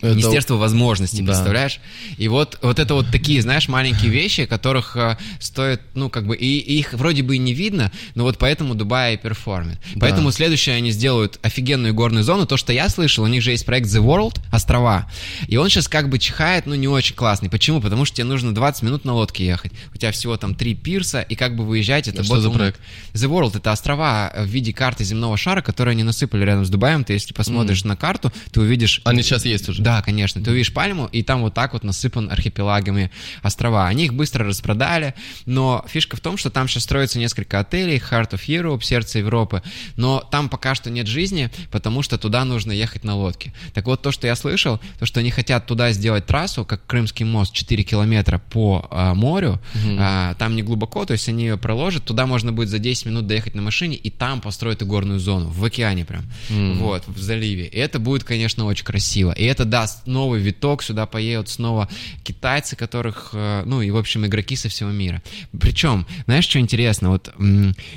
Это- 0.00 0.14
Министерство 0.14 0.54
возможностей, 0.56 1.22
Да. 1.22 1.32
представляешь? 1.32 1.80
И 2.16 2.28
вот, 2.28 2.58
вот 2.62 2.78
это 2.78 2.94
вот 2.94 3.06
такие, 3.10 3.42
знаешь, 3.42 3.68
маленькие 3.68 4.10
вещи, 4.10 4.46
которых 4.46 4.96
э, 4.96 5.16
стоит, 5.38 5.80
ну, 5.94 6.08
как 6.08 6.26
бы, 6.26 6.36
и, 6.36 6.58
и 6.58 6.78
их 6.78 6.92
вроде 6.94 7.22
бы 7.22 7.36
и 7.36 7.38
не 7.38 7.52
видно, 7.54 7.92
но 8.14 8.24
вот 8.24 8.38
поэтому 8.38 8.74
Дубай 8.74 9.14
и 9.14 9.16
perform 9.16 9.59
ит. 9.59 9.78
Поэтому 9.98 10.30
следующее 10.32 10.76
они 10.76 10.90
сделают 10.90 11.38
офигенную 11.42 11.94
игорную 11.94 12.24
зону. 12.24 12.46
То, 12.46 12.56
что 12.56 12.72
я 12.72 12.88
слышал, 12.88 13.24
у 13.24 13.26
них 13.26 13.42
же 13.42 13.50
есть 13.50 13.66
проект 13.66 13.88
The 13.88 14.02
World, 14.04 14.40
острова, 14.50 15.10
и 15.46 15.56
он 15.56 15.68
сейчас 15.68 15.88
как 15.88 16.08
бы 16.08 16.18
чихает, 16.18 16.66
ну, 16.66 16.74
не 16.74 16.88
очень 16.88 17.14
классный. 17.14 17.50
Почему? 17.50 17.80
Потому 17.80 18.04
что 18.04 18.16
тебе 18.16 18.24
нужно 18.26 18.54
20 18.54 18.82
минут 18.82 19.04
на 19.04 19.14
лодке 19.14 19.44
ехать. 19.46 19.72
У 19.94 19.98
тебя 19.98 20.12
всего 20.12 20.36
там 20.36 20.54
три 20.54 20.74
пирса, 20.74 21.20
и 21.20 21.34
как 21.34 21.56
бы 21.56 21.64
выезжать, 21.64 22.08
это 22.08 22.22
А 22.22 22.24
что 22.24 22.40
за 22.40 22.50
проект? 22.50 22.80
The 23.12 23.28
World— 23.28 23.56
это 23.58 23.72
острова 23.72 24.32
в 24.36 24.46
виде 24.46 24.72
карты 24.72 25.04
земного 25.04 25.36
шара, 25.36 25.62
которые 25.62 25.92
они 25.92 26.02
насыпали 26.02 26.44
рядом 26.44 26.64
с 26.64 26.70
Дубаем. 26.70 27.04
Ты, 27.04 27.14
если 27.14 27.32
посмотришь 27.34 27.84
на 27.84 27.96
карту, 27.96 28.32
ты 28.52 28.60
увидишь... 28.60 29.00
Они 29.04 29.22
сейчас 29.22 29.44
есть 29.44 29.68
уже. 29.68 29.82
Да, 29.82 29.89
конечно. 30.04 30.42
Ты 30.42 30.50
увидишь 30.50 30.72
пальму, 30.72 31.06
и 31.06 31.22
там 31.22 31.42
вот 31.42 31.54
так 31.54 31.72
вот 31.72 31.84
насыпан 31.84 32.30
архипелагами 32.30 33.10
острова. 33.42 33.86
Они 33.86 34.04
их 34.04 34.14
быстро 34.14 34.44
распродали, 34.44 35.14
но 35.46 35.84
фишка 35.88 36.16
в 36.16 36.20
том, 36.20 36.36
что 36.36 36.50
там 36.50 36.68
сейчас 36.68 36.84
строится 36.84 37.18
несколько 37.18 37.60
отелей, 37.60 37.98
Heart 37.98 38.30
of 38.32 38.46
Europe, 38.46 38.82
сердце 38.82 39.18
Европы, 39.18 39.62
но 39.96 40.20
там 40.30 40.48
пока 40.48 40.74
что 40.74 40.90
нет 40.90 41.06
жизни, 41.06 41.50
потому 41.70 42.02
что 42.02 42.18
туда 42.18 42.44
нужно 42.44 42.72
ехать 42.72 43.04
на 43.04 43.16
лодке. 43.16 43.52
Так 43.74 43.86
вот, 43.86 44.02
то, 44.02 44.12
что 44.12 44.26
я 44.26 44.36
слышал, 44.36 44.80
то, 44.98 45.06
что 45.06 45.20
они 45.20 45.30
хотят 45.30 45.66
туда 45.66 45.92
сделать 45.92 46.26
трассу, 46.26 46.64
как 46.64 46.86
Крымский 46.86 47.24
мост, 47.24 47.52
4 47.52 47.82
километра 47.82 48.38
по 48.38 48.86
а, 48.90 49.14
морю, 49.14 49.60
а, 49.98 50.34
там 50.34 50.56
не 50.56 50.62
глубоко, 50.62 51.04
то 51.04 51.12
есть 51.12 51.28
они 51.28 51.44
ее 51.44 51.56
проложат, 51.56 52.04
туда 52.04 52.26
можно 52.26 52.52
будет 52.52 52.68
за 52.68 52.78
10 52.78 53.06
минут 53.06 53.26
доехать 53.26 53.54
на 53.54 53.62
машине, 53.62 53.96
и 53.96 54.10
там 54.10 54.40
построят 54.40 54.82
и 54.82 54.84
горную 54.84 55.18
зону, 55.18 55.48
в 55.48 55.64
океане 55.64 56.04
прям, 56.04 56.24
вот, 56.48 57.04
в 57.06 57.18
заливе. 57.18 57.66
И 57.66 57.78
это 57.78 57.98
будет, 57.98 58.24
конечно, 58.24 58.64
очень 58.64 58.84
красиво. 58.84 59.32
И 59.32 59.44
это 59.44 59.64
даст 59.80 60.06
новый 60.06 60.40
виток, 60.40 60.82
сюда 60.82 61.06
поедут 61.06 61.48
снова 61.48 61.88
китайцы, 62.22 62.76
которых, 62.76 63.30
э, 63.32 63.62
ну 63.64 63.80
и, 63.80 63.90
в 63.90 63.96
общем, 63.96 64.26
игроки 64.26 64.56
со 64.56 64.68
всего 64.68 64.90
мира. 64.90 65.22
Причем, 65.58 66.06
знаешь, 66.26 66.44
что 66.44 66.58
интересно? 66.58 67.10
Вот 67.10 67.32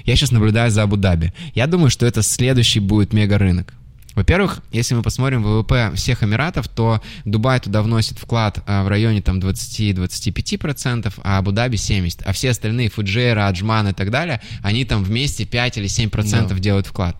я 0.05 0.15
сейчас 0.15 0.31
наблюдаю 0.31 0.71
за 0.71 0.83
Абу-Даби. 0.83 1.33
Я 1.55 1.67
думаю, 1.67 1.89
что 1.89 2.05
это 2.05 2.21
следующий 2.21 2.79
будет 2.79 3.13
мега-рынок. 3.13 3.73
Во-первых, 4.15 4.59
если 4.71 4.93
мы 4.95 5.01
посмотрим 5.01 5.41
ВВП 5.43 5.91
всех 5.95 6.23
Эмиратов, 6.23 6.67
то 6.67 7.01
Дубай 7.25 7.59
туда 7.59 7.81
вносит 7.81 8.19
вклад 8.19 8.59
а, 8.67 8.83
в 8.83 8.87
районе 8.87 9.21
там 9.23 9.39
20-25%, 9.39 11.13
а 11.23 11.37
Абу-Даби 11.39 11.75
70%. 11.75 12.21
А 12.25 12.31
все 12.31 12.51
остальные, 12.51 12.89
Фуджейра, 12.89 13.47
Аджман 13.47 13.87
и 13.87 13.93
так 13.93 14.11
далее, 14.11 14.39
они 14.61 14.85
там 14.85 15.03
вместе 15.03 15.45
5 15.45 15.77
или 15.79 15.87
7% 15.87 16.47
Да. 16.47 16.59
делают 16.59 16.87
вклад. 16.87 17.17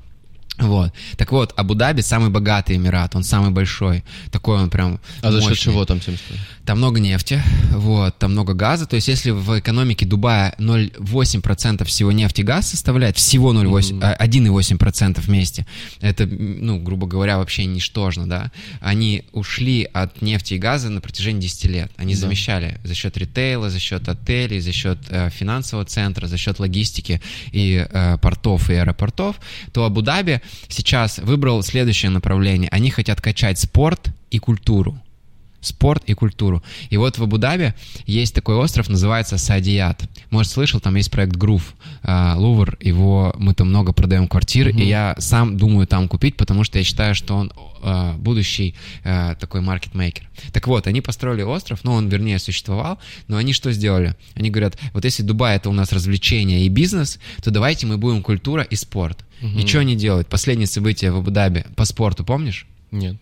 Вот. 0.59 0.93
Так 1.17 1.31
вот, 1.31 1.51
Абу-Даби 1.57 2.01
самый 2.01 2.29
богатый 2.29 2.75
Эмират, 2.75 3.15
он 3.15 3.23
самый 3.23 3.49
большой. 3.49 4.03
Такой 4.31 4.57
он 4.61 4.69
прям 4.69 4.99
А 5.21 5.31
за 5.31 5.39
счет 5.41 5.49
мощный. 5.49 5.63
чего 5.63 5.85
там 5.85 5.99
70? 5.99 6.23
Там 6.65 6.77
много 6.77 6.99
нефти, 6.99 7.41
вот, 7.71 8.17
там 8.19 8.31
много 8.33 8.53
газа. 8.53 8.85
То 8.85 8.95
есть, 8.95 9.07
если 9.07 9.31
в 9.31 9.59
экономике 9.59 10.05
Дубая 10.05 10.53
0,8% 10.59 11.83
всего 11.85 12.11
нефти 12.11 12.41
и 12.41 12.43
газ 12.43 12.69
составляет, 12.69 13.17
всего 13.17 13.51
0,8, 13.53 13.99
а, 14.01 14.15
1,8% 14.23 15.19
вместе, 15.25 15.65
это, 16.01 16.25
ну, 16.27 16.79
грубо 16.79 17.07
говоря, 17.07 17.37
вообще 17.37 17.65
ничтожно, 17.65 18.27
да. 18.29 18.51
Они 18.79 19.23
ушли 19.33 19.83
от 19.91 20.21
нефти 20.21 20.53
и 20.53 20.57
газа 20.57 20.89
на 20.89 21.01
протяжении 21.01 21.41
10 21.41 21.65
лет. 21.65 21.91
Они 21.97 22.13
Да. 22.13 22.21
замещали 22.21 22.79
за 22.83 22.93
счет 22.93 23.17
ритейла, 23.17 23.69
за 23.69 23.79
счет 23.79 24.07
отелей, 24.07 24.59
за 24.59 24.71
счет 24.71 24.99
э, 25.09 25.29
финансового 25.31 25.85
центра, 25.85 26.27
за 26.27 26.37
счет 26.37 26.59
логистики 26.59 27.21
и 27.51 27.85
э, 27.89 28.17
портов 28.21 28.69
и 28.69 28.75
аэропортов, 28.75 29.37
то 29.73 29.83
Абу-Даби 29.85 30.41
сейчас 30.67 31.19
выбрал 31.19 31.63
следующее 31.63 32.11
направление. 32.11 32.69
Они 32.71 32.89
хотят 32.89 33.21
качать 33.21 33.59
спорт 33.59 34.09
и 34.31 34.39
культуру 34.39 34.99
спорт 35.65 36.03
и 36.05 36.13
культуру. 36.13 36.63
И 36.89 36.97
вот 36.97 37.17
в 37.17 37.23
Абу-Даби 37.23 37.73
есть 38.05 38.35
такой 38.35 38.55
остров, 38.55 38.89
называется 38.89 39.37
Садият. 39.37 40.03
Может, 40.29 40.51
слышал, 40.51 40.79
там 40.79 40.95
есть 40.95 41.11
проект 41.11 41.35
Грув, 41.35 41.75
а, 42.03 42.35
Лувр, 42.37 42.77
его 42.79 43.33
мы 43.37 43.53
там 43.53 43.69
много 43.69 43.93
продаем 43.93 44.27
квартир, 44.27 44.69
и 44.69 44.83
я 44.83 45.15
сам 45.17 45.57
думаю 45.57 45.87
там 45.87 46.07
купить, 46.07 46.35
потому 46.35 46.63
что 46.63 46.77
я 46.77 46.83
считаю, 46.83 47.15
что 47.15 47.35
он 47.35 47.53
а, 47.81 48.13
будущий 48.17 48.75
а, 49.03 49.35
такой 49.35 49.61
маркетмейкер. 49.61 50.29
Так 50.51 50.67
вот, 50.67 50.87
они 50.87 51.01
построили 51.01 51.41
остров, 51.41 51.79
ну, 51.83 51.93
он, 51.93 52.09
вернее, 52.09 52.39
существовал, 52.39 52.99
но 53.27 53.37
они 53.37 53.53
что 53.53 53.71
сделали? 53.71 54.15
Они 54.35 54.49
говорят, 54.49 54.77
вот 54.93 55.05
если 55.05 55.23
Дубай— 55.23 55.55
это 55.57 55.69
у 55.69 55.73
нас 55.73 55.91
развлечение 55.91 56.65
и 56.65 56.69
бизнес, 56.69 57.19
то 57.41 57.51
давайте 57.51 57.87
мы 57.87 57.97
будем 57.97 58.21
культура 58.21 58.63
и 58.63 58.75
спорт. 58.75 59.23
И 59.43 59.67
что 59.67 59.79
они 59.79 59.95
делают? 59.95 60.27
Последнее 60.27 60.67
событие 60.67 61.11
в 61.11 61.17
Абу-Даби 61.17 61.65
по 61.75 61.85
спорту, 61.85 62.23
помнишь? 62.23 62.65
Нет. 62.91 63.17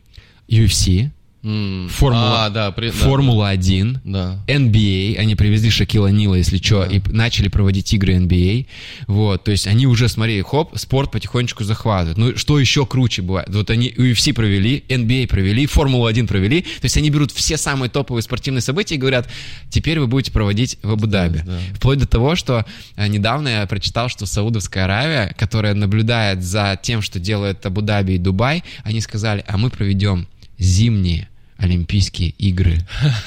UFC, 0.47 1.09
Формула, 1.43 2.45
А, 2.45 2.49
да, 2.49 2.71
при- 2.71 2.89
да, 2.89 2.93
Формула-1, 2.93 3.97
Да. 4.03 4.39
NBA, 4.47 5.17
они 5.17 5.35
привезли 5.35 5.71
Шакила 5.71 6.07
Нила, 6.07 6.35
если 6.35 6.57
что, 6.57 6.83
и 6.85 6.99
п- 6.99 7.11
начали 7.11 7.47
проводить 7.47 7.91
игры 7.93 8.13
NBA. 8.15 8.67
Вот, 9.07 9.43
то 9.43 9.51
есть 9.51 9.65
они 9.65 9.87
уже, 9.87 10.07
смотри, 10.07 10.39
хоп, 10.43 10.77
спорт 10.77 11.09
потихонечку 11.11 11.63
захватывают. 11.63 12.17
Ну, 12.17 12.37
что 12.37 12.59
еще 12.59 12.85
круче 12.85 13.23
бывает? 13.23 13.49
Вот 13.49 13.69
они 13.71 13.89
UFC 13.89 14.33
провели, 14.33 14.83
NBA 14.87 15.27
провели, 15.27 15.65
Формулу-1 15.65 16.27
провели. 16.27 16.61
То 16.61 16.83
есть 16.83 16.97
они 16.97 17.09
берут 17.09 17.31
все 17.31 17.57
самые 17.57 17.89
топовые 17.89 18.21
спортивные 18.21 18.61
события 18.61 18.95
и 18.95 18.97
говорят, 18.99 19.27
теперь 19.69 19.99
вы 19.99 20.05
будете 20.07 20.31
проводить 20.31 20.77
в 20.83 20.91
Абу-Даби. 20.91 21.41
Да. 21.43 21.57
Вплоть 21.75 21.97
до 21.97 22.07
того, 22.07 22.35
что 22.35 22.65
э, 22.95 23.07
недавно 23.07 23.47
я 23.49 23.65
прочитал, 23.65 24.09
что 24.09 24.27
Саудовская 24.27 24.85
Аравия, 24.85 25.33
которая 25.37 25.73
наблюдает 25.73 26.43
за 26.43 26.79
тем, 26.81 27.01
что 27.01 27.19
делают 27.19 27.65
Абу-Даби 27.65 28.13
и 28.13 28.17
Дубай, 28.19 28.63
они 28.83 29.01
сказали, 29.01 29.43
а 29.47 29.57
мы 29.57 29.69
проведем 29.71 30.27
зимние 30.61 31.27
Олимпийские 31.57 32.29
игры. 32.39 32.79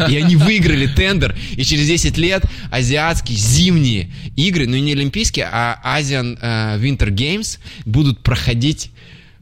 И 0.08 0.16
они 0.16 0.34
выиграли 0.34 0.88
тендер, 0.88 1.36
и 1.52 1.62
через 1.62 1.86
10 1.86 2.18
лет 2.18 2.44
азиатские 2.70 3.38
зимние 3.38 4.10
игры, 4.34 4.66
ну 4.66 4.76
не 4.76 4.92
олимпийские, 4.92 5.48
а 5.52 5.80
Asian 5.84 6.36
э, 6.40 6.78
Winter 6.80 7.10
Games 7.10 7.60
будут 7.84 8.24
проходить 8.24 8.90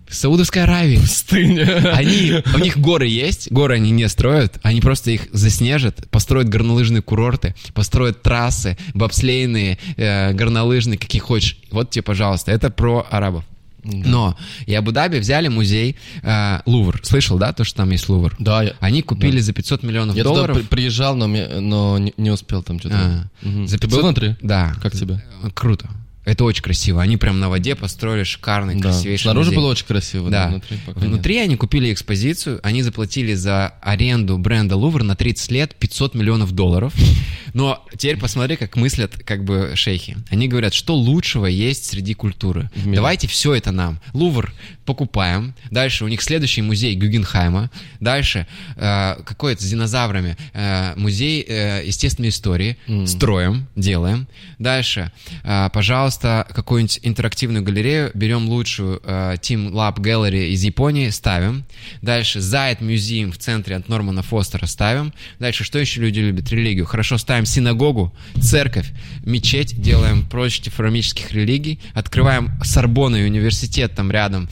в 0.06 0.14
Саудовской 0.14 0.64
Аравии. 0.64 0.98
Пустыня. 0.98 1.94
Они, 1.94 2.42
у 2.54 2.58
них 2.58 2.76
горы 2.76 3.08
есть, 3.08 3.50
горы 3.50 3.76
они 3.76 3.90
не 3.92 4.06
строят, 4.10 4.58
они 4.62 4.82
просто 4.82 5.10
их 5.10 5.28
заснежат, 5.32 6.06
построят 6.10 6.50
горнолыжные 6.50 7.00
курорты, 7.00 7.54
построят 7.72 8.20
трассы, 8.20 8.76
бобслейные, 8.92 9.78
э, 9.96 10.34
горнолыжные, 10.34 10.98
какие 10.98 11.22
хочешь. 11.22 11.56
Вот 11.70 11.88
тебе, 11.88 12.02
пожалуйста, 12.02 12.52
это 12.52 12.68
про 12.68 13.06
арабов. 13.10 13.44
Но 13.84 14.36
и 14.66 14.74
Абу-Даби 14.74 15.18
взяли 15.18 15.48
музей 15.48 15.96
э, 16.22 16.60
Лувр. 16.66 17.00
Слышал, 17.02 17.38
да, 17.38 17.52
то, 17.52 17.64
что 17.64 17.78
там 17.78 17.90
есть 17.90 18.08
Лувр? 18.08 18.34
Да, 18.38 18.62
я, 18.62 18.74
Они 18.80 19.02
купили 19.02 19.40
за 19.40 19.52
500 19.52 19.82
миллионов 19.82 20.14
я 20.16 20.22
туда 20.22 20.34
долларов. 20.36 20.56
при- 20.56 20.66
приезжал, 20.66 21.16
но, 21.16 21.26
но 21.26 21.98
не, 21.98 22.14
не 22.16 22.30
успел 22.30 22.62
там 22.62 22.78
что-то. 22.78 22.96
А, 22.96 23.24
Мгм. 23.46 23.66
за 23.66 23.78
Ты 23.78 23.88
был 23.88 23.98
500 23.98 24.02
внутри? 24.04 24.36
Да. 24.40 24.74
Как 24.82 24.92
тебе? 24.92 25.22
Круто. 25.54 25.88
Это 26.24 26.44
очень 26.44 26.62
красиво. 26.62 27.02
Они 27.02 27.16
прям 27.16 27.40
на 27.40 27.48
воде 27.48 27.74
построили 27.74 28.22
шикарный, 28.22 28.76
Да. 28.76 28.90
красивейший 28.90 29.24
Снаружи 29.24 29.50
музей. 29.50 29.56
было 29.56 29.70
очень 29.72 29.86
красиво, 29.86 30.30
да, 30.30 30.44
Да. 30.44 30.50
внутри 30.50 30.78
пока 30.86 31.00
нет. 31.00 31.08
Внутри 31.08 31.38
они 31.38 31.56
купили 31.56 31.92
экспозицию, 31.92 32.60
они 32.62 32.82
заплатили 32.82 33.34
за 33.34 33.74
аренду 33.82 34.38
бренда 34.38 34.76
Лувр 34.76 35.02
на 35.02 35.16
30 35.16 35.50
лет 35.50 35.74
500 35.74 36.14
миллионов 36.14 36.52
долларов. 36.52 36.94
Но 37.54 37.84
теперь 37.98 38.18
посмотри, 38.18 38.56
как 38.56 38.76
мыслят 38.76 39.14
как 39.24 39.44
бы 39.44 39.72
шейхи. 39.74 40.16
Они 40.30 40.46
говорят, 40.48 40.74
что 40.74 40.94
лучшего 40.94 41.46
есть 41.46 41.86
среди 41.86 42.14
культуры. 42.14 42.70
Давайте 42.84 43.26
все 43.26 43.54
это 43.54 43.72
нам. 43.72 43.98
Лувр 44.12 44.52
покупаем. 44.84 45.54
Дальше 45.70 46.04
у 46.04 46.08
них 46.08 46.22
следующий 46.22 46.62
музей 46.62 46.94
Гюгенхайма. 46.94 47.70
Дальше 48.00 48.46
э, 48.76 49.16
какой-то 49.24 49.62
с 49.62 49.68
динозаврами 49.68 50.36
э, 50.52 50.94
музей 50.96 51.44
э, 51.46 51.82
естественной 51.84 52.30
истории. 52.30 52.76
М. 52.86 53.06
Строим, 53.06 53.66
делаем. 53.76 54.28
Дальше, 54.58 55.12
э, 55.44 55.68
пожалуйста, 55.72 56.46
какую-нибудь 56.54 57.00
интерактивную 57.02 57.64
галерею 57.64 58.10
берем 58.14 58.48
лучшую 58.48 59.00
э, 59.04 59.36
Team 59.40 59.70
Lab 59.72 59.96
Gallery 59.96 60.48
из 60.48 60.62
Японии, 60.62 61.10
ставим. 61.10 61.64
Дальше 62.00 62.40
Зайд 62.40 62.80
Музеум 62.80 63.32
в 63.32 63.38
центре 63.38 63.76
от 63.76 63.88
Нормана 63.88 64.22
Фостера 64.22 64.66
ставим. 64.66 65.12
Дальше, 65.38 65.64
что 65.64 65.78
еще 65.78 66.00
люди 66.00 66.20
любят? 66.20 66.50
Религию. 66.50 66.86
Хорошо, 66.86 67.18
ставим 67.18 67.46
синагогу, 67.46 68.14
церковь, 68.40 68.90
мечеть, 69.24 69.80
делаем 69.80 70.26
против 70.28 70.74
фарамических 70.74 71.32
религий, 71.32 71.80
открываем 71.94 72.52
Сорбонну 72.62 73.16
и 73.16 73.24
университет 73.24 73.94
там 73.94 74.10
рядом, 74.10 74.48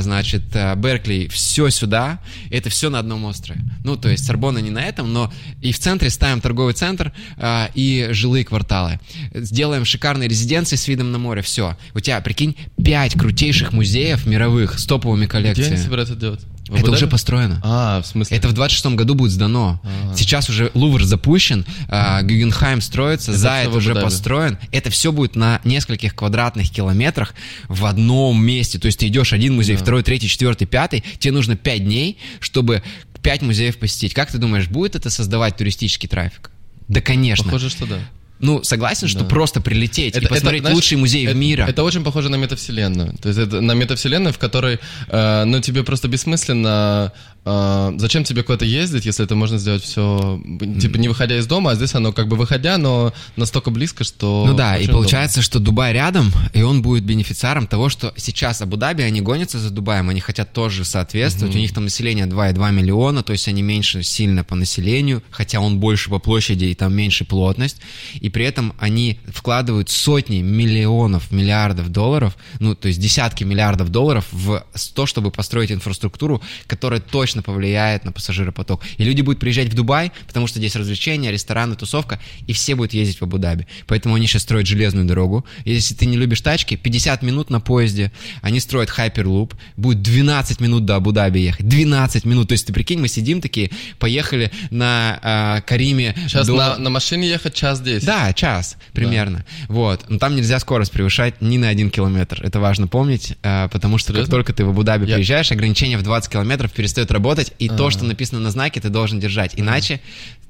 значит, 0.00 0.42
э, 0.54 0.74
Беркли, 0.76 1.28
все 1.28 1.70
сюда, 1.70 2.18
это 2.50 2.68
все 2.68 2.90
на 2.90 2.98
одном 2.98 3.24
острове. 3.24 3.60
Ну, 3.84 3.96
то 3.96 4.08
есть 4.08 4.24
Сорбонна 4.24 4.58
не 4.58 4.70
на 4.70 4.82
этом, 4.82 5.12
но 5.12 5.32
и 5.62 5.72
в 5.72 5.78
центре 5.78 6.10
ставим 6.10 6.40
торговый 6.40 6.74
центр 6.74 7.12
э, 7.36 7.68
и 7.74 8.08
жилые 8.10 8.44
кварталы. 8.44 8.98
Сделаем 9.34 9.84
шикарные 9.84 10.28
резиденции 10.28 10.76
с 10.76 10.88
видом 10.88 11.12
на 11.12 11.18
море, 11.18 11.42
все. 11.42 11.76
У 11.94 12.00
тебя, 12.00 12.20
прикинь, 12.20 12.56
пять 12.82 13.14
крутейших 13.14 13.72
музеев 13.72 14.26
мировых 14.26 14.78
с 14.78 14.86
топовыми 14.86 15.26
Где 15.26 15.36
они 15.36 15.52
коллекциями. 15.52 15.76
собираются 15.76 16.16
делать? 16.16 16.40
В 16.68 16.74
Это 16.74 16.90
уже 16.90 17.06
построено. 17.06 17.60
А, 17.64 18.02
в 18.02 18.06
смысле? 18.06 18.36
Это 18.36 18.48
в 18.48 18.52
26 18.52 18.94
году 18.94 19.14
будет 19.14 19.32
сдано. 19.32 19.80
А. 19.82 20.14
Сейчас 20.14 20.48
уже 20.50 20.70
Лувр 20.74 21.02
запущен, 21.02 21.64
а, 21.88 22.22
Гюгенхайм 22.22 22.80
строится, 22.80 23.32
Это 23.32 23.70
в 23.70 23.76
уже 23.76 23.94
построен. 23.94 24.58
Это 24.70 24.90
все 24.90 25.12
будет 25.12 25.34
на 25.34 25.60
нескольких 25.64 26.14
квадратных 26.14 26.70
километрах 26.70 27.34
в 27.68 27.86
одном 27.86 28.44
месте. 28.44 28.78
То 28.78 28.86
есть 28.86 28.98
ты 28.98 29.08
идешь 29.08 29.32
один 29.32 29.54
музей, 29.56 29.76
Да. 29.76 29.82
второй, 29.82 30.02
третий, 30.02 30.28
четвертый, 30.28 30.66
пятый. 30.66 31.02
Тебе 31.18 31.32
нужно 31.32 31.56
пять 31.56 31.84
дней, 31.84 32.18
чтобы 32.40 32.82
пять 33.22 33.42
музеев 33.42 33.78
посетить. 33.78 34.14
Как 34.14 34.30
ты 34.30 34.38
думаешь, 34.38 34.68
будет 34.68 34.94
это 34.94 35.10
создавать 35.10 35.56
туристический 35.56 36.08
трафик? 36.08 36.50
Да, 36.86 37.00
конечно. 37.00 37.44
Похоже, 37.44 37.70
что 37.70 37.86
да. 37.86 37.98
Ну, 38.40 38.62
согласен, 38.62 39.08
что 39.08 39.20
Да. 39.20 39.24
просто 39.26 39.60
прилететь 39.60 40.16
и 40.16 40.20
посмотреть 40.26 40.60
знаешь, 40.62 40.74
лучший 40.76 40.96
музей 40.96 41.26
это- 41.26 41.34
мира. 41.36 41.66
Это 41.68 41.82
очень 41.82 42.04
похоже 42.04 42.28
на 42.28 42.36
метавселенную. 42.36 43.14
То 43.20 43.28
есть 43.28 43.40
это 43.40 43.60
на 43.60 43.72
метавселенную, 43.72 44.32
в 44.32 44.38
которой, 44.38 44.78
э, 45.08 45.44
ну, 45.44 45.60
тебе 45.60 45.82
просто 45.82 46.08
бессмысленно... 46.08 47.12
э, 47.44 47.92
зачем 47.98 48.24
тебе 48.24 48.42
куда-то 48.42 48.64
ездить, 48.66 49.06
если 49.06 49.24
это 49.24 49.34
можно 49.34 49.58
сделать 49.58 49.82
все, 49.82 50.40
типа, 50.80 50.98
не 50.98 51.08
выходя 51.08 51.38
из 51.38 51.46
дома, 51.46 51.70
а 51.70 51.74
здесь 51.76 51.94
оно 51.94 52.12
как 52.12 52.28
бы 52.28 52.36
выходя, 52.36 52.76
но 52.78 53.12
настолько 53.36 53.70
близко, 53.70 54.04
что... 54.04 54.44
Ну 54.46 54.54
да, 54.54 54.76
и 54.76 54.86
получается, 54.86 55.40
что 55.40 55.58
Дубай 55.58 55.92
рядом, 55.94 56.30
и 56.52 56.60
он 56.62 56.82
будет 56.82 57.04
бенефициаром 57.04 57.66
того, 57.66 57.88
что 57.88 58.12
сейчас 58.16 58.60
Абу-Даби, 58.60 59.02
они 59.02 59.20
гонятся 59.22 59.58
за 59.58 59.70
Дубаем, 59.70 60.10
они 60.10 60.20
хотят 60.20 60.52
тоже 60.52 60.84
соответствовать. 60.84 61.54
У 61.54 61.58
них 61.58 61.72
там 61.72 61.84
население 61.84 62.26
2,2 62.26 62.70
миллиона, 62.70 63.22
то 63.22 63.32
есть 63.32 63.48
они 63.48 63.62
меньше 63.62 64.02
сильно 64.02 64.44
по 64.44 64.54
населению, 64.54 65.22
хотя 65.30 65.60
он 65.60 65.78
больше 65.78 66.10
по 66.10 66.18
площади 66.18 66.66
и 66.66 66.74
там 66.74 66.94
меньше 66.94 67.24
плотность. 67.24 67.78
И 68.20 68.27
при 68.28 68.44
этом 68.44 68.74
они 68.78 69.20
вкладывают 69.26 69.90
сотни 69.90 70.40
миллионов, 70.40 71.30
миллиардов 71.30 71.88
долларов, 71.90 72.36
ну 72.60 72.74
то 72.74 72.88
есть 72.88 73.00
десятки 73.00 73.44
миллиардов 73.44 73.90
долларов 73.90 74.26
в 74.32 74.64
то, 74.94 75.06
чтобы 75.06 75.30
построить 75.30 75.72
инфраструктуру, 75.72 76.42
которая 76.66 77.00
точно 77.00 77.42
повлияет 77.42 78.04
на 78.04 78.12
пассажиропоток. 78.12 78.82
И 78.96 79.04
люди 79.04 79.22
будут 79.22 79.40
приезжать 79.40 79.68
в 79.68 79.74
Дубай, 79.74 80.12
потому 80.26 80.46
что 80.46 80.58
здесь 80.58 80.76
развлечения, 80.76 81.30
рестораны, 81.30 81.76
тусовка, 81.76 82.20
и 82.46 82.52
все 82.52 82.74
будут 82.74 82.92
ездить 82.94 83.20
в 83.20 83.22
Абу-Даби. 83.24 83.66
Поэтому 83.86 84.14
они 84.14 84.26
сейчас 84.26 84.42
строят 84.42 84.66
железную 84.66 85.06
дорогу. 85.06 85.44
Если 85.64 85.94
ты 85.94 86.06
не 86.06 86.16
любишь 86.16 86.40
тачки, 86.40 86.76
50 86.76 87.22
минут 87.22 87.50
на 87.50 87.60
поезде. 87.60 88.12
Они 88.42 88.60
строят 88.60 88.90
хайперлуп. 88.90 89.54
Будет 89.76 90.02
12 90.02 90.60
минут 90.60 90.84
до 90.84 90.96
Абу-Даби 90.96 91.38
ехать. 91.40 91.68
12 91.68 92.24
минут. 92.24 92.48
То 92.48 92.52
есть 92.52 92.66
ты 92.66 92.72
прикинь, 92.72 93.00
мы 93.00 93.08
сидим 93.08 93.40
такие, 93.40 93.70
поехали 93.98 94.50
на 94.70 95.18
а, 95.22 95.60
Кариме. 95.62 96.14
Сейчас 96.26 96.46
до- 96.46 96.56
на, 96.56 96.78
на 96.78 96.90
машине 96.90 97.28
ехать 97.28 97.54
час 97.54 97.80
десять. 97.80 98.06
да, 98.06 98.17
час 98.34 98.76
примерно. 98.92 99.44
Вот. 99.68 100.04
Но 100.08 100.18
там 100.18 100.36
нельзя 100.36 100.58
скорость 100.58 100.92
превышать 100.92 101.40
ни 101.40 101.56
на 101.58 101.68
один 101.68 101.90
километр. 101.90 102.40
Это 102.42 102.60
важно 102.60 102.86
помнить, 102.88 103.36
э, 103.42 103.68
потому 103.70 103.98
что 103.98 104.08
как 104.08 104.16
Серьезно? 104.16 104.30
только 104.30 104.52
ты 104.52 104.64
в 104.64 104.70
Абу-Даби 104.70 105.06
Я- 105.06 105.14
приезжаешь, 105.16 105.50
ограничение 105.52 105.98
в 105.98 106.02
20 106.02 106.30
километров 106.32 106.72
перестает 106.72 107.10
работать, 107.10 107.52
и 107.58 107.68
то, 107.68 107.86
А. 107.86 107.90
что 107.90 108.04
написано 108.04 108.40
на 108.40 108.50
знаке, 108.50 108.80
ты 108.80 108.88
должен 108.88 109.20
держать. 109.20 109.52
Иначе 109.56 110.00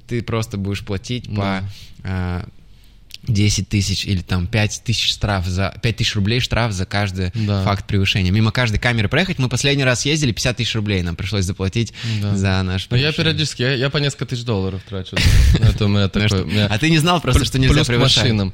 ты 0.06 0.22
просто 0.22 0.56
будешь 0.56 0.84
платить 0.84 1.34
по 1.34 1.62
э, 2.04 2.42
10 3.28 3.68
тысяч 3.68 4.04
или 4.06 4.20
там 4.22 4.46
5 4.46 4.82
тысяч 4.84 5.10
штраф 5.12 5.46
за 5.46 5.74
5 5.82 5.96
тысяч 5.96 6.14
рублей 6.16 6.40
штраф 6.40 6.72
за 6.72 6.86
каждый 6.86 7.30
Да. 7.34 7.62
факт 7.62 7.86
превышения. 7.86 8.30
Мимо 8.32 8.50
каждой 8.50 8.78
камеры 8.78 9.08
проехать. 9.08 9.38
Мы 9.38 9.48
последний 9.48 9.84
раз 9.84 10.04
ездили, 10.06 10.32
50 10.32 10.56
тысяч 10.56 10.74
рублей 10.74 11.02
нам 11.02 11.14
пришлось 11.16 11.44
заплатить 11.44 11.92
Да. 12.22 12.34
за 12.36 12.62
наш 12.62 12.86
Ну, 12.90 12.96
я 12.96 13.12
периодически, 13.12 13.62
я, 13.62 13.74
я 13.74 13.90
по 13.90 13.98
несколько 13.98 14.26
тысяч 14.26 14.44
долларов 14.44 14.80
трачу. 14.88 15.16
Это 15.60 15.84
у 15.84 15.88
меня 15.88 16.08
такое... 16.08 16.42
у 16.42 16.46
меня- 16.46 16.66
А 16.66 16.78
ты 16.78 16.90
не 16.90 16.98
знал 16.98 17.20
просто, 17.20 17.44
что 17.44 17.58
нельзя 17.58 17.84
превышать? 17.84 18.24
машинам. 18.24 18.52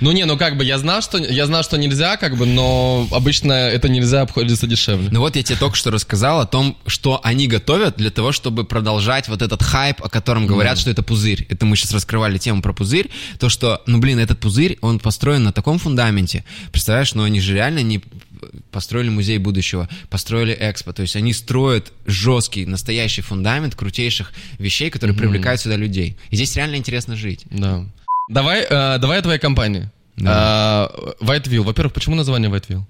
Ну 0.00 0.12
не, 0.12 0.24
ну 0.24 0.36
как 0.36 0.56
бы 0.56 0.64
я 0.64 0.78
знал, 0.78 1.02
что 1.02 1.18
я 1.18 1.46
знал, 1.46 1.62
что 1.62 1.76
нельзя, 1.76 2.16
как 2.16 2.36
бы, 2.36 2.46
но 2.46 3.08
обычно 3.10 3.52
это 3.52 3.88
нельзя 3.88 4.22
обходится 4.22 4.66
дешевле. 4.66 5.08
Ну 5.10 5.20
вот 5.20 5.36
я 5.36 5.42
тебе 5.42 5.58
только 5.58 5.76
что 5.76 5.90
рассказал 5.90 6.40
о 6.40 6.46
том, 6.46 6.76
что 6.86 7.20
они 7.22 7.46
готовят 7.46 7.96
для 7.96 8.10
того, 8.10 8.32
чтобы 8.32 8.64
продолжать 8.64 9.28
вот 9.28 9.42
этот 9.42 9.62
хайп, 9.62 10.02
о 10.02 10.08
котором 10.08 10.46
говорят, 10.46 10.78
что 10.78 10.90
это 10.90 11.02
пузырь. 11.02 11.46
Это 11.48 11.66
мы 11.66 11.76
сейчас 11.76 11.92
раскрывали 11.92 12.38
тему 12.38 12.62
про 12.62 12.72
пузырь. 12.72 13.10
То, 13.38 13.48
что, 13.48 13.82
ну 13.86 13.98
блин, 13.98 14.18
этот 14.18 14.40
пузырь, 14.40 14.78
он 14.80 14.98
построен 14.98 15.44
на 15.44 15.52
таком 15.52 15.78
фундаменте. 15.78 16.44
Представляешь, 16.72 17.14
ну 17.14 17.22
они 17.22 17.40
же 17.40 17.54
реально 17.54 17.80
не 17.80 18.02
построили 18.70 19.08
музей 19.08 19.38
будущего, 19.38 19.88
построили 20.10 20.56
экспо. 20.58 20.92
То 20.92 21.02
есть 21.02 21.16
они 21.16 21.32
строят 21.32 21.92
жесткий, 22.06 22.66
настоящий 22.66 23.22
фундамент 23.22 23.74
крутейших 23.74 24.32
вещей, 24.58 24.90
которые 24.90 25.16
привлекают 25.16 25.60
сюда 25.60 25.76
людей. 25.76 26.16
И 26.30 26.36
здесь 26.36 26.54
реально 26.56 26.76
интересно 26.76 27.16
жить. 27.16 27.44
Да. 27.50 27.84
Давай, 28.28 28.62
э, 28.68 28.98
давай 28.98 29.18
о 29.18 29.22
твоей 29.22 29.38
компании. 29.38 29.88
Да. 30.16 30.90
Э, 30.92 31.12
Whiteville. 31.24 31.62
Во-первых, 31.62 31.92
почему 31.92 32.16
название 32.16 32.50
Whiteville? 32.50 32.82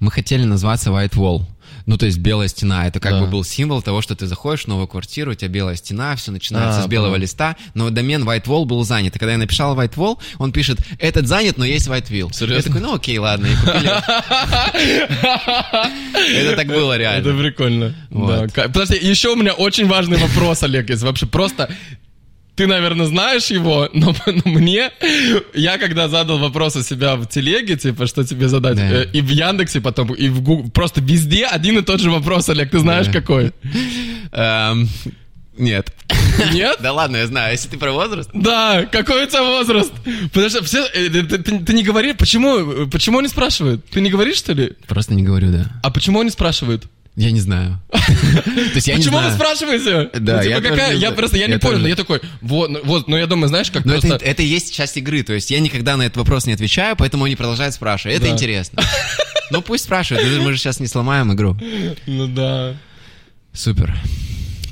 Мы 0.00 0.10
хотели 0.10 0.44
назваться 0.44 0.90
White 0.90 1.14
Wall. 1.14 1.44
Ну, 1.86 1.96
то 1.98 2.06
есть 2.06 2.18
белая 2.18 2.48
стена, 2.48 2.88
это 2.88 2.98
как 2.98 3.12
Да. 3.12 3.20
бы 3.20 3.26
был 3.28 3.44
символ 3.44 3.80
того, 3.80 4.02
что 4.02 4.16
ты 4.16 4.26
заходишь 4.26 4.64
в 4.64 4.66
новую 4.66 4.88
квартиру, 4.88 5.30
у 5.30 5.34
тебя 5.34 5.48
белая 5.48 5.76
стена, 5.76 6.16
все 6.16 6.32
начинается 6.32 6.80
А, 6.80 6.82
с 6.82 6.86
белого 6.88 7.10
понял. 7.10 7.22
листа, 7.22 7.54
но 7.74 7.90
домен 7.90 8.24
White 8.28 8.46
Wall 8.46 8.64
был 8.64 8.82
занят. 8.82 9.14
И 9.14 9.18
когда 9.20 9.32
я 9.32 9.38
написал 9.38 9.78
White 9.78 9.94
Wall, 9.94 10.18
он 10.38 10.50
пишет, 10.50 10.80
этот 10.98 11.28
занят, 11.28 11.58
но 11.58 11.64
есть 11.64 11.86
White 11.86 12.10
Wall. 12.10 12.32
Серьезно? 12.34 12.54
Я 12.56 12.62
такой, 12.62 12.80
ну 12.80 12.94
окей, 12.94 13.18
ладно, 13.18 13.46
и 13.46 13.54
купили. 13.54 13.86
Это 16.40 16.56
так 16.56 16.66
было 16.66 16.94
Это 16.94 17.00
реально. 17.00 17.38
прикольно. 17.40 17.94
Да. 18.10 18.48
Ка- 18.48 18.68
Подожди, 18.68 18.98
еще 19.00 19.28
у 19.32 19.36
меня 19.36 19.52
очень 19.52 19.86
важный 19.86 20.18
вопрос, 20.18 20.64
Олег, 20.64 20.90
есть 20.90 21.04
вообще 21.04 21.26
просто... 21.26 21.68
Ты, 22.56 22.66
наверное, 22.66 23.06
знаешь 23.06 23.46
его, 23.48 23.88
но, 23.92 24.14
но 24.26 24.42
мне, 24.50 24.90
я 25.54 25.78
когда 25.78 26.08
задал 26.08 26.38
вопрос 26.38 26.74
у 26.76 26.82
себя 26.82 27.16
в 27.16 27.26
телеге, 27.26 27.76
типа, 27.76 28.06
что 28.06 28.24
тебе 28.24 28.48
задать, 28.48 28.76
Да. 28.76 29.02
э, 29.02 29.06
и 29.12 29.20
в 29.20 29.28
Яндексе 29.28 29.80
потом, 29.80 30.12
и 30.14 30.28
в 30.28 30.40
Google, 30.40 30.70
просто 30.70 31.00
везде 31.02 31.44
один 31.46 31.78
и 31.78 31.82
тот 31.82 32.00
же 32.00 32.10
вопрос, 32.10 32.48
Олег, 32.48 32.70
ты 32.70 32.78
знаешь 32.78 33.06
Да. 33.06 33.12
какой? 33.12 33.52
Эм, 34.32 34.88
Нет. 35.58 35.92
Нет? 36.52 36.76
Да 36.82 36.92
ладно, 36.92 37.16
я 37.16 37.26
знаю. 37.26 37.52
Если 37.52 37.68
ты 37.68 37.78
про 37.78 37.92
возраст, 37.92 38.28
Да, 38.34 38.84
какой 38.92 39.24
у 39.24 39.26
тебя 39.26 39.42
возраст? 39.42 39.92
Потому 40.32 40.48
что 40.50 40.62
все, 40.64 40.84
э, 40.94 41.08
ты, 41.08 41.22
ты- 41.38 41.58
ты 41.60 41.72
не 41.72 41.82
говори, 41.82 42.12
почему, 42.12 42.86
почему 42.88 43.18
он 43.18 43.24
не 43.24 43.30
спрашивает? 43.30 43.84
Ты 43.90 44.00
не 44.00 44.10
говоришь, 44.10 44.36
что 44.36 44.52
ли? 44.52 44.72
просто 44.86 45.14
не 45.14 45.22
говорю, 45.22 45.50
да. 45.52 45.66
А 45.82 45.90
почему 45.90 46.18
он 46.18 46.26
не 46.26 46.30
спрашивает? 46.30 46.84
Я 47.16 47.30
не 47.30 47.40
знаю. 47.40 47.80
Почему 47.90 49.18
вы 49.18 49.30
спрашиваете? 49.32 50.10
Да, 50.20 50.36
Ну, 50.36 50.42
типа, 50.42 50.52
я 50.52 50.60
какая- 50.60 50.94
я 50.94 51.10
просто, 51.12 51.38
я 51.38 51.46
не 51.46 51.58
понял, 51.58 51.76
тоже. 51.78 51.88
я 51.88 51.96
такой, 51.96 52.20
вот, 52.42 52.70
ну, 52.70 52.80
вот, 52.84 53.08
ну 53.08 53.16
я 53.16 53.26
думаю, 53.26 53.48
знаешь, 53.48 53.70
как 53.70 53.86
Но 53.86 53.94
это, 53.94 54.06
просто... 54.06 54.26
это 54.26 54.42
и 54.42 54.46
есть 54.46 54.74
часть 54.74 54.98
игры, 54.98 55.22
то 55.22 55.32
есть 55.32 55.50
я 55.50 55.58
никогда 55.60 55.96
на 55.96 56.02
этот 56.02 56.18
вопрос 56.18 56.44
не 56.44 56.52
отвечаю, 56.52 56.94
поэтому 56.94 57.24
они 57.24 57.34
продолжают 57.34 57.74
спрашивать. 57.74 58.16
Это 58.18 58.28
интересно. 58.28 58.82
Ну 59.48 59.62
пусть 59.62 59.84
спрашивают, 59.84 60.42
мы 60.42 60.52
же 60.52 60.58
сейчас 60.58 60.80
не 60.80 60.88
сломаем 60.88 61.32
игру. 61.32 61.56
Ну 62.06 62.26
да. 62.26 62.74
Супер. 63.52 63.96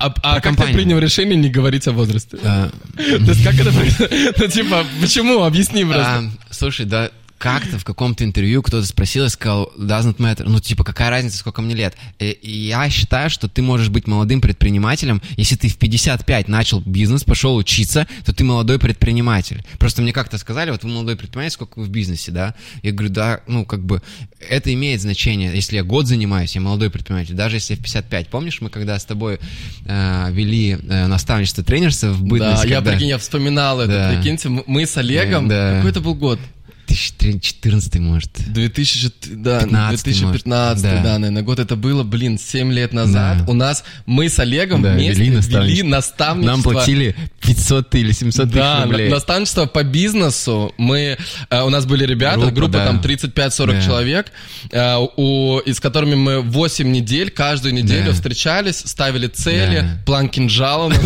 А, 0.00 0.06
а 0.08 0.10
как 0.10 0.34
ты 0.34 0.40
компанию. 0.48 0.74
принял 0.74 0.98
решение 0.98 1.36
не 1.36 1.48
говорить 1.48 1.86
о 1.86 1.92
возрасте? 1.92 2.36
А, 2.42 2.70
То 2.96 3.02
есть 3.04 3.44
как 3.44 3.54
это? 3.54 3.70
Ну 3.70 4.48
типа, 4.48 4.84
почему? 5.00 5.44
Объясни 5.44 5.84
просто. 5.84 6.02
а, 6.04 6.30
Слушай, 6.50 6.86
да 6.86 7.12
как-то 7.44 7.78
в 7.78 7.84
каком-то 7.84 8.24
интервью 8.24 8.62
кто-то 8.62 8.86
спросил 8.86 9.26
и 9.26 9.28
сказал, 9.28 9.70
doesn't 9.78 10.16
matter, 10.16 10.44
ну 10.48 10.60
типа 10.60 10.82
какая 10.82 11.10
разница, 11.10 11.36
сколько 11.36 11.60
мне 11.60 11.74
лет. 11.74 11.94
И- 12.18 12.30
и 12.30 12.50
я 12.68 12.88
считаю, 12.88 13.28
что 13.28 13.48
ты 13.48 13.60
можешь 13.60 13.90
быть 13.90 14.06
молодым 14.06 14.40
предпринимателем, 14.40 15.20
если 15.36 15.56
ты 15.56 15.68
в 15.68 15.76
55 15.76 16.48
начал 16.48 16.80
бизнес, 16.80 17.22
пошел 17.22 17.54
учиться, 17.56 18.06
то 18.24 18.32
ты 18.32 18.44
молодой 18.44 18.78
предприниматель. 18.78 19.62
Просто 19.78 20.00
мне 20.00 20.12
как-то 20.14 20.38
сказали, 20.38 20.70
вот 20.70 20.84
вы 20.84 20.88
молодой 20.90 21.16
предприниматель, 21.16 21.52
сколько 21.54 21.78
вы 21.80 21.84
в 21.84 21.90
бизнесе, 21.90 22.32
да? 22.32 22.54
Я 22.82 22.92
говорю, 22.92 23.12
да, 23.12 23.40
ну 23.46 23.66
как 23.66 23.84
бы 23.84 24.00
это 24.48 24.72
имеет 24.72 25.02
значение. 25.02 25.52
Если 25.54 25.76
я 25.76 25.84
год 25.84 26.06
занимаюсь, 26.06 26.54
я 26.54 26.62
молодой 26.62 26.88
предприниматель, 26.88 27.34
даже 27.34 27.56
если 27.56 27.74
я 27.74 27.78
в 27.78 27.82
55. 27.82 28.28
Помнишь, 28.28 28.60
мы 28.62 28.70
когда 28.70 28.98
с 28.98 29.04
тобой 29.04 29.38
э, 29.84 30.28
вели 30.32 30.78
э, 30.80 31.06
наставничество 31.08 31.62
тренерства 31.62 32.08
в 32.08 32.22
бытность, 32.22 32.62
Да, 32.62 32.68
я, 32.68 32.76
когда- 32.76 32.92
прикинь, 32.92 33.08
я 33.08 33.18
вспоминал 33.18 33.80
это. 33.80 33.92
Да. 33.92 34.14
Прикиньте, 34.14 34.48
мы 34.48 34.86
с 34.86 34.96
Олегом... 34.96 35.48
Да. 35.48 35.74
Какой 35.76 35.90
это 35.90 36.00
был 36.00 36.14
год? 36.14 36.38
2014, 36.86 37.96
может. 37.96 38.30
2000, 38.52 39.10
да, 39.36 39.60
15, 39.60 40.04
2015, 40.04 40.84
может. 40.84 41.02
да. 41.02 41.02
Да. 41.02 41.18
наверное, 41.18 41.42
год 41.42 41.58
это 41.58 41.76
было, 41.76 42.02
блин, 42.02 42.38
7 42.38 42.72
лет 42.72 42.92
назад. 42.92 43.38
Да. 43.38 43.50
У 43.50 43.54
нас, 43.54 43.84
мы 44.06 44.28
с 44.28 44.38
Олегом 44.38 44.82
Да, 44.82 44.92
вместе 44.92 45.14
вели 45.22 45.24
вели 45.26 45.36
наставничество. 45.36 45.88
наставничество. 45.88 46.50
Нам 46.52 46.62
платили 46.62 47.16
500 47.40 47.94
или 47.94 48.12
700 48.12 48.44
тысяч 48.48 48.54
Да, 48.56 48.84
рублей. 48.84 49.08
на- 49.08 49.14
наставничество 49.16 49.66
по 49.66 49.82
бизнесу. 49.82 50.72
Мы, 50.78 51.18
э, 51.50 51.62
у 51.62 51.68
нас 51.70 51.86
были 51.86 52.04
ребята, 52.06 52.38
Группа, 52.40 52.54
группа, 52.54 52.72
да. 52.72 52.86
там 52.86 53.00
35-40 53.00 53.76
Да. 53.80 53.82
человек, 53.84 54.32
э, 54.70 54.96
у, 55.16 55.58
и 55.58 55.72
с 55.72 55.80
которыми 55.80 56.14
мы 56.14 56.40
8 56.40 56.90
недель, 56.92 57.30
каждую 57.30 57.74
неделю 57.74 58.06
Да. 58.06 58.12
встречались, 58.12 58.78
ставили 58.84 59.26
цели, 59.28 59.80
Да. 59.80 60.02
план 60.04 60.28
кинжала. 60.28 60.92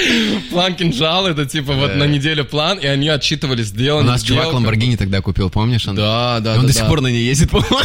План 0.50 0.74
кинжала, 0.74 1.28
это 1.28 1.46
типа 1.46 1.72
вот 1.74 1.88
Да. 1.92 1.96
на 1.96 2.04
неделю 2.04 2.44
план, 2.44 2.78
и 2.78 2.86
они 2.86 3.08
отчитывались, 3.08 3.66
сделано, 3.66 4.08
У 4.08 4.12
нас 4.12 4.22
чувак. 4.22 4.52
Ламборгини 4.52 4.96
тогда 4.96 5.20
купил, 5.20 5.50
помнишь? 5.50 5.84
Да, 5.84 6.40
да, 6.40 6.54
И 6.54 6.58
он 6.58 6.62
да, 6.62 6.66
до 6.68 6.72
сих 6.72 6.82
да. 6.82 6.88
пор 6.88 7.00
на 7.00 7.08
ней 7.08 7.24
ездит, 7.24 7.50
по-моему. 7.50 7.78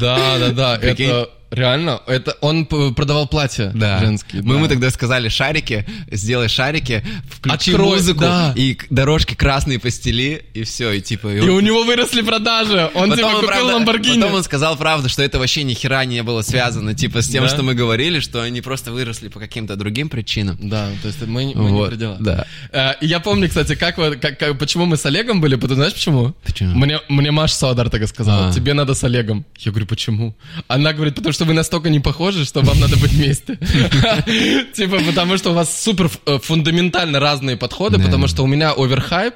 Да, 0.00 0.38
да, 0.38 0.48
да, 0.50 0.76
это 0.80 1.30
реально, 1.52 2.00
это 2.06 2.36
он 2.40 2.66
продавал 2.66 3.26
платья 3.28 3.70
Да. 3.74 3.98
женские. 4.00 4.42
Мы 4.42 4.48
да. 4.50 4.54
ему 4.58 4.68
тогда 4.68 4.90
сказали 4.90 5.28
шарики, 5.28 5.86
сделай 6.10 6.48
шарики, 6.48 7.04
включи 7.30 7.70
Открой, 7.72 7.96
музыку, 7.96 8.20
да. 8.20 8.52
и 8.56 8.76
дорожки 8.90 9.34
красные 9.34 9.78
постели, 9.78 10.44
и 10.54 10.64
все, 10.64 10.92
и 10.92 11.00
типа... 11.00 11.28
И 11.28 11.40
он- 11.40 11.50
у 11.50 11.60
него 11.60 11.84
выросли 11.84 12.22
продажи, 12.22 12.90
он 12.94 13.10
Потом 13.10 13.16
типа 13.16 13.26
он, 13.26 13.34
купил 13.36 13.48
правда, 13.48 13.72
Ламборгини. 13.74 14.20
потом 14.20 14.34
он 14.36 14.42
сказал 14.42 14.76
правду, 14.76 15.08
что 15.08 15.22
это 15.22 15.38
вообще 15.38 15.62
ни 15.62 15.74
хера 15.74 16.04
не 16.04 16.22
было 16.22 16.42
связано, 16.42 16.94
типа, 16.94 17.22
с 17.22 17.28
тем, 17.28 17.44
Да? 17.44 17.48
что 17.50 17.62
мы 17.62 17.74
говорили, 17.74 18.20
что 18.20 18.42
они 18.42 18.60
просто 18.60 18.90
выросли 18.92 19.28
по 19.28 19.38
каким-то 19.38 19.76
другим 19.76 20.08
причинам. 20.08 20.58
Да, 20.60 20.88
то 21.02 21.08
есть 21.08 21.22
мы, 21.26 21.44
не- 21.44 21.54
мы 21.54 21.70
не 21.70 21.76
Вот, 21.76 21.90
при 21.90 21.96
делах. 21.96 22.18
да. 22.20 22.46
Э, 22.72 22.92
И 23.00 23.06
я 23.06 23.20
помню, 23.20 23.48
кстати, 23.48 23.74
как, 23.74 23.98
вот- 23.98 24.16
как, 24.16 24.38
как- 24.38 24.58
почему 24.58 24.86
мы 24.86 24.96
с 24.96 25.06
Олегом 25.06 25.40
были, 25.40 25.54
потому 25.56 25.74
знаешь 25.76 25.92
почему? 25.94 26.34
Почему? 26.44 26.74
Мне, 26.78 26.98
мне 27.08 27.30
Маша 27.30 27.54
Саудар 27.54 27.90
так 27.90 28.02
и 28.02 28.06
сказала, 28.06 28.48
А. 28.48 28.52
тебе 28.52 28.74
надо 28.74 28.94
с 28.94 29.04
Олегом. 29.04 29.44
Я 29.58 29.70
говорю, 29.72 29.86
почему? 29.86 30.34
Она 30.68 30.92
говорит, 30.92 31.14
потому 31.14 31.32
что 31.32 31.41
вы 31.44 31.52
настолько 31.54 31.90
не 31.90 32.00
похожи, 32.00 32.44
что 32.44 32.60
вам 32.60 32.78
надо 32.80 32.96
быть 32.96 33.12
вместе. 33.12 33.56
Типа, 34.74 34.98
потому 35.06 35.36
что 35.38 35.50
у 35.50 35.54
вас 35.54 35.82
супер 35.82 36.10
э, 36.26 36.38
фундаментально 36.38 37.20
разные 37.20 37.56
подходы, 37.56 37.98
потому 37.98 38.26
что 38.28 38.42
у 38.42 38.46
меня 38.46 38.72
оверхайп, 38.76 39.34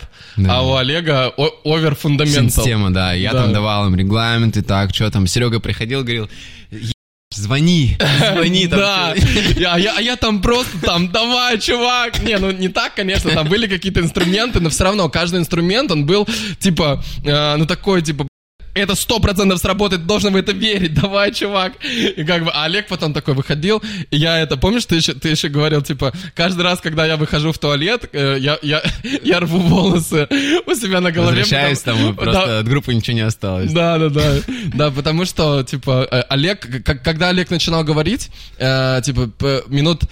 а 0.49 0.63
у 0.67 0.75
Олега 0.77 1.33
овер 1.65 1.95
фундаментал. 1.95 2.65
Система, 2.65 2.93
да. 2.93 3.13
Я 3.13 3.33
там 3.33 3.53
давал 3.53 3.87
им 3.89 3.95
регламенты, 3.97 4.63
так, 4.63 4.95
что 4.95 5.11
там. 5.11 5.27
Серега 5.27 5.61
приходил, 5.61 6.01
говорил, 6.03 6.29
«Е- 6.71 6.93
звони, 7.35 7.97
звони 8.33 8.67
там. 8.69 8.79
Да, 8.79 9.15
всё». 9.15 9.61
Я- 9.61 9.75
а 9.75 9.79
я, 9.79 9.95
а 9.97 10.01
я 10.01 10.17
там 10.17 10.41
просто 10.41 10.79
там, 10.83 11.09
давай, 11.11 11.59
чувак. 11.61 12.23
Не, 12.23 12.39
ну 12.39 12.51
не 12.51 12.69
так, 12.69 12.95
конечно, 12.95 13.31
там 13.31 13.49
были 13.49 13.67
какие-то 13.67 14.01
инструменты, 14.01 14.61
но 14.61 14.71
все 14.71 14.85
равно 14.85 15.09
каждый 15.09 15.41
инструмент, 15.41 15.91
он 15.91 16.07
был, 16.07 16.27
типа, 16.59 17.03
э, 17.25 17.57
ну 17.57 17.67
такой, 17.67 18.03
типа, 18.03 18.27
это 18.77 18.95
сто 18.95 19.19
процентов 19.21 19.59
сработает, 19.59 20.07
должен 20.07 20.33
в 20.33 20.37
это 20.37 20.53
верить, 20.53 20.95
давай, 21.01 21.33
чувак. 21.33 21.73
И 21.85 22.25
как 22.25 22.45
бы, 22.45 22.51
а 22.53 22.65
Олег 22.65 22.89
потом 22.89 23.13
такой 23.13 23.35
выходил, 23.35 23.83
и 24.11 24.17
я 24.17 24.39
это, 24.39 24.57
помнишь, 24.57 24.85
ты 24.87 24.97
еще, 24.97 25.15
ты 25.15 25.29
еще 25.31 25.49
говорил, 25.49 25.83
типа, 25.83 26.13
каждый 26.35 26.63
раз, 26.63 26.81
когда 26.81 27.07
я 27.07 27.17
выхожу 27.17 27.53
в 27.53 27.59
туалет, 27.59 28.09
э, 28.13 28.37
я, 28.39 28.59
я, 28.63 28.83
я 29.25 29.41
рву 29.41 29.59
волосы 29.59 30.29
у 30.67 30.75
себя 30.75 31.01
на 31.01 31.11
голове. 31.13 31.41
Возвращаюсь 31.41 31.79
потому- 31.81 32.07
там, 32.07 32.17
просто 32.17 32.47
Да, 32.47 32.59
от 32.61 32.69
группы 32.69 32.95
ничего 32.95 33.15
не 33.15 33.23
осталось. 33.23 33.73
да, 33.73 33.99
да, 33.99 34.09
да. 34.11 34.35
Да, 34.75 34.91
потому 34.91 35.25
что, 35.25 35.63
типа, 35.63 36.07
э, 36.11 36.21
Олег, 36.29 36.85
когда 36.85 37.29
Олег 37.31 37.51
начинал 37.51 37.85
говорить, 37.85 38.31
э, 38.59 39.01
типа, 39.05 39.31
минут 39.69 40.03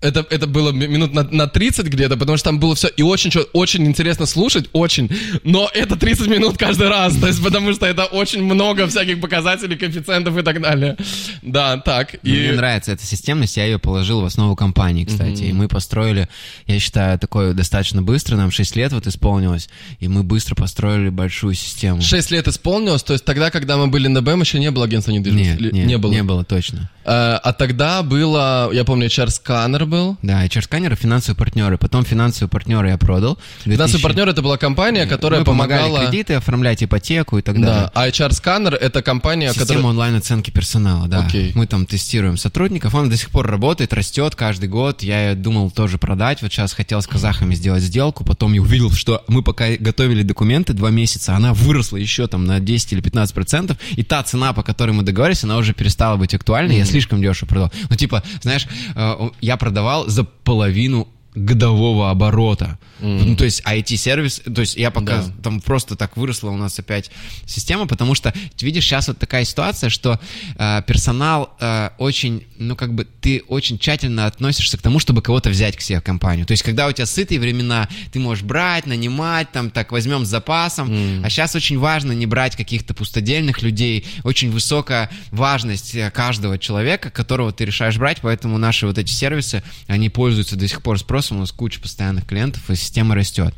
это, 0.00 0.24
это 0.30 0.46
было 0.46 0.70
ми- 0.70 0.86
минут 0.86 1.12
на, 1.12 1.24
на 1.24 1.46
30 1.46 1.86
где-то, 1.86 2.16
потому 2.16 2.38
что 2.38 2.50
там 2.50 2.60
было 2.60 2.74
все 2.74 2.88
и 2.88 3.02
очень, 3.02 3.32
очень 3.52 3.84
интересно 3.86 4.26
слушать, 4.26 4.68
очень, 4.72 5.10
но 5.42 5.68
это 5.74 5.96
30 5.96 6.28
минут 6.28 6.56
каждый 6.56 6.88
раз, 6.88 7.16
то 7.16 7.26
есть 7.26 7.42
потому 7.42 7.72
что 7.72 7.86
это 7.86 8.04
очень 8.04 8.42
много 8.44 8.86
всяких 8.86 9.20
показателей, 9.20 9.76
коэффициентов 9.76 10.36
и 10.36 10.42
так 10.42 10.60
далее. 10.60 10.96
Да, 11.42 11.78
так. 11.78 12.14
И... 12.22 12.30
Мне 12.30 12.52
нравится 12.52 12.92
эта 12.92 13.04
системность, 13.04 13.56
я 13.56 13.64
ее 13.64 13.78
положил 13.78 14.20
в 14.20 14.24
основу 14.24 14.54
компании, 14.54 15.04
кстати. 15.04 15.42
И 15.42 15.52
мы 15.52 15.68
построили, 15.68 16.28
я 16.66 16.78
считаю, 16.78 17.18
такое 17.18 17.52
достаточно 17.52 18.00
быстро, 18.02 18.36
нам 18.36 18.50
6 18.50 18.76
лет 18.76 18.92
вот 18.92 19.06
исполнилось, 19.06 19.68
и 19.98 20.08
мы 20.08 20.22
быстро 20.22 20.54
построили 20.54 21.08
большую 21.08 21.54
систему. 21.54 22.02
6 22.02 22.30
лет 22.30 22.46
исполнилось, 22.46 23.02
то 23.02 23.14
есть 23.14 23.24
тогда, 23.24 23.50
когда 23.50 23.76
мы 23.76 23.88
были 23.88 24.06
на 24.08 24.22
БМ, 24.22 24.40
еще 24.42 24.60
не 24.60 24.70
было 24.70 24.84
агентства 24.84 25.10
недвижимости? 25.10 25.50
Нет, 25.50 25.60
Или- 25.60 25.70
нет, 25.72 25.86
не 25.86 25.98
было. 25.98 26.12
Не 26.12 26.22
было, 26.22 26.44
точно. 26.44 26.90
Э, 27.04 27.38
а 27.42 27.52
тогда 27.52 28.02
было, 28.02 28.70
я 28.72 28.84
помню, 28.84 29.06
HR-сканер 29.06 29.87
был. 29.88 30.16
Да, 30.22 30.44
HR-сканеры, 30.46 30.94
финансовые 30.96 31.36
партнеры. 31.36 31.78
Потом 31.78 32.04
финансовые 32.04 32.48
партнеры 32.48 32.88
я 32.90 32.98
продал. 32.98 33.38
Финансовый 33.64 33.76
2000 33.76 34.02
партнер 34.02 34.28
это 34.28 34.42
была 34.42 34.56
компания, 34.56 35.06
которая 35.06 35.40
мы 35.40 35.46
помогали 35.46 35.82
помогала. 35.82 36.06
кредиты 36.08 36.34
оформлять, 36.34 36.82
ипотеку 36.82 37.38
и 37.38 37.42
так 37.42 37.60
Да, 37.60 37.66
далее. 37.66 37.90
а 37.94 38.08
HR-сканер 38.08 38.74
это 38.74 39.02
компания, 39.02 39.48
Система 39.48 39.66
которая... 39.66 39.84
онлайн-оценки 39.86 40.50
персонала, 40.50 41.08
да. 41.08 41.24
Окей. 41.26 41.52
Мы 41.54 41.66
там 41.66 41.86
тестируем 41.86 42.36
сотрудников, 42.36 42.94
он 42.94 43.08
до 43.10 43.16
сих 43.16 43.30
пор 43.30 43.46
работает, 43.46 43.92
растет 43.92 44.34
каждый 44.34 44.68
год. 44.68 45.02
Я 45.02 45.34
думал 45.34 45.70
тоже 45.70 45.98
продать, 45.98 46.42
вот 46.42 46.52
сейчас 46.52 46.72
хотел 46.72 47.00
с 47.02 47.06
казахами 47.06 47.54
сделать 47.54 47.82
сделку, 47.82 48.24
потом 48.24 48.52
я 48.52 48.60
увидел, 48.62 48.90
что 48.92 49.24
мы 49.28 49.42
пока 49.42 49.76
готовили 49.78 50.22
документы 50.22 50.72
два 50.72 50.90
месяца, 50.90 51.34
она 51.34 51.54
выросла 51.54 51.96
еще 51.96 52.26
там 52.26 52.44
на 52.44 52.60
10 52.60 52.92
или 52.92 53.00
15 53.00 53.34
процентов, 53.34 53.78
и 53.92 54.02
та 54.02 54.22
цена, 54.22 54.52
по 54.52 54.62
которой 54.62 54.90
мы 54.90 55.02
договорились, 55.02 55.44
она 55.44 55.56
уже 55.56 55.72
перестала 55.74 56.16
быть 56.16 56.34
актуальной, 56.34 56.76
я 56.76 56.84
слишком 56.84 57.20
дешево 57.22 57.48
продал. 57.48 57.72
Ну, 57.88 57.96
типа, 57.96 58.22
знаешь, 58.42 58.66
э, 58.94 59.28
я 59.40 59.56
продавал 59.78 60.08
за 60.08 60.24
половину 60.24 61.06
годового 61.44 62.10
оборота. 62.10 62.78
Ну, 63.00 63.36
то 63.36 63.44
есть 63.44 63.62
IT-сервис, 63.64 64.42
то 64.52 64.60
есть 64.60 64.76
я 64.76 64.90
пока 64.90 65.18
Да. 65.22 65.32
там 65.44 65.60
просто 65.60 65.94
так 65.94 66.16
выросла 66.16 66.50
у 66.50 66.56
нас 66.56 66.78
опять 66.80 67.10
система, 67.46 67.86
потому 67.86 68.16
что, 68.16 68.34
видишь, 68.60 68.84
сейчас 68.84 69.06
вот 69.06 69.18
такая 69.18 69.44
ситуация, 69.44 69.88
что 69.88 70.18
э, 70.56 70.82
персонал 70.84 71.56
э, 71.60 71.90
очень, 71.98 72.44
ну, 72.58 72.74
как 72.74 72.94
бы, 72.94 73.04
ты 73.04 73.42
очень 73.46 73.78
тщательно 73.78 74.26
относишься 74.26 74.76
к 74.78 74.82
тому, 74.82 74.98
чтобы 74.98 75.22
кого-то 75.22 75.48
взять 75.50 75.76
к 75.76 75.80
себе 75.80 76.00
в 76.00 76.02
компанию. 76.02 76.44
То 76.44 76.52
есть, 76.52 76.64
когда 76.64 76.88
у 76.88 76.92
тебя 76.92 77.06
сытые 77.06 77.38
времена, 77.38 77.88
ты 78.10 78.18
можешь 78.18 78.42
брать, 78.42 78.86
нанимать, 78.86 79.52
там, 79.52 79.70
так, 79.70 79.92
возьмем 79.92 80.24
с 80.24 80.28
запасом, 80.28 80.88
а 81.24 81.30
сейчас 81.30 81.54
очень 81.54 81.78
важно 81.78 82.10
не 82.12 82.26
брать 82.26 82.56
каких-то 82.56 82.94
пустодельных 82.94 83.62
людей, 83.62 84.04
очень 84.24 84.50
высокая 84.50 85.08
важность 85.30 85.94
э, 85.94 86.10
каждого 86.10 86.58
человека, 86.58 87.10
которого 87.10 87.52
ты 87.52 87.64
решаешь 87.64 87.96
брать, 87.96 88.18
поэтому 88.22 88.58
наши 88.58 88.86
вот 88.88 88.98
эти 88.98 89.12
сервисы, 89.12 89.62
они 89.86 90.08
пользуются 90.08 90.56
до 90.56 90.66
сих 90.66 90.82
пор 90.82 90.98
спросом, 90.98 91.27
у 91.34 91.38
нас 91.38 91.52
куча 91.52 91.80
постоянных 91.80 92.26
клиентов, 92.26 92.70
и 92.70 92.76
система 92.76 93.14
растет. 93.14 93.54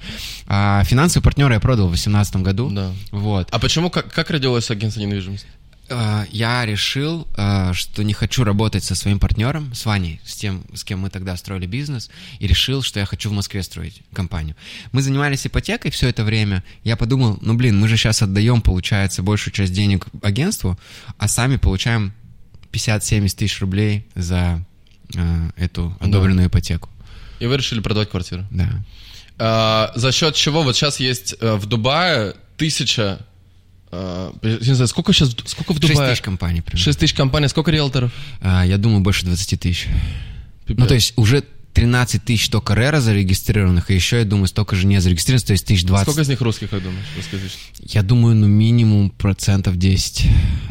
А 0.46 0.82
финансовые 0.84 1.24
партнеры 1.24 1.54
я 1.54 1.60
продал 1.60 1.86
в 1.86 1.90
2018 1.90 2.36
году. 2.36 2.70
Да. 2.70 2.92
Вот. 3.10 3.48
А 3.50 3.58
почему, 3.58 3.90
как, 3.90 4.12
как 4.12 4.30
родилось 4.30 4.70
агентство 4.70 5.00
недвижимости? 5.00 5.46
Э, 5.90 6.24
Я 6.30 6.64
решил, 6.64 7.26
э, 7.36 7.72
что 7.74 8.02
не 8.04 8.12
хочу 8.12 8.44
работать 8.44 8.84
со 8.84 8.94
своим 8.94 9.18
партнером, 9.18 9.74
с 9.74 9.84
Ваней, 9.86 10.20
с 10.24 10.36
тем, 10.36 10.62
с 10.74 10.84
кем 10.84 11.00
мы 11.00 11.10
тогда 11.10 11.36
строили 11.36 11.66
бизнес, 11.66 12.10
и 12.38 12.46
решил, 12.46 12.82
что 12.82 13.00
я 13.00 13.06
хочу 13.06 13.28
в 13.28 13.32
Москве 13.32 13.62
строить 13.62 14.02
компанию. 14.12 14.54
Мы 14.92 15.02
занимались 15.02 15.46
ипотекой 15.46 15.90
все 15.90 16.08
это 16.08 16.24
время. 16.24 16.62
Я 16.84 16.96
подумал, 16.96 17.38
ну 17.40 17.54
блин, 17.54 17.78
мы 17.80 17.88
же 17.88 17.96
сейчас 17.96 18.22
отдаем, 18.22 18.62
получается, 18.62 19.22
большую 19.22 19.52
часть 19.52 19.72
денег 19.72 20.06
агентству, 20.22 20.78
а 21.18 21.28
сами 21.28 21.56
получаем 21.56 22.12
50-70 22.72 23.36
тысяч 23.36 23.60
рублей 23.60 24.06
за 24.14 24.64
э, 25.16 25.50
эту 25.56 25.96
одобренную 25.98 26.46
ипотеку. 26.48 26.88
И 27.40 27.46
вы 27.46 27.56
решили 27.56 27.80
продавать 27.80 28.10
квартиру. 28.10 28.46
Да. 28.50 28.68
А, 29.38 29.92
за 29.96 30.12
счет 30.12 30.34
чего? 30.34 30.62
Вот 30.62 30.76
сейчас 30.76 31.00
есть 31.00 31.34
э, 31.40 31.54
в 31.56 31.66
Дубае 31.66 32.34
тысяча... 32.56 33.20
э, 33.90 34.30
не 34.42 34.74
знаю, 34.74 34.86
сколько 34.88 35.12
сейчас... 35.12 35.30
Сколько 35.46 35.72
в 35.72 35.76
6 35.80 35.88
Дубае? 35.92 36.10
тысяч 36.12 36.22
компаний 36.22 36.60
примерно. 36.60 36.84
6 36.84 36.98
тысяч 36.98 37.14
компаний. 37.14 37.48
Сколько 37.48 37.70
риэлторов? 37.70 38.12
А, 38.42 38.64
Я 38.64 38.76
думаю, 38.78 39.00
больше 39.00 39.24
20 39.24 39.58
тысяч. 39.60 39.86
Ну, 40.68 40.86
то 40.86 40.94
есть 40.94 41.14
уже 41.16 41.42
13 41.72 42.22
тысяч 42.24 42.48
только 42.50 42.74
РЭРа 42.74 43.00
зарегистрированных, 43.00 43.90
и 43.90 43.94
еще, 43.94 44.18
я 44.18 44.24
думаю, 44.24 44.46
столько 44.48 44.74
же 44.76 44.86
не 44.86 45.00
зарегистрированных, 45.00 45.46
то 45.46 45.52
есть 45.52 45.64
1020. 45.64 46.02
Сколько 46.04 46.20
из 46.22 46.28
них 46.28 46.40
русских, 46.40 46.68
как 46.70 46.82
думаешь, 46.82 47.06
русскоязычных? 47.16 47.60
Я 47.94 48.02
думаю, 48.02 48.34
ну, 48.36 48.46
минимум 48.48 49.10
процентов 49.10 49.76
10. 49.76 50.16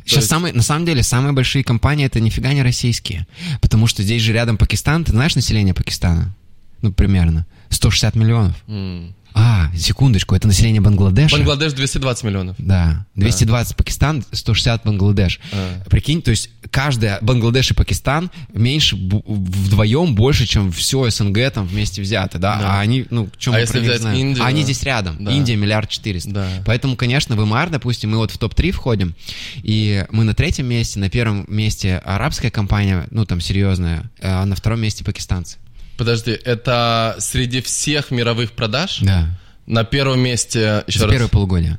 Сейчас 0.05 0.15
есть- 0.17 0.27
самые, 0.27 0.53
на 0.53 0.61
самом 0.61 0.85
деле, 0.85 1.01
самые 1.01 1.31
большие 1.33 1.63
компании 1.63 2.05
это 2.05 2.19
нифига 2.19 2.53
не 2.53 2.61
российские. 2.63 3.27
Потому 3.61 3.87
что 3.87 4.03
здесь 4.03 4.21
же 4.21 4.33
рядом 4.33 4.57
Пакистан. 4.57 5.03
Ты 5.05 5.11
знаешь 5.11 5.35
население 5.35 5.73
Пакистана? 5.73 6.35
Ну, 6.81 6.91
примерно. 6.91 7.45
160 7.69 8.15
миллионов. 8.15 8.55
М. 8.67 9.13
А, 9.33 9.69
секундочку, 9.75 10.35
это 10.35 10.47
население 10.47 10.81
Бангладеша. 10.81 11.35
Бангладеш 11.35 11.73
220 11.73 12.23
миллионов. 12.23 12.55
Да, 12.57 13.05
220 13.15 13.75
Пакистан, 13.75 14.23
160 14.31 14.83
Бангладеш. 14.83 15.39
А. 15.53 15.83
Прикинь, 15.89 16.21
то 16.21 16.31
есть 16.31 16.49
каждая 16.71 17.19
Бангладеш 17.21 17.71
и 17.71 17.73
Пакистан 17.73 18.31
меньше 18.53 18.95
вдвоем 18.95 20.15
больше, 20.15 20.47
чем 20.47 20.71
все 20.71 21.09
СНГ 21.09 21.51
там 21.53 21.67
вместе 21.67 22.01
взято, 22.01 22.39
да? 22.39 22.59
Да. 22.59 22.73
А 22.73 22.79
они, 22.79 23.05
ну, 23.11 23.29
чем 23.37 23.53
А 23.53 23.59
если 23.59 23.79
взять 23.79 24.01
знаем? 24.01 24.17
Индию? 24.17 24.43
А 24.43 24.47
они 24.47 24.63
здесь 24.63 24.81
рядом. 24.83 25.23
Да. 25.23 25.31
Индия 25.31 25.55
миллиард 25.55 25.89
четыреста. 25.89 26.31
Да. 26.31 26.47
Поэтому, 26.65 26.95
конечно, 26.95 27.35
в 27.35 27.45
МР, 27.45 27.69
допустим, 27.69 28.11
мы 28.11 28.17
вот 28.17 28.31
в 28.31 28.37
топ-3 28.37 28.71
входим, 28.71 29.15
и 29.57 30.05
мы 30.11 30.23
на 30.23 30.33
третьем 30.33 30.65
месте, 30.65 30.99
на 30.99 31.09
первом 31.09 31.45
месте 31.47 32.01
арабская 32.03 32.49
компания, 32.49 33.07
ну, 33.11 33.25
там, 33.25 33.41
серьезная, 33.41 34.09
а 34.21 34.43
на 34.45 34.55
втором 34.55 34.81
месте 34.81 35.03
пакистанцы. 35.03 35.57
Подожди, 35.99 36.31
это 36.31 37.17
среди 37.19 37.59
всех 37.61 38.09
мировых 38.09 38.53
продаж? 38.53 38.99
Да. 39.01 39.27
На 39.65 39.83
первом 39.83 40.21
месте, 40.21 40.85
еще 40.87 40.99
За 40.99 41.05
раз, 41.07 41.11
первое 41.13 41.27
полугодие. 41.27 41.77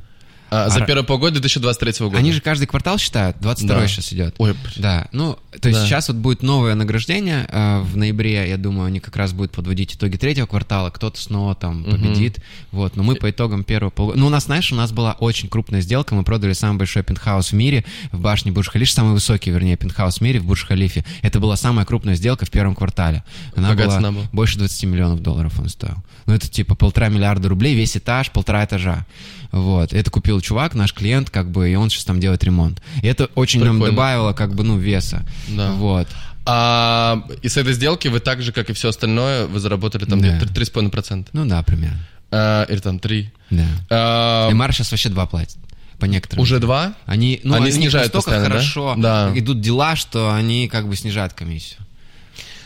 А, 0.51 0.69
за 0.69 0.81
первое 0.85 1.05
полгода 1.05 1.33
2023 1.41 2.07
года. 2.07 2.19
Они 2.19 2.33
же 2.33 2.41
каждый 2.41 2.67
квартал 2.67 2.99
считают, 2.99 3.37
22 3.41 3.77
Да. 3.81 3.87
сейчас 3.89 4.13
идет. 4.13 4.35
Ой. 4.39 4.55
Да, 4.77 5.09
ну, 5.13 5.39
то 5.61 5.69
есть 5.69 5.81
Да. 5.81 5.87
сейчас 5.87 6.09
вот 6.09 6.17
будет 6.19 6.43
новое 6.43 6.75
награждение 6.75 7.47
э, 7.49 7.81
в 7.81 7.97
ноябре, 7.97 8.49
я 8.49 8.57
думаю, 8.57 8.87
они 8.87 9.01
как 9.01 9.17
раз 9.17 9.33
будут 9.33 9.53
подводить 9.53 9.95
итоги 9.95 10.17
третьего 10.17 10.47
квартала, 10.47 10.91
кто-то 10.91 11.21
снова 11.21 11.55
там 11.55 11.85
победит, 11.85 12.41
вот, 12.73 12.97
но 12.97 13.03
мы 13.03 13.15
по 13.15 13.31
итогам 13.31 13.65
первого 13.65 13.91
полугодия, 13.91 14.21
ну, 14.21 14.27
у 14.27 14.31
нас, 14.31 14.45
знаешь, 14.45 14.73
у 14.73 14.75
нас 14.77 14.93
была 14.93 15.13
очень 15.13 15.49
крупная 15.49 15.81
сделка, 15.81 16.15
мы 16.15 16.25
продали 16.25 16.53
самый 16.53 16.79
большой 16.79 17.03
пентхаус 17.03 17.51
в 17.53 17.55
мире 17.55 17.85
в 18.13 18.21
башне 18.21 18.53
Бурж-Халиф, 18.53 18.91
самый 18.91 19.13
высокий, 19.13 19.51
вернее, 19.51 19.77
пентхаус 19.77 20.19
в 20.19 20.21
мире 20.21 20.41
в 20.41 20.47
Бурж-Халифе, 20.47 21.05
это 21.23 21.41
была 21.41 21.57
самая 21.57 21.87
крупная 21.87 22.15
сделка 22.15 22.47
в 22.47 22.51
первом 22.51 22.75
квартале, 22.75 23.23
она 23.55 23.71
Какая 23.71 23.87
была 23.87 23.97
цена 23.97 24.13
была? 24.13 24.25
больше 24.33 24.59
20 24.59 24.85
миллионов 24.85 25.21
долларов 25.23 25.59
он 25.61 25.69
стоил, 25.69 25.97
ну, 26.27 26.35
это 26.35 26.49
типа 26.49 26.75
полтора 26.75 27.09
миллиарда 27.09 27.49
рублей, 27.49 27.75
весь 27.75 27.97
этаж, 27.97 28.31
полтора 28.31 28.65
этажа, 28.65 29.07
вот, 29.53 29.93
это 29.93 30.11
купил 30.11 30.41
чувак, 30.41 30.75
наш 30.75 30.93
клиент, 30.95 31.31
как 31.31 31.51
бы, 31.51 31.71
и 31.71 31.75
он 31.75 31.91
сейчас 31.91 32.05
там 32.05 32.21
делает 32.21 32.43
ремонт, 32.45 32.81
и 33.03 33.07
это 33.07 33.27
очень 33.35 33.61
нам 33.61 33.77
Прикольно. 33.77 33.93
добавило, 33.97 34.33
как 34.33 34.55
бы, 34.55 34.63
ну, 34.65 34.79
веса, 34.79 35.25
Да. 35.49 35.73
вот. 35.73 36.09
А 36.47 37.23
и 37.43 37.49
с 37.49 37.57
этой 37.57 37.75
сделки 37.75 38.09
вы 38.09 38.19
так 38.21 38.43
же, 38.43 38.53
как 38.53 38.71
и 38.71 38.73
все 38.73 38.89
остальное, 38.89 39.47
вы 39.47 39.61
заработали 39.61 40.05
там 40.07 40.21
Да. 40.21 40.37
где-то 40.37 40.53
3,5%. 40.53 41.29
Ну 41.33 41.45
да, 41.47 41.63
примерно. 41.63 41.99
А, 42.33 42.65
или 42.65 42.79
там 42.79 42.99
3. 42.99 43.31
Да. 43.51 43.67
А, 43.91 44.51
Эмар 44.51 44.73
сейчас 44.73 44.91
вообще 44.91 45.09
два 45.11 45.27
платит. 45.27 45.57
По 45.99 46.07
некоторым. 46.07 46.43
уже 46.43 46.59
2? 46.59 46.95
Они, 47.05 47.41
ну, 47.45 47.55
Они 47.57 47.67
они, 47.67 47.73
снижают 47.75 48.15
настолько 48.15 48.31
постоянно, 48.41 48.49
да? 48.49 48.55
хорошо 48.55 48.95
Да. 48.97 49.33
идут 49.35 49.61
дела, 49.61 49.97
что 49.97 50.33
они 50.33 50.67
как 50.69 50.89
бы 50.89 50.97
снижают 50.97 51.35
комиссию. 51.35 51.81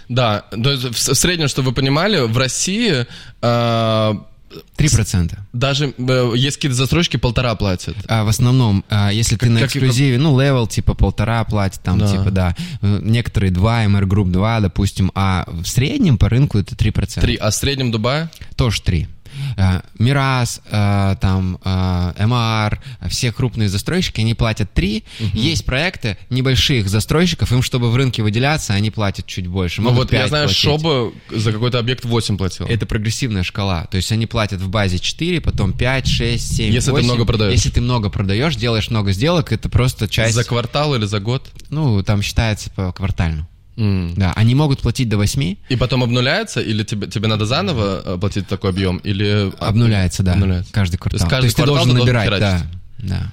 Да, 0.09 0.41
то 0.51 0.71
есть 0.71 0.85
в, 0.85 1.15
среднем, 1.15 1.49
чтобы 1.49 1.71
вы 1.71 1.75
понимали, 1.75 2.21
в 2.21 2.37
России 2.39 3.07
а, 3.43 4.25
Три 4.77 4.89
процента. 4.89 5.47
Даже 5.53 5.95
э, 5.97 6.33
есть 6.37 6.57
какие-то 6.57 6.77
застройщики, 6.77 7.17
полтора 7.17 7.55
платят. 7.55 7.97
А, 8.09 8.25
в 8.25 8.29
основном, 8.29 8.85
а, 8.89 9.11
если 9.11 9.37
как, 9.37 9.49
ты 9.49 9.51
на 9.51 9.65
эксклюзиве, 9.65 10.17
как... 10.17 10.23
ну, 10.23 10.41
level, 10.41 10.67
типа, 10.67 10.95
полтора 10.95 11.45
платит, 11.45 11.81
там, 11.83 11.99
да. 11.99 12.11
типа, 12.11 12.31
да. 12.31 12.57
Э, 12.83 13.01
некоторые 13.03 13.51
два, 13.51 13.85
MR 13.85 14.05
Group 14.05 14.31
2, 14.31 14.61
допустим, 14.61 15.11
а 15.15 15.45
в 15.47 15.67
среднем 15.67 16.19
по 16.19 16.29
рынку 16.29 16.59
это 16.59 16.75
3%. 16.75 17.21
3, 17.21 17.37
а 17.37 17.51
в 17.51 17.55
среднем 17.55 17.91
Дубае? 17.91 18.31
Тоже 18.57 18.83
три. 18.83 19.09
Мирас, 19.99 20.61
э, 20.71 21.17
там, 21.21 21.59
э, 21.65 22.27
МАР, 22.27 22.81
все 23.09 23.33
крупные 23.33 23.69
застройщики, 23.69 24.21
они 24.21 24.35
платят 24.35 24.73
3. 24.73 25.05
Есть 25.33 25.65
проекты 25.65 26.17
небольших 26.31 26.89
застройщиков, 26.89 27.53
им, 27.53 27.63
чтобы 27.63 27.91
в 27.91 27.97
рынке 27.97 28.23
выделяться, 28.23 28.75
они 28.75 28.91
платят 28.91 29.27
чуть 29.27 29.47
больше. 29.47 29.83
Ну 29.83 29.91
вот 29.91 30.13
я 30.13 30.21
5 30.21 30.29
знаю, 30.29 30.45
платить. 30.47 30.63
Шоба 30.63 31.13
за 31.31 31.53
какой-то 31.53 31.79
объект 31.79 32.05
8 32.05 32.37
платил. 32.37 32.67
Это 32.67 32.87
прогрессивная 32.87 33.43
шкала. 33.43 33.87
То 33.91 33.97
есть 33.97 34.11
они 34.13 34.27
платят 34.27 34.61
в 34.61 34.69
базе 34.69 34.99
4, 34.99 35.41
потом 35.41 35.73
5, 35.73 36.07
6, 36.07 36.57
7, 36.57 36.73
Если 36.73 36.87
ты 36.87 36.93
8. 36.93 37.05
много 37.05 37.25
продаешь. 37.25 37.53
Если 37.55 37.71
ты 37.71 37.81
много 37.81 38.11
продаешь, 38.11 38.57
делаешь 38.57 38.91
много 38.91 39.13
сделок, 39.13 39.53
это 39.53 39.69
просто 39.69 40.09
часть... 40.09 40.35
За 40.35 40.45
квартал 40.45 40.95
или 40.95 41.05
за 41.05 41.21
год? 41.21 41.51
Ну, 41.71 42.03
там 42.03 42.23
считается 42.23 42.71
по 42.71 42.93
квартально. 42.93 43.49
М. 43.77 44.15
Да, 44.15 44.33
они 44.37 44.55
могут 44.55 44.81
платить 44.81 45.09
до 45.09 45.17
8, 45.17 45.57
И 45.69 45.77
потом 45.77 46.03
обнуляется, 46.03 46.61
или 46.61 46.85
тебе, 46.85 47.09
тебе 47.09 47.29
надо 47.29 47.45
заново 47.45 48.03
э, 48.05 48.19
платить 48.19 48.47
такой 48.47 48.71
объем, 48.71 48.99
или... 48.99 49.53
обнуляется, 49.59 50.23
да, 50.23 50.33
Обнуляется. 50.33 50.73
каждый 50.73 50.97
квартал. 50.97 51.19
То 51.19 51.25
есть 51.25 51.31
каждый 51.31 51.49
ты 51.49 51.55
квартал 51.57 51.75
должен 51.77 51.91
ты 51.91 51.97
должен 51.97 52.17
набирать, 52.17 52.41
да. 52.41 52.59
херачить. 52.59 52.69
да. 52.99 53.31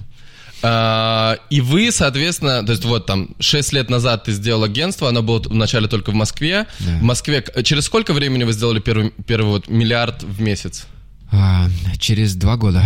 А, 0.64 1.38
и 1.50 1.60
вы, 1.60 1.90
соответственно, 1.90 2.64
то 2.64 2.72
есть 2.72 2.84
вот 2.84 3.06
там 3.06 3.30
6 3.40 3.72
лет 3.72 3.90
назад 3.90 4.24
ты 4.24 4.32
сделал 4.32 4.62
агентство, 4.62 5.08
оно 5.08 5.22
было 5.22 5.40
вначале 5.40 5.88
только 5.88 6.10
в 6.10 6.14
Москве. 6.14 6.66
Да. 6.78 6.98
В 6.98 7.02
Москве, 7.02 7.44
через 7.64 7.84
сколько 7.86 8.12
времени 8.12 8.44
вы 8.44 8.52
сделали 8.52 8.78
первый, 8.78 9.12
первый 9.26 9.48
вот 9.48 9.68
миллиард 9.68 10.22
в 10.22 10.40
месяц? 10.40 10.86
А, 11.32 11.66
через 11.98 12.36
два 12.36 12.56
года. 12.56 12.84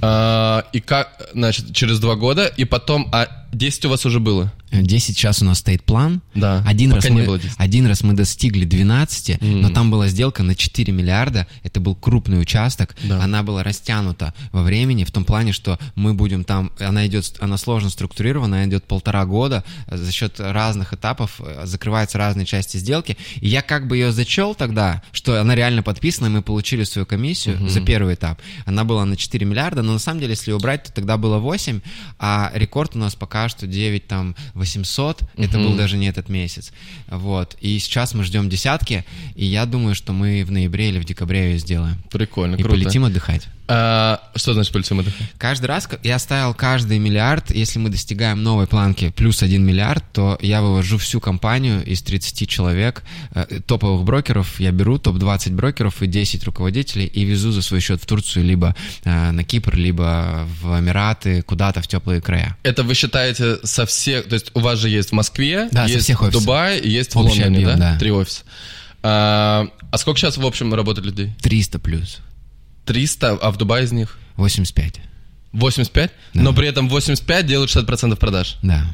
А, 0.00 0.64
и 0.72 0.80
как, 0.80 1.28
значит, 1.34 1.74
через 1.74 1.98
два 2.00 2.14
года, 2.16 2.46
и 2.46 2.64
потом, 2.64 3.08
а 3.12 3.45
10 3.56 3.84
у 3.86 3.88
вас 3.88 4.04
уже 4.04 4.20
было? 4.20 4.52
10 4.72 5.16
сейчас 5.16 5.40
у 5.40 5.44
нас 5.44 5.58
стоит 5.58 5.82
план. 5.82 6.20
Да, 6.34 6.62
Один, 6.66 6.92
раз 6.92 7.04
не 7.04 7.10
мы, 7.10 7.24
было 7.24 7.38
10. 7.38 7.54
один 7.56 7.86
раз 7.86 8.02
мы 8.02 8.12
достигли 8.12 8.64
12, 8.64 9.40
но 9.40 9.70
там 9.70 9.90
была 9.90 10.08
сделка 10.08 10.42
на 10.42 10.54
4 10.54 10.92
миллиарда. 10.92 11.46
Это 11.62 11.80
был 11.80 11.94
крупный 11.94 12.40
участок. 12.40 12.94
Да. 13.04 13.22
Она 13.22 13.42
была 13.42 13.62
растянута 13.62 14.34
во 14.52 14.62
времени 14.62 15.04
в 15.04 15.10
том 15.10 15.24
плане, 15.24 15.52
что 15.52 15.78
мы 15.94 16.12
будем 16.14 16.44
там... 16.44 16.72
Она 16.78 17.06
идет, 17.06 17.36
она 17.40 17.56
сложно 17.56 17.88
структурирована, 17.90 18.56
она 18.58 18.66
идет 18.66 18.84
полтора 18.84 19.24
года. 19.24 19.64
э, 19.86 19.96
За 19.96 20.12
счет 20.12 20.38
разных 20.38 20.92
этапов 20.92 21.40
э, 21.40 21.62
закрываются 21.64 22.18
разные 22.18 22.44
части 22.44 22.76
сделки. 22.76 23.16
И 23.36 23.48
я 23.48 23.62
как 23.62 23.86
бы 23.88 23.96
ее 23.96 24.12
зачел 24.12 24.54
тогда, 24.54 25.02
что 25.12 25.40
она 25.40 25.54
реально 25.54 25.82
подписана, 25.82 26.26
и 26.26 26.30
мы 26.30 26.42
получили 26.42 26.84
свою 26.84 27.06
комиссию 27.06 27.68
за 27.68 27.80
первый 27.80 28.14
этап. 28.14 28.40
Она 28.66 28.84
была 28.84 29.04
на 29.06 29.16
4 29.16 29.46
миллиарда, 29.46 29.82
но 29.82 29.94
на 29.94 29.98
самом 29.98 30.20
деле, 30.20 30.32
если 30.32 30.52
убрать, 30.52 30.84
то 30.84 30.92
тогда 30.92 31.16
было 31.16 31.38
8, 31.38 31.80
а 32.18 32.50
рекорд 32.54 32.94
у 32.96 32.98
нас 32.98 33.14
пока 33.14 33.45
что 33.48 33.66
9 33.66 34.06
там 34.06 34.34
800, 34.54 35.22
это 35.36 35.58
был 35.58 35.74
даже 35.76 35.96
не 35.96 36.06
этот 36.06 36.28
месяц. 36.28 36.72
Вот. 37.08 37.56
И 37.60 37.78
сейчас 37.78 38.14
мы 38.14 38.24
ждем 38.24 38.48
десятки, 38.48 39.04
и 39.34 39.44
я 39.44 39.66
думаю, 39.66 39.94
что 39.94 40.12
мы 40.12 40.44
в 40.44 40.50
ноябре 40.50 40.88
или 40.90 40.98
в 40.98 41.04
декабре 41.04 41.52
ее 41.52 41.58
сделаем. 41.58 41.96
Прикольно, 42.10 42.56
И 42.56 42.62
круто. 42.62 42.76
полетим 42.78 43.04
отдыхать. 43.04 43.46
А, 43.68 44.20
что 44.36 44.54
значит 44.54 44.72
по 44.72 44.78
лицевым 44.78 45.00
отдыхать? 45.00 45.28
Каждый 45.38 45.66
раз 45.66 45.88
я 46.02 46.18
ставил 46.18 46.54
каждый 46.54 46.98
миллиард, 46.98 47.50
если 47.50 47.78
мы 47.78 47.90
достигаем 47.90 48.42
новой 48.42 48.66
планки 48.66 49.10
плюс 49.10 49.42
один 49.42 49.64
миллиард, 49.64 50.04
то 50.12 50.38
я 50.40 50.62
вывожу 50.62 50.98
всю 50.98 51.20
компанию 51.20 51.84
из 51.84 52.02
30 52.02 52.48
человек, 52.48 53.02
э, 53.34 53.60
топовых 53.66 54.04
брокеров, 54.04 54.60
я 54.60 54.70
беру 54.70 54.98
топ-20 54.98 55.54
брокеров 55.54 56.02
и 56.02 56.06
10 56.06 56.44
руководителей 56.44 57.06
и 57.06 57.24
везу 57.24 57.50
за 57.50 57.62
свой 57.62 57.80
счет 57.80 58.00
в 58.00 58.06
Турцию, 58.06 58.44
либо 58.44 58.76
э, 59.04 59.30
на 59.32 59.42
Кипр, 59.42 59.74
либо 59.74 60.46
в 60.60 60.78
Эмираты, 60.78 61.42
куда-то 61.42 61.82
в 61.82 61.88
теплые 61.88 62.20
края. 62.20 62.56
Это 62.62 62.84
вы 62.84 62.94
считаете 62.94 63.58
со 63.64 63.84
всех, 63.86 64.28
то 64.28 64.34
есть 64.34 64.50
у 64.54 64.60
вас 64.60 64.78
же 64.78 64.88
есть 64.88 65.10
в 65.10 65.12
Москве, 65.12 65.68
Да, 65.72 65.86
есть 65.86 66.04
всех 66.04 66.22
в. 66.22 66.30
Дубае 66.30 66.80
есть 66.82 67.14
в 67.14 67.18
Общий 67.18 67.42
Лондоне, 67.42 67.66
объем, 67.66 67.78
да? 67.78 67.92
да. 67.92 67.98
Три 67.98 68.10
офиса. 68.10 68.42
А, 69.02 69.68
а 69.90 69.98
сколько 69.98 70.18
сейчас 70.18 70.36
в 70.36 70.44
общем 70.44 70.74
работает 70.74 71.06
людей? 71.06 71.32
300 71.40 71.78
плюс, 71.78 72.18
300, 72.86 73.32
а 73.42 73.50
в 73.50 73.56
Дубае 73.58 73.84
из 73.84 73.92
них? 73.92 74.16
85, 74.36 75.00
85? 75.52 76.10
Но 76.34 76.52
при 76.52 76.68
этом 76.68 76.88
85 76.88 77.46
делают 77.46 77.70
60% 77.74 78.16
продаж. 78.16 78.56
да. 78.62 78.86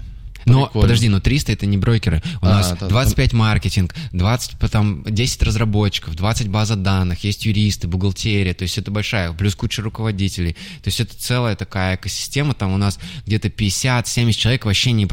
Но, 0.44 0.64
Прикольно. 0.64 0.82
подожди, 0.89 1.09
но 1.09 1.20
300 1.20 1.52
это 1.52 1.66
не 1.66 1.77
брокеры. 1.78 2.20
У 2.43 2.47
А, 2.47 2.48
нас 2.51 2.74
да, 2.81 2.89
25 2.89 3.32
маркетинг, 3.32 3.94
20, 4.12 4.59
потом 4.59 5.05
10 5.05 5.40
разработчиков, 5.44 6.16
20 6.16 6.48
база 6.48 6.74
данных, 6.74 7.23
есть 7.23 7.47
юристы, 7.47 7.86
бухгалтерия, 7.86 8.52
то 8.52 8.62
есть 8.62 8.77
это 8.77 8.90
большая, 8.90 9.32
плюс 9.35 9.55
куча 9.55 9.82
руководителей. 9.82 10.55
То 10.82 10.89
есть 10.89 10.98
это 10.98 11.14
целая 11.16 11.55
такая 11.55 11.94
экосистема, 11.94 12.55
там 12.55 12.73
у 12.73 12.77
нас 12.77 12.98
где-то 13.24 13.51
50-70 13.51 14.32
человек 14.32 14.64
вообще 14.64 14.90
не 14.90 15.06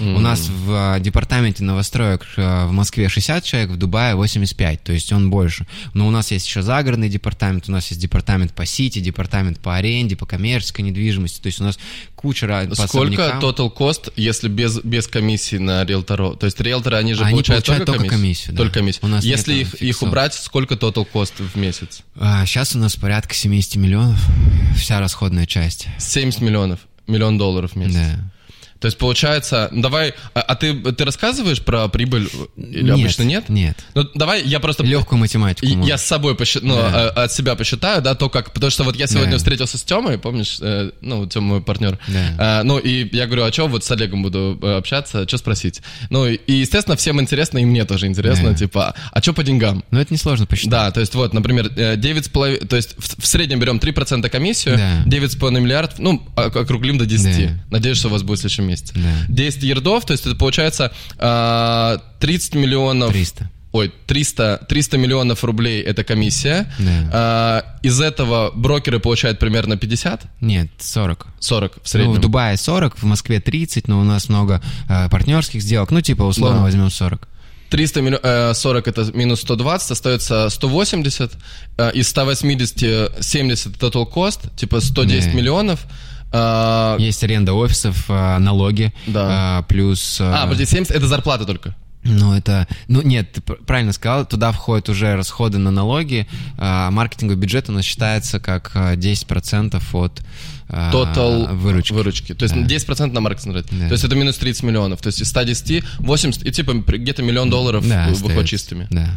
У 0.00 0.20
нас 0.20 0.48
в 0.48 0.96
э, 0.96 1.00
департаменте 1.00 1.64
новостроек 1.64 2.26
э, 2.36 2.66
в 2.66 2.72
Москве 2.72 3.08
60 3.08 3.44
человек, 3.44 3.70
в 3.70 3.76
Дубае 3.76 4.14
85, 4.14 4.82
то 4.82 4.92
есть 4.92 5.12
он 5.12 5.30
больше. 5.30 5.66
Но 5.94 6.06
у 6.06 6.10
нас 6.10 6.30
есть 6.30 6.46
еще 6.46 6.62
загородный 6.62 7.08
департамент, 7.08 7.68
у 7.68 7.72
нас 7.72 7.88
есть 7.88 8.00
департамент 8.00 8.52
по 8.52 8.66
сити, 8.66 8.98
департамент 8.98 9.58
по 9.60 9.76
аренде, 9.76 10.16
по 10.16 10.26
коммерческой 10.26 10.82
недвижимости, 10.82 11.40
то 11.40 11.46
есть 11.46 11.60
у 11.60 11.64
нас 11.64 11.78
куча 12.14 12.46
по 12.68 12.86
Сколько 12.86 13.38
total 13.40 13.72
cost, 13.74 14.12
если 14.16 14.48
без, 14.48 14.78
без 14.82 15.06
комиссии 15.06 15.56
на 15.56 15.84
риэлторов? 15.84 16.38
То 16.38 16.46
есть 16.46 16.60
риэлторы, 16.60 16.96
они 16.96 17.14
же 17.14 17.22
Они 17.22 17.32
получают, 17.32 17.64
получают 17.64 17.86
только, 17.86 18.00
только 18.00 18.14
комиссию? 18.14 18.34
комиссию, 18.34 18.56
да. 18.56 18.62
Только 18.62 18.74
комиссию. 18.80 19.04
У 19.04 19.08
нас 19.08 19.24
если 19.24 19.54
их, 19.54 19.74
их 19.74 20.02
убрать, 20.02 20.34
сколько 20.34 20.74
total 20.74 21.06
cost 21.10 21.32
в 21.38 21.56
месяц? 21.56 22.02
А, 22.16 22.44
сейчас 22.46 22.74
у 22.74 22.78
нас 22.78 22.96
порядка 22.96 23.34
70 23.34 23.76
миллионов, 23.76 24.18
вся 24.76 25.00
расходная 25.00 25.46
часть. 25.46 25.88
70 25.98 26.40
миллионов. 26.40 26.80
Миллион 27.06 27.38
долларов 27.38 27.72
в 27.72 27.76
месяц. 27.76 27.94
Да. 27.94 28.32
То 28.84 28.88
есть 28.88 28.98
получается, 28.98 29.70
ну, 29.72 29.80
давай, 29.80 30.12
а, 30.34 30.40
а 30.42 30.54
ты, 30.56 30.74
ты 30.74 31.06
рассказываешь 31.06 31.62
про 31.62 31.88
прибыль 31.88 32.28
или 32.58 32.82
Нет, 32.82 32.94
обычно 32.96 33.22
нет? 33.22 33.48
нет. 33.48 33.78
Ну 33.94 34.04
давай 34.14 34.42
я 34.44 34.60
просто... 34.60 34.84
Легкую 34.84 35.18
математику. 35.18 35.66
Можно. 35.66 35.88
Я 35.88 35.96
с 35.96 36.04
собой 36.04 36.34
посчит- 36.34 36.62
ну, 36.62 36.76
Да. 36.76 37.08
а- 37.16 37.24
от 37.24 37.32
себя 37.32 37.54
посчитаю, 37.54 38.02
да, 38.02 38.14
то 38.14 38.28
как, 38.28 38.52
потому 38.52 38.70
что 38.70 38.84
вот 38.84 38.94
я 38.96 39.06
сегодня 39.06 39.30
Да. 39.30 39.36
встретился 39.38 39.78
с 39.78 39.82
Тёмой, 39.84 40.18
помнишь, 40.18 40.58
э, 40.60 40.90
ну, 41.00 41.26
Тёма 41.26 41.46
мой 41.46 41.62
партнер, 41.62 41.98
Да. 42.08 42.20
А, 42.38 42.62
ну, 42.62 42.76
и 42.76 43.08
я 43.16 43.24
говорю, 43.24 43.44
а 43.44 43.52
что, 43.54 43.68
вот 43.68 43.84
с 43.84 43.90
Олегом 43.90 44.22
буду 44.22 44.58
э, 44.62 44.76
общаться, 44.76 45.26
что 45.26 45.38
спросить? 45.38 45.80
Ну, 46.10 46.26
и, 46.26 46.38
естественно, 46.52 46.94
всем 46.98 47.18
интересно, 47.22 47.56
и 47.56 47.64
мне 47.64 47.86
тоже 47.86 48.06
интересно, 48.06 48.50
Да. 48.50 48.54
типа, 48.54 48.94
а 49.12 49.22
что 49.22 49.32
по 49.32 49.42
деньгам? 49.44 49.82
Но 49.92 49.98
это 50.02 50.12
несложно 50.12 50.44
посчитать. 50.44 50.70
Да, 50.72 50.90
то 50.90 51.00
есть 51.00 51.14
вот, 51.14 51.32
например, 51.32 51.70
э, 51.74 51.96
9,5, 51.96 52.66
то 52.66 52.76
есть 52.76 52.96
в, 52.98 53.22
в 53.22 53.26
среднем 53.26 53.60
берем 53.60 53.78
3% 53.78 54.28
комиссию, 54.28 54.76
Да. 54.76 55.04
9,5 55.06 55.58
миллиардов, 55.58 55.98
ну, 55.98 56.22
округлим 56.36 56.98
до 56.98 57.06
10. 57.06 57.46
Да. 57.46 57.64
Надеюсь, 57.70 57.96
что 57.96 58.08
у 58.08 58.10
вас 58.10 58.22
будет 58.22 58.34
в 58.38 58.40
следующем 58.42 58.64
месяце. 58.64 58.73
Да. 58.94 59.00
10 59.28 59.62
ярдов, 59.62 60.04
то 60.06 60.12
есть 60.12 60.26
это 60.26 60.34
получается 60.36 60.92
а, 61.18 61.98
30 62.20 62.54
миллионов... 62.54 63.10
300. 63.12 63.50
Ой, 63.72 63.92
300, 64.06 64.66
300 64.68 64.98
миллионов 64.98 65.42
рублей 65.42 65.82
это 65.82 66.04
комиссия. 66.04 66.72
Да. 66.78 67.10
А, 67.12 67.64
из 67.82 68.00
этого 68.00 68.52
брокеры 68.54 69.00
получают 69.00 69.38
примерно 69.40 69.76
50, 69.76 70.22
Нет, 70.40 70.68
40. 70.78 71.26
40 71.40 71.72
в 71.72 71.76
Ну, 71.76 71.82
среднем. 71.84 72.12
в 72.14 72.20
Дубае 72.20 72.56
40, 72.56 72.96
в 72.98 73.02
Москве 73.04 73.40
30, 73.40 73.88
но 73.88 73.98
у 74.00 74.04
нас 74.04 74.28
много 74.28 74.62
э, 74.88 75.08
партнерских 75.08 75.60
сделок. 75.60 75.90
Ну, 75.90 76.00
типа, 76.00 76.22
условно 76.22 76.58
Да. 76.58 76.64
возьмем 76.64 76.88
40. 76.90 77.26
300 77.70 78.00
миллио- 78.02 78.20
э, 78.22 78.54
40 78.54 78.86
это 78.86 79.10
минус 79.12 79.40
120, 79.40 79.90
остается 79.90 80.48
180. 80.50 81.32
э, 81.76 81.90
Из 81.94 82.08
180 82.08 83.10
70 83.24 83.74
это 83.76 83.86
total 83.88 84.06
cost, 84.08 84.54
типа 84.56 84.80
110 84.80 85.32
Да. 85.32 85.36
миллионов. 85.36 85.80
А, 86.32 86.96
Есть 86.98 87.22
аренда 87.24 87.52
офисов, 87.52 88.04
э, 88.08 88.38
налоги, 88.38 88.92
Да. 89.06 89.60
э, 89.60 89.68
плюс... 89.68 90.20
э, 90.20 90.24
А, 90.24 90.42
подожди, 90.44 90.66
70 90.66 90.94
это 90.94 91.06
зарплата 91.06 91.44
только. 91.44 91.74
Ну, 92.06 92.34
это... 92.34 92.68
Ну, 92.86 93.00
нет, 93.00 93.32
ты 93.32 93.40
пр- 93.40 93.58
правильно 93.66 93.92
сказал, 93.94 94.26
туда 94.26 94.52
входят 94.52 94.90
уже 94.90 95.16
расходы 95.16 95.56
на 95.56 95.70
налоги. 95.70 96.26
а 96.58 96.90
маркетинговый 96.90 97.40
бюджет 97.40 97.70
у 97.70 97.72
нас 97.72 97.84
считается 97.84 98.40
как 98.40 98.72
э, 98.74 98.96
10% 98.96 99.82
от 99.92 100.22
Total 100.68 101.54
выручки. 101.54 102.34
То 102.34 102.44
есть 102.44 102.54
Да. 102.54 102.60
10% 102.94 103.12
на 103.12 103.20
маркетинг. 103.20 103.54
Да. 103.70 103.86
То 103.86 103.92
есть 103.92 104.04
это 104.04 104.16
минус 104.16 104.36
30 104.36 104.62
миллионов. 104.64 105.00
То 105.00 105.06
есть 105.08 105.20
из 105.20 105.28
110, 105.28 105.84
80, 105.98 106.44
и 106.46 106.50
типа 106.52 106.72
где-то 106.74 107.22
миллион 107.22 107.48
долларов 107.50 107.88
Да, 107.88 108.08
выходит 108.08 108.48
чистыми. 108.48 108.86
Да, 108.90 109.08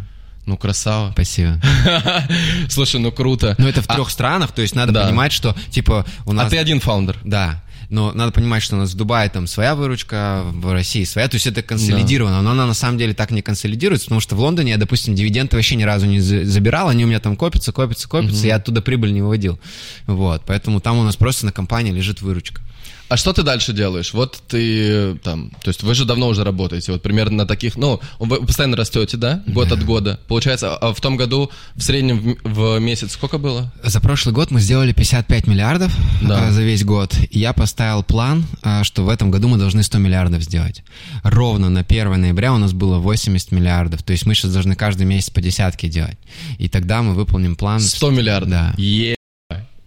Ну, 0.48 0.58
красава. 0.58 1.12
спасибо. 1.12 1.60
Слушай, 2.70 3.00
ну 3.02 3.12
круто. 3.12 3.54
Но 3.58 3.68
это 3.68 3.82
в 3.82 3.86
А- 3.90 3.94
трех 3.96 4.10
странах, 4.10 4.52
то 4.54 4.62
есть 4.62 4.76
надо 4.76 4.92
Да. 4.94 5.06
понимать, 5.06 5.32
что, 5.32 5.56
типа, 5.70 6.06
у 6.26 6.32
А 6.32 6.34
нас... 6.34 6.50
ты 6.50 6.58
один 6.58 6.80
фаундер. 6.80 7.18
Да. 7.24 7.64
Но 7.90 8.12
надо 8.12 8.34
понимать, 8.34 8.64
что 8.64 8.76
у 8.76 8.80
нас 8.80 8.92
в 8.92 8.96
Дубае 8.98 9.30
там 9.30 9.48
своя 9.48 9.74
выручка, 9.74 10.42
в 10.46 10.74
России 10.74 11.06
своя, 11.06 11.30
то 11.30 11.36
есть 11.36 11.48
это 11.48 11.62
консолидировано, 11.62 12.42
но 12.42 12.52
она 12.52 12.66
на 12.66 12.74
самом 12.74 12.98
деле 12.98 13.14
так 13.14 13.32
не 13.32 13.42
консолидируется, 13.42 14.08
потому 14.08 14.20
что 14.20 14.36
в 14.36 14.40
Лондоне 14.42 14.72
я, 14.72 14.78
допустим, 14.78 15.16
дивиденды 15.16 15.56
вообще 15.56 15.76
ни 15.78 15.84
разу 15.84 16.06
не 16.06 16.20
за- 16.20 16.44
забирал, 16.44 16.90
они 16.90 17.06
у 17.06 17.08
меня 17.08 17.22
там 17.22 17.38
копятся, 17.38 17.72
копятся, 17.72 18.10
копятся, 18.10 18.44
и 18.44 18.48
я 18.50 18.58
оттуда 18.58 18.82
прибыль 18.82 19.14
не 19.14 19.22
выводил. 19.22 19.58
Вот, 20.06 20.44
поэтому 20.46 20.82
там 20.82 20.98
у 20.98 21.04
нас 21.04 21.16
просто 21.16 21.46
на 21.46 21.54
компании 21.54 21.92
лежит 21.94 22.22
выручка. 22.22 22.62
А 23.10 23.16
что 23.16 23.32
ты 23.32 23.44
дальше 23.44 23.72
делаешь? 23.72 24.14
Вот 24.14 24.42
ты 24.50 25.16
там, 25.24 25.52
то 25.64 25.70
есть 25.70 25.82
вы 25.82 25.96
же 25.96 26.04
давно 26.04 26.28
уже 26.28 26.44
работаете, 26.44 26.92
вот 26.92 27.02
примерно 27.02 27.38
на 27.38 27.46
таких, 27.46 27.78
ну, 27.78 28.02
вы 28.20 28.46
постоянно 28.46 28.76
растете, 28.76 29.16
да, 29.16 29.44
год 29.48 29.72
от 29.72 29.86
года. 29.86 30.20
Получается, 30.28 30.76
а 30.76 30.94
в 30.94 31.00
том 31.00 31.16
году 31.16 31.50
в 31.76 31.82
среднем 31.82 32.38
в 32.44 32.58
в 32.78 32.80
месяц 32.80 33.14
сколько 33.14 33.38
было? 33.38 33.72
За 33.84 34.02
прошлый 34.02 34.34
год 34.36 34.52
мы 34.52 34.60
сделали 34.60 34.92
55 34.92 35.48
миллиардов 35.48 35.96
Да. 36.22 36.50
э, 36.50 36.52
за 36.52 36.64
весь 36.64 36.84
год. 36.84 37.16
И 37.30 37.40
я 37.40 37.54
поставил 37.54 38.04
план, 38.04 38.46
э, 38.64 38.84
что 38.84 39.04
в 39.06 39.10
этом 39.10 39.32
году 39.32 39.48
мы 39.48 39.58
должны 39.58 39.84
100 39.84 39.98
миллиардов 40.00 40.44
сделать. 40.44 40.84
Ровно 41.24 41.70
на 41.70 41.84
1 41.84 42.20
ноября 42.20 42.54
у 42.54 42.58
нас 42.58 42.74
было 42.74 42.98
80 42.98 43.52
миллиардов. 43.52 44.04
То 44.04 44.12
есть 44.12 44.26
мы 44.26 44.36
сейчас 44.36 44.52
должны 44.52 44.76
каждый 44.76 45.06
месяц 45.06 45.30
по 45.30 45.40
десятке 45.42 45.88
делать. 45.88 46.18
И 46.58 46.68
тогда 46.68 47.02
мы 47.02 47.14
выполним 47.14 47.56
план... 47.56 47.80
100 47.80 48.10
миллиардов. 48.12 48.50
Да. 48.50 48.74
Е- 48.78 49.16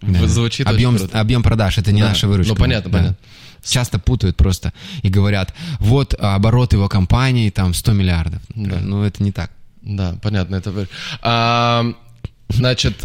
Да. 0.02 0.27
Звучит 0.28 0.66
объем, 0.66 0.97
объем 1.12 1.43
продаж, 1.43 1.78
это 1.78 1.93
не 1.93 2.01
Да. 2.01 2.09
наша 2.09 2.27
выручка. 2.28 2.55
Ну, 2.55 2.59
понятно, 2.60 2.90
Да. 2.90 2.98
понятно. 2.98 3.16
Часто 3.62 3.98
путают 3.98 4.36
просто 4.36 4.72
и 5.02 5.10
говорят, 5.10 5.55
вот 5.78 6.14
оборот 6.18 6.72
его 6.72 6.89
компании 6.89 7.51
там 7.51 7.74
100 7.74 7.93
миллиардов. 7.93 8.40
Да. 8.55 8.78
Ну, 8.81 9.02
это 9.02 9.22
не 9.22 9.32
так. 9.32 9.51
Да, 9.82 10.16
понятно, 10.22 10.56
это... 10.56 10.86
А, 11.22 11.85
значит, 12.48 13.05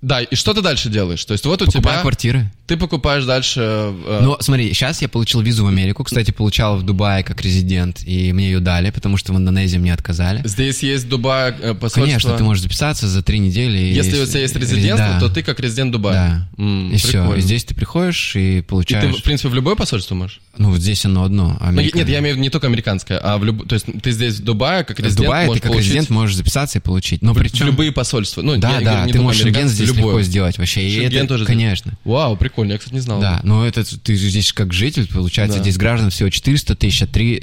да, 0.00 0.20
и 0.22 0.34
что 0.36 0.54
ты 0.54 0.60
дальше 0.62 0.88
делаешь? 0.90 1.24
То 1.24 1.32
есть 1.32 1.44
вот 1.44 1.60
у 1.60 1.66
Покупаю 1.66 1.94
тебя... 1.96 2.02
квартиры. 2.02 2.52
Ты 2.68 2.76
покупаешь 2.76 3.24
дальше... 3.24 3.60
э, 3.62 4.20
Но 4.22 4.36
смотри, 4.40 4.72
сейчас 4.74 5.00
я 5.02 5.08
получил 5.08 5.40
визу 5.40 5.64
в 5.64 5.68
Америку. 5.68 6.04
Кстати, 6.04 6.30
получал 6.30 6.76
в 6.76 6.82
Дубае 6.84 7.24
как 7.24 7.40
резидент, 7.40 8.02
и 8.06 8.30
мне 8.32 8.50
ее 8.50 8.60
дали, 8.60 8.90
потому 8.90 9.16
что 9.16 9.32
в 9.32 9.36
Индонезии 9.38 9.78
мне 9.78 9.92
отказали. 9.94 10.42
Здесь 10.44 10.82
есть 10.82 11.08
Дубай 11.08 11.50
э, 11.60 11.74
посольство. 11.74 12.02
Конечно, 12.02 12.36
ты 12.36 12.44
можешь 12.44 12.62
записаться 12.62 13.08
за 13.08 13.22
три 13.22 13.38
недели. 13.38 13.78
и 13.78 13.92
Если 13.94 14.20
у 14.22 14.26
тебя 14.26 14.40
есть 14.40 14.54
резидентство, 14.54 15.08
Да. 15.14 15.20
то 15.20 15.28
ты 15.30 15.42
как 15.42 15.58
резидент 15.60 15.92
Дубая. 15.92 16.48
Да. 16.56 16.62
М, 16.62 16.92
и 16.92 16.96
все. 16.98 17.08
прикольно. 17.22 17.38
И 17.38 17.40
здесь 17.40 17.64
ты 17.64 17.74
приходишь 17.74 18.36
и 18.36 18.58
И 18.58 18.60
получаешь... 18.60 19.14
ты, 19.14 19.20
в 19.20 19.24
принципе, 19.24 19.48
в 19.48 19.54
любое 19.54 19.74
посольство 19.74 20.14
можешь? 20.14 20.40
Ну, 20.58 20.70
вот 20.70 20.80
здесь 20.80 21.04
оно 21.06 21.24
одно. 21.24 21.56
Ну, 21.60 21.66
Америка- 21.66 21.96
Нет, 21.98 22.08
я 22.08 22.18
имею 22.18 22.34
в 22.34 22.36
виду 22.36 22.42
не 22.42 22.50
только 22.50 22.66
американское, 22.66 23.18
а 23.18 23.38
в 23.38 23.44
люб... 23.44 23.66
То 23.66 23.74
есть 23.74 23.86
ты 24.02 24.10
здесь 24.12 24.34
в 24.40 24.44
Дубае 24.44 24.84
как 24.84 24.98
В 24.98 25.02
резидент 25.02 25.26
ты 25.30 25.46
можешь 25.46 25.62
как 25.62 25.70
получить 25.72 25.86
резидент 25.88 26.10
можешь 26.10 26.36
записаться 26.36 26.78
и 26.78 26.82
получить. 26.82 27.22
Но 27.22 27.32
в, 27.32 27.38
причем... 27.38 27.64
в 27.64 27.68
любые 27.68 27.92
посольства. 27.92 28.42
Ну, 28.42 28.56
Да, 28.58 28.72
я 28.78 28.80
да, 28.80 28.90
говорю, 28.92 29.06
не 29.06 29.12
ты 29.12 29.20
можешь 29.22 29.40
шенген 29.40 29.54
американское, 29.62 29.86
здесь 29.88 29.96
любое. 29.96 30.14
легко 30.14 30.22
сделать 30.22 30.58
вообще. 30.58 30.88
И 30.88 30.94
это, 31.02 31.26
тоже 31.26 31.44
здесь? 31.44 31.54
конечно. 31.56 31.92
Вау, 32.04 32.36
прикольно, 32.36 32.72
я, 32.72 32.78
кстати, 32.78 32.94
не 32.94 33.00
знал. 33.00 33.20
Да, 33.20 33.40
но 33.42 33.66
это 33.66 33.84
ты 33.98 34.14
здесь 34.16 34.52
как 34.52 34.72
житель, 34.72 35.08
получается, 35.08 35.58
Да. 35.58 35.62
здесь 35.62 35.76
граждан 35.76 36.10
всего 36.10 36.30
400 36.30 36.74
тысяч, 36.76 37.02
а 37.02 37.06
3, 37.06 37.42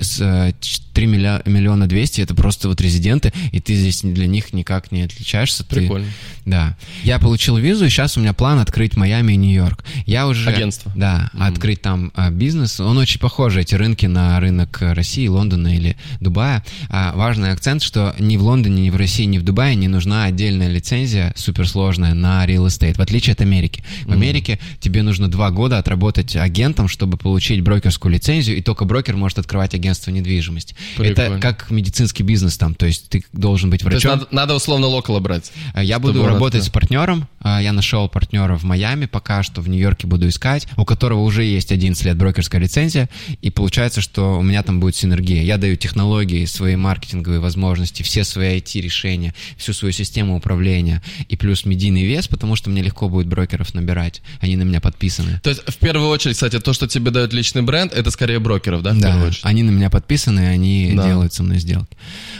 3 0.94 1.06
миллиона 1.08 1.88
200 1.88 2.22
это 2.22 2.36
просто 2.36 2.68
вот 2.68 2.80
резиденты, 2.82 3.34
и 3.52 3.60
ты 3.60 3.76
здесь 3.76 4.02
для 4.02 4.28
них 4.28 4.54
никак 4.54 4.92
не 4.92 5.02
отличаешься. 5.02 5.64
ты- 5.64 5.76
Прикольно. 5.76 6.08
Да. 6.46 6.78
Я 7.04 7.20
получил 7.20 7.58
визу, 7.58 7.86
и 7.86 7.90
сейчас 7.90 8.18
у 8.18 8.22
меня 8.22 8.34
план 8.34 8.60
открыть 8.60 8.96
Майами 8.96 9.34
и 9.34 9.36
Нью-Йорк. 9.36 9.84
Я 10.06 10.28
уже... 10.28 10.50
Агентство. 10.50 10.92
Да, 10.96 11.32
открыть 11.38 11.82
там 11.82 12.12
а, 12.16 12.30
бизнес. 12.30 12.80
Он 12.80 12.98
очень 12.98 13.20
похож, 13.20 13.56
эти 13.58 13.74
рынки, 13.76 14.06
на 14.06 14.40
рынок 14.40 14.78
России, 14.82 15.28
Лондона 15.28 15.76
или 15.76 15.98
Дубая. 16.20 16.64
А, 16.90 17.14
важный 17.16 17.52
акцент, 17.52 17.82
что 17.82 18.16
ни 18.20 18.38
в 18.38 18.44
Лондоне, 18.44 18.84
ни 18.84 18.90
в 18.90 18.96
России, 18.96 19.24
ни 19.26 19.38
в 19.38 19.44
Дубае 19.44 19.76
не 19.76 19.88
нужна 19.88 20.26
отдельная 20.26 20.70
лицензия 20.70 21.34
суперсложная 21.36 22.14
на 22.14 22.35
на 22.36 22.46
real 22.46 22.66
estate, 22.68 22.96
в 22.96 23.00
отличие 23.02 23.34
от 23.34 23.42
Америки. 23.42 23.84
В 24.06 24.12
Америке 24.12 24.60
тебе 24.80 25.04
нужно 25.04 25.28
два 25.30 25.52
года 25.52 25.78
отработать 25.78 26.36
агентом, 26.36 26.88
чтобы 26.88 27.18
получить 27.18 27.62
брокерскую 27.62 28.14
лицензию, 28.14 28.58
и 28.58 28.62
только 28.62 28.86
брокер 28.86 29.16
может 29.16 29.40
открывать 29.40 29.74
агентство 29.74 30.12
недвижимости. 30.12 30.76
Это 30.98 31.04
Прикольно. 31.24 31.40
как 31.40 31.72
медицинский 31.72 32.24
бизнес 32.24 32.58
там, 32.58 32.76
то 32.76 32.86
есть 32.86 33.10
ты 33.10 33.24
должен 33.34 33.70
быть 33.70 33.82
То 33.82 33.90
есть 33.90 34.04
врачом. 34.06 34.20
надо, 34.20 34.36
надо 34.36 34.56
условно 34.56 34.88
локала 34.88 35.20
брать. 35.20 35.52
А 35.74 35.84
Я 35.84 36.00
буду 36.00 36.26
работать 36.26 36.62
открыл. 36.62 36.72
с 36.72 36.74
партнером. 36.74 37.28
А, 37.40 37.62
Я 37.62 37.72
нашел 37.74 38.10
партнера 38.10 38.58
в 38.58 38.64
Майами, 38.64 39.06
пока 39.06 39.44
что 39.44 39.62
в 39.62 39.70
Нью-Йорке 39.70 40.08
буду 40.08 40.28
искать, 40.28 40.68
у 40.78 40.86
которого 40.86 41.22
уже 41.22 41.44
есть 41.44 41.72
11 41.72 42.04
лет 42.06 42.18
брокерская 42.18 42.60
лицензия, 42.62 43.10
и 43.42 43.50
получается, 43.50 44.02
что 44.02 44.38
у 44.40 44.42
меня 44.44 44.64
там 44.64 44.80
будет 44.80 44.96
синергия. 44.96 45.44
Я 45.44 45.58
даю 45.58 45.76
технологии, 45.76 46.46
свои 46.46 46.76
маркетинговые 46.76 47.40
возможности, 47.40 48.04
все 48.04 48.24
свои 48.24 48.58
IT-решения, 48.60 49.34
всю 49.58 49.74
свою 49.74 49.92
систему 49.92 50.36
управления, 50.36 51.02
и 51.30 51.36
плюс 51.36 51.66
медийный 51.66 52.04
вес, 52.06 52.25
потому 52.30 52.56
что 52.56 52.70
мне 52.70 52.82
легко 52.82 53.10
будет 53.10 53.28
брокеров 53.28 53.74
набирать, 53.74 54.22
они 54.40 54.56
на 54.56 54.64
меня 54.64 54.82
подписаны. 54.82 55.40
То 55.44 55.50
есть, 55.50 55.62
в 55.68 55.76
первую 55.78 56.10
очередь, 56.10 56.36
кстати, 56.36 56.60
то, 56.60 56.74
что 56.74 56.88
тебе 56.88 57.12
дает 57.12 57.34
личный 57.34 57.62
бренд, 57.62 57.94
это 57.94 58.12
скорее 58.12 58.40
брокеров, 58.40 58.82
да, 58.84 58.94
Да, 58.94 59.30
они 59.44 59.64
на 59.64 59.72
меня 59.72 59.90
подписаны, 59.90 60.40
они 60.48 60.94
Да. 60.96 61.06
делают 61.08 61.34
со 61.34 61.44
мной 61.44 61.60
сделки. 61.60 61.96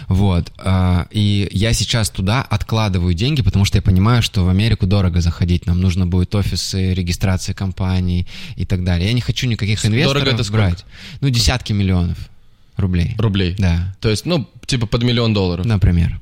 Вот. 0.08 0.52
а, 0.58 1.08
И 1.12 1.48
я 1.52 1.74
сейчас 1.74 2.10
туда 2.10 2.42
откладываю 2.42 3.14
деньги, 3.14 3.42
потому 3.42 3.66
что 3.66 3.78
я 3.78 3.82
понимаю, 3.82 4.22
что 4.22 4.44
в 4.44 4.50
Америку 4.50 4.86
дорого 4.88 5.22
заходить. 5.22 5.66
Нам 5.66 5.80
нужно 5.82 6.06
будет 6.08 6.34
офисы, 6.36 6.94
регистрация 6.94 7.54
компаний 7.56 8.28
и 8.56 8.66
так 8.66 8.84
далее. 8.84 9.08
Я 9.08 9.14
не 9.14 9.22
хочу 9.22 9.48
никаких 9.48 9.82
Дорого 9.82 9.96
инвесторов 9.98 10.34
это 10.34 10.44
сколько? 10.44 10.58
брать. 10.68 10.86
Ну, 11.22 11.30
десятки 11.30 11.74
миллионов 11.74 12.18
рублей. 12.78 13.16
Рублей. 13.18 13.56
Да, 13.58 13.96
То 14.02 14.10
есть, 14.10 14.26
ну, 14.26 14.50
типа 14.66 14.86
под 14.88 15.04
миллион 15.04 15.34
долларов. 15.34 15.66
например. 15.66 16.20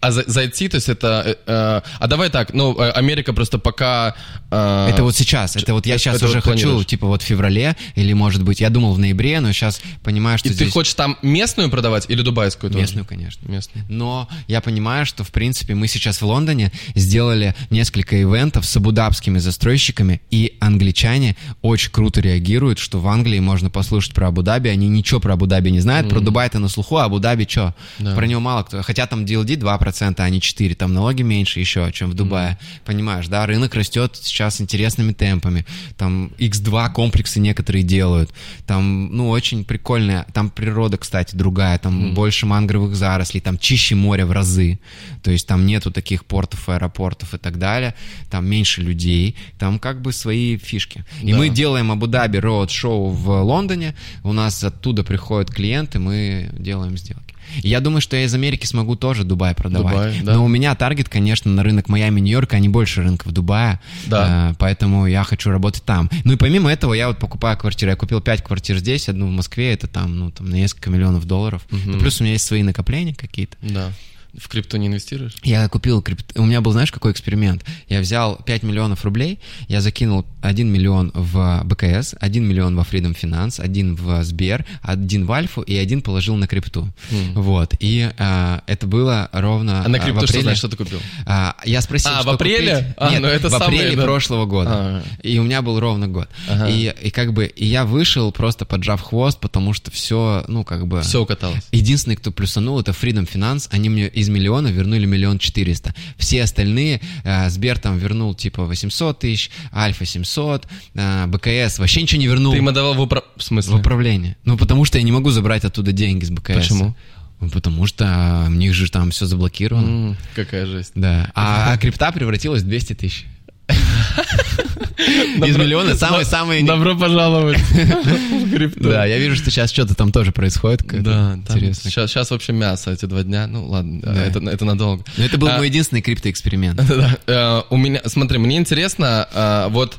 А 0.00 0.12
за- 0.12 0.24
зайти, 0.26 0.68
то 0.68 0.76
есть 0.76 0.88
это... 0.88 1.22
э, 1.26 1.34
э, 1.46 1.80
а 1.98 2.06
давай 2.06 2.30
так, 2.30 2.54
ну, 2.54 2.78
э, 2.80 2.90
Америка 2.90 3.32
просто 3.32 3.58
пока... 3.58 4.14
э, 4.50 4.88
Это 4.92 5.02
вот 5.02 5.16
сейчас, 5.16 5.56
это 5.56 5.74
вот 5.74 5.86
я 5.86 5.94
это- 5.94 6.02
сейчас 6.04 6.16
это 6.16 6.26
уже 6.26 6.34
вот 6.36 6.44
хочу, 6.44 6.62
планируешь? 6.62 6.86
типа 6.86 7.06
вот 7.08 7.22
в 7.22 7.24
феврале, 7.24 7.76
или 7.96 8.12
может 8.12 8.42
быть, 8.44 8.60
я 8.60 8.70
думал 8.70 8.92
в 8.94 8.98
ноябре, 8.98 9.40
но 9.40 9.50
сейчас 9.52 9.80
понимаю, 10.04 10.38
что 10.38 10.48
И 10.48 10.50
ты 10.52 10.56
здесь... 10.56 10.72
хочешь 10.72 10.94
там 10.94 11.16
местную 11.22 11.68
продавать 11.70 12.06
или 12.08 12.22
дубайскую 12.22 12.70
тоже? 12.70 12.82
Местную, 12.82 13.04
конечно. 13.06 13.48
Местную. 13.48 13.84
Но 13.88 14.28
я 14.46 14.60
понимаю, 14.60 15.04
что, 15.04 15.24
в 15.24 15.32
принципе, 15.32 15.74
мы 15.74 15.88
сейчас 15.88 16.20
в 16.22 16.26
Лондоне 16.26 16.70
сделали 16.94 17.54
несколько 17.70 18.20
ивентов 18.22 18.66
с 18.66 18.76
абудабскими 18.76 19.38
застройщиками, 19.38 20.20
и 20.30 20.56
англичане 20.60 21.36
очень 21.62 21.90
круто 21.90 22.20
реагируют, 22.20 22.78
что 22.78 23.00
в 23.00 23.08
Англии 23.08 23.40
можно 23.40 23.68
послушать 23.70 24.14
про 24.14 24.28
Абу-Даби, 24.28 24.68
они 24.68 24.88
ничего 24.88 25.18
про 25.20 25.34
Абу-Даби 25.34 25.70
не 25.70 25.80
знают, 25.80 26.08
про 26.08 26.20
Дубай-то 26.20 26.58
на 26.60 26.68
слуху, 26.68 26.96
а 26.98 27.04
Абу-Даби 27.06 27.46
что? 27.48 27.74
Да. 27.98 28.14
Про 28.14 28.26
него 28.26 28.40
мало 28.40 28.62
кто. 28.62 28.82
Хотя 28.82 29.06
там 29.06 29.24
DLD 29.24 29.56
2%, 29.58 29.87
а 30.24 30.30
не 30.30 30.38
4%, 30.40 30.74
там 30.74 30.92
налоги 30.94 31.22
меньше 31.22 31.60
еще, 31.60 31.90
чем 31.92 32.10
в 32.10 32.14
Дубае. 32.14 32.58
Понимаешь, 32.84 33.28
да, 33.28 33.46
рынок 33.46 33.74
растет 33.74 34.16
сейчас 34.20 34.60
интересными 34.60 35.12
темпами. 35.12 35.64
Там 35.96 36.32
X2 36.38 36.92
комплексы 36.92 37.40
некоторые 37.40 37.82
делают. 37.82 38.30
Там, 38.66 39.14
ну, 39.16 39.28
очень 39.28 39.64
прикольная. 39.64 40.26
Там 40.32 40.50
природа, 40.50 40.96
кстати, 40.96 41.36
другая. 41.36 41.78
Там 41.78 42.14
больше 42.14 42.46
мангровых 42.46 42.94
зарослей, 42.94 43.40
там 43.40 43.58
чище 43.58 43.94
море 43.94 44.24
в 44.24 44.32
разы. 44.32 44.78
То 45.22 45.30
есть 45.30 45.46
там 45.46 45.66
нету 45.66 45.90
таких 45.90 46.24
портов, 46.24 46.68
аэропортов 46.68 47.34
и 47.34 47.38
так 47.38 47.58
далее. 47.58 47.94
Там 48.30 48.46
меньше 48.46 48.82
людей. 48.82 49.36
Там 49.58 49.78
как 49.78 50.00
бы 50.02 50.12
свои 50.12 50.56
фишки. 50.58 51.04
И 51.22 51.32
Да. 51.32 51.38
мы 51.38 51.48
делаем 51.48 51.90
Абу-Даби 51.90 52.38
роуд-шоу 52.38 53.08
в 53.10 53.42
Лондоне. 53.42 53.94
У 54.22 54.32
нас 54.32 54.62
оттуда 54.64 55.04
приходят 55.04 55.50
клиенты, 55.50 55.98
мы 55.98 56.50
делаем 56.58 56.96
сделки. 56.96 57.27
Я 57.56 57.80
думаю, 57.80 58.00
что 58.00 58.16
я 58.16 58.24
из 58.24 58.34
Америки 58.34 58.66
смогу 58.66 58.96
тоже 58.96 59.24
Дубай 59.24 59.54
продавать. 59.54 59.92
Дубай, 59.92 60.20
да. 60.22 60.34
Но 60.34 60.44
у 60.44 60.48
меня 60.48 60.74
таргет, 60.74 61.08
конечно, 61.08 61.50
на 61.50 61.62
рынок 61.62 61.88
Майами, 61.88 62.20
Нью-Йорка, 62.20 62.56
а 62.56 62.60
не 62.60 62.68
больше 62.68 63.02
рынков 63.02 63.32
Дубая. 63.32 63.80
Да. 64.06 64.50
Э, 64.50 64.54
поэтому 64.58 65.06
я 65.06 65.24
хочу 65.24 65.50
работать 65.50 65.84
там. 65.84 66.10
Ну 66.24 66.32
и 66.32 66.36
помимо 66.36 66.70
этого, 66.70 66.94
я 66.94 67.08
вот 67.08 67.18
покупаю 67.18 67.56
квартиры. 67.56 67.90
Я 67.90 67.96
купил 67.96 68.20
пять 68.20 68.42
квартир 68.42 68.78
здесь, 68.78 69.08
одну 69.08 69.26
в 69.26 69.30
Москве, 69.30 69.72
это 69.72 69.86
там, 69.86 70.18
ну, 70.18 70.30
там 70.30 70.48
на 70.48 70.54
несколько 70.54 70.90
миллионов 70.90 71.24
долларов. 71.26 71.62
Ну, 71.70 71.98
плюс 71.98 72.20
у 72.20 72.24
меня 72.24 72.34
есть 72.34 72.46
свои 72.46 72.62
накопления 72.62 73.14
какие-то. 73.14 73.56
Да. 73.60 73.92
В 74.38 74.48
крипту 74.48 74.76
не 74.76 74.86
инвестируешь? 74.86 75.34
Я 75.42 75.68
купил 75.68 76.00
крипт... 76.02 76.38
У 76.38 76.44
меня 76.44 76.60
был, 76.60 76.72
знаешь, 76.72 76.92
какой 76.92 77.12
эксперимент? 77.12 77.64
Я 77.88 78.00
взял 78.00 78.36
5 78.36 78.62
миллионов 78.62 79.04
рублей, 79.04 79.40
я 79.68 79.80
закинул 79.80 80.24
1 80.42 80.68
миллион 80.70 81.10
в 81.14 81.62
БКС, 81.64 82.14
1 82.20 82.44
миллион 82.44 82.76
во 82.76 82.82
Freedom 82.82 83.16
Finance, 83.20 83.60
1 83.60 83.96
в 83.96 84.22
Сбер, 84.24 84.64
1 84.82 85.26
в 85.26 85.32
Альфу 85.32 85.62
и 85.62 85.76
один 85.76 86.02
положил 86.02 86.36
на 86.36 86.46
крипту. 86.46 86.88
Вот. 87.34 87.74
И 87.80 88.10
а, 88.18 88.62
это 88.66 88.86
было 88.86 89.28
ровно 89.32 89.84
А 89.84 89.88
на 89.88 89.98
в 89.98 90.02
крипту 90.02 90.20
что 90.20 90.30
апреле. 90.30 90.42
значит, 90.42 90.58
что 90.58 90.68
ты 90.68 90.76
купил? 90.76 91.00
А, 91.26 91.56
я 91.64 91.80
спросил, 91.80 92.10
А, 92.14 92.18
в 92.20 92.22
что 92.22 92.30
апреле? 92.32 92.76
купить. 92.76 92.94
А, 92.96 93.10
Нет, 93.10 93.20
ну 93.22 93.28
это 93.28 93.48
в 93.48 93.54
апреле 93.54 93.96
да. 93.96 94.02
прошлого 94.04 94.46
года. 94.46 94.70
А. 94.72 95.02
И 95.22 95.38
у 95.38 95.42
меня 95.42 95.62
был 95.62 95.80
ровно 95.80 96.08
год. 96.08 96.28
Ага. 96.48 96.68
И, 96.68 96.94
и 97.02 97.10
как 97.10 97.32
бы 97.32 97.46
и 97.46 97.66
я 97.66 97.84
вышел 97.84 98.30
просто 98.32 98.64
поджав 98.64 99.00
хвост, 99.02 99.40
потому 99.40 99.72
что 99.72 99.90
все, 99.90 100.44
ну 100.48 100.64
как 100.64 100.86
бы... 100.86 101.02
Все 101.02 101.22
укаталось. 101.22 101.66
Единственный, 101.72 102.16
кто 102.16 102.30
плюсанул, 102.30 102.78
это 102.80 102.92
Freedom 102.92 103.28
Finance. 103.30 103.68
Они 103.70 103.88
мне 103.88 104.08
из 104.08 104.27
миллиона 104.28 104.68
вернули 104.68 105.06
миллион 105.06 105.38
четыреста. 105.38 105.94
Все 106.16 106.42
остальные, 106.42 107.00
э, 107.24 107.48
Сбер 107.50 107.78
там 107.78 107.98
вернул 107.98 108.34
типа 108.34 108.64
800 108.64 109.18
тысяч, 109.20 109.50
Альфа 109.74 110.04
700, 110.04 110.66
э, 110.94 111.26
БКС 111.26 111.78
вообще 111.78 112.02
ничего 112.02 112.20
не 112.20 112.26
вернул 112.26 112.52
Ты 112.52 112.58
им 112.58 112.68
отдавал 112.68 112.94
в, 112.94 113.00
упра- 113.00 113.22
в 113.36 113.40
в 113.40 113.42
смысле? 113.42 113.76
управление. 113.76 114.36
Ну, 114.44 114.56
потому 114.56 114.84
что 114.84 114.98
я 114.98 115.04
не 115.04 115.12
могу 115.12 115.30
забрать 115.30 115.64
оттуда 115.64 115.92
деньги 115.92 116.24
с 116.24 116.30
БКС. 116.30 116.54
Почему? 116.54 116.96
Ну, 117.40 117.50
Потому 117.50 117.86
что 117.86 118.04
а, 118.08 118.46
у 118.48 118.50
них 118.52 118.74
же 118.74 118.90
там 118.90 119.10
все 119.12 119.24
заблокировано. 119.26 119.86
М, 120.10 120.16
Какая 120.34 120.66
жесть. 120.66 120.90
Да. 120.96 121.30
А, 121.34 121.72
а 121.72 121.78
крипта 121.78 122.10
превратилась 122.10 122.62
в 122.62 122.66
200 122.66 122.94
тысяч. 122.94 123.26
Из 124.98 125.56
миллиона 125.56 125.94
самые-самые... 125.94 126.64
Добро 126.64 126.96
пожаловать 126.96 127.58
в 127.58 128.50
крипту. 128.50 128.90
Да, 128.90 129.04
я 129.04 129.18
вижу, 129.18 129.36
что 129.36 129.50
сейчас 129.50 129.70
что-то 129.72 129.94
там 129.94 130.10
тоже 130.12 130.32
происходит. 130.32 130.82
Да, 130.86 131.38
там 131.46 131.58
интересное. 131.58 131.90
сейчас, 131.90 132.10
сейчас 132.10 132.30
вообще 132.30 132.52
мясо 132.52 132.90
эти 132.90 133.06
два 133.06 133.22
дня. 133.22 133.46
Ну 133.46 133.66
ладно, 133.66 134.00
Да. 134.02 134.24
это, 134.24 134.40
это 134.40 134.64
надолго. 134.64 135.04
Но 135.16 135.24
это 135.24 135.38
был 135.38 135.48
А, 135.48 135.56
мой 135.58 135.68
единственный 135.68 136.02
криптоэксперимент. 136.02 136.80
Да, 136.88 137.16
э, 137.26 137.62
у 137.70 137.76
меня, 137.76 138.00
смотри, 138.06 138.38
мне 138.38 138.56
интересно, 138.56 139.66
вот 139.70 139.98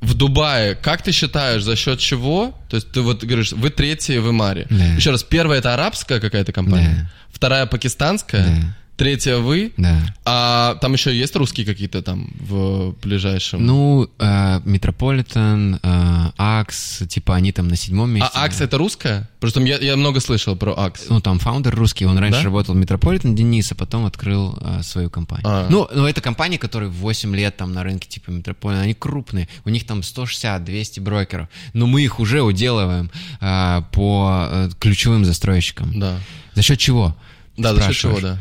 в 0.00 0.14
Дубае, 0.14 0.74
как 0.74 1.02
ты 1.02 1.12
считаешь, 1.12 1.62
за 1.62 1.74
счет 1.76 1.98
чего? 2.00 2.54
То 2.68 2.76
есть 2.76 2.90
ты 2.92 3.00
вот 3.00 3.24
говоришь, 3.24 3.52
вы 3.52 3.70
третьи 3.70 4.18
в 4.18 4.28
Emaar 4.30 4.56
е. 4.56 4.66
Да. 4.68 4.84
Еще 4.96 5.10
раз, 5.10 5.22
первая 5.22 5.58
это 5.60 5.72
арабская 5.72 6.20
какая-то 6.20 6.52
компания, 6.52 7.08
Да. 7.08 7.10
вторая 7.32 7.66
пакистанская, 7.66 8.44
Да. 8.44 8.76
Третья 8.96 9.36
вы, 9.36 9.72
Да. 9.76 10.00
а 10.24 10.74
там 10.80 10.92
еще 10.94 11.16
есть 11.16 11.36
русские 11.36 11.66
какие-то 11.66 12.02
там 12.02 12.30
в 12.40 12.94
ближайшем? 13.02 13.64
Ну, 13.64 14.08
э, 14.18 14.60
Метрополитен, 14.64 15.78
э, 15.82 16.30
AX, 16.36 17.02
типа 17.08 17.34
они 17.36 17.52
там 17.52 17.68
на 17.68 17.76
седьмом 17.76 18.10
месте. 18.10 18.30
а 18.34 18.44
AX 18.44 18.60
это 18.60 18.78
русская? 18.78 19.28
Просто 19.40 19.60
я, 19.60 19.78
я 19.78 19.96
много 19.96 20.20
слышал 20.20 20.56
про 20.56 20.72
AX. 20.78 21.04
Ну, 21.08 21.20
там 21.20 21.38
founder 21.38 21.74
русский, 21.74 22.06
он 22.06 22.18
раньше 22.18 22.40
Да? 22.40 22.44
работал 22.44 22.74
в 22.74 22.78
Метрополитен, 22.78 23.34
Денис, 23.34 23.70
а 23.72 23.74
потом 23.74 24.06
открыл 24.06 24.56
э, 24.60 24.82
свою 24.82 25.10
компанию. 25.10 25.46
А. 25.46 25.66
Ну, 25.70 25.88
ну, 25.94 26.06
это 26.06 26.20
компании, 26.20 26.56
которые 26.56 26.90
8 26.90 27.36
лет 27.36 27.56
там 27.56 27.72
на 27.72 27.82
рынке 27.82 28.08
типа 28.08 28.30
Метрополитен, 28.30 28.82
они 28.82 28.94
крупные, 28.94 29.48
у 29.64 29.70
них 29.70 29.86
там 29.86 30.00
160-200 30.00 31.00
брокеров, 31.00 31.48
но 31.74 31.86
мы 31.86 32.02
их 32.02 32.18
уже 32.18 32.42
уделываем 32.42 33.10
э, 33.40 33.82
по 33.92 34.48
э, 34.50 34.70
ключевым 34.80 35.24
застройщикам. 35.24 35.98
Да. 36.00 36.18
За 36.54 36.62
счет 36.62 36.78
чего? 36.78 37.14
Да, 37.56 37.74
за 37.74 37.82
счет 37.82 37.96
чего, 37.96 38.20
да. 38.20 38.38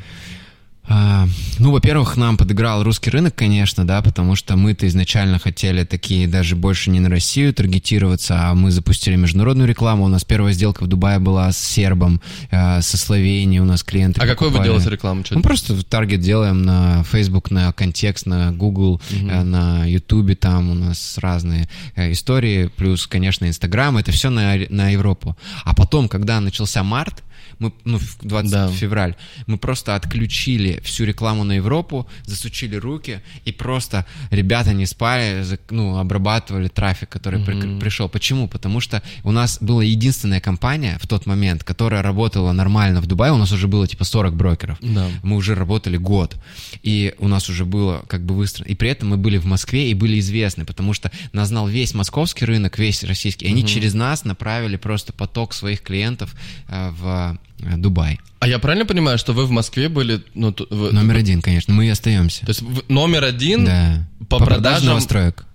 А, 0.87 1.27
ну, 1.57 1.71
во-первых, 1.71 2.15
нам 2.17 2.37
подыграл 2.37 2.83
русский 2.83 3.09
рынок, 3.09 3.33
конечно, 3.35 3.85
да, 3.85 4.01
потому 4.01 4.35
что 4.35 4.55
мы-то 4.55 4.87
изначально 4.87 5.39
хотели 5.39 5.83
такие 5.83 6.27
даже 6.27 6.55
больше 6.55 6.89
не 6.91 6.99
на 6.99 7.09
Россию 7.09 7.53
таргетироваться, 7.53 8.49
а 8.49 8.53
мы 8.53 8.71
запустили 8.71 9.15
международную 9.15 9.67
рекламу. 9.67 10.05
У 10.05 10.07
нас 10.07 10.23
первая 10.23 10.53
сделка 10.53 10.83
в 10.83 10.87
Дубае 10.87 11.19
была 11.19 11.51
с 11.51 11.57
сербом, 11.57 12.21
э, 12.51 12.81
со 12.81 12.97
Словенией 12.97 13.61
у 13.61 13.65
нас 13.65 13.83
клиенты. 13.83 14.21
А 14.21 14.27
какой 14.27 14.49
вы 14.49 14.63
делаете 14.63 14.89
рекламу? 14.89 15.23
Мы 15.31 15.41
просто 15.41 15.81
таргет 15.83 16.19
делаем 16.19 16.63
на 16.63 17.03
Facebook, 17.03 17.51
на 17.51 17.71
контекст, 17.73 18.25
на 18.25 18.51
Google, 18.51 19.01
э, 19.11 19.43
на 19.43 19.85
YouTube, 19.85 20.37
там 20.39 20.69
у 20.69 20.73
нас 20.75 21.17
разные 21.17 21.67
э, 21.95 22.11
истории, 22.11 22.69
плюс, 22.75 23.07
конечно, 23.07 23.45
Инстаграм, 23.45 23.97
это 23.97 24.11
все 24.11 24.29
на, 24.29 24.55
на 24.69 24.89
Европу. 24.89 25.35
А 25.63 25.73
потом, 25.73 26.07
когда 26.07 26.39
начался 26.39 26.83
март, 26.83 27.23
мы, 27.59 27.71
ну, 27.85 27.97
в 27.99 28.17
20 28.21 28.51
Да. 28.51 28.67
февраль, 28.71 29.15
мы 29.47 29.57
просто 29.57 29.95
отключили 29.95 30.79
всю 30.83 31.05
рекламу 31.05 31.43
на 31.43 31.53
Европу, 31.53 32.07
засучили 32.25 32.75
руки, 32.75 33.21
и 33.45 33.51
просто 33.51 34.05
ребята 34.31 34.73
не 34.73 34.85
спали, 34.85 35.45
ну, 35.69 35.97
обрабатывали 35.97 36.67
трафик, 36.67 37.09
который 37.09 37.43
при- 37.43 37.79
пришел. 37.79 38.09
Почему? 38.09 38.47
Потому 38.47 38.79
что 38.81 39.01
у 39.23 39.31
нас 39.31 39.57
была 39.61 39.83
единственная 39.83 40.41
компания 40.41 40.97
в 41.01 41.07
тот 41.07 41.25
момент, 41.25 41.63
которая 41.63 42.01
работала 42.01 42.51
нормально 42.51 43.01
в 43.01 43.05
Дубае, 43.07 43.31
у 43.31 43.37
нас 43.37 43.51
уже 43.51 43.67
было 43.67 43.87
типа 43.87 44.03
40 44.03 44.35
брокеров. 44.35 44.77
Да. 44.81 45.07
Мы 45.23 45.35
уже 45.35 45.55
работали 45.55 45.97
год, 45.97 46.35
и 46.83 47.13
у 47.19 47.27
нас 47.27 47.49
уже 47.49 47.65
было 47.65 48.03
как 48.07 48.25
бы 48.25 48.35
выстроено. 48.35 48.71
И 48.71 48.75
при 48.75 48.89
этом 48.89 49.09
мы 49.09 49.17
были 49.17 49.37
в 49.37 49.45
Москве 49.45 49.89
и 49.89 49.93
были 49.93 50.19
известны, 50.19 50.65
потому 50.65 50.93
что 50.93 51.11
нас 51.33 51.49
знал 51.49 51.67
весь 51.67 51.93
московский 51.93 52.45
рынок, 52.45 52.77
весь 52.79 53.03
российский. 53.03 53.45
И 53.45 53.49
они 53.49 53.65
через 53.65 53.93
нас 53.93 54.25
направили 54.25 54.77
просто 54.77 55.13
поток 55.13 55.53
своих 55.53 55.81
клиентов 55.81 56.35
э, 56.67 56.89
в 56.91 57.37
Дубай. 57.77 58.19
А 58.39 58.47
я 58.47 58.59
правильно 58.59 58.85
понимаю, 58.85 59.17
что 59.17 59.33
вы 59.33 59.45
в 59.45 59.51
Москве 59.51 59.89
были... 59.89 60.21
Ну, 60.33 60.55
вы- 60.69 60.91
Номер 60.91 61.15
один, 61.17 61.41
конечно, 61.41 61.73
мы 61.73 61.87
и 61.87 61.89
остаемся. 61.89 62.41
То 62.45 62.49
есть 62.51 62.63
номер 62.89 63.23
один 63.23 63.65
Да. 63.65 64.07
по, 64.29 64.37
продаже 64.37 64.61
продажам... 64.61 64.87
новостроек. 64.87 65.45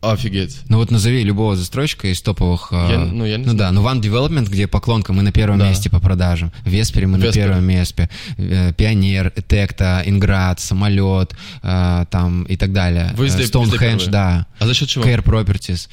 Офигеть. 0.00 0.60
Ну 0.68 0.76
вот 0.78 0.92
назови 0.92 1.24
любого 1.24 1.56
застройщика 1.56 2.06
из 2.06 2.22
топовых... 2.22 2.68
э, 2.70 2.86
Я- 2.90 2.98
ну, 2.98 3.24
я 3.24 3.36
не 3.36 3.44
ну 3.46 3.50
знаю. 3.50 3.58
да, 3.58 3.72
ну 3.72 3.82
One 3.84 4.00
Development, 4.00 4.48
где 4.48 4.68
поклонка, 4.68 5.12
мы 5.12 5.22
на 5.22 5.32
первом 5.32 5.58
Да. 5.58 5.68
месте 5.68 5.90
по 5.90 5.98
продажам. 5.98 6.52
Веспере 6.64 7.08
мы 7.08 7.18
на 7.18 7.24
Веспер. 7.24 7.48
первом 7.48 7.64
месте. 7.64 8.08
Э, 8.36 8.72
Пионер, 8.74 9.32
Текта, 9.48 10.02
Инград, 10.06 10.60
Самолет, 10.60 11.34
э, 11.64 12.04
там 12.12 12.44
и 12.44 12.56
так 12.56 12.72
далее. 12.72 13.10
Вы 13.16 13.26
Э, 13.26 13.28
Stonehenge, 13.30 14.08
да. 14.08 14.46
А 14.60 14.66
за 14.66 14.74
счет 14.74 14.88
чего? 14.88 15.04
Care 15.04 15.24
Properties. 15.24 15.88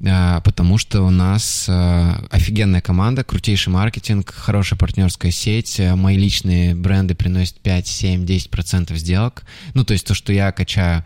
Э, 0.00 0.40
Потому 0.44 0.78
что 0.78 1.02
у 1.02 1.10
нас 1.10 1.66
э, 1.68 2.12
офигенная 2.30 2.80
команда, 2.80 3.24
крутейший 3.24 3.72
маркетинг, 3.72 4.32
хорошая 4.34 4.78
партнерская 4.78 5.30
сеть. 5.32 5.78
Э, 5.80 5.94
Мои 5.94 6.16
личные 6.16 6.74
бренды 6.74 7.14
приносят 7.14 7.58
5, 7.60 7.86
7, 7.86 8.24
10% 8.24 8.94
сделок. 8.96 9.44
Ну, 9.74 9.84
то 9.84 9.92
есть 9.92 10.06
то, 10.06 10.14
что 10.14 10.32
я 10.32 10.52
качаю 10.52 11.04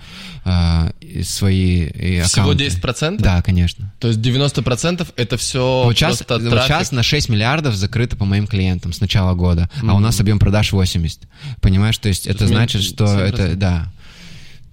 свои 1.24 1.89
э, 1.94 2.23
Всего 2.24 2.51
аккаунты. 2.51 2.66
10%? 2.66 3.16
Да, 3.19 3.43
конечно. 3.43 3.93
То 3.98 4.09
есть 4.09 4.20
90% 4.20 5.06
это 5.16 5.36
все 5.36 5.85
Вот 5.85 5.97
сейчас, 5.97 6.19
просто 6.23 6.39
вот 6.44 6.51
трафик? 6.51 6.66
сейчас 6.69 6.93
на 6.93 7.02
6 7.02 7.28
миллиардов 7.28 7.74
закрыто 7.74 8.16
по 8.16 8.24
моим 8.24 8.47
клиентам 8.47 8.93
с 8.93 9.01
начала 9.01 9.35
года, 9.35 9.69
а 9.86 9.94
у 9.94 9.98
нас 10.01 10.20
объем 10.20 10.39
продаж 10.39 10.73
80. 10.73 11.20
Понимаешь, 11.60 11.98
то 11.98 12.09
есть 12.09 12.27
это 12.27 12.44
есть 12.44 12.55
значит, 12.55 12.82
что 12.82 13.05
7%. 13.05 13.19
это, 13.20 13.56
да, 13.56 13.93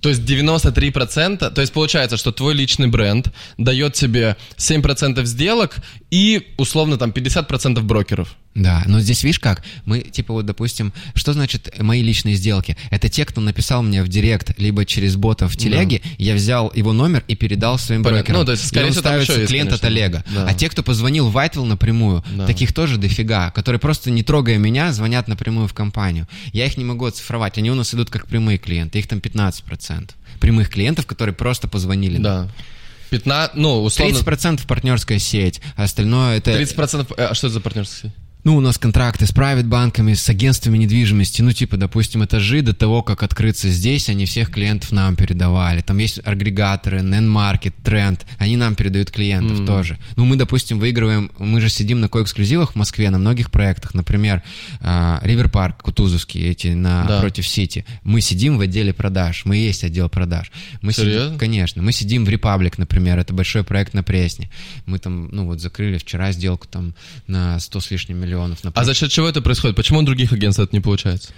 То 0.06 0.10
есть 0.10 0.22
93%, 0.22 1.49
то 1.49 1.61
есть 1.61 1.73
получается, 1.73 2.15
что 2.15 2.32
твой 2.32 2.53
личный 2.53 2.86
бренд 2.86 3.34
дает 3.57 3.95
тебе 3.95 4.38
7% 4.56 5.26
сделок 5.26 5.77
и 6.11 6.53
условно 6.57 6.99
там 6.99 7.10
50% 7.10 7.82
брокеров. 7.82 8.36
Да, 8.56 8.84
но 8.86 9.02
здесь 9.02 9.22
видишь 9.23 9.40
как, 9.40 9.64
мы 9.84 9.99
типа 9.99 10.34
вот 10.34 10.45
допустим, 10.45 10.94
что 11.14 11.34
значит 11.34 11.73
мои 11.82 12.02
личные 12.02 12.36
сделки? 12.36 12.77
Это 12.90 13.10
те, 13.10 13.26
кто 13.26 13.41
написал 13.41 13.84
мне 13.84 14.02
в 14.02 14.07
директ, 14.07 14.57
либо 14.57 14.86
через 14.86 15.18
бота 15.18 15.49
в 15.49 15.57
телеге, 15.57 16.02
я 16.18 16.36
взял 16.36 16.72
его 16.73 16.94
номер 16.94 17.26
и 17.27 17.36
передал 17.36 17.77
своим 17.77 18.02
Понятно. 18.02 18.19
брокерам. 18.22 18.40
Ну, 18.40 18.45
то 18.45 18.52
есть, 18.53 18.68
скорее 18.68 18.91
всего, 18.91 19.02
ставится 19.02 19.34
еще 19.34 19.41
есть, 19.41 19.52
клиент 19.52 19.73
от 19.73 19.82
конечно. 19.82 20.06
Олега. 20.06 20.23
Да. 20.34 20.48
А 20.48 20.53
те, 20.53 20.69
кто 20.69 20.84
позвонил 20.84 21.30
в 21.30 21.65
напрямую, 21.65 22.23
Да. 22.34 22.48
таких 22.48 22.73
тоже 22.73 22.98
дофига, 22.98 23.52
которые 23.52 23.80
просто 23.80 24.10
не 24.10 24.23
трогая 24.23 24.57
меня, 24.57 24.94
звонят 24.94 25.27
напрямую 25.27 25.68
в 25.68 25.73
компанию. 25.73 26.27
Я 26.53 26.65
их 26.65 26.77
не 26.77 26.86
могу 26.86 27.06
оцифровать, 27.06 27.57
они 27.57 27.72
у 27.72 27.76
нас 27.76 27.94
идут 27.94 28.10
как 28.10 28.26
прямые 28.26 28.57
клиенты, 28.57 28.99
их 28.99 29.07
там 29.07 29.19
15%. 29.19 30.11
Прямых 30.40 30.69
клиентов, 30.69 31.06
которые 31.06 31.36
просто 31.36 31.68
позвонили. 31.68 32.19
Да. 32.19 32.49
15, 33.10 33.56
ну, 33.56 33.84
условно... 33.84 34.15
30% 34.15 34.65
партнерская 34.65 35.19
сеть, 35.19 35.61
а 35.76 35.84
остальное 35.84 36.38
это... 36.38 36.52
30%, 36.52 37.14
э, 37.18 37.26
а 37.26 37.36
что 37.36 37.48
это 37.48 37.56
за 37.56 37.60
партнерская 37.61 38.11
сеть? 38.11 38.24
Ну, 38.45 38.57
у 38.57 38.59
нас 38.59 38.77
контракты 38.77 39.26
с 39.26 39.31
private 39.31 39.63
банками, 39.63 40.13
с 40.13 40.30
агентствами 40.30 40.77
недвижимости. 40.77 41.41
Ну, 41.41 41.51
типа, 41.51 41.77
допустим, 41.77 42.23
этажи 42.23 42.61
до 42.61 42.76
того, 42.76 43.01
как 43.01 43.23
открыться 43.23 43.69
здесь, 43.69 44.07
они 44.07 44.26
всех 44.27 44.51
клиентов 44.51 44.91
нам 44.91 45.15
передавали. 45.15 45.81
Там 45.81 45.97
есть 45.97 46.19
агрегаторы, 46.23 46.99
Nendmarket, 46.99 47.73
Trend. 47.84 48.19
Они 48.38 48.55
нам 48.55 48.76
передают 48.76 49.09
клиентов 49.09 49.65
тоже. 49.65 49.97
Ну, 50.15 50.26
мы, 50.26 50.35
допустим, 50.35 50.77
выигрываем... 50.77 51.31
Мы 51.39 51.59
же 51.59 51.69
сидим 51.69 52.01
на 52.01 52.07
коэксклюзивах 52.07 52.73
в 52.73 52.76
Москве 52.76 53.09
на 53.09 53.17
многих 53.17 53.49
проектах. 53.49 53.95
Например, 53.95 54.43
Ривер 54.80 55.49
Парк, 55.49 55.81
Кутузовский, 55.81 56.47
эти 56.47 56.67
на, 56.67 57.03
Да. 57.05 57.22
против 57.22 57.47
Сити. 57.47 57.84
Мы 58.03 58.22
сидим 58.22 58.59
в 58.59 58.61
отделе 58.61 58.93
продаж. 58.93 59.45
Мы 59.45 59.57
есть 59.57 59.84
отдел 59.84 60.07
продаж. 60.07 60.51
Мы 60.84 60.93
сидим- 60.93 61.05
Серьезно? 61.09 61.39
конечно. 61.39 61.81
Мы 61.81 61.91
сидим 61.91 62.26
в 62.26 62.30
Republic, 62.30 62.76
например. 62.77 63.17
Это 63.17 63.34
большой 63.34 63.63
проект 63.63 63.95
на 63.95 64.03
Пресне. 64.03 64.51
Мы 64.85 64.99
там, 64.99 65.30
ну, 65.31 65.47
вот 65.47 65.61
закрыли 65.61 65.97
вчера 65.97 66.31
сделку 66.31 66.67
там 66.67 66.93
на 67.26 67.59
100 67.59 67.80
с 67.80 67.89
лишним 67.89 68.17
миллионов. 68.17 68.35
На 68.64 68.72
А 68.74 68.84
за 68.84 68.94
счет 68.94 69.12
чего 69.12 69.28
это 69.28 69.41
происходит? 69.41 69.76
Почему 69.76 69.99
у 69.99 70.03
других 70.03 70.34
агентств 70.34 70.62
это 70.62 70.76
не 70.76 70.82
получается? 70.82 71.34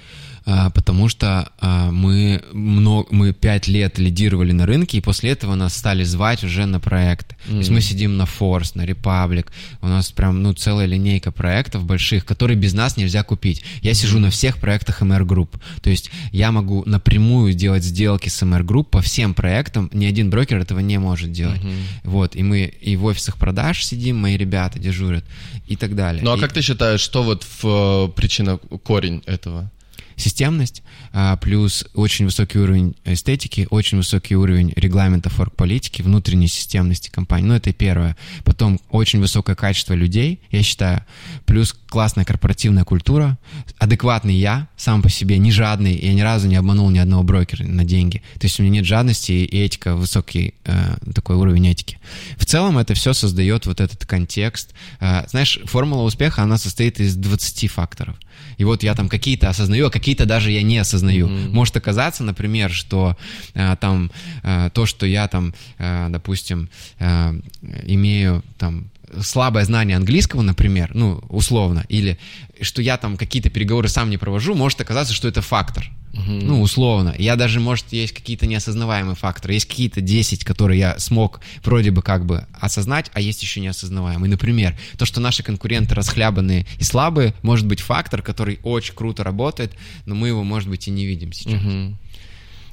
А, 0.49 0.69
потому 0.69 1.10
что 1.10 1.52
а, 1.60 1.91
мы, 1.91 2.41
много, 2.53 3.10
мы 3.11 3.34
пять 3.34 3.68
лет 3.68 3.99
лидировали 3.99 4.53
на 4.53 4.65
рынке, 4.65 4.98
и 4.98 5.02
после 5.02 5.32
этого 5.32 5.56
нас 5.56 5.76
стали 5.76 6.06
звать 6.06 6.41
уже 6.45 6.65
на 6.65 6.80
проекты. 6.80 7.36
То 7.48 7.57
есть 7.57 7.69
мы 7.69 7.82
сидим 7.82 8.15
на 8.15 8.24
Force, 8.24 8.72
на 8.76 8.86
Republic, 8.86 9.48
у 9.82 9.88
нас 9.88 10.10
прям, 10.14 10.41
ну, 10.41 10.53
целая 10.53 10.86
линейка 10.86 11.32
проектов 11.34 11.84
больших, 11.84 12.26
которые 12.26 12.56
без 12.57 12.74
нас 12.74 12.95
нельзя 12.95 13.24
купить. 13.24 13.61
Я 13.82 13.94
сижу 13.94 14.19
на 14.19 14.30
всех 14.30 14.57
проектах 14.60 15.02
MR 15.02 15.26
Group, 15.26 15.49
то 15.82 15.90
есть 15.90 16.11
я 16.32 16.53
могу 16.53 16.82
напрямую 16.86 17.53
делать 17.53 17.84
сделки 17.84 18.30
с 18.30 18.41
MR 18.41 18.64
Group 18.64 18.86
по 18.86 19.02
всем 19.02 19.34
проектам, 19.34 19.90
ни 19.91 20.06
один 20.06 20.30
брокер 20.30 20.60
этого 20.60 20.80
не 20.80 20.98
может 20.98 21.34
делать. 21.34 21.60
Вот, 22.06 22.38
и 22.38 22.44
мы 22.44 22.61
и 22.61 22.95
в 22.95 23.03
офисах 23.03 23.36
продаж 23.36 23.84
сидим, 23.84 24.15
мои 24.15 24.38
ребята 24.38 24.80
дежурят 24.80 25.26
и 25.68 25.76
так 25.76 25.94
далее. 25.94 26.24
Ну, 26.24 26.32
а 26.32 26.38
И- 26.38 26.40
как 26.40 26.53
ты 26.53 26.61
считаешь, 26.61 27.02
что 27.02 27.24
вот 27.24 27.44
в 27.44 27.65
э, 27.65 28.07
причина, 28.15 28.57
корень 28.57 29.22
этого? 29.26 29.69
Системность, 30.18 30.84
а, 31.14 31.38
плюс 31.38 31.85
очень 31.94 32.26
высокий 32.26 32.57
уровень 32.57 32.95
эстетики, 33.06 33.68
очень 33.69 33.98
высокий 33.98 34.35
уровень 34.35 34.73
регламентов 34.76 35.39
оргполитики, 35.39 36.02
внутренней 36.02 36.48
системности 36.48 37.10
компании. 37.10 37.48
Ну, 37.48 37.53
это 37.53 37.72
первое. 37.72 38.18
Потом 38.44 38.80
очень 38.89 39.19
высокое 39.19 39.56
качество 39.56 39.94
людей, 39.94 40.41
я 40.52 40.64
считаю, 40.64 41.06
плюс 41.45 41.73
классная 41.88 42.26
корпоративная 42.26 42.84
культура, 42.84 43.38
адекватный 43.77 44.35
я 44.35 44.68
сам 44.76 45.02
по 45.02 45.10
себе, 45.10 45.38
не 45.38 45.52
жадный, 45.52 45.98
я 45.98 46.14
ни 46.14 46.22
разу 46.22 46.48
не 46.48 46.56
обманул 46.56 46.89
ни 46.89 46.98
одного 46.98 47.23
брокера 47.23 47.64
на 47.64 47.85
деньги. 47.85 48.23
То 48.39 48.48
есть 48.48 48.60
у 48.60 48.64
меня 48.64 48.73
нет 48.73 48.85
жадности 48.85 49.31
и 49.31 49.57
этика, 49.57 49.95
высокий 49.95 50.56
э, 50.65 50.98
такой 51.14 51.35
уровень 51.35 51.68
этики. 51.68 51.99
В 52.38 52.45
целом 52.45 52.80
это 52.80 52.95
все 52.95 53.14
создает 53.14 53.68
вот 53.68 53.80
этот 53.80 54.06
контекст. 54.06 54.73
Э, 54.99 55.27
знаешь, 55.30 55.60
формула 55.65 56.03
успеха, 56.03 56.41
она 56.41 56.57
состоит 56.57 56.99
из 56.99 57.15
20 57.15 57.72
факторов. 57.72 58.18
И 58.57 58.64
вот 58.64 58.84
я 58.84 58.95
там 58.95 59.09
какие-то 59.09 59.49
осознаю, 59.49 59.88
а 59.88 59.91
какие-то 59.91 60.26
даже 60.26 60.51
я 60.51 60.61
не 60.61 60.77
осознаю. 60.77 61.27
Может 61.27 61.77
оказаться, 61.77 62.23
например, 62.23 62.72
что 62.72 63.15
э, 63.53 63.76
там 63.80 64.11
э, 64.43 64.69
то, 64.73 64.85
что 64.85 65.05
я 65.05 65.27
там, 65.27 65.53
э, 65.77 66.07
допустим, 66.09 66.69
э, 66.99 67.39
имею 67.85 68.43
там 68.57 68.89
слабое 69.22 69.64
знание 69.65 69.97
английского, 69.97 70.41
например, 70.41 70.91
ну, 70.93 71.23
условно, 71.30 71.85
или 71.89 72.18
что 72.61 72.81
я 72.81 72.97
там 72.97 73.18
какие-то 73.18 73.49
переговоры 73.49 73.88
сам 73.88 74.09
не 74.09 74.18
провожу, 74.18 74.53
может 74.55 74.81
оказаться, 74.81 75.14
что 75.14 75.27
это 75.27 75.41
фактор. 75.41 75.89
Ну, 76.13 76.61
условно. 76.61 77.13
Я 77.17 77.35
даже, 77.35 77.59
может, 77.59 77.85
есть 77.91 78.13
какие-то 78.13 78.47
неосознаваемые 78.47 79.15
факторы. 79.15 79.53
Есть 79.53 79.67
какие-то 79.67 80.01
10, 80.01 80.43
которые 80.43 80.79
я 80.79 80.99
смог 80.99 81.41
вроде 81.63 81.91
бы 81.91 82.01
как 82.01 82.25
бы 82.25 82.45
осознать, 82.59 83.11
а 83.13 83.21
есть 83.21 83.41
еще 83.43 83.59
неосознаваемые. 83.59 84.29
Например, 84.29 84.75
то, 84.97 85.05
что 85.05 85.19
наши 85.21 85.43
конкуренты 85.43 85.93
расхлябанные 85.93 86.65
и 86.79 86.84
слабые, 86.84 87.34
может 87.43 87.67
быть 87.67 87.81
фактор, 87.81 88.21
который 88.23 88.59
очень 88.63 88.95
круто 88.95 89.23
работает, 89.23 89.73
но 90.05 90.15
мы 90.15 90.29
его, 90.29 90.43
может 90.43 90.69
быть, 90.69 90.88
и 90.88 90.91
не 90.91 91.05
видим 91.05 91.34
сейчас. 91.34 91.61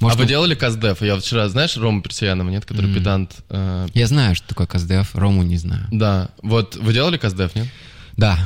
Может, 0.01 0.16
а 0.16 0.19
вы 0.19 0.23
он- 0.24 0.28
делали 0.28 0.55
каздев? 0.55 1.02
Я 1.02 1.16
вчера, 1.19 1.48
знаешь, 1.48 1.77
Рома 1.77 2.02
Персиянова, 2.02 2.48
нет, 2.51 2.65
который 2.65 2.93
педант? 2.93 3.36
э, 3.51 3.86
Я 3.94 4.06
знаю, 4.06 4.35
что 4.35 4.48
такое 4.48 4.66
КСДФ, 4.66 5.15
Рому 5.15 5.43
не 5.43 5.56
знаю. 5.56 5.86
да, 5.93 6.31
вот 6.43 6.77
вы 6.77 6.93
делали 6.93 7.16
каздев, 7.16 7.55
нет? 7.55 7.69
Да, 8.16 8.39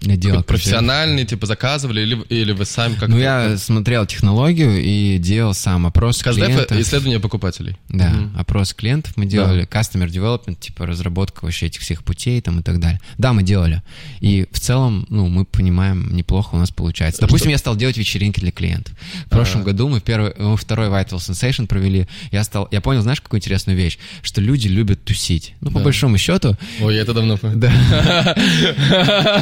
делал 0.00 0.42
профессиональный, 0.42 1.24
типа 1.26 1.46
заказывали, 1.46 2.00
или, 2.00 2.14
или 2.30 2.52
вы 2.52 2.64
сами 2.64 2.94
как 2.94 3.08
Ну, 3.10 3.18
я 3.18 3.56
смотрел 3.58 4.06
технологию 4.06 4.82
и 4.82 5.18
делал 5.18 5.52
сам 5.54 5.86
опрос 5.86 6.22
Каздев 6.22 6.46
клиентов.— 6.46 6.76
исследование 6.80 7.20
покупателей. 7.20 7.76
Да, 7.88 8.08
Мгм. 8.10 8.38
опрос 8.38 8.72
клиентов 8.72 9.12
мы 9.16 9.26
делали, 9.26 9.66
customer 9.66 10.06
development, 10.08 10.56
типа 10.58 10.86
разработка 10.86 11.44
вообще 11.44 11.66
этих 11.66 11.82
всех 11.82 12.02
путей 12.02 12.40
там 12.40 12.60
и 12.60 12.62
так 12.62 12.80
далее. 12.80 13.00
Да, 13.18 13.32
мы 13.32 13.42
делали. 13.42 13.82
И 14.20 14.46
в 14.50 14.58
целом, 14.60 15.06
ну, 15.10 15.28
мы 15.28 15.44
понимаем, 15.44 16.14
неплохо 16.16 16.54
у 16.54 16.58
нас 16.58 16.70
получается. 16.70 17.20
Допустим, 17.20 17.50
я 17.50 17.58
стал 17.58 17.76
делать 17.76 17.96
вечеринки 17.98 18.40
для 18.40 18.52
клиентов. 18.52 18.94
В 19.26 19.30
прошлом 19.30 19.64
году 19.64 19.88
мы 19.88 20.00
первый, 20.00 20.32
мы 20.38 20.56
второй 20.56 20.88
Vital 20.88 21.18
Sensation 21.18 21.66
провели. 21.66 22.06
Я 22.32 22.42
стал, 22.44 22.68
я 22.70 22.80
понял, 22.80 23.02
знаешь, 23.02 23.20
какую 23.20 23.38
интересную 23.38 23.76
вещь? 23.76 23.98
Что 24.22 24.40
люди 24.40 24.66
любят 24.68 25.04
тусить. 25.04 25.54
Ну, 25.60 25.70
по 25.70 25.78
Да. 25.78 25.84
большому 25.84 26.16
счету, 26.18 26.56
Ой, 26.80 26.94
я 26.94 27.02
это 27.02 27.12
давно 27.14 27.36
понял. 27.36 27.56
да. 27.58 27.70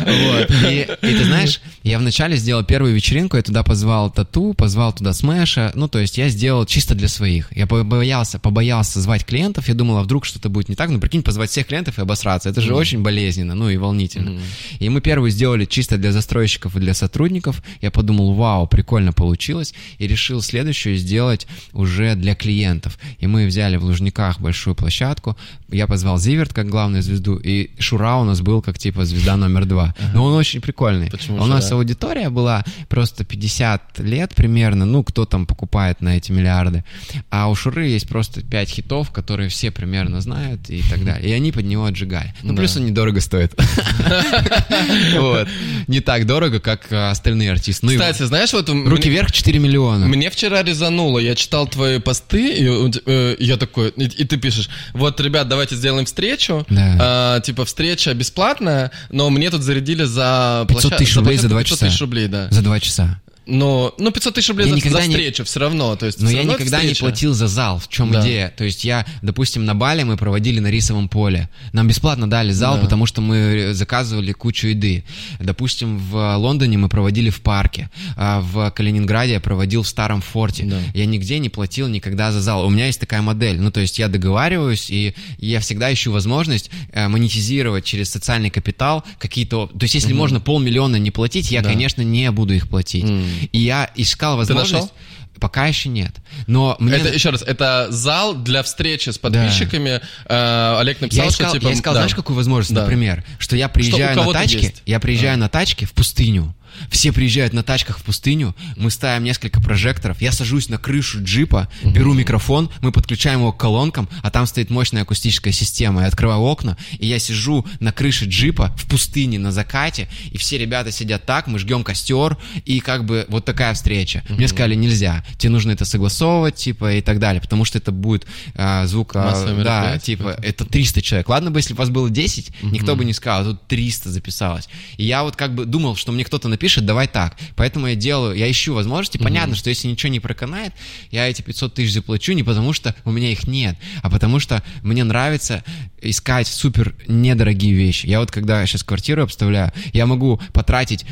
Вот. 0.08 0.47
И, 0.48 0.88
и 1.02 1.14
ты 1.14 1.24
знаешь, 1.24 1.60
я 1.82 1.98
вначале 1.98 2.36
сделал 2.36 2.64
первую 2.64 2.94
вечеринку, 2.94 3.36
я 3.36 3.42
туда 3.42 3.62
позвал 3.62 4.10
Тату, 4.10 4.54
позвал 4.54 4.92
туда 4.92 5.12
Смэша, 5.12 5.72
ну, 5.74 5.88
то 5.88 5.98
есть 5.98 6.18
я 6.18 6.28
сделал 6.28 6.64
чисто 6.66 6.94
для 6.94 7.08
своих. 7.08 7.54
Я 7.56 7.66
побоялся, 7.66 8.38
побоялся 8.38 9.00
звать 9.00 9.24
клиентов, 9.24 9.68
я 9.68 9.74
думал, 9.74 9.98
а 9.98 10.02
вдруг 10.02 10.24
что-то 10.24 10.48
будет 10.48 10.68
не 10.68 10.74
так, 10.74 10.90
ну, 10.90 11.00
прикинь, 11.00 11.22
позвать 11.22 11.50
всех 11.50 11.66
клиентов 11.66 11.98
и 11.98 12.02
обосраться, 12.02 12.48
это 12.48 12.60
же 12.60 12.74
очень 12.74 13.02
болезненно, 13.02 13.54
ну, 13.54 13.68
и 13.68 13.76
волнительно. 13.76 14.40
И 14.78 14.88
мы 14.88 15.00
первую 15.00 15.30
сделали 15.30 15.64
чисто 15.64 15.98
для 15.98 16.12
застройщиков 16.12 16.76
и 16.76 16.80
для 16.80 16.94
сотрудников, 16.94 17.62
я 17.80 17.90
подумал, 17.90 18.34
вау, 18.34 18.66
прикольно 18.66 19.12
получилось, 19.12 19.74
и 19.98 20.06
решил 20.06 20.42
следующую 20.42 20.96
сделать 20.96 21.46
уже 21.72 22.14
для 22.14 22.34
клиентов. 22.34 22.98
И 23.18 23.26
мы 23.26 23.46
взяли 23.46 23.76
в 23.76 23.84
Лужниках 23.84 24.40
большую 24.40 24.74
площадку, 24.74 25.36
я 25.70 25.86
позвал 25.86 26.18
Зиверт 26.18 26.52
как 26.54 26.68
главную 26.68 27.02
звезду, 27.02 27.36
и 27.36 27.70
Шура 27.78 28.16
у 28.16 28.24
нас 28.24 28.40
был 28.40 28.62
как 28.62 28.78
типа 28.78 29.04
звезда 29.04 29.36
номер 29.36 29.66
два. 29.66 29.94
Но 30.14 30.24
он 30.24 30.37
очень 30.38 30.60
прикольный. 30.60 31.10
Почему 31.10 31.38
А 31.40 31.44
у 31.44 31.46
нас 31.46 31.64
Шура? 31.68 31.76
аудитория 31.78 32.30
была 32.30 32.64
просто 32.88 33.24
50 33.24 33.98
лет 34.00 34.34
примерно, 34.34 34.84
ну, 34.86 35.02
кто 35.04 35.24
там 35.24 35.46
покупает 35.46 36.00
на 36.00 36.16
эти 36.16 36.32
миллиарды. 36.32 36.84
А 37.30 37.48
у 37.50 37.54
Шуры 37.54 37.86
есть 37.88 38.08
просто 38.08 38.42
5 38.42 38.68
хитов, 38.70 39.10
которые 39.10 39.48
все 39.48 39.70
примерно 39.70 40.20
знают 40.20 40.68
и 40.70 40.82
так 40.88 41.04
далее. 41.04 41.28
И 41.30 41.32
они 41.32 41.52
под 41.52 41.64
него 41.66 41.84
отжигали. 41.84 42.34
Ну, 42.42 42.52
Да. 42.52 42.58
плюс 42.60 42.76
он 42.76 42.86
недорого 42.86 43.20
стоит. 43.20 43.54
Вот. 45.18 45.48
Не 45.86 46.00
так 46.00 46.26
дорого, 46.26 46.60
как 46.60 46.90
э, 46.92 47.10
остальные 47.10 47.50
артисты. 47.52 47.86
Ну, 47.86 47.92
Кстати, 47.92 48.22
знаешь, 48.24 48.52
вот... 48.52 48.68
Руки 48.68 49.08
вверх 49.10 49.32
4 49.32 49.58
миллиона. 49.58 50.06
Мне 50.06 50.30
вчера 50.30 50.62
резануло, 50.62 51.18
я 51.18 51.34
читал 51.34 51.66
твои 51.66 51.98
посты, 51.98 52.54
и 52.54 52.90
э, 53.06 53.36
я 53.38 53.56
такой, 53.56 53.88
и, 53.90 54.24
ты 54.24 54.36
пишешь, 54.36 54.68
вот, 54.92 55.20
ребят, 55.20 55.48
давайте 55.48 55.74
сделаем 55.76 56.06
встречу, 56.06 56.64
Да. 56.68 56.96
А, 57.00 57.40
типа 57.40 57.64
встреча 57.64 58.12
бесплатная, 58.14 58.90
но 59.10 59.30
мне 59.30 59.50
тут 59.50 59.62
зарядили 59.62 60.04
за 60.04 60.27
500 60.68 60.96
тысяч 60.96 61.16
рублей 61.16 61.36
за 61.38 61.48
площадку 61.48 61.50
два 61.50 61.60
500 61.62 61.78
часа. 61.78 61.86
тысяч 61.86 62.00
рублей, 62.00 62.28
да. 62.28 62.48
За 62.50 62.62
2 62.62 62.80
часа. 62.80 63.20
Но, 63.50 63.94
ну, 63.98 64.10
500 64.10 64.34
тысяч 64.34 64.48
рублей 64.50 64.68
Я 64.68 64.74
за, 64.76 64.90
за 64.90 65.02
не- 65.02 65.08
встречу 65.08 65.44
все 65.44 65.58
равно, 65.60 65.96
то 65.96 66.04
есть 66.06 66.20
Но 66.20 66.28
я 66.30 66.44
никогда 66.44 66.78
не 66.82 66.88
встреча. 66.92 67.00
платил 67.04 67.32
за 67.32 67.48
зал. 67.48 67.78
В 67.78 67.88
чем 67.88 68.12
Да. 68.12 68.20
идея? 68.22 68.52
То 68.56 68.64
есть 68.64 68.84
я, 68.84 69.06
допустим, 69.22 69.64
на 69.64 69.74
Бали 69.74 70.02
мы 70.02 70.18
проводили 70.18 70.60
на 70.60 70.68
рисовом 70.70 71.08
поле. 71.08 71.48
Нам 71.72 71.88
бесплатно 71.88 72.28
дали 72.28 72.52
зал, 72.52 72.76
Да. 72.76 72.82
потому 72.82 73.06
что 73.06 73.22
мы 73.22 73.70
заказывали 73.72 74.32
кучу 74.32 74.68
еды. 74.68 75.02
Допустим, 75.40 75.98
в 75.98 76.36
Лондоне 76.36 76.76
мы 76.76 76.90
проводили 76.90 77.30
в 77.30 77.40
парке. 77.40 77.88
А 78.16 78.40
в 78.40 78.70
Калининграде 78.70 79.32
я 79.32 79.40
проводил 79.40 79.82
в 79.82 79.88
старом 79.88 80.20
форте. 80.20 80.64
Да. 80.64 80.78
Я 80.92 81.06
нигде 81.06 81.38
не 81.38 81.48
платил 81.48 81.88
никогда 81.88 82.32
за 82.32 82.40
зал. 82.42 82.66
У 82.66 82.70
меня 82.70 82.86
есть 82.86 83.00
такая 83.00 83.22
модель. 83.22 83.58
Ну, 83.58 83.70
то 83.70 83.80
есть 83.80 83.98
я 83.98 84.08
договариваюсь, 84.08 84.90
и 84.90 85.14
я 85.38 85.60
всегда 85.60 85.90
ищу 85.92 86.12
возможность 86.12 86.70
э, 86.92 87.08
монетизировать 87.08 87.84
через 87.84 88.10
социальный 88.10 88.50
капитал 88.50 89.04
какие-то... 89.18 89.68
То 89.68 89.84
есть 89.84 89.94
если 89.94 90.12
можно 90.12 90.38
полмиллиона 90.38 90.96
не 90.96 91.10
платить, 91.10 91.50
я, 91.50 91.62
Да. 91.62 91.70
конечно, 91.70 92.02
не 92.02 92.30
буду 92.30 92.52
их 92.54 92.68
платить. 92.68 93.04
М. 93.04 93.24
И 93.52 93.58
я 93.58 93.90
искал 93.94 94.34
Ты 94.34 94.38
возможность... 94.38 94.72
нашел? 94.72 94.92
Пока 95.40 95.66
еще 95.66 95.88
нет. 95.88 96.16
Но 96.48 96.76
мне... 96.80 96.96
Это, 96.96 97.10
еще 97.10 97.30
раз, 97.30 97.42
это 97.42 97.86
зал 97.90 98.34
для 98.34 98.62
встречи 98.64 99.10
с 99.10 99.18
подписчиками. 99.18 100.00
Э, 100.26 100.78
Олег 100.80 101.00
написал, 101.00 101.24
Я 101.26 101.30
искал, 101.30 101.48
что 101.50 101.58
типа... 101.58 101.68
я 101.68 101.74
искал 101.74 101.94
да. 101.94 102.00
знаешь, 102.00 102.14
какую 102.14 102.36
возможность, 102.36 102.74
Да. 102.74 102.80
например, 102.82 103.24
что 103.38 103.54
я 103.56 103.68
приезжаю 103.68 104.16
на 104.16 104.22
кого-то 104.22 104.40
тачке, 104.40 104.58
есть. 104.58 104.82
я 104.84 104.98
приезжаю 104.98 105.38
на 105.38 105.48
тачке 105.48 105.86
в 105.86 105.92
пустыню. 105.92 106.54
Все 106.90 107.12
приезжают 107.12 107.52
на 107.52 107.62
тачках 107.62 107.98
в 107.98 108.02
пустыню, 108.02 108.54
мы 108.76 108.90
ставим 108.90 109.24
несколько 109.24 109.60
прожекторов, 109.60 110.20
я 110.20 110.32
сажусь 110.32 110.68
на 110.68 110.78
крышу 110.78 111.22
джипа, 111.22 111.68
беру 111.82 112.14
микрофон, 112.14 112.70
мы 112.80 112.92
подключаем 112.92 113.40
его 113.40 113.52
к 113.52 113.58
колонкам, 113.58 114.08
а 114.22 114.30
там 114.30 114.46
стоит 114.46 114.70
мощная 114.70 115.02
акустическая 115.02 115.52
система, 115.52 116.02
я 116.02 116.08
открываю 116.08 116.40
окна, 116.40 116.76
и 116.98 117.06
я 117.06 117.18
сижу 117.18 117.66
на 117.80 117.92
крыше 117.92 118.26
джипа 118.26 118.74
в 118.76 118.86
пустыне 118.86 119.38
на 119.38 119.52
закате, 119.52 120.08
и 120.30 120.38
все 120.38 120.58
ребята 120.58 120.92
сидят 120.92 121.24
так, 121.26 121.46
мы 121.46 121.58
жгем 121.58 121.84
костер, 121.84 122.36
и 122.64 122.80
как 122.80 123.04
бы 123.04 123.26
вот 123.28 123.44
такая 123.44 123.74
встреча. 123.74 124.22
Мне 124.28 124.48
сказали, 124.48 124.74
нельзя, 124.74 125.24
тебе 125.38 125.50
нужно 125.50 125.72
это 125.72 125.84
согласовывать, 125.84 126.56
типа, 126.56 126.94
и 126.94 127.00
так 127.00 127.18
далее, 127.18 127.40
потому 127.40 127.64
что 127.64 127.78
это 127.78 127.92
будет 127.92 128.26
а, 128.54 128.86
звук... 128.86 129.12
а, 129.14 129.64
да, 129.64 129.98
типа, 129.98 130.38
это 130.42 130.64
300 130.64 131.02
человек. 131.02 131.28
Ладно 131.28 131.50
бы, 131.50 131.58
если 131.58 131.74
бы 131.74 131.78
вас 131.78 131.90
было 131.90 132.10
10, 132.10 132.62
никто 132.62 132.96
бы 132.96 133.04
не 133.04 133.12
сказал, 133.12 133.42
а 133.42 133.44
тут 133.44 133.66
300 133.66 134.10
записалось. 134.10 134.68
И 134.96 135.04
я 135.04 135.22
вот 135.22 135.36
как 135.36 135.54
бы 135.54 135.64
думал, 135.64 135.96
что 135.96 136.12
мне 136.12 136.24
кто-то 136.24 136.48
напишет, 136.58 136.84
давай 136.84 137.06
так. 137.06 137.36
Поэтому 137.54 137.86
я 137.86 137.94
делаю, 137.94 138.36
я 138.36 138.50
ищу 138.50 138.74
возможности. 138.74 139.16
Понятно, 139.16 139.54
что 139.54 139.70
если 139.70 139.86
ничего 139.86 140.10
не 140.10 140.18
проканает, 140.18 140.72
я 141.12 141.28
эти 141.28 141.40
500 141.40 141.74
тысяч 141.74 141.92
заплачу 141.92 142.32
не 142.32 142.42
потому, 142.42 142.72
что 142.72 142.96
у 143.04 143.12
меня 143.12 143.30
их 143.30 143.46
нет, 143.46 143.76
а 144.02 144.10
потому 144.10 144.40
что 144.40 144.62
мне 144.82 145.04
нравится 145.04 145.62
искать 146.02 146.48
супер 146.48 146.96
недорогие 147.06 147.74
вещи. 147.74 148.06
Я 148.06 148.18
вот 148.18 148.32
когда 148.32 148.66
сейчас 148.66 148.82
квартиру 148.82 149.22
обставляю, 149.22 149.72
я 149.92 150.06
могу 150.06 150.40
потратить 150.52 151.06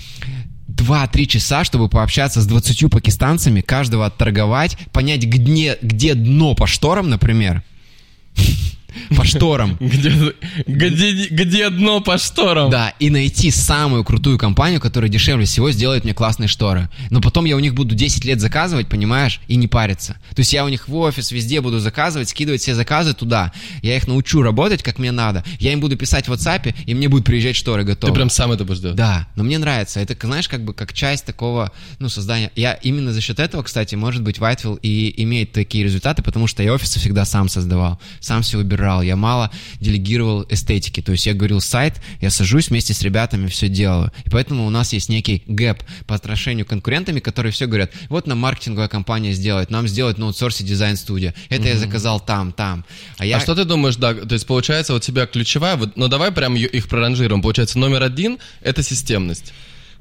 2-3 0.68 1.27
часа, 1.27 1.62
чтобы 1.62 1.89
пообщаться 1.89 2.40
с 2.40 2.47
20 2.47 2.90
пакистанцами, 2.90 3.60
каждого 3.60 4.05
отторговать, 4.06 4.77
понять, 4.93 5.23
где, 5.24 5.78
где 5.81 6.14
дно 6.14 6.55
по 6.55 6.66
шторам, 6.66 7.09
например. 7.09 7.62
По 9.17 9.25
шторам. 9.25 9.77
Где, 9.81 10.35
где, 10.67 11.27
где 11.29 11.71
дно 11.71 12.01
по 12.01 12.19
шторам? 12.19 12.71
Да, 12.71 12.95
и 12.99 13.11
найти 13.11 13.51
самую 13.51 14.05
крутую 14.05 14.39
компанию, 14.39 14.81
которая 14.81 15.11
дешевле 15.11 15.45
всего 15.45 15.71
сделает 15.71 16.05
мне 16.05 16.15
классные 16.15 16.49
шторы. 16.49 16.89
Но 17.11 17.21
потом 17.21 17.45
я 17.45 17.57
у 17.57 17.61
них 17.61 17.75
буду 17.75 17.95
10 17.95 18.25
лет 18.25 18.41
заказывать, 18.41 18.89
понимаешь, 18.89 19.41
и 19.49 19.57
не 19.57 19.69
париться. 19.69 20.15
То 20.35 20.41
есть 20.41 20.53
я 20.53 20.65
у 20.65 20.69
них 20.69 20.89
в 20.89 20.95
офис 20.97 21.31
везде 21.31 21.61
буду 21.61 21.79
заказывать, 21.79 22.29
скидывать 22.29 22.63
все 22.63 22.75
заказы 22.75 23.15
туда. 23.15 23.53
Я 23.83 23.97
их 23.97 24.07
научу 24.07 24.43
работать, 24.43 24.83
как 24.83 24.99
мне 24.99 25.13
надо. 25.13 25.45
Я 25.59 25.73
им 25.73 25.81
буду 25.81 25.97
писать 25.97 26.29
в 26.29 26.33
WhatsApp, 26.33 26.75
и 26.87 26.95
мне 26.95 27.09
будут 27.09 27.27
приезжать 27.27 27.57
шторы 27.57 27.83
Ты 27.83 27.89
готовы. 27.89 28.15
прям 28.15 28.31
сам 28.31 28.53
это 28.53 28.65
будешь 28.65 28.81
делать? 28.81 28.97
Да, 28.97 29.27
но 29.37 29.45
мне 29.45 29.59
нравится. 29.59 30.01
Это, 30.01 30.17
знаешь, 30.27 30.49
как 30.49 30.65
бы 30.65 30.75
как 30.75 30.93
часть 30.93 31.25
такого, 31.25 31.73
ну, 31.99 32.09
создания. 32.09 32.51
Я 32.57 32.73
именно 32.75 33.13
за 33.13 33.21
счет 33.21 33.41
этого, 33.41 33.63
кстати, 33.63 33.95
может 33.95 34.23
быть, 34.23 34.39
Whitefield 34.39 34.81
и 34.83 35.23
имеет 35.23 35.53
такие 35.53 35.85
результаты, 35.85 36.23
потому 36.23 36.47
что 36.47 36.63
я 36.63 36.73
офисы 36.73 36.99
всегда 36.99 37.25
сам 37.25 37.49
создавал, 37.49 38.01
сам 38.21 38.43
все 38.43 38.59
убирал. 38.77 39.03
Я 39.03 39.16
мало 39.16 39.51
делегировал 39.81 40.47
эстетики. 40.48 41.01
То 41.01 41.12
есть 41.12 41.27
я 41.27 41.35
говорил 41.35 41.61
сайт, 41.61 41.94
я 42.20 42.31
сажусь 42.31 42.69
вместе 42.69 42.94
с 42.94 43.03
ребятами, 43.03 43.47
все 43.48 43.69
делаю. 43.69 44.12
И 44.24 44.31
поэтому 44.31 44.66
у 44.66 44.70
нас 44.70 44.93
есть 44.93 45.09
некий 45.09 45.43
gap 45.47 45.82
по 46.07 46.15
отношению 46.15 46.66
к 46.66 46.69
конкурентами, 46.69 47.20
которые 47.20 47.53
все 47.53 47.66
говорят, 47.66 47.93
вот 48.09 48.27
нам 48.27 48.39
маркетинговая 48.39 48.89
компания 48.89 49.32
сделает, 49.32 49.70
нам 49.70 49.89
сделать 49.89 50.19
на 50.19 50.27
аутсорсе 50.27 50.65
дизайн-студия. 50.65 51.35
Это 51.48 51.69
я 51.69 51.77
заказал 51.77 52.20
там, 52.20 52.53
там. 52.53 52.85
А 53.19 53.24
я... 53.24 53.39
А 53.39 53.40
что 53.40 53.55
ты 53.55 53.65
думаешь, 53.65 53.97
да, 53.97 54.15
то 54.15 54.35
есть 54.35 54.47
получается 54.47 54.94
у 54.94 55.01
тебя 55.01 55.27
ключевая, 55.27 55.77
вот, 55.77 55.97
ну 55.97 56.09
давай 56.09 56.31
прям 56.32 56.55
их 56.57 56.89
проранжируем. 56.89 57.43
Получается, 57.43 57.78
номер 57.78 58.03
один— 58.03 58.39
это 58.61 58.82
системность. 58.82 59.53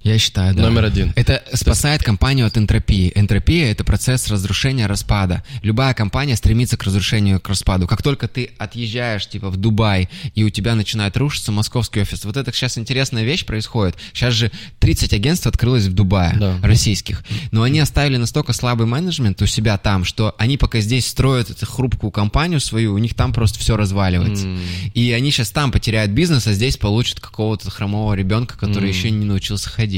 Я 0.03 0.19
считаю, 0.19 0.53
да. 0.53 0.61
Номер 0.63 0.85
один. 0.85 1.13
Это 1.15 1.43
спасает 1.53 2.03
компанию 2.03 2.45
от 2.45 2.57
энтропии. 2.57 3.11
Энтропия— 3.15 3.72
это 3.72 3.84
процесс 3.84 4.27
разрушения, 4.27 4.85
распада. 4.85 5.43
Любая 5.63 5.93
компания 5.95 6.35
стремится 6.35 6.77
к 6.77 6.84
разрушению, 6.84 7.39
к 7.39 7.49
распаду. 7.49 7.88
Как 7.88 8.03
только 8.03 8.27
ты 8.27 8.51
отъезжаешь, 8.59 9.27
типа, 9.27 9.49
в 9.49 9.57
Дубай, 9.57 10.07
и 10.35 10.43
у 10.43 10.49
тебя 10.51 10.76
начинает 10.76 11.17
рушиться 11.17 11.51
московский 11.51 12.01
офис, 12.01 12.23
вот 12.23 12.38
это 12.38 12.53
сейчас 12.53 12.77
интересная 12.77 13.23
вещь 13.23 13.45
происходит. 13.45 13.95
Сейчас 14.13 14.34
же 14.35 14.51
30 14.80 15.13
агентств 15.13 15.47
открылось 15.47 15.85
в 15.85 15.93
Дубае, 15.93 16.35
Да. 16.38 16.59
российских. 16.61 17.23
Но 17.51 17.63
они 17.63 17.80
оставили 17.80 18.17
настолько 18.17 18.53
слабый 18.53 18.85
менеджмент 18.85 19.41
у 19.41 19.47
себя 19.47 19.77
там, 19.77 20.05
что 20.05 20.35
они 20.38 20.57
пока 20.57 20.81
здесь 20.81 21.07
строят 21.07 21.49
эту 21.49 21.65
хрупкую 21.65 22.11
компанию 22.11 22.59
свою, 22.59 22.93
у 22.93 22.97
них 22.99 23.15
там 23.15 23.34
просто 23.34 23.57
все 23.59 23.76
разваливается. 23.76 24.47
И 24.93 25.11
они 25.11 25.31
сейчас 25.31 25.49
там 25.49 25.72
потеряют 25.72 26.11
бизнес, 26.11 26.45
а 26.45 26.53
здесь 26.53 26.77
получат 26.77 27.19
какого-то 27.19 27.72
хромого 27.72 28.13
ребенка, 28.13 28.57
который 28.57 28.89
еще 28.89 29.09
не 29.09 29.26
научился 29.26 29.69
ходить. 29.69 29.94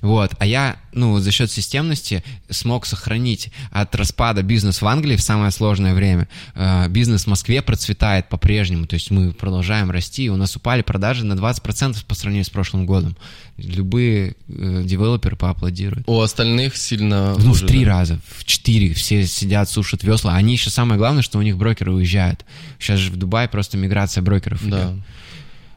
Вот. 0.00 0.32
А 0.38 0.46
я, 0.46 0.76
ну, 0.92 1.18
за 1.18 1.30
счет 1.32 1.50
системности 1.50 2.22
смог 2.50 2.86
сохранить 2.86 3.50
от 3.70 3.94
распада 3.94 4.42
бизнес 4.42 4.82
в 4.82 4.86
Англии 4.86 5.16
в 5.16 5.22
самое 5.22 5.50
сложное 5.50 5.94
время. 5.94 6.28
Э, 6.54 6.88
Бизнес 6.88 7.24
в 7.24 7.26
Москве 7.28 7.62
процветает 7.62 8.28
по-прежнему. 8.28 8.86
То 8.86 8.94
есть 8.94 9.10
мы 9.10 9.32
продолжаем 9.32 9.90
расти. 9.90 10.28
У 10.30 10.36
нас 10.36 10.54
упали 10.56 10.82
продажи 10.82 11.24
на 11.24 11.32
20% 11.34 12.04
по 12.06 12.14
сравнению 12.14 12.44
с 12.44 12.50
прошлым 12.50 12.86
годом. 12.86 13.16
Любые 13.56 14.34
э, 14.48 14.82
девелоперы 14.84 15.36
поаплодируют. 15.36 16.04
У 16.08 16.20
остальных 16.20 16.76
сильно 16.76 17.34
Ну, 17.38 17.38
в 17.38 17.48
хуже, 17.50 17.66
три 17.66 17.84
да? 17.84 17.90
раза, 17.92 18.20
в 18.36 18.44
четыре 18.44 18.92
все 18.94 19.26
сидят, 19.26 19.68
сушат 19.70 20.02
весла. 20.02 20.34
Они 20.34 20.52
еще 20.54 20.70
самое 20.70 20.98
главное, 20.98 21.22
что 21.22 21.38
у 21.38 21.42
них 21.42 21.56
брокеры 21.56 21.92
уезжают. 21.92 22.44
Сейчас 22.78 22.98
же 22.98 23.10
в 23.10 23.16
Дубае 23.16 23.48
просто 23.48 23.76
миграция 23.76 24.22
брокеров 24.22 24.60
Да. 24.68 24.92
идет. 24.94 25.02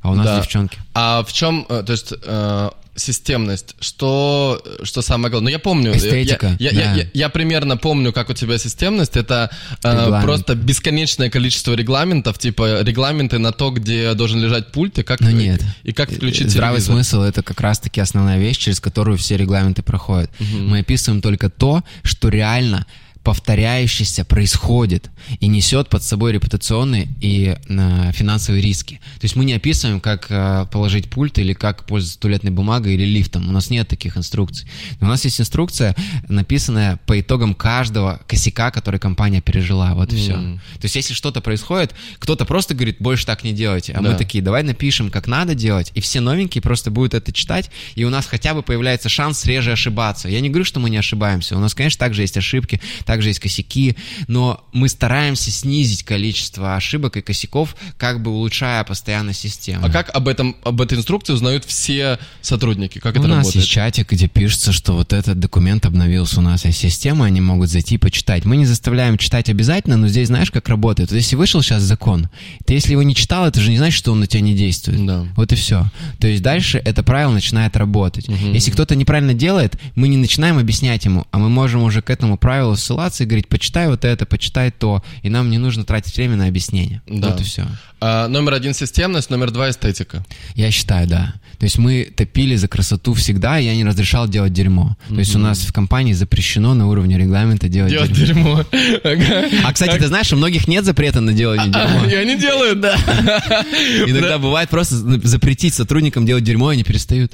А 0.02 0.12
у 0.12 0.16
нас 0.16 0.26
Да. 0.26 0.40
девчонки. 0.40 0.78
А 0.94 1.24
в 1.24 1.34
чем, 1.34 1.66
э, 1.70 1.84
то 1.84 1.92
есть, 1.92 2.14
э, 2.24 2.70
системность? 2.98 3.76
Что, 3.80 4.62
что 4.84 5.02
самое 5.02 5.30
главное? 5.32 5.52
Ну, 5.52 5.52
я 5.52 5.60
помню. 5.60 5.96
Эстетика, 5.96 6.56
Я, 6.60 6.72
я, 6.72 6.76
да. 6.76 6.82
я, 6.82 6.96
я- 6.96 7.08
я 7.14 7.30
примерно 7.30 7.78
помню, 7.78 8.12
как 8.12 8.30
у 8.30 8.34
тебя 8.34 8.58
системность. 8.58 9.16
Это 9.16 9.50
э, 9.84 10.22
просто 10.24 10.56
бесконечное 10.56 11.30
количество 11.30 11.74
регламентов, 11.74 12.38
типа 12.38 12.82
регламенты 12.82 13.38
на 13.38 13.52
то, 13.52 13.70
где 13.72 14.14
должен 14.14 14.42
лежать 14.42 14.72
пульт, 14.72 15.00
и 15.00 15.04
как, 15.04 15.22
Но 15.22 15.32
нет. 15.32 15.62
и 15.84 15.94
как 15.94 16.12
включить 16.12 16.50
Здравый 16.52 16.80
телевизор. 16.82 16.96
смысл 17.04 17.22
это 17.22 17.44
как 17.44 17.62
раз-таки 17.62 18.02
основная 18.02 18.40
вещь, 18.40 18.58
через 18.58 18.80
которую 18.80 19.18
все 19.18 19.38
регламенты 19.38 19.84
проходят. 19.84 20.30
Мы 20.40 20.80
описываем 20.80 21.22
только 21.22 21.50
то, 21.50 21.84
что 22.04 22.30
реально 22.30 22.86
повторяющееся 23.28 24.24
происходит 24.24 25.10
и 25.42 25.48
несет 25.48 25.90
под 25.90 26.02
собой 26.02 26.32
репутационные 26.32 27.10
и 27.20 27.58
э, 27.68 28.12
финансовые 28.14 28.62
риски. 28.62 29.02
То 29.20 29.26
есть 29.26 29.36
мы 29.36 29.44
не 29.44 29.52
описываем, 29.52 30.00
как 30.00 30.28
э, 30.30 30.66
положить 30.72 31.10
пульт 31.10 31.38
или 31.38 31.52
как 31.52 31.86
пользоваться 31.86 32.22
туалетной 32.22 32.52
бумагой 32.52 32.94
или 32.94 33.04
лифтом. 33.04 33.50
У 33.50 33.52
нас 33.52 33.70
нет 33.70 33.90
таких 33.90 34.16
инструкций. 34.16 34.66
Но 35.02 35.08
у 35.08 35.10
нас 35.10 35.26
есть 35.26 35.42
инструкция, 35.42 35.94
написанная 36.30 37.02
по 37.06 37.20
итогам 37.20 37.54
каждого 37.54 38.22
косяка, 38.28 38.72
который 38.72 38.98
компания 38.98 39.42
пережила. 39.42 39.94
Вот 39.94 40.14
и 40.14 40.16
все. 40.16 40.36
М. 40.36 40.62
То 40.80 40.86
есть 40.86 40.96
если 40.96 41.14
что-то 41.14 41.42
происходит, 41.42 41.94
кто-то 42.20 42.46
просто 42.46 42.76
говорит, 42.76 42.96
больше 43.00 43.26
так 43.26 43.44
не 43.44 43.52
делайте. 43.52 43.92
А 43.92 44.02
мы 44.02 44.12
Да. 44.12 44.18
такие, 44.18 44.42
давай 44.42 44.64
напишем, 44.64 45.12
как 45.12 45.28
надо 45.28 45.54
делать, 45.54 45.92
и 45.96 46.00
все 46.00 46.22
новенькие 46.22 46.62
просто 46.62 46.92
будут 46.92 47.14
это 47.14 47.34
читать, 47.34 47.72
и 47.96 48.06
у 48.06 48.10
нас 48.10 48.26
хотя 48.26 48.54
бы 48.54 48.64
появляется 48.64 49.10
шанс 49.10 49.46
реже 49.46 49.74
ошибаться. 49.74 50.30
Я 50.30 50.40
не 50.40 50.48
говорю, 50.48 50.64
что 50.64 50.80
мы 50.80 50.90
не 50.90 50.98
ошибаемся. 50.98 51.58
У 51.58 51.60
нас, 51.60 51.76
конечно, 51.76 52.00
также 52.00 52.22
есть 52.22 52.38
ошибки, 52.38 52.80
также 53.04 53.17
также 53.18 53.30
есть 53.30 53.40
косяки, 53.40 53.96
но 54.28 54.64
мы 54.74 54.90
стараемся 54.90 55.50
снизить 55.50 56.04
количество 56.04 56.76
ошибок 56.76 57.18
и 57.18 57.22
косяков, 57.22 57.76
как 57.98 58.22
бы 58.22 58.30
улучшая 58.30 58.84
постоянно 58.84 59.34
систему. 59.34 59.84
А 59.84 59.90
как 59.90 60.16
об 60.16 60.28
этом, 60.28 60.56
об 60.64 60.80
этой 60.82 61.00
инструкции 61.00 61.34
узнают 61.34 61.66
все 61.66 62.20
сотрудники? 62.42 63.00
Как 63.00 63.16
у 63.16 63.20
это 63.20 63.28
нас 63.28 63.38
работает? 63.38 63.56
есть 63.56 63.70
чатик, 63.70 64.12
где 64.12 64.28
пишется, 64.28 64.72
что 64.72 64.94
вот 64.94 65.14
этот 65.14 65.40
документ 65.40 65.88
обновился 65.88 66.42
у 66.42 66.44
нас 66.44 66.64
из 66.66 66.78
системы, 66.78 67.26
они 67.26 67.42
могут 67.42 67.72
зайти 67.72 67.96
и 67.96 67.98
почитать. 67.98 68.46
Мы 68.46 68.56
не 68.56 68.68
заставляем 68.68 69.18
читать 69.18 69.50
обязательно, 69.50 69.98
но 69.98 70.08
здесь 70.08 70.28
знаешь, 70.28 70.52
как 70.52 70.70
работает. 70.70 71.10
Вот 71.10 71.16
если 71.16 71.36
вышел 71.36 71.64
сейчас 71.64 71.82
закон, 71.82 72.30
ты 72.68 72.76
если 72.76 72.92
его 72.92 73.02
не 73.02 73.16
читал, 73.16 73.48
это 73.48 73.60
же 73.60 73.72
не 73.72 73.80
значит, 73.80 73.98
что 73.98 74.12
он 74.12 74.20
на 74.20 74.28
тебя 74.28 74.42
не 74.42 74.54
действует. 74.54 75.04
Да. 75.08 75.26
Вот 75.36 75.52
и 75.52 75.56
все. 75.56 75.88
То 76.20 76.28
есть 76.28 76.44
дальше 76.44 76.80
это 76.86 77.02
правило 77.02 77.32
начинает 77.32 77.76
работать. 77.78 78.28
Мгм. 78.28 78.54
Если 78.54 78.70
кто-то 78.70 78.96
неправильно 78.96 79.34
делает, 79.34 79.76
мы 79.96 80.08
не 80.08 80.18
начинаем 80.18 80.60
объяснять 80.60 81.04
ему, 81.06 81.26
а 81.32 81.40
мы 81.40 81.50
можем 81.50 81.82
уже 81.82 82.04
к 82.04 82.12
этому 82.12 82.38
правилу 82.38 82.76
ссылаться 82.76 83.07
и 83.24 83.26
говорить, 83.26 83.48
почитай 83.48 83.88
вот 83.88 84.06
это, 84.06 84.26
почитай 84.26 84.72
то, 84.72 85.04
и 85.24 85.30
нам 85.30 85.50
не 85.50 85.58
нужно 85.58 85.84
тратить 85.84 86.16
время 86.18 86.36
на 86.36 86.48
объяснение. 86.48 87.02
Да. 87.08 87.30
Вот 87.30 87.42
и 87.42 87.44
все. 87.44 87.66
А, 88.00 88.28
номер 88.28 88.54
один 88.54 88.74
системность, 88.74 89.30
номер 89.30 89.52
два 89.52 89.70
эстетика. 89.70 90.24
Я 90.56 90.70
считаю, 90.72 91.08
да. 91.08 91.34
То 91.58 91.64
есть 91.64 91.80
мы 91.80 92.12
топили 92.16 92.56
за 92.56 92.68
красоту 92.68 93.14
всегда, 93.16 93.60
и 93.60 93.66
я 93.66 93.76
не 93.76 93.84
разрешал 93.84 94.28
делать 94.28 94.54
дерьмо. 94.54 94.96
То 95.10 95.16
есть 95.16 95.36
у 95.36 95.40
нас 95.40 95.60
в 95.62 95.74
компании 95.74 96.14
запрещено 96.14 96.76
на 96.76 96.88
уровне 96.88 97.18
регламента 97.18 97.68
делать, 97.68 97.92
Делать 97.92 98.12
дерьмо. 98.12 98.64
дерьмо. 98.72 99.00
Ага. 99.04 99.50
А, 99.64 99.74
кстати, 99.74 99.98
ты 99.98 100.08
знаешь, 100.08 100.32
у 100.32 100.36
многих 100.38 100.68
нет 100.68 100.86
запрета 100.86 101.20
на 101.22 101.34
делание 101.34 101.68
дерьма. 101.72 102.06
И 102.06 102.14
они 102.16 102.38
делают, 102.38 102.80
да. 102.80 102.96
Иногда 104.08 104.38
бывает 104.38 104.70
просто 104.70 104.96
запретить 105.28 105.74
сотрудникам 105.74 106.26
делать 106.26 106.44
дерьмо, 106.44 106.72
и 106.72 106.76
они 106.76 106.84
перестают. 106.84 107.34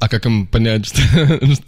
А 0.00 0.08
как 0.08 0.24
им 0.24 0.46
понять, 0.46 0.86
что... 0.86 1.02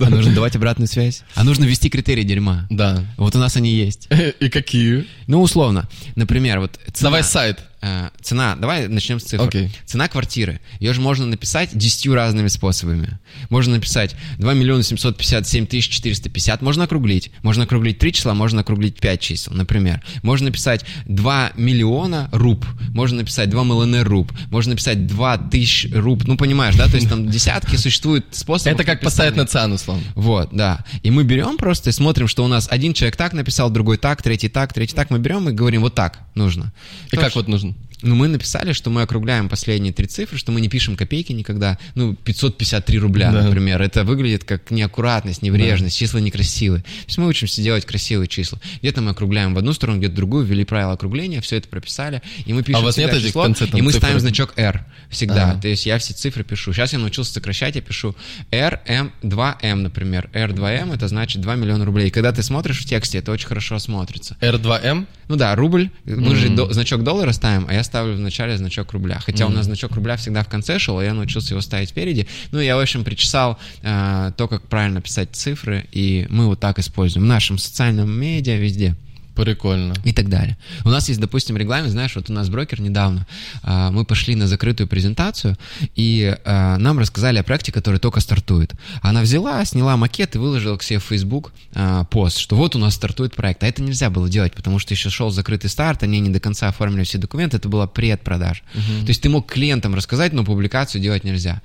А 0.01 0.09
нужно 0.09 0.35
давать 0.35 0.57
обратную 0.57 0.89
связь. 0.89 1.23
А 1.35 1.45
нужно 1.45 1.65
ввести 1.65 1.91
критерии 1.91 2.23
дерьма. 2.23 2.67
Да. 2.71 3.05
Вот 3.19 3.37
у 3.37 3.39
нас 3.39 3.57
они 3.57 3.71
есть. 3.71 4.09
И 4.41 4.49
какие? 4.49 5.07
Ну, 5.27 5.43
условно. 5.43 5.87
Например, 6.17 6.61
вот 6.61 6.81
цена, 6.95 7.09
Давай 7.11 7.25
сайт. 7.25 7.61
Э, 7.83 8.11
цена, 8.21 8.57
давай 8.57 8.89
начнем 8.89 9.21
с 9.21 9.25
цифр. 9.25 9.45
Окей. 9.45 9.71
Цена 9.85 10.09
квартиры. 10.09 10.61
Ее 10.81 10.95
же 10.95 11.01
можно 11.01 11.27
написать 11.27 11.71
десятью 11.77 12.15
разными 12.15 12.49
способами. 12.49 13.19
Можно 13.51 13.75
написать 13.77 14.15
2 14.39 14.55
миллиона 14.55 14.83
757 14.83 15.67
тысяч 15.67 15.89
450. 15.89 16.63
Можно 16.63 16.85
округлить. 16.85 17.31
Можно 17.43 17.65
округлить 17.65 17.99
3 17.99 18.13
числа, 18.13 18.35
можно 18.35 18.61
округлить 18.61 19.01
5 19.01 19.21
чисел, 19.21 19.53
например. 19.53 20.03
Можно 20.23 20.47
написать 20.47 20.85
2 21.07 21.53
миллиона 21.57 22.29
руб. 22.33 22.65
Можно 22.95 23.19
написать 23.19 23.51
2 23.51 23.65
миллиона 23.65 24.05
руб. 24.05 24.33
Можно 24.51 24.71
написать 24.71 25.07
2 25.07 25.39
тысяч 25.51 25.89
руб. 25.93 26.23
Ну, 26.27 26.37
понимаешь, 26.37 26.77
да? 26.77 26.87
То 26.87 26.97
есть 26.97 27.09
там 27.09 27.29
десятки 27.31 27.77
существует 27.77 28.27
способов. 28.31 28.75
Это 28.75 28.85
как 28.85 29.01
поставить 29.01 29.37
на 29.37 29.47
ЦАН, 29.47 29.73
условно. 29.73 30.05
Вот, 30.15 30.51
да. 30.53 30.85
И 31.03 31.11
мы 31.11 31.25
берем 31.25 31.57
просто 31.57 31.91
и 31.91 31.93
смотрим, 31.93 32.29
что 32.29 32.45
у 32.45 32.49
нас 32.49 32.69
один 32.71 32.95
человек 32.95 33.17
так 33.17 33.33
написал, 33.33 33.71
другой 33.71 33.99
так, 33.99 34.23
третий 34.23 34.49
так, 34.49 34.73
третий 34.73 34.95
так. 34.95 35.11
Мы 35.11 35.19
берем 35.19 35.49
и 35.49 35.53
говорим, 35.53 35.83
вот 35.83 35.95
так 35.95 36.21
нужно. 36.35 36.73
И 37.11 37.17
как 37.17 37.35
вот 37.35 37.49
нужно? 37.49 37.72
Ну, 38.03 38.15
мы 38.15 38.29
написали, 38.29 38.73
что 38.73 38.91
мы 38.91 39.03
округляем 39.03 39.49
последние 39.49 39.93
три 39.93 40.07
цифры, 40.07 40.37
что 40.39 40.53
мы 40.53 40.61
не 40.61 40.69
пишем 40.69 40.97
копейки 40.97 41.33
никогда. 41.33 41.79
Ну, 41.95 42.15
553 42.15 42.99
рубля, 42.99 43.31
Да. 43.31 43.43
например. 43.43 43.81
Это 43.81 44.05
выглядит 44.05 44.45
как 44.45 44.71
неаккуратность, 44.71 45.43
неврежность, 45.43 45.97
числа 45.97 46.19
некрасивые. 46.19 46.83
То 46.83 46.89
есть 47.07 47.19
мы 47.19 47.27
учимся 47.29 47.63
делать 47.63 47.85
красивые 47.87 48.29
числа. 48.29 48.59
Где-то 48.81 49.01
мы 49.03 49.11
округляем 49.13 49.55
в 49.55 49.59
одну 49.59 49.73
сторону, 49.73 49.99
где-то 49.99 50.13
в 50.13 50.17
другую, 50.17 50.45
ввели 50.45 50.65
правила 50.65 50.93
округления, 50.93 51.41
все 51.41 51.57
это 51.57 51.69
прописали, 51.69 52.23
и 52.45 52.53
мы 52.53 52.63
пишем 52.63 52.77
А 52.79 52.81
у 52.81 52.85
вас 52.85 52.97
нет 52.97 53.13
этих 53.13 53.29
число, 53.29 53.45
конце 53.45 53.67
там 53.67 53.79
и 53.79 53.83
мы 53.83 53.93
цифр? 53.93 54.05
ставим 54.07 54.21
значок 54.21 54.53
R 54.57 54.85
всегда. 55.09 55.51
Ага. 55.53 55.61
То 55.61 55.69
есть 55.69 55.87
я 55.87 55.99
все 55.99 56.13
цифры 56.15 56.45
пишу. 56.45 56.73
Сейчас 56.73 56.93
я 56.93 56.99
научился 56.99 57.33
сокращать, 57.35 57.77
я 57.77 57.83
пишу 57.83 58.17
R, 58.51 58.81
M, 58.87 59.13
2M, 59.23 59.75
например. 59.77 60.29
R, 60.33 60.51
2M, 60.53 60.95
это 60.95 61.09
значит 61.09 61.41
2 61.41 61.55
миллиона 61.57 61.85
рублей. 61.85 62.09
И 62.09 62.11
когда 62.11 62.33
ты 62.33 62.43
смотришь 62.43 62.81
в 62.81 62.85
тексте, 62.87 63.19
это 63.19 63.31
очень 63.33 63.47
хорошо 63.47 63.79
смотрится. 63.79 64.37
R2M? 64.41 65.07
Ну 65.29 65.37
да, 65.37 65.55
рубль. 65.55 65.91
Мы 66.05 66.35
же 66.37 66.47
Мгм. 66.49 66.57
до- 66.57 66.73
значок 66.73 67.03
доллара 67.05 67.33
ставим, 67.33 67.67
а 67.69 67.75
я 67.75 67.83
ставлю 67.93 68.17
в 68.17 68.21
начале 68.21 68.57
значок 68.57 68.93
рубля. 68.93 69.19
Хотя 69.21 69.47
у 69.47 69.51
нас 69.51 69.67
значок 69.67 69.93
рубля 69.93 70.17
всегда 70.17 70.43
в 70.43 70.49
конце 70.49 70.79
шел, 70.79 70.99
а 70.99 71.05
я 71.05 71.13
научился 71.13 71.53
его 71.53 71.61
ставить 71.61 71.91
спереди. 71.91 72.27
Ну, 72.51 72.59
я, 72.59 72.75
в 72.77 72.81
общем, 72.81 73.05
причесал 73.05 73.59
э, 73.83 74.33
то, 74.35 74.49
как 74.49 74.63
правильно 74.63 75.03
писать 75.03 75.29
цифры, 75.33 75.85
и 75.93 76.27
мы 76.31 76.47
вот 76.47 76.59
так 76.59 76.79
используем 76.79 77.27
в 77.27 77.29
нашем 77.29 77.59
социальном 77.59 78.11
медиа 78.11 78.57
везде 78.57 78.97
Прикольно. 79.35 79.95
и 80.05 80.13
так 80.13 80.29
далее. 80.29 80.57
У 80.85 80.89
нас 80.89 81.09
есть, 81.09 81.21
допустим, 81.21 81.57
регламент, 81.57 81.91
знаешь, 81.91 82.15
вот 82.17 82.31
у 82.31 82.33
нас 82.33 82.49
брокер 82.49 82.81
недавно, 82.81 83.27
а, 83.63 83.91
мы 83.91 84.05
пошли 84.05 84.35
на 84.35 84.47
закрытую 84.47 84.89
презентацию, 84.89 85.57
и 85.95 86.37
а, 86.45 86.77
нам 86.79 86.99
рассказали 86.99 87.39
о 87.39 87.43
проекте, 87.43 87.73
который 87.73 87.99
только 87.99 88.21
стартует. 88.21 88.73
Она 89.01 89.23
взяла, 89.23 89.65
сняла 89.65 89.97
макет 89.97 90.35
и 90.35 90.39
выложила 90.39 90.77
к 90.77 90.83
себе 90.83 90.99
в 90.99 91.05
Facebook 91.05 91.53
а, 91.75 92.05
пост, 92.05 92.39
что 92.39 92.57
вот 92.57 92.77
у 92.77 92.79
нас 92.79 92.95
стартует 92.95 93.35
проект. 93.35 93.63
А 93.63 93.67
это 93.67 93.83
нельзя 93.83 94.11
было 94.11 94.29
делать, 94.29 94.55
потому 94.55 94.79
что 94.79 94.95
еще 94.95 95.11
шел 95.11 95.31
закрытый 95.31 95.71
старт, 95.71 96.03
они 96.03 96.21
не 96.21 96.31
до 96.31 96.41
конца 96.41 96.69
оформили 96.69 97.05
все 97.05 97.19
документы, 97.19 97.57
это 97.57 97.69
была 97.69 97.87
предпродажа. 97.87 98.63
То 98.75 99.09
есть 99.09 99.23
ты 99.23 99.29
мог 99.29 99.51
клиентам 99.51 99.95
рассказать, 99.95 100.33
но 100.33 100.45
публикацию 100.45 101.01
делать 101.01 101.25
нельзя. 101.25 101.63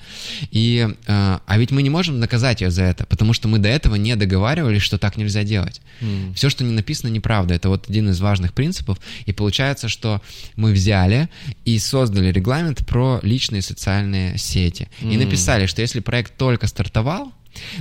И, 0.52 0.88
а, 1.08 1.42
а 1.46 1.58
ведь 1.58 1.72
мы 1.72 1.82
не 1.82 1.90
можем 1.90 2.20
наказать 2.20 2.62
ее 2.62 2.72
за 2.72 2.84
это, 2.84 3.06
потому 3.06 3.34
что 3.34 3.48
мы 3.48 3.60
до 3.60 3.70
этого 3.70 3.96
не 3.96 4.16
договаривались, 4.16 4.82
что 4.82 4.98
так 4.98 5.18
нельзя 5.18 5.44
делать. 5.44 5.82
М. 6.02 6.34
Все, 6.34 6.50
что 6.50 6.64
не 6.64 6.74
написано, 6.74 7.10
неправда. 7.10 7.57
Это 7.58 7.70
вот 7.70 7.90
один 7.90 8.10
из 8.10 8.20
важных 8.22 8.54
принципов. 8.54 8.98
И 9.26 9.34
получается, 9.34 9.90
что 9.90 10.22
мы 10.56 10.72
взяли 10.72 11.28
и 11.66 11.80
создали 11.80 12.32
регламент 12.32 12.86
про 12.88 13.20
личные 13.24 13.62
социальные 13.62 14.38
сети. 14.38 14.88
И 15.02 15.16
М. 15.16 15.20
написали, 15.20 15.66
что 15.66 15.82
если 15.82 16.00
проект 16.00 16.38
только 16.38 16.68
стартовал, 16.68 17.34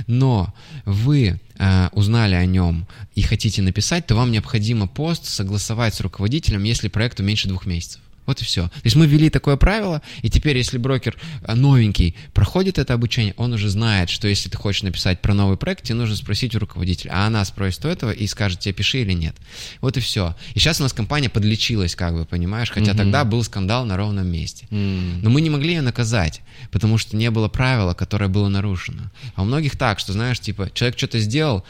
но 0.07 0.53
вы 0.85 1.39
э, 1.59 1.89
узнали 1.91 2.35
о 2.35 2.45
нем 2.45 2.87
и 3.15 3.21
хотите 3.21 3.61
написать, 3.61 4.07
то 4.07 4.15
вам 4.15 4.31
необходимо 4.31 4.87
пост 4.87 5.25
согласовать 5.25 5.93
с 5.93 6.01
руководителем, 6.01 6.63
если 6.63 6.87
проекту 6.87 7.23
меньше 7.23 7.47
двух 7.47 7.65
месяцев. 7.65 8.01
Вот 8.27 8.41
и 8.41 8.45
все. 8.45 8.67
То 8.67 8.81
есть 8.83 8.95
мы 8.95 9.07
ввели 9.07 9.29
такое 9.31 9.55
правило, 9.55 10.03
и 10.21 10.29
теперь, 10.29 10.57
если 10.57 10.77
брокер 10.77 11.15
а, 11.43 11.55
новенький 11.55 12.15
проходит 12.33 12.77
это 12.77 12.93
обучение, 12.93 13.33
он 13.37 13.53
уже 13.53 13.69
знает, 13.69 14.09
что 14.09 14.27
если 14.27 14.49
ты 14.49 14.57
хочешь 14.57 14.83
написать 14.83 15.21
про 15.21 15.33
новый 15.33 15.57
проект, 15.57 15.83
тебе 15.83 15.95
нужно 15.95 16.15
спросить 16.15 16.53
у 16.55 16.59
руководителя, 16.59 17.11
а 17.15 17.25
она 17.27 17.43
спросит 17.45 17.83
у 17.85 17.87
этого 17.87 18.11
и 18.11 18.27
скажет 18.27 18.59
тебе, 18.59 18.73
пиши 18.73 19.01
или 19.01 19.13
нет. 19.13 19.35
Вот 19.81 19.97
и 19.97 20.01
все. 20.01 20.35
И 20.53 20.59
сейчас 20.59 20.79
у 20.79 20.83
нас 20.83 20.93
компания 20.93 21.29
подлечилась, 21.29 21.95
как 21.95 22.13
бы, 22.13 22.25
понимаешь, 22.25 22.69
хотя 22.69 22.91
Мгм. 22.91 22.97
тогда 22.97 23.23
был 23.23 23.41
скандал 23.43 23.85
на 23.85 23.97
ровном 23.97 24.27
месте. 24.27 24.67
М. 24.71 25.21
Но 25.21 25.29
мы 25.29 25.41
не 25.41 25.49
могли 25.49 25.75
ее 25.75 25.81
наказать, 25.81 26.41
потому 26.71 26.97
что 26.97 27.15
не 27.15 27.31
было 27.31 27.47
правила, 27.47 27.93
которое 27.93 28.27
было 28.27 28.49
нарушено. 28.49 29.09
А 29.35 29.41
у 29.41 29.45
многих 29.45 29.77
так, 29.77 29.99
что, 29.99 30.11
знаешь, 30.11 30.39
типа, 30.39 30.69
человек 30.73 30.97
что-то 30.97 31.19
сделал, 31.19 31.63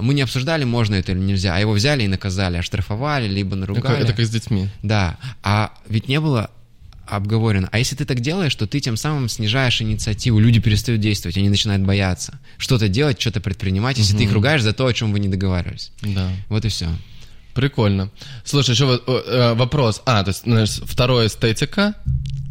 мы 0.00 0.14
не 0.14 0.22
обсуждали, 0.22 0.64
можно 0.64 0.94
это 0.94 1.12
или 1.12 1.18
нельзя, 1.18 1.54
а 1.54 1.58
его 1.60 1.72
взяли 1.72 2.04
и 2.04 2.08
наказали, 2.08 2.56
оштрафовали, 2.56 3.28
либо 3.28 3.50
Это, 3.50 3.56
наругали. 3.56 4.02
это 4.02 4.12
как 4.12 4.26
с 4.26 4.30
детьми. 4.30 4.68
Да, 4.82 5.18
а 5.42 5.72
ведь 5.88 6.08
не 6.08 6.20
было 6.20 6.50
обговорено. 7.06 7.68
А 7.72 7.78
если 7.78 7.96
ты 7.96 8.04
так 8.04 8.20
делаешь, 8.20 8.54
то 8.54 8.66
ты 8.66 8.80
тем 8.80 8.96
самым 8.96 9.28
снижаешь 9.28 9.82
инициативу, 9.82 10.38
люди 10.38 10.60
перестают 10.60 11.00
действовать, 11.00 11.36
они 11.36 11.48
начинают 11.48 11.82
бояться 11.82 12.38
что-то 12.56 12.88
делать, 12.88 13.20
что-то 13.20 13.40
предпринимать, 13.40 13.98
если 13.98 14.16
ты 14.16 14.24
их 14.24 14.32
ругаешь 14.32 14.62
за 14.62 14.72
то, 14.72 14.86
о 14.86 14.92
чем 14.92 15.12
вы 15.12 15.18
не 15.18 15.28
договаривались. 15.28 15.92
Да. 16.02 16.30
Вот 16.48 16.64
и 16.64 16.68
все. 16.68 16.88
Прикольно. 17.54 18.10
Слушай, 18.44 18.70
еще 18.70 19.00
э, 19.06 19.54
вопрос. 19.54 20.02
А, 20.06 20.22
то 20.22 20.30
есть, 20.30 20.82
второе 20.84 21.26
эстетика, 21.26 21.94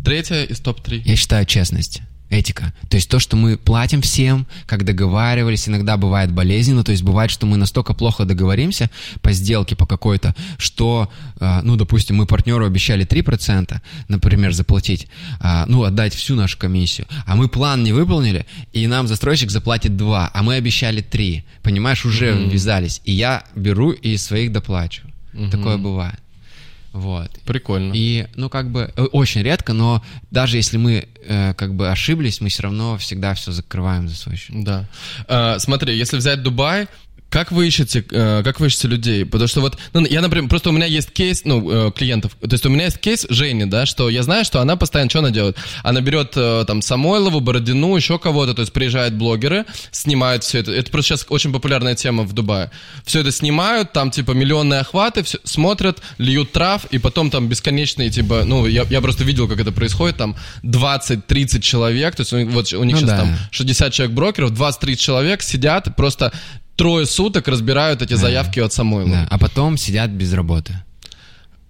третье 0.03 0.43
из 0.43 0.59
топ-3. 0.59 1.03
Я 1.05 1.15
считаю 1.15 1.45
честность. 1.45 2.01
Этика. 2.29 2.73
То 2.89 2.97
есть 2.97 3.09
то, 3.09 3.17
что 3.17 3.35
мы 3.35 3.57
платим 3.57 4.01
всем, 4.01 4.45
как 4.67 4.85
договаривались, 4.85 5.67
иногда 5.67 5.97
бывает 5.97 6.31
болезненно, 6.31 6.83
то 6.83 6.91
есть 6.91 7.01
бывает, 7.03 7.31
что 7.31 7.47
мы 7.47 7.57
настолько 7.57 7.93
плохо 7.95 8.23
договоримся 8.25 8.91
по 9.21 9.31
сделке 9.31 9.75
по 9.75 9.87
какой-то, 9.87 10.35
что, 10.57 11.09
э, 11.39 11.61
ну, 11.63 11.75
допустим, 11.75 12.17
мы 12.17 12.27
партнеру 12.27 12.65
обещали 12.65 13.03
3%, 13.03 13.81
например, 14.07 14.53
заплатить, 14.53 15.07
а, 15.39 15.65
ну, 15.67 15.83
отдать 15.83 16.13
всю 16.13 16.35
нашу 16.35 16.57
комиссию, 16.59 17.07
а 17.25 17.35
мы 17.35 17.47
план 17.47 17.83
не 17.83 17.93
выполнили, 17.93 18.45
и 18.73 18.85
нам 18.87 19.07
застройщик 19.07 19.49
заплатит 19.49 19.97
2, 19.97 20.29
а 20.31 20.43
мы 20.43 20.55
обещали 20.55 21.01
3, 21.01 21.43
понимаешь, 21.63 22.05
уже 22.05 22.33
Мгм. 22.33 22.49
ввязались, 22.49 23.01
и 23.05 23.11
я 23.11 23.43
беру 23.55 23.91
и 23.91 24.17
своих 24.17 24.51
доплачу. 24.51 25.01
Мгм. 25.33 25.49
Такое 25.49 25.77
бывает. 25.77 26.19
Вот. 26.91 27.31
Прикольно. 27.45 27.93
И, 27.95 28.27
ну, 28.35 28.49
как 28.49 28.71
бы, 28.71 28.91
э, 28.95 29.03
очень 29.03 29.41
редко, 29.41 29.73
но 29.73 30.03
даже 30.31 30.57
если 30.57 30.77
мы, 30.77 31.07
э, 31.23 31.53
как 31.53 31.75
бы, 31.75 31.89
ошиблись, 31.89 32.41
мы 32.41 32.49
все 32.49 32.63
равно 32.63 32.97
всегда 32.97 33.33
все 33.33 33.51
закрываем 33.51 34.07
за 34.07 34.15
свой 34.15 34.35
счет. 34.35 34.63
Да. 34.63 34.85
А, 35.27 35.59
смотри, 35.59 35.97
если 35.97 36.17
взять 36.17 36.41
Дубай, 36.41 36.87
как 37.29 37.51
вы 37.51 37.67
ищете, 37.67 38.03
э, 38.11 38.41
как 38.43 38.59
вы 38.59 38.67
ищете 38.67 38.87
людей? 38.87 39.23
Потому 39.25 39.47
что 39.47 39.61
вот, 39.61 39.77
ну, 39.93 40.05
я, 40.05 40.21
например, 40.21 40.49
просто 40.49 40.69
у 40.69 40.71
меня 40.73 40.87
есть 40.87 41.11
кейс, 41.11 41.41
ну, 41.45 41.87
э, 41.89 41.91
клиентов, 41.91 42.35
то 42.41 42.51
есть 42.51 42.65
у 42.65 42.69
меня 42.69 42.85
есть 42.85 42.97
кейс 42.97 43.25
Жени, 43.29 43.65
да, 43.65 43.85
что 43.85 44.09
я 44.09 44.23
знаю, 44.23 44.45
что 44.45 44.61
она 44.61 44.75
постоянно, 44.75 45.09
что 45.09 45.19
она 45.19 45.29
делает? 45.29 45.55
Она 45.83 46.01
берет 46.01 46.33
э, 46.35 46.63
там 46.65 46.81
Самойлову, 46.81 47.39
Бородину, 47.39 47.95
еще 47.95 48.17
кого-то, 48.17 48.53
то 48.55 48.61
есть 48.61 48.73
приезжают 48.73 49.13
блогеры, 49.13 49.65
снимают 49.91 50.43
все 50.43 50.59
это. 50.59 50.71
Это 50.71 50.89
просто 50.91 51.09
сейчас 51.15 51.25
очень 51.29 51.53
популярная 51.53 51.95
тема 51.95 52.23
в 52.23 52.33
Дубае. 52.33 52.71
Все 53.05 53.21
это 53.21 53.31
снимают, 53.31 53.93
там 53.93 54.09
типа 54.11 54.31
миллионные 54.31 54.79
охваты, 54.79 55.21
всё- 55.23 55.39
смотрят, 55.43 55.99
льют 56.17 56.51
трав, 56.51 56.85
и 56.85 56.97
потом 56.97 57.29
там 57.29 57.47
бесконечные, 57.47 58.09
типа, 58.09 58.43
ну, 58.45 58.65
я, 58.65 58.83
я 58.89 59.01
просто 59.01 59.23
видел, 59.23 59.47
как 59.47 59.59
это 59.59 59.71
происходит, 59.71 60.17
там 60.17 60.35
20-30 60.63 61.61
человек, 61.61 62.15
то 62.15 62.21
есть 62.21 62.31
вот 62.31 62.73
у 62.73 62.83
них 62.83 62.95
Ну 62.95 63.01
сейчас 63.01 63.09
да. 63.09 63.17
там 63.17 63.35
60 63.51 63.93
человек 63.93 64.15
брокеров, 64.15 64.51
20-30 64.51 64.95
человек 64.95 65.41
сидят, 65.43 65.95
просто 65.95 66.31
трое 66.79 67.05
суток 67.05 67.47
разбирают 67.47 68.01
эти 68.01 68.13
заявки 68.13 68.59
от 68.59 68.73
Самойла. 68.73 69.09
Да, 69.09 69.27
а 69.29 69.37
потом 69.37 69.77
сидят 69.77 70.09
без 70.09 70.33
работы. 70.33 70.81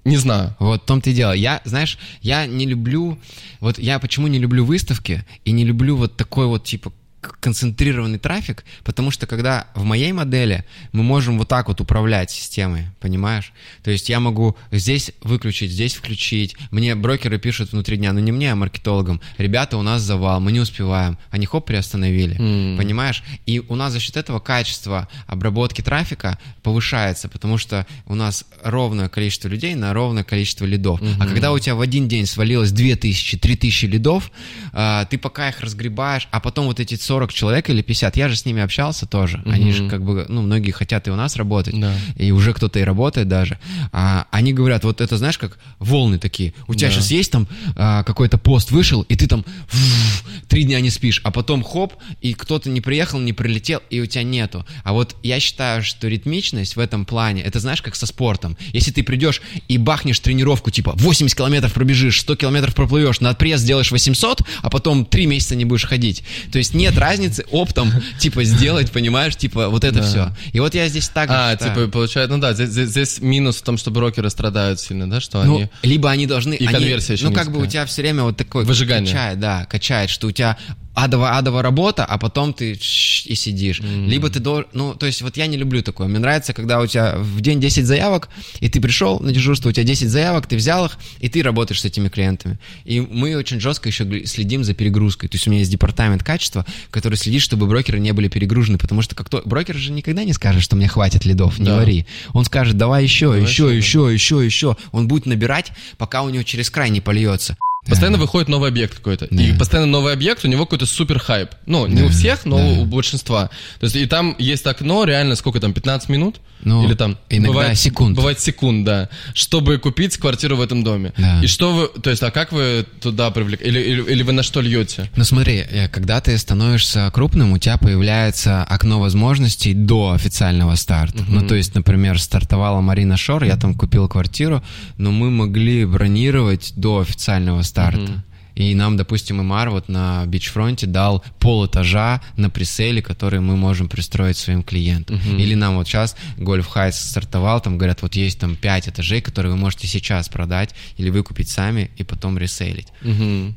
Не 0.05 0.17
знаю. 0.17 0.55
Вот 0.59 0.83
в 0.83 0.85
том-то 0.85 1.09
и 1.09 1.13
дело. 1.13 1.33
Я, 1.33 1.61
знаешь, 1.65 1.97
я 2.21 2.45
не 2.45 2.65
люблю... 2.65 3.17
Вот 3.59 3.79
я 3.79 3.99
почему 3.99 4.27
не 4.27 4.39
люблю 4.39 4.63
выставки 4.63 5.25
и 5.45 5.51
не 5.51 5.65
люблю 5.65 5.97
вот 5.97 6.15
такой 6.15 6.45
вот, 6.45 6.63
типа, 6.63 6.93
концентрированный 7.21 8.17
трафик, 8.17 8.63
потому 8.83 9.11
что 9.11 9.27
когда 9.27 9.67
в 9.75 9.83
моей 9.83 10.11
модели 10.11 10.65
мы 10.91 11.03
можем 11.03 11.37
вот 11.37 11.47
так 11.47 11.67
вот 11.67 11.81
управлять 11.81 12.31
системой, 12.31 12.87
понимаешь? 12.99 13.51
То 13.83 13.91
есть 13.91 14.09
я 14.09 14.19
могу 14.19 14.55
здесь 14.71 15.11
выключить, 15.21 15.71
здесь 15.71 15.95
включить. 15.95 16.55
Мне 16.71 16.95
брокеры 16.95 17.37
пишут 17.37 17.71
внутри 17.71 17.97
дня, 17.97 18.13
ну 18.13 18.19
не 18.19 18.31
мне, 18.31 18.51
а 18.51 18.55
маркетологам. 18.55 19.21
Ребята, 19.37 19.77
у 19.77 19.81
нас 19.81 20.01
завал, 20.01 20.39
мы 20.39 20.51
не 20.51 20.59
успеваем. 20.59 21.17
Они 21.29 21.45
хоп, 21.45 21.65
приостановили, 21.65 22.37
mm. 22.37 22.77
понимаешь? 22.77 23.23
И 23.45 23.59
у 23.59 23.75
нас 23.75 23.93
за 23.93 23.99
счет 23.99 24.17
этого 24.17 24.39
качество 24.39 25.07
обработки 25.27 25.81
трафика 25.81 26.37
повышается, 26.63 27.27
потому 27.29 27.57
что 27.57 27.85
у 28.05 28.15
нас 28.15 28.45
ровное 28.63 29.09
количество 29.09 29.47
людей 29.47 29.75
на 29.75 29.93
ровное 29.93 30.23
количество 30.23 30.65
лидов. 30.65 31.01
Mm-hmm. 31.01 31.15
А 31.19 31.25
когда 31.25 31.51
у 31.51 31.59
тебя 31.59 31.75
в 31.75 31.81
один 31.81 32.07
день 32.07 32.25
свалилось 32.25 32.71
2000, 32.71 33.37
3000 33.37 33.85
лидов, 33.85 34.31
э, 34.73 35.05
ты 35.09 35.17
пока 35.17 35.49
их 35.49 35.59
разгребаешь, 35.61 36.27
а 36.31 36.39
потом 36.39 36.67
вот 36.67 36.79
эти 36.79 36.95
40 37.09 37.33
человек 37.33 37.71
или 37.71 37.81
50, 37.81 38.17
я 38.17 38.29
же 38.29 38.35
с 38.35 38.45
ними 38.45 38.61
общался 38.61 39.07
тоже. 39.07 39.39
Угу. 39.39 39.49
Они 39.49 39.71
же 39.71 39.89
как 39.89 40.03
бы, 40.03 40.27
ну, 40.29 40.43
многие 40.43 40.69
хотят 40.69 41.07
и 41.07 41.11
у 41.11 41.15
нас 41.15 41.37
работать, 41.37 41.73
да. 41.79 41.91
и 42.15 42.29
уже 42.29 42.53
кто-то 42.53 42.77
и 42.77 42.83
работает 42.83 43.27
даже. 43.27 43.57
А, 43.91 44.27
они 44.29 44.53
говорят, 44.53 44.83
вот 44.83 45.01
это 45.01 45.17
знаешь, 45.17 45.39
как 45.39 45.57
волны 45.79 46.19
такие. 46.19 46.53
У 46.67 46.75
тебя 46.75 46.89
да. 46.89 46.93
сейчас 46.93 47.09
есть 47.09 47.31
там 47.31 47.47
а, 47.75 48.03
какой-то 48.03 48.37
пост 48.37 48.69
вышел, 48.69 49.01
и 49.01 49.15
ты 49.15 49.25
там 49.25 49.43
три 50.49 50.65
дня 50.65 50.79
не 50.81 50.91
спишь, 50.91 51.19
а 51.23 51.31
потом 51.31 51.63
хоп, 51.63 51.95
и 52.21 52.35
кто-то 52.35 52.69
не 52.69 52.79
приехал, 52.79 53.19
не 53.19 53.33
прилетел, 53.33 53.81
и 53.89 54.01
у 54.01 54.05
тебя 54.05 54.21
нету. 54.21 54.63
А 54.83 54.93
вот 54.93 55.15
я 55.23 55.39
считаю, 55.39 55.81
что 55.81 56.07
ритмичность 56.07 56.75
в 56.75 56.79
этом 56.79 57.05
плане, 57.05 57.41
это 57.41 57.59
знаешь, 57.59 57.81
как 57.81 57.95
со 57.95 58.05
спортом. 58.05 58.55
Если 58.71 58.91
ты 58.91 59.01
придешь 59.01 59.41
и 59.67 59.79
бахнешь 59.79 60.19
тренировку, 60.19 60.69
типа 60.69 60.93
80 60.95 61.35
километров 61.35 61.73
пробежишь, 61.73 62.21
100 62.21 62.35
километров 62.35 62.75
проплывешь, 62.75 63.19
на 63.19 63.33
пресс 63.33 63.61
сделаешь 63.61 63.91
800, 63.91 64.43
а 64.61 64.69
потом 64.69 65.05
3 65.05 65.25
месяца 65.25 65.55
не 65.55 65.65
будешь 65.65 65.85
ходить. 65.85 66.21
То 66.51 66.59
есть 66.59 66.75
нет 66.75 66.98
разницы 66.99 67.45
оптом, 67.51 67.91
типа, 68.19 68.43
сделать, 68.43 68.91
понимаешь, 68.91 69.35
типа, 69.35 69.69
вот 69.69 69.83
это 69.83 70.03
все. 70.03 70.33
И 70.53 70.59
вот 70.59 70.75
я 70.75 70.87
здесь 70.87 71.09
так 71.09 71.29
А, 71.31 71.55
типа, 71.55 71.87
получается, 71.87 72.35
ну 72.35 72.41
да, 72.41 72.53
здесь, 72.53 73.19
минус 73.21 73.57
в 73.57 73.61
том, 73.63 73.77
что 73.77 73.91
брокеры 73.91 74.29
страдают 74.29 74.79
сильно, 74.79 75.09
да, 75.09 75.19
что 75.19 75.43
ну, 75.43 75.57
они... 75.57 75.69
Либо 75.83 76.09
они 76.09 76.27
должны... 76.27 76.53
И 76.53 76.65
конверсия 76.65 77.13
еще 77.13 77.25
Ну, 77.25 77.33
как 77.33 77.51
бы 77.51 77.61
у 77.61 77.65
тебя 77.65 77.85
все 77.85 78.01
время 78.01 78.23
вот 78.23 78.37
такой... 78.37 78.65
Выжигание. 78.65 79.13
Качает, 79.13 79.39
да, 79.39 79.65
качает, 79.65 80.09
что 80.09 80.27
у 80.27 80.31
тебя 80.31 80.57
адовая, 81.03 81.37
адовая 81.37 81.63
работа, 81.63 82.05
а 82.05 82.17
потом 82.17 82.53
ты 82.53 82.73
и 82.73 83.35
сидишь. 83.35 83.79
Mm. 83.79 84.07
Либо 84.07 84.29
ты 84.29 84.39
должен... 84.39 84.67
Ну, 84.73 84.95
то 84.95 85.05
есть 85.05 85.21
вот 85.21 85.37
я 85.37 85.47
не 85.47 85.57
люблю 85.57 85.81
такое. 85.81 86.07
Мне 86.07 86.19
нравится, 86.19 86.53
когда 86.53 86.79
у 86.79 86.87
тебя 86.87 87.15
в 87.17 87.41
день 87.41 87.59
10 87.59 87.85
заявок, 87.85 88.29
и 88.59 88.69
ты 88.69 88.81
пришел 88.81 89.19
на 89.19 89.31
дежурство, 89.31 89.69
у 89.69 89.71
тебя 89.71 89.83
10 89.83 90.09
заявок, 90.09 90.47
ты 90.47 90.55
взял 90.55 90.85
их, 90.85 90.97
и 91.19 91.29
ты 91.29 91.41
работаешь 91.43 91.81
с 91.81 91.85
этими 91.85 92.09
клиентами. 92.09 92.59
И 92.85 92.99
мы 92.99 93.35
очень 93.35 93.59
жестко 93.59 93.89
еще 93.89 94.25
следим 94.25 94.63
за 94.63 94.73
перегрузкой. 94.73 95.29
То 95.29 95.35
есть 95.35 95.47
у 95.47 95.49
меня 95.49 95.59
есть 95.59 95.71
департамент 95.71 96.23
качества, 96.23 96.65
который 96.91 97.15
следит, 97.15 97.41
чтобы 97.41 97.67
брокеры 97.67 97.99
не 97.99 98.11
были 98.11 98.27
перегружены, 98.27 98.77
потому 98.77 99.01
что 99.01 99.15
как 99.15 99.29
то... 99.29 99.41
брокер 99.45 99.75
же 99.75 99.91
никогда 99.91 100.23
не 100.23 100.33
скажет, 100.33 100.61
что 100.63 100.75
мне 100.75 100.87
хватит 100.87 101.25
лидов, 101.25 101.59
не 101.59 101.65
да. 101.65 101.77
вари. 101.77 102.05
Он 102.33 102.45
скажет, 102.45 102.77
давай 102.77 103.03
еще, 103.03 103.27
давай 103.27 103.41
еще, 103.41 103.75
еще, 103.75 104.09
еще, 104.11 104.43
еще. 104.43 104.77
Он 104.91 105.07
будет 105.07 105.25
набирать, 105.25 105.71
пока 105.97 106.23
у 106.23 106.29
него 106.29 106.43
через 106.43 106.69
край 106.69 106.89
не 106.89 107.01
польется. 107.01 107.57
Постоянно 107.89 108.17
да. 108.17 108.21
выходит 108.21 108.49
новый 108.49 108.69
объект 108.69 108.97
какой-то. 108.97 109.27
Да. 109.29 109.41
И 109.41 109.57
постоянно 109.57 109.87
новый 109.91 110.13
объект, 110.13 110.45
у 110.45 110.47
него 110.47 110.65
какой-то 110.65 110.85
супер 110.85 111.19
хайп. 111.19 111.49
Ну, 111.65 111.87
не 111.87 112.01
да. 112.01 112.05
у 112.05 112.09
всех, 112.09 112.45
но 112.45 112.57
да. 112.57 112.63
у 112.63 112.85
большинства. 112.85 113.49
То 113.79 113.85
есть, 113.85 113.95
и 113.95 114.05
там 114.05 114.35
есть 114.39 114.65
окно, 114.65 115.03
реально, 115.03 115.35
сколько 115.35 115.59
там, 115.59 115.73
15 115.73 116.09
минут? 116.09 116.39
Ну, 116.61 116.85
Или 116.85 116.93
там... 116.93 117.17
Иногда 117.29 117.53
бывает, 117.53 117.77
секунд. 117.79 118.15
Бывает 118.17 118.39
секунд, 118.39 118.85
да. 118.85 119.09
Чтобы 119.33 119.77
купить 119.77 120.17
квартиру 120.17 120.57
в 120.57 120.61
этом 120.61 120.83
доме. 120.83 121.13
Да. 121.17 121.41
И 121.41 121.47
что 121.47 121.73
вы... 121.73 122.01
То 122.01 122.09
есть, 122.09 122.21
а 122.21 122.31
как 122.31 122.51
вы 122.51 122.85
туда 122.99 123.31
привлекаете? 123.31 123.69
Или, 123.69 123.79
или, 123.79 124.01
или 124.11 124.23
вы 124.23 124.33
на 124.33 124.43
что 124.43 124.59
льете? 124.59 125.09
Ну, 125.15 125.23
смотри, 125.23 125.57
э, 125.57 125.87
когда 125.87 126.19
ты 126.19 126.37
становишься 126.37 127.09
крупным, 127.13 127.53
у 127.53 127.57
тебя 127.57 127.77
появляется 127.77 128.63
окно 128.63 128.99
возможностей 128.99 129.73
до 129.73 130.11
официального 130.11 130.75
старта. 130.75 131.23
Угу. 131.23 131.31
Ну, 131.31 131.47
то 131.47 131.55
есть, 131.55 131.75
например, 131.75 132.19
стартовала 132.19 132.81
Марина 132.81 133.15
Шор, 133.15 133.43
я 133.43 133.55
там 133.55 133.73
купил 133.73 134.09
квартиру, 134.09 134.61
но 134.97 135.11
мы 135.11 135.31
могли 135.31 135.85
бронировать 135.85 136.73
до 136.75 136.99
официального 136.99 137.61
старта. 137.61 137.78
Угу. 137.87 138.11
И 138.59 138.75
нам, 138.75 138.97
допустим, 138.97 139.41
Имар 139.41 139.69
вот 139.69 139.87
на 139.87 140.25
бичфронте 140.25 140.85
дал 140.85 141.23
пол 141.39 141.65
этажа 141.65 142.21
на 142.35 142.49
преселе, 142.49 143.01
который 143.01 143.39
мы 143.39 143.55
можем 143.55 143.87
пристроить 143.87 144.35
своим 144.35 144.63
клиентам. 144.63 145.15
Uh-huh. 145.15 145.41
Или 145.41 145.55
нам 145.55 145.77
вот 145.77 145.87
сейчас 145.87 146.17
Гольф 146.37 146.67
Хайтс 146.67 146.99
стартовал, 146.99 147.61
там 147.61 147.77
говорят, 147.77 148.01
вот 148.01 148.15
есть 148.15 148.37
там 148.37 148.57
5 148.57 148.89
этажей, 148.89 149.21
которые 149.21 149.53
вы 149.53 149.57
можете 149.57 149.87
сейчас 149.87 150.27
продать 150.27 150.75
или 150.97 151.09
выкупить 151.09 151.47
сами 151.47 151.89
и 151.95 152.03
потом 152.03 152.37
реселить. 152.37 152.89
Uh-huh. 153.01 153.53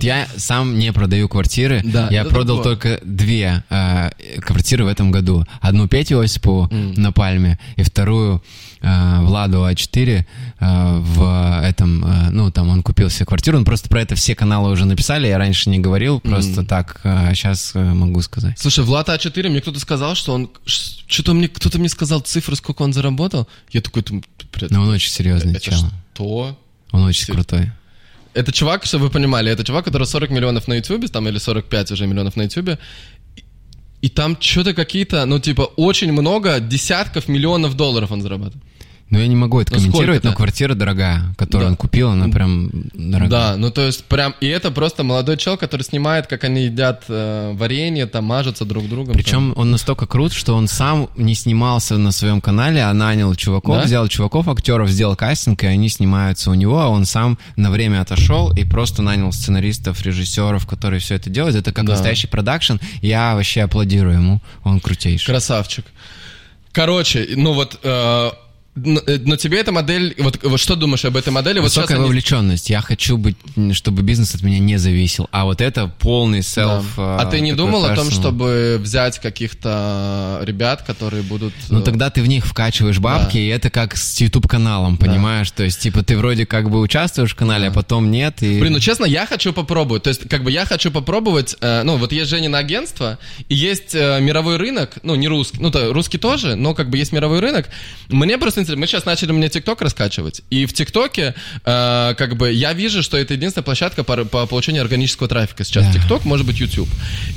Я 0.00 0.26
сам 0.36 0.76
не 0.78 0.92
продаю 0.92 1.28
квартиры. 1.28 1.80
Да, 1.84 2.08
я 2.10 2.24
продал 2.24 2.58
такое. 2.58 2.74
только 2.74 3.04
две 3.04 3.62
э, 3.70 4.10
квартиры 4.40 4.84
в 4.84 4.88
этом 4.88 5.12
году. 5.12 5.46
Одну 5.60 5.86
Пете 5.86 6.20
Осипову 6.20 6.66
mm. 6.66 6.98
на 6.98 7.12
Пальме 7.12 7.60
и 7.76 7.84
вторую 7.84 8.42
Владу 9.20 9.58
А4 9.58 10.24
э, 10.60 10.98
в 10.98 11.60
этом, 11.62 12.04
э, 12.04 12.30
ну, 12.30 12.50
там 12.50 12.68
он 12.68 12.82
купил 12.82 13.10
себе 13.10 13.26
квартиру. 13.26 13.56
Он 13.56 13.64
просто 13.64 13.88
про 13.88 14.00
это 14.02 14.14
все 14.14 14.34
каналы 14.34 14.70
уже 14.70 14.84
написали. 14.84 15.26
Я 15.26 15.38
раньше 15.38 15.70
не 15.70 15.78
говорил, 15.78 16.20
просто 16.20 16.62
mm. 16.62 16.66
так 16.66 17.00
э, 17.04 17.34
сейчас 17.34 17.72
э, 17.74 17.82
могу 17.82 18.20
сказать. 18.22 18.58
Слушай, 18.58 18.84
Влад 18.84 19.08
А4, 19.08 19.48
мне 19.48 19.60
кто-то 19.60 19.80
сказал, 19.80 20.14
что 20.14 20.34
он... 20.34 20.50
Что-то 20.66 21.34
мне 21.34 21.48
кто-то 21.48 21.78
мне 21.78 21.88
сказал 21.88 22.20
цифры, 22.20 22.56
сколько 22.56 22.82
он 22.82 22.92
заработал. 22.92 23.48
Я 23.70 23.80
такой... 23.80 24.04
Ну, 24.10 24.82
он 24.82 24.88
очень 24.88 25.10
серьезный 25.10 25.52
это 25.52 25.60
чел. 25.60 25.78
Что? 26.14 26.58
Он 26.92 27.02
очень 27.04 27.32
крутой. 27.32 27.72
Это 28.34 28.50
чувак, 28.52 28.84
чтобы 28.84 29.04
вы 29.04 29.10
понимали, 29.10 29.50
это 29.50 29.62
чувак, 29.64 29.84
который 29.84 30.06
40 30.06 30.30
миллионов 30.30 30.66
на 30.66 30.74
YouTube, 30.74 31.08
там, 31.08 31.28
или 31.28 31.38
45 31.38 31.92
уже 31.92 32.06
миллионов 32.06 32.36
на 32.36 32.42
YouTube, 32.42 32.78
и 34.04 34.08
там 34.08 34.36
что-то 34.38 34.74
какие-то, 34.74 35.24
ну, 35.24 35.38
типа, 35.38 35.62
очень 35.62 36.12
много, 36.12 36.60
десятков 36.60 37.26
миллионов 37.26 37.74
долларов 37.74 38.12
он 38.12 38.20
зарабатывает. 38.20 38.62
Ну, 39.10 39.18
я 39.18 39.26
не 39.28 39.36
могу 39.36 39.60
это 39.60 39.72
ну, 39.74 39.78
комментировать, 39.78 40.24
но 40.24 40.32
квартира 40.32 40.74
дорогая, 40.74 41.34
которую 41.36 41.66
да. 41.66 41.70
он 41.70 41.76
купил, 41.76 42.10
она 42.10 42.28
прям 42.28 42.70
дорогая. 42.94 43.30
Да, 43.30 43.56
ну 43.56 43.70
то 43.70 43.82
есть 43.82 44.04
прям, 44.04 44.34
и 44.40 44.46
это 44.46 44.70
просто 44.70 45.04
молодой 45.04 45.36
чел, 45.36 45.56
который 45.56 45.82
снимает, 45.82 46.26
как 46.26 46.44
они 46.44 46.64
едят 46.64 47.04
э, 47.08 47.52
варенье, 47.54 48.06
там 48.06 48.24
мажутся 48.24 48.64
друг 48.64 48.88
другом. 48.88 49.14
Причем 49.14 49.52
там. 49.52 49.62
он 49.62 49.70
настолько 49.70 50.06
крут, 50.06 50.32
что 50.32 50.54
он 50.54 50.68
сам 50.68 51.10
не 51.16 51.34
снимался 51.34 51.98
на 51.98 52.12
своем 52.12 52.40
канале, 52.40 52.82
а 52.82 52.92
нанял 52.94 53.34
чуваков, 53.34 53.76
да? 53.76 53.84
взял 53.84 54.08
чуваков, 54.08 54.48
актеров, 54.48 54.88
сделал 54.88 55.16
кастинг, 55.16 55.62
и 55.62 55.66
они 55.66 55.88
снимаются 55.88 56.50
у 56.50 56.54
него, 56.54 56.80
а 56.80 56.88
он 56.88 57.04
сам 57.04 57.38
на 57.56 57.70
время 57.70 58.00
отошел 58.00 58.52
и 58.52 58.64
просто 58.64 59.02
нанял 59.02 59.32
сценаристов, 59.32 60.02
режиссеров, 60.02 60.66
которые 60.66 61.00
все 61.00 61.16
это 61.16 61.28
делают. 61.28 61.56
Это 61.56 61.72
как 61.72 61.84
да. 61.84 61.92
настоящий 61.92 62.26
продакшн. 62.26 62.76
Я 63.02 63.34
вообще 63.34 63.62
аплодирую 63.62 64.14
ему, 64.14 64.40
он 64.64 64.80
крутейший. 64.80 65.26
Красавчик. 65.26 65.84
Короче, 66.72 67.28
ну 67.36 67.52
вот 67.52 67.78
э, 67.84 68.30
но, 68.76 69.00
э, 69.06 69.18
но 69.24 69.36
тебе 69.36 69.60
эта 69.60 69.70
модель, 69.70 70.16
вот, 70.18 70.42
вот 70.42 70.58
что 70.58 70.74
думаешь 70.74 71.04
об 71.04 71.16
этой 71.16 71.30
модели? 71.30 71.60
Высокая 71.60 71.96
вот 71.96 72.04
вовлеченность. 72.04 72.68
Они... 72.70 72.74
Я 72.74 72.80
хочу 72.80 73.16
быть, 73.16 73.36
чтобы 73.72 74.02
бизнес 74.02 74.34
от 74.34 74.42
меня 74.42 74.58
не 74.58 74.78
зависел. 74.78 75.28
А 75.30 75.44
вот 75.44 75.60
это 75.60 75.86
полный 76.00 76.40
self. 76.40 76.84
Да. 76.96 77.18
А 77.18 77.26
ты 77.26 77.38
не 77.40 77.52
думал 77.52 77.84
personal. 77.84 77.92
о 77.92 77.96
том, 77.96 78.10
чтобы 78.10 78.80
взять 78.80 79.20
каких-то 79.20 80.40
ребят, 80.42 80.82
которые 80.82 81.22
будут... 81.22 81.52
Ну 81.68 81.80
э, 81.80 81.82
тогда 81.82 82.10
ты 82.10 82.20
в 82.20 82.26
них 82.26 82.46
вкачиваешь 82.46 82.98
бабки, 82.98 83.36
да. 83.36 83.38
и 83.38 83.46
это 83.46 83.70
как 83.70 83.96
с 83.96 84.20
YouTube 84.20 84.48
каналом, 84.48 84.96
понимаешь? 84.96 85.50
Да. 85.50 85.58
То 85.58 85.64
есть 85.64 85.78
типа 85.78 86.02
ты 86.02 86.16
вроде 86.16 86.44
как 86.44 86.68
бы 86.68 86.80
участвуешь 86.80 87.30
в 87.30 87.36
канале, 87.36 87.66
да. 87.66 87.70
а 87.70 87.74
потом 87.74 88.10
нет. 88.10 88.42
И... 88.42 88.58
Блин, 88.58 88.72
ну 88.72 88.80
честно, 88.80 89.04
я 89.04 89.24
хочу 89.26 89.52
попробовать. 89.52 90.02
То 90.02 90.08
есть 90.08 90.28
как 90.28 90.42
бы 90.42 90.50
я 90.50 90.66
хочу 90.66 90.90
попробовать. 90.90 91.56
Э, 91.60 91.84
ну 91.84 91.96
вот 91.96 92.10
есть 92.10 92.28
Женина 92.28 92.58
агентство 92.58 93.18
и 93.48 93.54
есть 93.54 93.94
э, 93.94 94.18
мировой 94.20 94.56
рынок, 94.56 94.98
ну 95.04 95.14
не 95.14 95.28
русский, 95.28 95.58
ну 95.60 95.70
то 95.70 95.92
русский 95.92 96.18
тоже, 96.18 96.56
но 96.56 96.74
как 96.74 96.90
бы 96.90 96.98
есть 96.98 97.12
мировой 97.12 97.38
рынок. 97.38 97.68
Мне 98.08 98.36
просто 98.36 98.63
мы 98.68 98.86
сейчас 98.86 99.04
начали 99.04 99.32
мне 99.32 99.48
ТикТок 99.48 99.80
раскачивать, 99.82 100.42
и 100.50 100.66
в 100.66 100.72
ТикТоке, 100.72 101.34
э, 101.64 102.14
как 102.16 102.36
бы, 102.36 102.52
я 102.52 102.72
вижу, 102.72 103.02
что 103.02 103.16
это 103.16 103.34
единственная 103.34 103.64
площадка 103.64 104.04
по, 104.04 104.24
по 104.24 104.46
получению 104.46 104.82
органического 104.82 105.28
трафика 105.28 105.64
сейчас. 105.64 105.92
ТикТок, 105.92 106.22
yeah. 106.22 106.28
может 106.28 106.46
быть, 106.46 106.58
YouTube. 106.58 106.88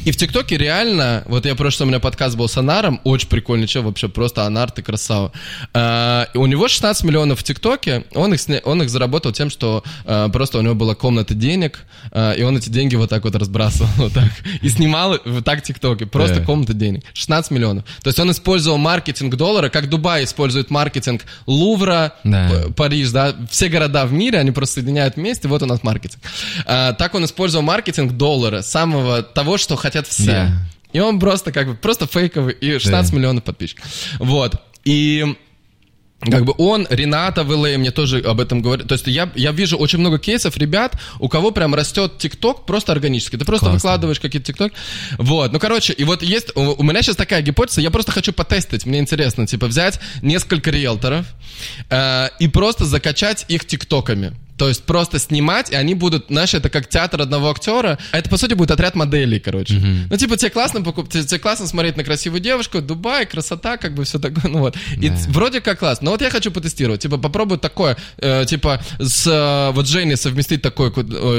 И 0.05 0.11
в 0.11 0.17
ТикТоке 0.17 0.57
реально, 0.57 1.23
вот 1.25 1.45
я 1.45 1.55
просто, 1.55 1.83
у 1.83 1.87
меня 1.87 1.99
подкаст 1.99 2.35
был 2.35 2.47
с 2.47 2.57
Анаром, 2.57 3.01
очень 3.03 3.27
прикольный 3.27 3.67
чел, 3.67 3.83
вообще 3.83 4.07
просто 4.07 4.43
Анар, 4.43 4.71
ты 4.71 4.81
красава. 4.81 5.31
Э, 5.73 6.25
у 6.33 6.45
него 6.45 6.67
16 6.67 7.03
миллионов 7.03 7.39
в 7.39 7.43
ТикТоке, 7.43 8.05
он 8.13 8.33
их, 8.33 8.41
он 8.63 8.81
их 8.81 8.89
заработал 8.89 9.31
тем, 9.31 9.49
что 9.49 9.83
э, 10.05 10.29
просто 10.31 10.59
у 10.59 10.61
него 10.61 10.75
была 10.75 10.95
комната 10.95 11.33
денег, 11.33 11.85
э, 12.11 12.37
и 12.37 12.43
он 12.43 12.57
эти 12.57 12.69
деньги 12.69 12.95
вот 12.95 13.09
так 13.09 13.23
вот 13.23 13.35
разбрасывал, 13.35 13.89
вот 13.97 14.13
так, 14.13 14.31
и 14.61 14.69
снимал 14.69 15.17
вот 15.25 15.45
так 15.45 15.61
ТикТоке, 15.61 16.05
просто 16.05 16.37
yeah. 16.37 16.45
комната 16.45 16.73
денег. 16.73 17.03
16 17.13 17.51
миллионов. 17.51 17.85
То 18.01 18.09
есть 18.09 18.19
он 18.19 18.31
использовал 18.31 18.77
маркетинг 18.77 19.35
доллара, 19.35 19.69
как 19.69 19.89
Дубай 19.89 20.23
использует 20.23 20.69
маркетинг 20.69 21.16
Лувра, 21.45 22.13
да. 22.23 22.65
Париж, 22.75 23.11
да, 23.11 23.35
все 23.49 23.69
города 23.69 24.05
в 24.05 24.13
мире, 24.13 24.39
они 24.39 24.51
просто 24.51 24.75
соединяют 24.75 25.15
вместе, 25.15 25.47
вот 25.47 25.61
у 25.63 25.65
нас 25.65 25.83
маркетинг. 25.83 26.21
А, 26.65 26.93
так 26.93 27.15
он 27.15 27.25
использовал 27.25 27.63
маркетинг 27.65 28.13
доллара, 28.13 28.61
самого 28.61 29.23
того, 29.23 29.57
что 29.57 29.75
хотят 29.75 30.07
все. 30.07 30.25
Да. 30.31 30.51
И 30.93 30.99
он 30.99 31.19
просто 31.19 31.51
как 31.51 31.67
бы, 31.67 31.75
просто 31.75 32.07
фейковый, 32.07 32.53
и 32.53 32.79
16 32.79 33.11
Да. 33.11 33.17
миллионов 33.17 33.43
подписчиков. 33.43 33.85
Вот. 34.19 34.61
И 34.85 35.35
как 36.19 36.45
бы 36.45 36.53
он, 36.57 36.87
Рената 36.89 37.43
в 37.43 37.51
LA 37.51 37.77
мне 37.77 37.91
тоже 37.91 38.19
об 38.19 38.39
этом 38.39 38.61
говорит. 38.61 38.87
То 38.87 38.93
есть 38.93 39.07
я, 39.07 39.31
я 39.35 39.51
вижу 39.51 39.77
очень 39.77 39.99
много 39.99 40.17
кейсов 40.17 40.57
ребят, 40.57 40.99
у 41.19 41.29
кого 41.29 41.51
прям 41.51 41.75
растет 41.75 42.17
ТикТок 42.17 42.65
просто 42.65 42.91
органически. 42.91 43.37
Ты 43.37 43.45
просто 43.45 43.67
Классно. 43.67 43.75
выкладываешь 43.75 44.19
какие-то 44.19 44.47
ТикТок. 44.47 44.73
Вот, 45.17 45.51
ну 45.51 45.59
короче, 45.59 45.93
и 45.93 46.03
вот 46.03 46.23
есть, 46.23 46.55
у, 46.55 46.73
у 46.73 46.83
меня 46.83 47.01
сейчас 47.03 47.15
такая 47.15 47.41
гипотеза, 47.41 47.81
я 47.81 47.91
просто 47.91 48.11
хочу 48.11 48.33
потестить, 48.33 48.85
мне 48.85 48.99
интересно, 48.99 49.45
типа 49.45 49.67
взять 49.67 49.99
несколько 50.21 50.71
риэлторов 50.71 51.25
э, 51.89 52.29
и 52.39 52.47
просто 52.47 52.85
закачать 52.85 53.45
их 53.47 53.65
ТикТоками. 53.65 54.33
То 54.57 54.67
есть 54.67 54.83
просто 54.83 55.19
снимать, 55.19 55.71
и 55.71 55.75
они 55.75 55.93
будут, 55.93 56.25
знаешь, 56.29 56.53
это 56.53 56.69
как 56.69 56.87
театр 56.87 57.21
одного 57.21 57.51
актера. 57.51 57.99
А 58.11 58.17
Это, 58.17 58.29
по 58.29 58.37
сути, 58.37 58.55
будет 58.55 58.71
отряд 58.71 58.95
моделей, 58.95 59.39
короче. 59.39 59.75
Ну, 60.09 60.17
типа, 60.17 60.37
тебе 60.37 60.49
классно 60.49 60.81
покуп... 60.81 61.09
тебе, 61.09 61.23
тебе 61.23 61.39
классно 61.39 61.67
смотреть 61.67 61.97
на 61.97 62.03
красивую 62.03 62.41
девушку, 62.41 62.81
Дубай, 62.81 63.25
красота, 63.25 63.77
как 63.77 63.93
бы 63.93 64.03
все 64.03 64.19
такое, 64.19 64.51
ну 64.51 64.59
вот. 64.59 64.75
И 64.99 65.09
вроде 65.29 65.61
как 65.61 65.79
классно. 65.79 66.05
Но 66.05 66.11
вот 66.11 66.21
я 66.21 66.29
хочу 66.29 66.51
потестировать. 66.51 67.01
Типа, 67.01 67.17
попробовать 67.17 67.61
такое, 67.61 67.97
э, 68.17 68.45
типа, 68.45 68.81
с 68.99 69.27
э, 69.27 69.71
вот 69.73 69.87
Женей 69.87 70.17
совместить 70.17 70.61
такое, 70.61 70.91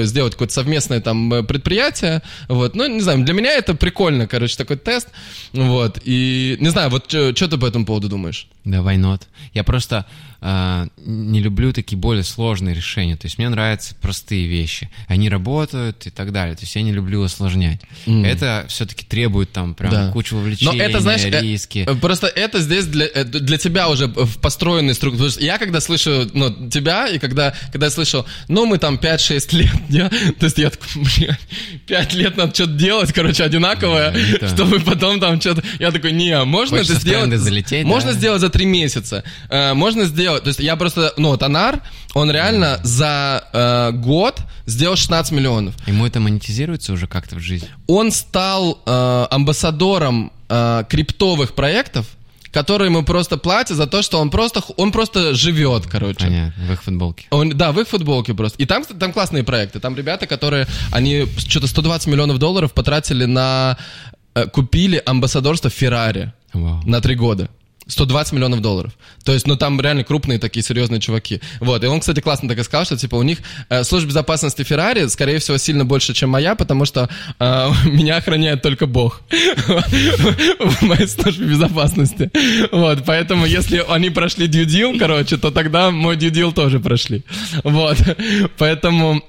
сделать 0.05 0.35
какое-то 0.35 0.55
совместное 0.55 1.01
там 1.01 1.33
э, 1.35 1.43
предприятие. 1.43 2.23
Вот. 2.49 2.77
Ну, 2.77 2.87
не 2.87 3.01
знаю, 3.01 3.25
для 3.25 3.35
меня 3.35 3.53
это 3.53 3.75
прикольно, 3.75 4.27
короче, 4.27 4.57
такой 4.57 4.77
тест. 4.77 5.09
Вот. 5.53 5.99
И, 6.05 6.57
не 6.61 6.69
знаю, 6.69 6.91
вот 6.91 7.07
что 7.09 7.49
ты 7.49 7.59
по 7.59 7.67
этому 7.67 7.85
поводу 7.85 8.09
думаешь? 8.09 8.47
Да, 8.65 8.79
why 8.79 8.97
not? 8.97 9.23
Я 9.55 9.65
просто 9.65 10.07
не 10.41 11.41
люблю 11.41 11.73
такие 11.73 11.99
более 11.99 12.23
сложные 12.23 12.75
решения. 12.75 13.17
То 13.17 13.27
есть 13.27 13.39
мне 13.39 13.49
нравятся 13.49 13.95
простые 14.01 14.47
вещи. 14.47 14.89
Они 15.09 15.29
работают 15.29 16.07
и 16.07 16.11
так 16.11 16.33
далее. 16.33 16.55
То 16.55 16.63
есть 16.63 16.75
я 16.77 16.83
не 16.83 16.93
люблю 16.93 17.21
усложнять. 17.21 17.81
Это 18.07 18.65
все-таки 18.69 19.05
требует 19.05 19.51
там 19.53 19.75
прям 19.75 19.91
Да. 19.91 20.11
кучу 20.13 20.37
Но 20.37 20.41
вовлечения, 20.43 20.83
это, 20.83 21.01
знаешь, 21.01 21.25
э, 21.25 21.41
риски. 21.41 21.85
э, 21.89 21.95
просто 21.97 22.27
это 22.29 22.61
здесь 22.61 22.87
для, 22.87 23.07
э, 23.07 23.25
для 23.25 23.59
тебя 23.59 23.89
уже 23.89 24.07
в 24.07 24.39
построенной 24.39 24.95
структуре. 24.95 25.31
Я 25.41 25.59
когда 25.59 25.81
слышу 25.81 26.29
ну, 26.33 26.69
тебя, 26.71 27.09
и 27.09 27.19
когда, 27.19 27.55
когда 27.73 27.87
я 27.87 27.91
слышу, 27.91 28.25
ну, 28.49 28.67
мы 28.67 28.79
там 28.79 28.97
5-6 28.97 29.53
лет, 29.57 29.73
не? 29.89 30.09
то 30.09 30.45
есть 30.47 30.59
я 30.59 30.71
такой, 30.71 31.03
блин, 31.03 31.37
5 31.87 32.15
лет 32.15 32.37
надо 32.37 32.55
что-то 32.55 32.73
делать, 32.73 33.13
короче, 33.13 33.43
одинаковое, 33.45 34.13
Да, 34.13 34.19
это- 34.19 34.49
чтобы 34.55 34.79
потом 34.81 35.19
там 35.21 35.41
что-то... 35.41 35.63
Я 35.81 35.91
такой, 35.91 36.13
не, 36.13 36.43
можно 36.45 36.77
Хочется 36.79 36.95
это 36.95 37.03
сделать... 37.03 37.41
залететь, 37.41 37.85
можно 37.87 38.13
да? 38.13 38.19
сделать 38.19 38.41
за 38.41 38.51
3 38.51 38.67
месяца. 38.67 39.25
Э, 39.49 39.75
можно 39.75 40.05
сделать... 40.05 40.28
То 40.37 40.49
есть 40.49 40.61
я 40.61 40.77
просто... 40.77 41.13
Ну, 41.17 41.31
вот 41.31 41.43
Анар, 41.43 41.81
он 42.15 42.31
реально 42.31 42.79
за 42.83 43.45
э, 43.53 43.91
год 43.93 44.41
сделал 44.67 44.97
16 44.97 45.33
миллионов 45.33 45.75
Ему 45.87 46.07
это 46.07 46.21
монетизируется 46.21 46.93
уже 46.93 47.07
как-то 47.07 47.37
в 47.37 47.41
жизни. 47.41 47.69
он 47.87 48.13
стал 48.13 48.81
э, 48.87 49.27
амбассадором 49.31 50.33
э, 50.49 50.85
криптовых 50.89 51.55
проектов, 51.55 52.07
которые 52.51 52.89
ему 52.89 53.03
просто 53.03 53.37
платят 53.37 53.77
за 53.77 53.87
то, 53.87 54.03
что 54.03 54.19
он 54.19 54.31
просто, 54.31 54.63
он 54.77 54.91
просто 54.93 55.35
живет, 55.35 55.87
короче. 55.87 56.25
Понятно, 56.25 56.65
в 56.67 56.73
их 56.73 56.83
футболке. 56.83 57.27
Он, 57.31 57.51
да, 57.51 57.73
в 57.73 57.81
их 57.81 57.89
футболке 57.89 58.35
просто. 58.35 58.63
И 58.63 58.67
там, 58.67 58.85
там 58.85 59.13
классные 59.13 59.45
проекты. 59.45 59.81
Там 59.81 59.95
ребята, 59.97 60.27
которые, 60.27 60.67
они 60.91 61.27
что-то 61.37 61.67
120 61.67 62.09
миллионов 62.09 62.39
долларов 62.39 62.73
потратили 62.73 63.27
на... 63.27 63.77
э, 64.35 64.47
купили 64.47 65.03
амбассадорство 65.05 65.71
Феррари 65.71 66.33
Вау. 66.53 66.83
на 66.85 67.01
три 67.01 67.15
года. 67.15 67.51
120 67.89 68.35
миллионов 68.35 68.61
долларов. 68.61 68.93
То 69.25 69.33
есть, 69.33 69.47
ну 69.47 69.57
там 69.57 69.81
реально 69.81 70.05
крупные 70.05 70.39
такие 70.39 70.63
серьезные 70.63 71.01
чуваки. 71.01 71.41
Вот. 71.61 71.83
И 71.83 71.87
он, 71.87 72.01
кстати, 72.01 72.21
классно 72.21 72.49
так 72.49 72.59
и 72.59 72.63
сказал, 72.63 72.85
что 72.85 72.97
типа 72.97 73.17
у 73.17 73.23
них 73.23 73.39
э, 73.71 73.83
служба 73.83 74.09
безопасности 74.09 74.63
Феррари, 74.63 75.07
скорее 75.07 75.39
всего, 75.39 75.59
сильно 75.59 75.85
больше, 75.85 76.15
чем 76.15 76.31
моя, 76.31 76.55
потому 76.55 76.85
что 76.85 77.09
э, 77.39 77.71
меня 77.85 78.17
охраняет 78.17 78.63
только 78.63 78.87
Бог 78.87 79.23
в 79.31 80.83
моей 80.83 81.09
службе 81.09 81.47
безопасности. 81.47 82.31
Вот. 82.71 83.05
Поэтому, 83.07 83.47
если 83.47 83.85
они 83.89 84.11
прошли 84.11 84.47
deal, 84.49 84.99
короче, 84.99 85.37
то 85.39 85.51
тогда 85.51 85.91
мой 85.91 86.17
deal 86.17 86.53
тоже 86.53 86.81
прошли. 86.81 87.25
Вот. 87.65 87.97
Поэтому... 88.59 89.23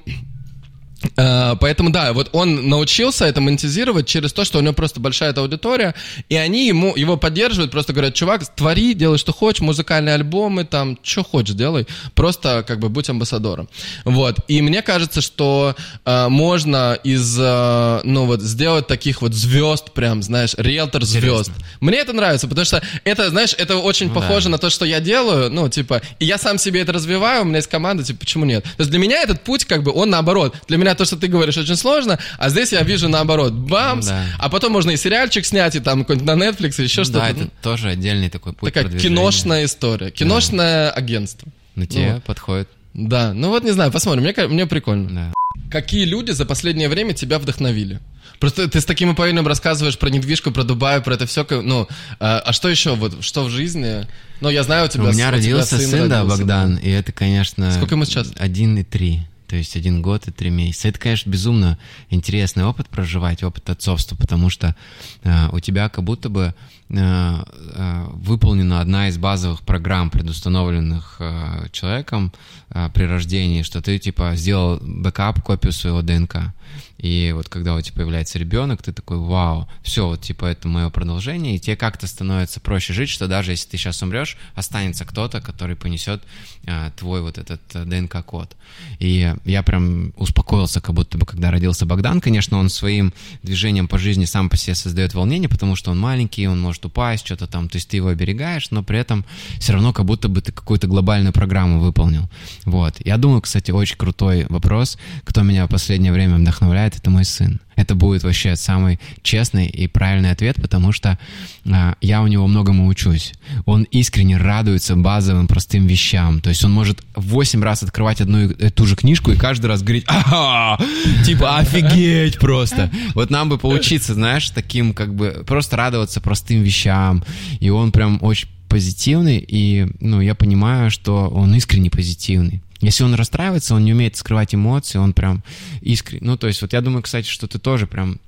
Э, 1.18 1.56
Поэтому 1.60 1.90
да, 1.92 2.14
вот 2.14 2.30
он 2.34 2.70
научился 2.70 3.26
это 3.26 3.42
монетизировать 3.42 4.08
через 4.08 4.34
то, 4.34 4.44
что 4.44 4.60
у 4.60 4.62
него 4.62 4.74
просто 4.74 5.00
большая 5.00 5.32
эта 5.32 5.42
аудитория, 5.42 5.96
и 6.28 6.36
они 6.36 6.68
ему, 6.68 6.96
его 6.96 7.18
поддерживают, 7.18 7.72
просто 7.72 7.94
говорят, 7.94 8.14
чувак, 8.14 8.46
твори, 8.56 8.94
делай, 8.94 9.18
что 9.18 9.32
хочешь, 9.34 9.62
музыкальные 9.62 10.16
альбомы, 10.16 10.66
там, 10.66 10.98
что 11.04 11.24
хочешь, 11.24 11.56
делай, 11.56 11.88
просто 12.16 12.64
как 12.68 12.80
бы 12.80 12.90
будь 12.90 13.10
амбассадором. 13.10 13.70
Вот, 14.06 14.38
и 14.48 14.62
мне 14.62 14.82
кажется, 14.82 15.22
что 15.22 15.76
э, 16.06 16.28
можно 16.30 16.98
из, 17.04 17.38
э, 17.40 18.02
ну 18.04 18.26
вот, 18.26 18.42
сделать 18.42 18.88
таких 18.88 19.22
вот 19.22 19.34
звезд 19.34 19.92
прям, 19.92 20.22
знаешь, 20.22 20.54
риэлтор 20.58 21.04
звезд. 21.06 21.52
Мне 21.80 21.98
это 22.00 22.14
нравится, 22.14 22.48
потому 22.48 22.66
что 22.66 22.82
это, 23.04 23.30
знаешь, 23.30 23.56
это 23.58 23.78
очень 23.78 24.08
Ну 24.08 24.14
да. 24.16 24.22
похоже 24.22 24.50
на 24.50 24.58
то, 24.58 24.70
что 24.70 24.86
я 24.86 25.00
делаю, 25.00 25.50
ну, 25.50 25.70
типа, 25.70 26.02
и 26.20 26.26
я 26.26 26.38
сам 26.38 26.58
себе 26.58 26.82
это 26.82 26.92
развиваю, 26.92 27.44
у 27.44 27.46
меня 27.46 27.58
есть 27.58 27.70
команда, 27.70 28.04
типа, 28.04 28.20
почему 28.20 28.46
нет? 28.46 28.64
То 28.64 28.70
есть 28.80 28.90
для 28.90 29.00
меня 29.00 29.22
этот 29.22 29.44
путь, 29.44 29.66
как 29.66 29.84
бы, 29.84 29.92
он 29.92 30.10
наоборот. 30.10 30.56
Для 30.68 30.78
меня 30.78 30.89
то, 30.96 31.06
что 31.06 31.18
ты 31.18 31.28
говоришь, 31.28 31.58
очень 31.58 31.76
сложно, 31.76 32.20
а 32.38 32.50
здесь 32.50 32.72
я 32.72 32.82
вижу 32.84 33.10
наоборот, 33.10 33.54
бамс, 33.54 34.08
Да. 34.08 34.26
а 34.38 34.50
потом 34.50 34.74
можно 34.74 34.92
и 34.92 34.98
сериальчик 34.98 35.46
снять, 35.46 35.76
и 35.76 35.80
там 35.80 36.00
какой-нибудь 36.02 36.28
на 36.28 36.42
Netflix, 36.44 36.76
или 36.78 36.84
еще 36.86 37.04
что-то. 37.04 37.20
Да, 37.20 37.30
это 37.30 37.50
тоже 37.62 37.90
отдельный 37.90 38.30
такой 38.30 38.54
путь 38.54 38.70
Такая 38.70 38.84
продвижения. 38.86 39.16
киношная 39.16 39.66
история, 39.66 40.12
киношное 40.12 40.92
агентство. 40.92 41.48
Но 41.76 41.86
тебе 41.86 42.14
Вот. 42.16 42.24
подходит. 42.24 42.70
Да, 42.94 43.34
ну 43.34 43.50
вот 43.50 43.64
не 43.64 43.72
знаю, 43.72 43.92
посмотрим, 43.92 44.24
мне, 44.24 44.48
мне 44.48 44.66
прикольно. 44.66 45.10
Да. 45.10 45.34
Какие 45.72 46.06
люди 46.06 46.32
за 46.32 46.46
последнее 46.46 46.90
время 46.90 47.14
тебя 47.14 47.38
вдохновили? 47.40 48.00
Просто 48.40 48.68
ты 48.70 48.80
с 48.80 48.86
таким 48.86 49.10
упоением 49.10 49.46
рассказываешь 49.48 49.98
про 49.98 50.10
недвижку, 50.10 50.52
про 50.52 50.64
Дубай, 50.64 51.02
про 51.02 51.14
это 51.14 51.26
все. 51.26 51.46
Ну, 51.50 51.88
а, 52.20 52.40
а 52.40 52.54
что 52.54 52.70
еще? 52.70 52.96
Вот 52.96 53.24
что 53.24 53.44
в 53.44 53.50
жизни? 53.50 54.08
Ну, 54.40 54.50
я 54.50 54.64
знаю, 54.64 54.86
у 54.86 54.88
тебя 54.88 55.04
У 55.04 55.08
меня 55.08 55.16
тебя 55.16 55.32
родился 55.32 55.78
сын, 55.78 56.08
да, 56.10 56.22
родился, 56.22 56.38
Богдан, 56.38 56.78
и 56.78 56.90
это, 56.90 57.12
конечно... 57.12 57.72
Сколько 57.74 57.96
ему 57.96 58.06
сейчас? 58.06 58.32
Один 58.38 58.78
и 58.78 58.84
три. 58.84 59.22
То 59.50 59.56
есть 59.56 59.76
один 59.76 60.04
год 60.04 60.28
и 60.28 60.32
три 60.32 60.52
месяца. 60.52 60.90
Это, 60.90 61.00
конечно, 61.00 61.28
безумно 61.28 61.80
интересный 62.12 62.66
опыт 62.66 62.88
проживать, 62.88 63.44
опыт 63.44 63.68
отцовства, 63.72 64.16
потому 64.16 64.52
что 64.52 64.76
э, 65.24 65.50
у 65.52 65.60
тебя 65.60 65.90
как 65.90 66.04
будто 66.04 66.30
бы 66.30 66.54
э, 66.90 66.96
э, 66.96 68.06
выполнена 68.14 68.80
одна 68.80 69.08
из 69.08 69.18
базовых 69.18 69.64
программ, 69.64 70.12
предустановленных 70.12 71.16
э, 71.20 71.68
человеком 71.72 72.32
э, 72.70 72.90
при 72.94 73.06
рождении, 73.06 73.64
что 73.64 73.82
ты 73.82 73.98
типа 73.98 74.34
сделал 74.36 74.78
бэкап, 74.84 75.42
копию 75.42 75.72
своего 75.72 76.04
ДНК. 76.04 76.54
И 77.00 77.32
вот 77.34 77.48
когда 77.48 77.76
у 77.76 77.82
тебя 77.82 77.96
появляется 77.96 78.38
ребенок, 78.38 78.84
ты 78.84 78.92
такой, 78.92 79.18
вау, 79.18 79.68
все, 79.82 80.08
вот 80.08 80.22
типа 80.22 80.46
это 80.46 80.68
мое 80.68 80.90
продолжение, 80.90 81.56
и 81.56 81.60
тебе 81.60 81.76
как-то 81.76 82.08
становится 82.08 82.60
проще 82.60 82.94
жить, 82.94 83.10
что 83.10 83.28
даже 83.28 83.52
если 83.52 83.70
ты 83.70 83.78
сейчас 83.78 84.04
умрешь, 84.04 84.38
останется 84.54 85.06
кто-то, 85.06 85.40
который 85.40 85.76
понесет 85.76 86.22
а, 86.68 86.92
твой 86.92 87.22
вот 87.22 87.38
этот 87.38 87.62
а, 87.74 87.86
ДНК-код. 87.86 88.56
И 89.00 89.34
я 89.46 89.64
прям 89.64 90.14
успокоился, 90.18 90.82
как 90.82 90.94
будто 90.94 91.18
бы, 91.18 91.26
когда 91.26 91.52
родился 91.52 91.86
Богдан. 91.86 92.22
Конечно, 92.22 92.58
он 92.58 92.70
своим 92.70 93.14
движением 93.44 93.88
по 93.88 93.98
жизни 93.98 94.26
сам 94.26 94.50
по 94.50 94.58
себе 94.58 94.76
создает 94.76 95.14
волнение, 95.14 95.50
потому 95.50 95.76
что 95.76 95.92
он 95.92 96.00
маленький, 96.00 96.48
он 96.48 96.60
может 96.60 96.86
упасть, 96.86 97.26
что-то 97.26 97.48
там, 97.48 97.70
то 97.70 97.78
есть 97.78 97.88
ты 97.88 97.98
его 97.98 98.10
оберегаешь, 98.10 98.72
но 98.72 98.84
при 98.84 99.00
этом 99.00 99.26
все 99.60 99.74
равно 99.74 99.94
как 99.94 100.06
будто 100.06 100.28
бы 100.28 100.42
ты 100.42 100.52
какую-то 100.52 100.88
глобальную 100.88 101.34
программу 101.34 101.80
выполнил. 101.80 102.30
Вот. 102.66 102.96
Я 103.06 103.18
думаю, 103.18 103.42
кстати, 103.42 103.72
очень 103.72 103.98
крутой 103.98 104.46
вопрос, 104.50 104.98
кто 105.24 105.44
меня 105.44 105.66
в 105.66 105.70
последнее 105.70 106.12
время 106.12 106.36
вдохновляет, 106.36 106.89
это 106.98 107.10
мой 107.10 107.26
сын. 107.26 107.60
Это 107.76 107.96
будет 107.96 108.24
вообще 108.24 108.56
самый 108.58 109.00
честный 109.24 109.68
и 109.68 109.88
правильный 109.88 110.32
ответ, 110.32 110.58
потому 110.62 110.92
что 110.92 111.18
а, 111.66 111.96
я 112.02 112.22
у 112.22 112.28
него 112.28 112.46
многому 112.48 112.88
учусь. 112.88 113.34
Он 113.66 113.84
искренне 113.84 114.38
радуется 114.38 114.96
базовым 114.96 115.48
простым 115.48 115.88
вещам. 115.88 116.42
То 116.42 116.50
есть 116.50 116.64
он 116.66 116.72
может 116.72 117.04
8 117.16 117.64
раз 117.64 117.84
открывать 117.84 118.20
одну 118.20 118.50
и 118.50 118.70
ту 118.70 118.86
же 118.86 118.96
книжку 118.96 119.32
и 119.32 119.38
каждый 119.38 119.68
раз 119.68 119.82
говорить 119.82 120.04
«Ага!» 120.08 120.84
Типа 121.26 121.58
«Офигеть 121.58 122.38
просто!» 122.38 122.92
Вот 123.16 123.30
нам 123.30 123.48
бы 123.48 123.58
поучиться, 123.58 124.14
знаешь, 124.14 124.50
таким 124.50 124.94
как 124.94 125.16
бы 125.16 125.44
просто 125.48 125.78
радоваться 125.78 126.20
простым 126.20 126.62
вещам. 126.62 127.24
И 127.62 127.70
он 127.70 127.92
прям 127.92 128.20
очень 128.22 128.50
позитивный, 128.70 129.44
и 129.46 129.88
ну, 130.00 130.22
я 130.22 130.36
понимаю, 130.36 130.92
что 130.92 131.28
он 131.28 131.54
искренне 131.56 131.90
позитивный. 131.90 132.62
Если 132.82 133.04
он 133.04 133.14
расстраивается, 133.14 133.76
он 133.76 133.84
не 133.84 133.94
умеет 133.94 134.16
скрывать 134.16 134.56
эмоции, 134.56 134.98
он 134.98 135.14
прям 135.14 135.44
искренне. 135.82 136.22
Ну, 136.26 136.38
то 136.38 136.48
есть, 136.48 136.62
вот 136.62 136.74
я 136.74 136.82
думаю, 136.82 137.02
кстати, 137.04 137.28
что 137.28 137.48
ты 137.48 137.60
тоже 137.60 137.88
прям 137.88 138.20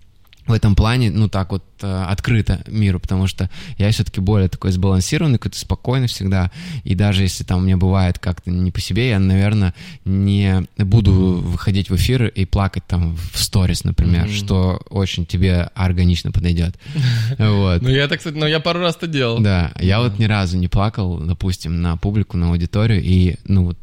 в 0.47 0.53
этом 0.53 0.75
плане, 0.75 1.11
ну, 1.11 1.29
так 1.29 1.51
вот 1.51 1.63
э, 1.83 2.05
открыто 2.09 2.61
миру, 2.67 2.99
потому 2.99 3.27
что 3.27 3.47
я 3.77 3.89
все-таки 3.91 4.19
более 4.19 4.49
такой 4.49 4.71
сбалансированный, 4.71 5.37
какой-то 5.37 5.57
спокойный 5.59 6.07
всегда, 6.07 6.51
и 6.83 6.95
даже 6.95 7.21
если 7.21 7.43
там 7.43 7.63
мне 7.63 7.77
бывает 7.77 8.17
как-то 8.17 8.49
не 8.49 8.71
по 8.71 8.81
себе, 8.81 9.09
я, 9.09 9.19
наверное, 9.19 9.75
не 10.03 10.65
буду 10.77 11.13
выходить 11.13 11.89
в 11.91 11.95
эфир 11.95 12.25
и 12.25 12.45
плакать 12.45 12.83
там 12.87 13.15
в 13.31 13.37
сторис, 13.37 13.83
например, 13.83 14.25
Мгм. 14.25 14.33
что 14.33 14.81
очень 14.89 15.27
тебе 15.27 15.69
органично 15.75 16.31
подойдет. 16.31 16.75
Вот. 17.37 17.83
Ну, 17.83 17.89
я 17.89 18.07
так, 18.07 18.17
кстати, 18.17 18.35
ну, 18.35 18.47
я 18.47 18.59
пару 18.59 18.79
раз 18.79 18.95
это 18.97 19.05
делал. 19.07 19.39
Да, 19.39 19.71
я 19.79 20.01
вот 20.01 20.17
ни 20.17 20.25
разу 20.25 20.57
не 20.57 20.67
плакал, 20.67 21.19
допустим, 21.19 21.81
на 21.83 21.97
публику, 21.97 22.35
на 22.35 22.49
аудиторию, 22.49 23.01
и, 23.01 23.35
ну, 23.45 23.65
вот, 23.65 23.77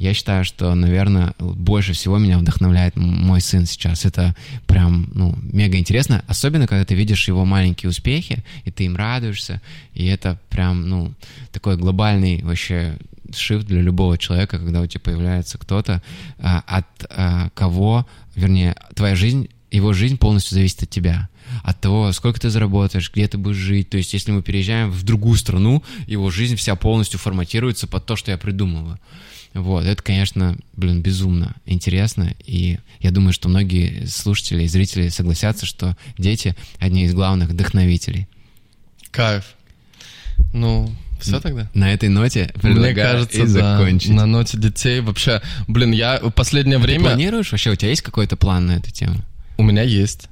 Я 0.00 0.14
считаю, 0.14 0.46
что, 0.46 0.74
наверное, 0.74 1.34
больше 1.38 1.92
всего 1.92 2.16
меня 2.16 2.38
вдохновляет 2.38 2.96
мой 2.96 3.42
сын 3.42 3.66
сейчас. 3.66 4.06
Это 4.06 4.34
прям, 4.66 5.10
ну, 5.12 5.38
мега 5.42 5.76
интересно, 5.76 6.24
особенно 6.26 6.66
когда 6.66 6.86
ты 6.86 6.94
видишь 6.94 7.28
его 7.28 7.44
маленькие 7.44 7.90
успехи, 7.90 8.42
и 8.64 8.70
ты 8.70 8.84
им 8.84 8.96
радуешься, 8.96 9.60
и 9.92 10.06
это 10.06 10.40
прям, 10.48 10.88
ну, 10.88 11.12
такой 11.52 11.76
глобальный 11.76 12.42
вообще 12.42 12.96
шифт 13.36 13.66
для 13.66 13.82
любого 13.82 14.16
человека, 14.16 14.58
когда 14.58 14.80
у 14.80 14.86
тебя 14.86 15.00
появляется 15.00 15.58
кто-то, 15.58 16.02
а, 16.38 16.64
от 16.66 16.86
а, 17.10 17.50
кого, 17.50 18.06
вернее, 18.34 18.76
твоя 18.96 19.14
жизнь, 19.14 19.50
его 19.70 19.92
жизнь 19.92 20.16
полностью 20.16 20.54
зависит 20.54 20.82
от 20.82 20.88
тебя 20.88 21.28
от 21.62 21.80
того, 21.80 22.12
сколько 22.12 22.40
ты 22.40 22.48
заработаешь, 22.48 23.10
где 23.12 23.28
ты 23.28 23.36
будешь 23.36 23.56
жить. 23.56 23.90
То 23.90 23.96
есть, 23.96 24.12
если 24.14 24.32
мы 24.32 24.42
переезжаем 24.42 24.90
в 24.90 25.02
другую 25.02 25.36
страну, 25.36 25.82
его 26.06 26.30
жизнь 26.30 26.56
вся 26.56 26.76
полностью 26.76 27.18
форматируется 27.18 27.86
под 27.86 28.06
то, 28.06 28.16
что 28.16 28.30
я 28.30 28.38
придумываю. 28.38 28.98
Вот, 29.54 29.84
это, 29.84 30.02
конечно, 30.02 30.56
блин, 30.74 31.02
безумно 31.02 31.56
интересно, 31.66 32.34
и 32.44 32.78
я 33.00 33.10
думаю, 33.10 33.32
что 33.32 33.48
многие 33.48 34.06
слушатели 34.06 34.62
и 34.62 34.68
зрители 34.68 35.08
согласятся, 35.08 35.66
что 35.66 35.96
дети— 36.16 36.54
одни 36.78 37.04
из 37.04 37.14
главных 37.14 37.48
вдохновителей. 37.48 38.28
Кайф. 39.10 39.44
Ну, 40.52 40.94
все 41.20 41.40
тогда? 41.40 41.68
На 41.74 41.92
этой 41.92 42.08
ноте 42.08 42.52
Мне 42.62 42.94
кажется, 42.94 43.42
и 43.42 43.46
закончить. 43.46 44.10
Да, 44.10 44.16
на 44.16 44.26
ноте 44.26 44.56
детей 44.56 45.00
вообще... 45.00 45.42
Блин, 45.68 45.92
я 45.92 46.18
в 46.18 46.30
последнее 46.30 46.76
а 46.76 46.80
время... 46.80 47.00
Ты 47.00 47.06
планируешь 47.06 47.52
вообще? 47.52 47.70
У 47.70 47.74
тебя 47.74 47.90
есть 47.90 48.02
какой-то 48.02 48.36
план 48.36 48.66
на 48.66 48.72
эту 48.72 48.90
тему? 48.90 49.16
У 49.58 49.62
меня 49.62 49.82
есть. 49.82 50.28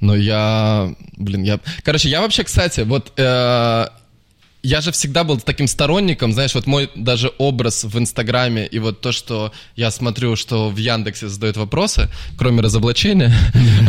Но 0.00 0.16
я... 0.16 0.94
Блин, 1.16 1.42
я... 1.42 1.60
Короче, 1.84 2.08
я 2.08 2.20
вообще, 2.20 2.42
кстати, 2.44 2.80
вот... 2.80 3.12
Э, 3.16 3.86
я 4.62 4.80
же 4.80 4.92
всегда 4.92 5.24
был 5.24 5.40
таким 5.40 5.66
сторонником, 5.66 6.32
знаешь, 6.32 6.54
вот 6.54 6.66
мой 6.66 6.88
даже 6.94 7.32
образ 7.38 7.84
в 7.84 7.98
Инстаграме 7.98 8.66
и 8.66 8.78
вот 8.78 9.00
то, 9.00 9.10
что 9.10 9.52
я 9.76 9.90
смотрю, 9.90 10.36
что 10.36 10.70
в 10.70 10.76
Яндексе 10.76 11.28
задают 11.28 11.56
вопросы, 11.56 12.08
кроме 12.38 12.60
разоблачения, 12.60 13.34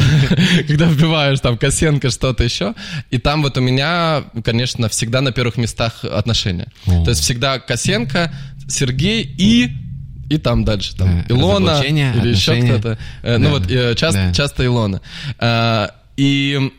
когда 0.68 0.86
вбиваешь 0.86 1.40
там 1.40 1.58
Косенко, 1.58 2.10
что-то 2.10 2.44
еще, 2.44 2.74
и 3.12 3.20
там 3.20 3.44
вот 3.44 3.58
у 3.58 3.62
меня, 3.62 4.24
конечно, 4.44 4.90
всегда 4.90 5.22
на 5.22 5.32
первых 5.32 5.58
местах 5.58 6.04
отношения. 6.04 6.68
То 6.86 7.10
есть 7.10 7.22
всегда 7.22 7.60
Косенко, 7.60 8.34
Сергей 8.68 9.22
и 9.38 9.72
и 10.30 10.38
там 10.38 10.64
дальше, 10.64 10.96
там, 10.96 11.26
Илона 11.30 11.82
или 11.82 12.30
еще 12.30 12.56
кто-то. 12.62 12.98
Э, 13.22 13.38
ну 13.38 13.50
вот, 13.50 13.70
э, 13.70 13.94
часто 13.96 14.66
Илона. 14.66 15.02
Э, 15.38 15.88
и 16.18 16.72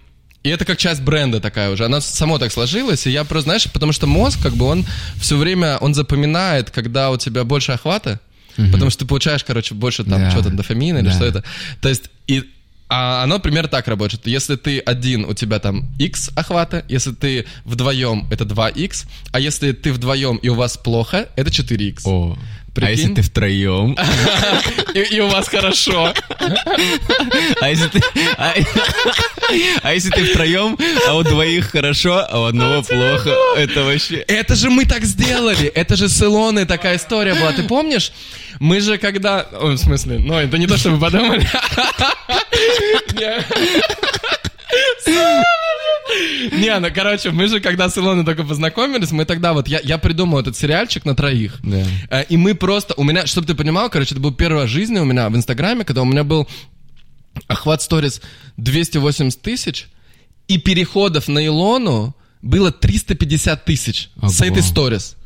и 0.44 0.50
это 0.50 0.66
как 0.66 0.76
часть 0.76 1.00
бренда 1.00 1.40
такая 1.40 1.70
уже. 1.70 1.86
Она 1.86 2.02
само 2.02 2.38
так 2.38 2.52
сложилась. 2.52 3.06
И 3.06 3.10
я 3.10 3.24
просто, 3.24 3.44
знаешь, 3.44 3.64
потому 3.72 3.92
что 3.92 4.06
мозг, 4.06 4.38
как 4.42 4.52
бы, 4.52 4.66
он 4.66 4.84
все 5.18 5.38
время, 5.38 5.78
он 5.78 5.94
запоминает, 5.94 6.70
когда 6.70 7.10
у 7.10 7.16
тебя 7.16 7.44
больше 7.44 7.72
охвата. 7.72 8.20
Угу. 8.58 8.70
Потому 8.70 8.90
что 8.90 9.00
ты 9.00 9.08
получаешь, 9.08 9.42
короче, 9.42 9.74
больше 9.74 10.04
там 10.04 10.20
да. 10.20 10.30
что-то 10.30 10.50
дофамина 10.50 10.98
или 10.98 11.06
да. 11.06 11.12
что 11.12 11.24
это. 11.24 11.44
То 11.80 11.88
есть, 11.88 12.10
и 12.26 12.44
а 12.90 13.22
оно 13.22 13.40
примерно 13.40 13.70
так 13.70 13.88
работает. 13.88 14.26
Если 14.26 14.56
ты 14.56 14.78
один, 14.80 15.24
у 15.24 15.32
тебя 15.32 15.58
там 15.58 15.88
x 15.98 16.30
охвата, 16.36 16.84
если 16.88 17.12
ты 17.12 17.46
вдвоем, 17.64 18.26
это 18.30 18.44
2x, 18.44 19.06
а 19.32 19.40
если 19.40 19.72
ты 19.72 19.92
вдвоем 19.94 20.36
и 20.36 20.50
у 20.50 20.54
вас 20.54 20.76
плохо, 20.76 21.28
это 21.36 21.50
4x. 21.50 22.02
О. 22.04 22.36
Прикинь? 22.74 22.86
А 22.86 22.90
если 22.90 23.14
ты 23.14 23.22
втроем? 23.22 23.96
И, 24.94 25.20
у 25.20 25.28
вас 25.28 25.48
хорошо. 25.48 26.12
А 27.60 27.70
если 27.70 27.88
ты... 27.88 28.02
А, 28.36 28.52
а 29.82 29.94
если 29.94 30.10
ты 30.10 30.24
втроем, 30.24 30.76
а 31.08 31.16
у 31.16 31.22
двоих 31.22 31.70
хорошо, 31.70 32.26
а 32.28 32.40
у 32.40 32.44
одного 32.44 32.82
плохо, 32.82 33.32
это 33.56 33.84
вообще... 33.84 34.16
Это 34.16 34.56
же 34.56 34.70
мы 34.70 34.86
так 34.86 35.04
сделали. 35.04 35.68
Это 35.68 35.94
же 35.94 36.08
с 36.08 36.20
Илоной 36.20 36.66
такая 36.66 36.96
история 36.96 37.34
была. 37.34 37.52
Ты 37.52 37.62
помнишь? 37.68 38.10
Мы 38.58 38.80
же 38.80 38.98
когда... 38.98 39.46
в 39.52 39.76
смысле, 39.76 40.18
ну, 40.18 40.34
это 40.34 40.58
не 40.58 40.66
то, 40.66 40.76
что 40.76 40.90
вы 40.90 40.98
подумали. 40.98 41.46
Не, 46.52 46.78
ну, 46.78 46.88
короче, 46.94 47.30
мы 47.30 47.48
же, 47.48 47.60
когда 47.60 47.88
с 47.88 47.96
Илоной 47.96 48.24
только 48.24 48.44
познакомились, 48.44 49.10
мы 49.10 49.24
тогда 49.24 49.52
вот, 49.52 49.68
я, 49.68 49.80
я 49.82 49.98
придумал 49.98 50.40
этот 50.40 50.56
сериальчик 50.56 51.04
на 51.04 51.14
троих. 51.14 51.58
Да. 51.62 51.84
Э, 52.10 52.24
и 52.28 52.36
мы 52.36 52.54
просто, 52.54 52.94
у 52.96 53.04
меня, 53.04 53.26
чтобы 53.26 53.46
ты 53.46 53.54
понимал, 53.54 53.88
короче, 53.90 54.14
это 54.14 54.20
был 54.20 54.32
первая 54.32 54.66
жизнь 54.66 54.96
у 54.98 55.04
меня 55.04 55.28
в 55.28 55.36
Инстаграме, 55.36 55.84
когда 55.84 56.02
у 56.02 56.04
меня 56.04 56.24
был 56.24 56.48
охват 57.46 57.82
сторис 57.82 58.20
280 58.56 59.40
тысяч, 59.40 59.88
и 60.46 60.58
переходов 60.58 61.28
на 61.28 61.44
Илону 61.44 62.14
было 62.42 62.70
350 62.70 63.64
тысяч 63.64 64.10
с 64.22 64.40
этой 64.42 64.62
сторис. 64.62 65.16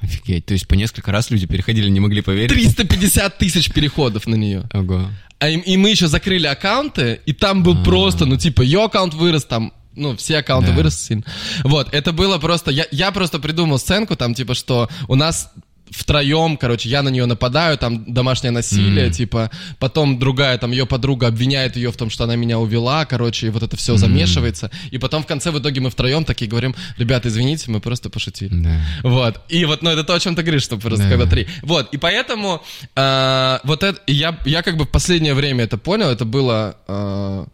Офигеть, 0.00 0.46
то 0.46 0.52
есть 0.52 0.68
по 0.68 0.74
несколько 0.74 1.10
раз 1.10 1.30
люди 1.30 1.46
переходили, 1.46 1.88
не 1.88 2.00
могли 2.00 2.22
поверить? 2.22 2.50
350 2.50 3.38
тысяч 3.38 3.72
переходов 3.72 4.26
на 4.26 4.36
нее. 4.36 4.68
Ого. 4.72 5.08
А, 5.40 5.48
и, 5.48 5.56
и 5.56 5.76
мы 5.76 5.90
еще 5.90 6.08
закрыли 6.08 6.46
аккаунты, 6.46 7.20
и 7.26 7.32
там 7.32 7.62
был 7.62 7.74
А-а-а. 7.74 7.84
просто, 7.84 8.26
ну 8.26 8.36
типа, 8.36 8.62
ее 8.62 8.84
аккаунт 8.84 9.14
вырос 9.14 9.44
там, 9.44 9.72
ну, 9.98 10.16
все 10.16 10.38
аккаунты 10.38 10.70
да. 10.70 10.76
выросли 10.76 10.98
сильно. 10.98 11.24
Вот, 11.64 11.92
это 11.92 12.12
было 12.12 12.38
просто, 12.38 12.70
я, 12.70 12.86
я 12.90 13.10
просто 13.10 13.38
придумал 13.38 13.78
сценку 13.78 14.16
там, 14.16 14.34
типа, 14.34 14.54
что 14.54 14.88
у 15.08 15.14
нас 15.14 15.50
втроем, 15.90 16.56
короче, 16.56 16.88
я 16.88 17.02
на 17.02 17.08
нее 17.08 17.26
нападаю, 17.26 17.78
там 17.78 18.12
домашнее 18.12 18.50
насилие, 18.50 19.08
mm. 19.08 19.12
типа, 19.12 19.50
потом 19.78 20.18
другая, 20.18 20.58
там, 20.58 20.70
ее 20.70 20.86
подруга 20.86 21.28
обвиняет 21.28 21.76
ее 21.76 21.90
в 21.90 21.96
том, 21.96 22.10
что 22.10 22.24
она 22.24 22.36
меня 22.36 22.58
увела, 22.58 23.04
короче, 23.04 23.46
и 23.46 23.50
вот 23.50 23.62
это 23.62 23.76
все 23.76 23.94
mm. 23.94 23.98
замешивается, 23.98 24.70
и 24.90 24.98
потом 24.98 25.22
в 25.22 25.26
конце 25.26 25.50
в 25.50 25.58
итоге 25.58 25.80
мы 25.80 25.90
втроем 25.90 26.24
такие 26.24 26.50
говорим, 26.50 26.74
ребята, 26.96 27.28
извините, 27.28 27.70
мы 27.70 27.80
просто 27.80 28.10
пошутили. 28.10 28.54
Да. 28.54 28.80
Вот, 29.02 29.40
и 29.48 29.64
вот, 29.64 29.82
ну, 29.82 29.90
это 29.90 30.04
то, 30.04 30.14
о 30.14 30.20
чем 30.20 30.34
ты 30.34 30.42
говоришь, 30.42 30.62
что 30.62 30.76
просто 30.76 31.04
да. 31.04 31.10
когда 31.10 31.26
три. 31.26 31.46
Вот, 31.62 31.92
и 31.92 31.96
поэтому 31.96 32.62
э, 32.94 33.58
вот 33.64 33.82
это, 33.82 34.00
я, 34.06 34.38
я 34.44 34.62
как 34.62 34.76
бы 34.76 34.84
в 34.84 34.90
последнее 34.90 35.34
время 35.34 35.64
это 35.64 35.78
понял, 35.78 36.08
это 36.08 36.24
было... 36.24 36.76
Э, 36.86 37.46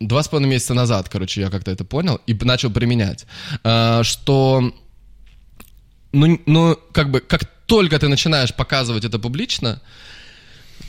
два 0.00 0.22
с 0.22 0.28
половиной 0.28 0.50
месяца 0.50 0.74
назад, 0.74 1.08
короче, 1.08 1.40
я 1.40 1.50
как-то 1.50 1.70
это 1.70 1.84
понял 1.84 2.20
и 2.26 2.34
начал 2.34 2.70
применять, 2.70 3.26
э, 3.62 4.02
что 4.02 4.72
ну, 6.12 6.40
ну, 6.46 6.78
как 6.92 7.10
бы, 7.10 7.20
как 7.20 7.44
только 7.66 7.98
ты 7.98 8.08
начинаешь 8.08 8.54
показывать 8.54 9.04
это 9.04 9.18
публично, 9.18 9.80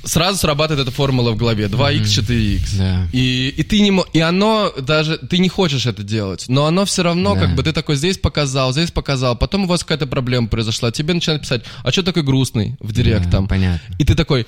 сразу 0.04 0.38
срабатывает 0.38 0.88
эта 0.88 0.96
формула 0.96 1.32
в 1.32 1.36
голове 1.36 1.66
2х, 1.66 2.04
4х. 2.04 2.78
Да. 2.78 3.08
И, 3.12 3.54
и 3.58 3.64
ты 3.64 3.82
не 3.82 4.04
и 4.14 4.20
оно 4.20 4.72
даже 4.78 5.18
ты 5.18 5.40
не 5.40 5.50
хочешь 5.50 5.86
это 5.86 6.04
делать, 6.04 6.46
но 6.48 6.66
оно 6.66 6.86
все 6.86 7.04
равно 7.04 7.34
да. 7.34 7.42
как 7.42 7.56
бы 7.56 7.64
ты 7.64 7.74
такой 7.74 7.96
здесь 7.96 8.18
показал, 8.18 8.72
здесь 8.72 8.92
показал, 8.92 9.36
потом 9.36 9.64
у 9.64 9.68
вас 9.68 9.84
какая-то 9.84 10.08
проблема 10.08 10.48
произошла, 10.48 10.92
тебе 10.92 11.14
начинают 11.14 11.44
писать, 11.44 11.64
а 11.84 11.92
что 11.92 12.04
такой 12.04 12.24
грустный 12.24 12.78
в 12.80 12.94
директ 12.94 13.26
да, 13.26 13.32
там, 13.32 13.48
понятно. 13.48 13.96
и 13.98 14.06
ты 14.06 14.16
такой, 14.16 14.46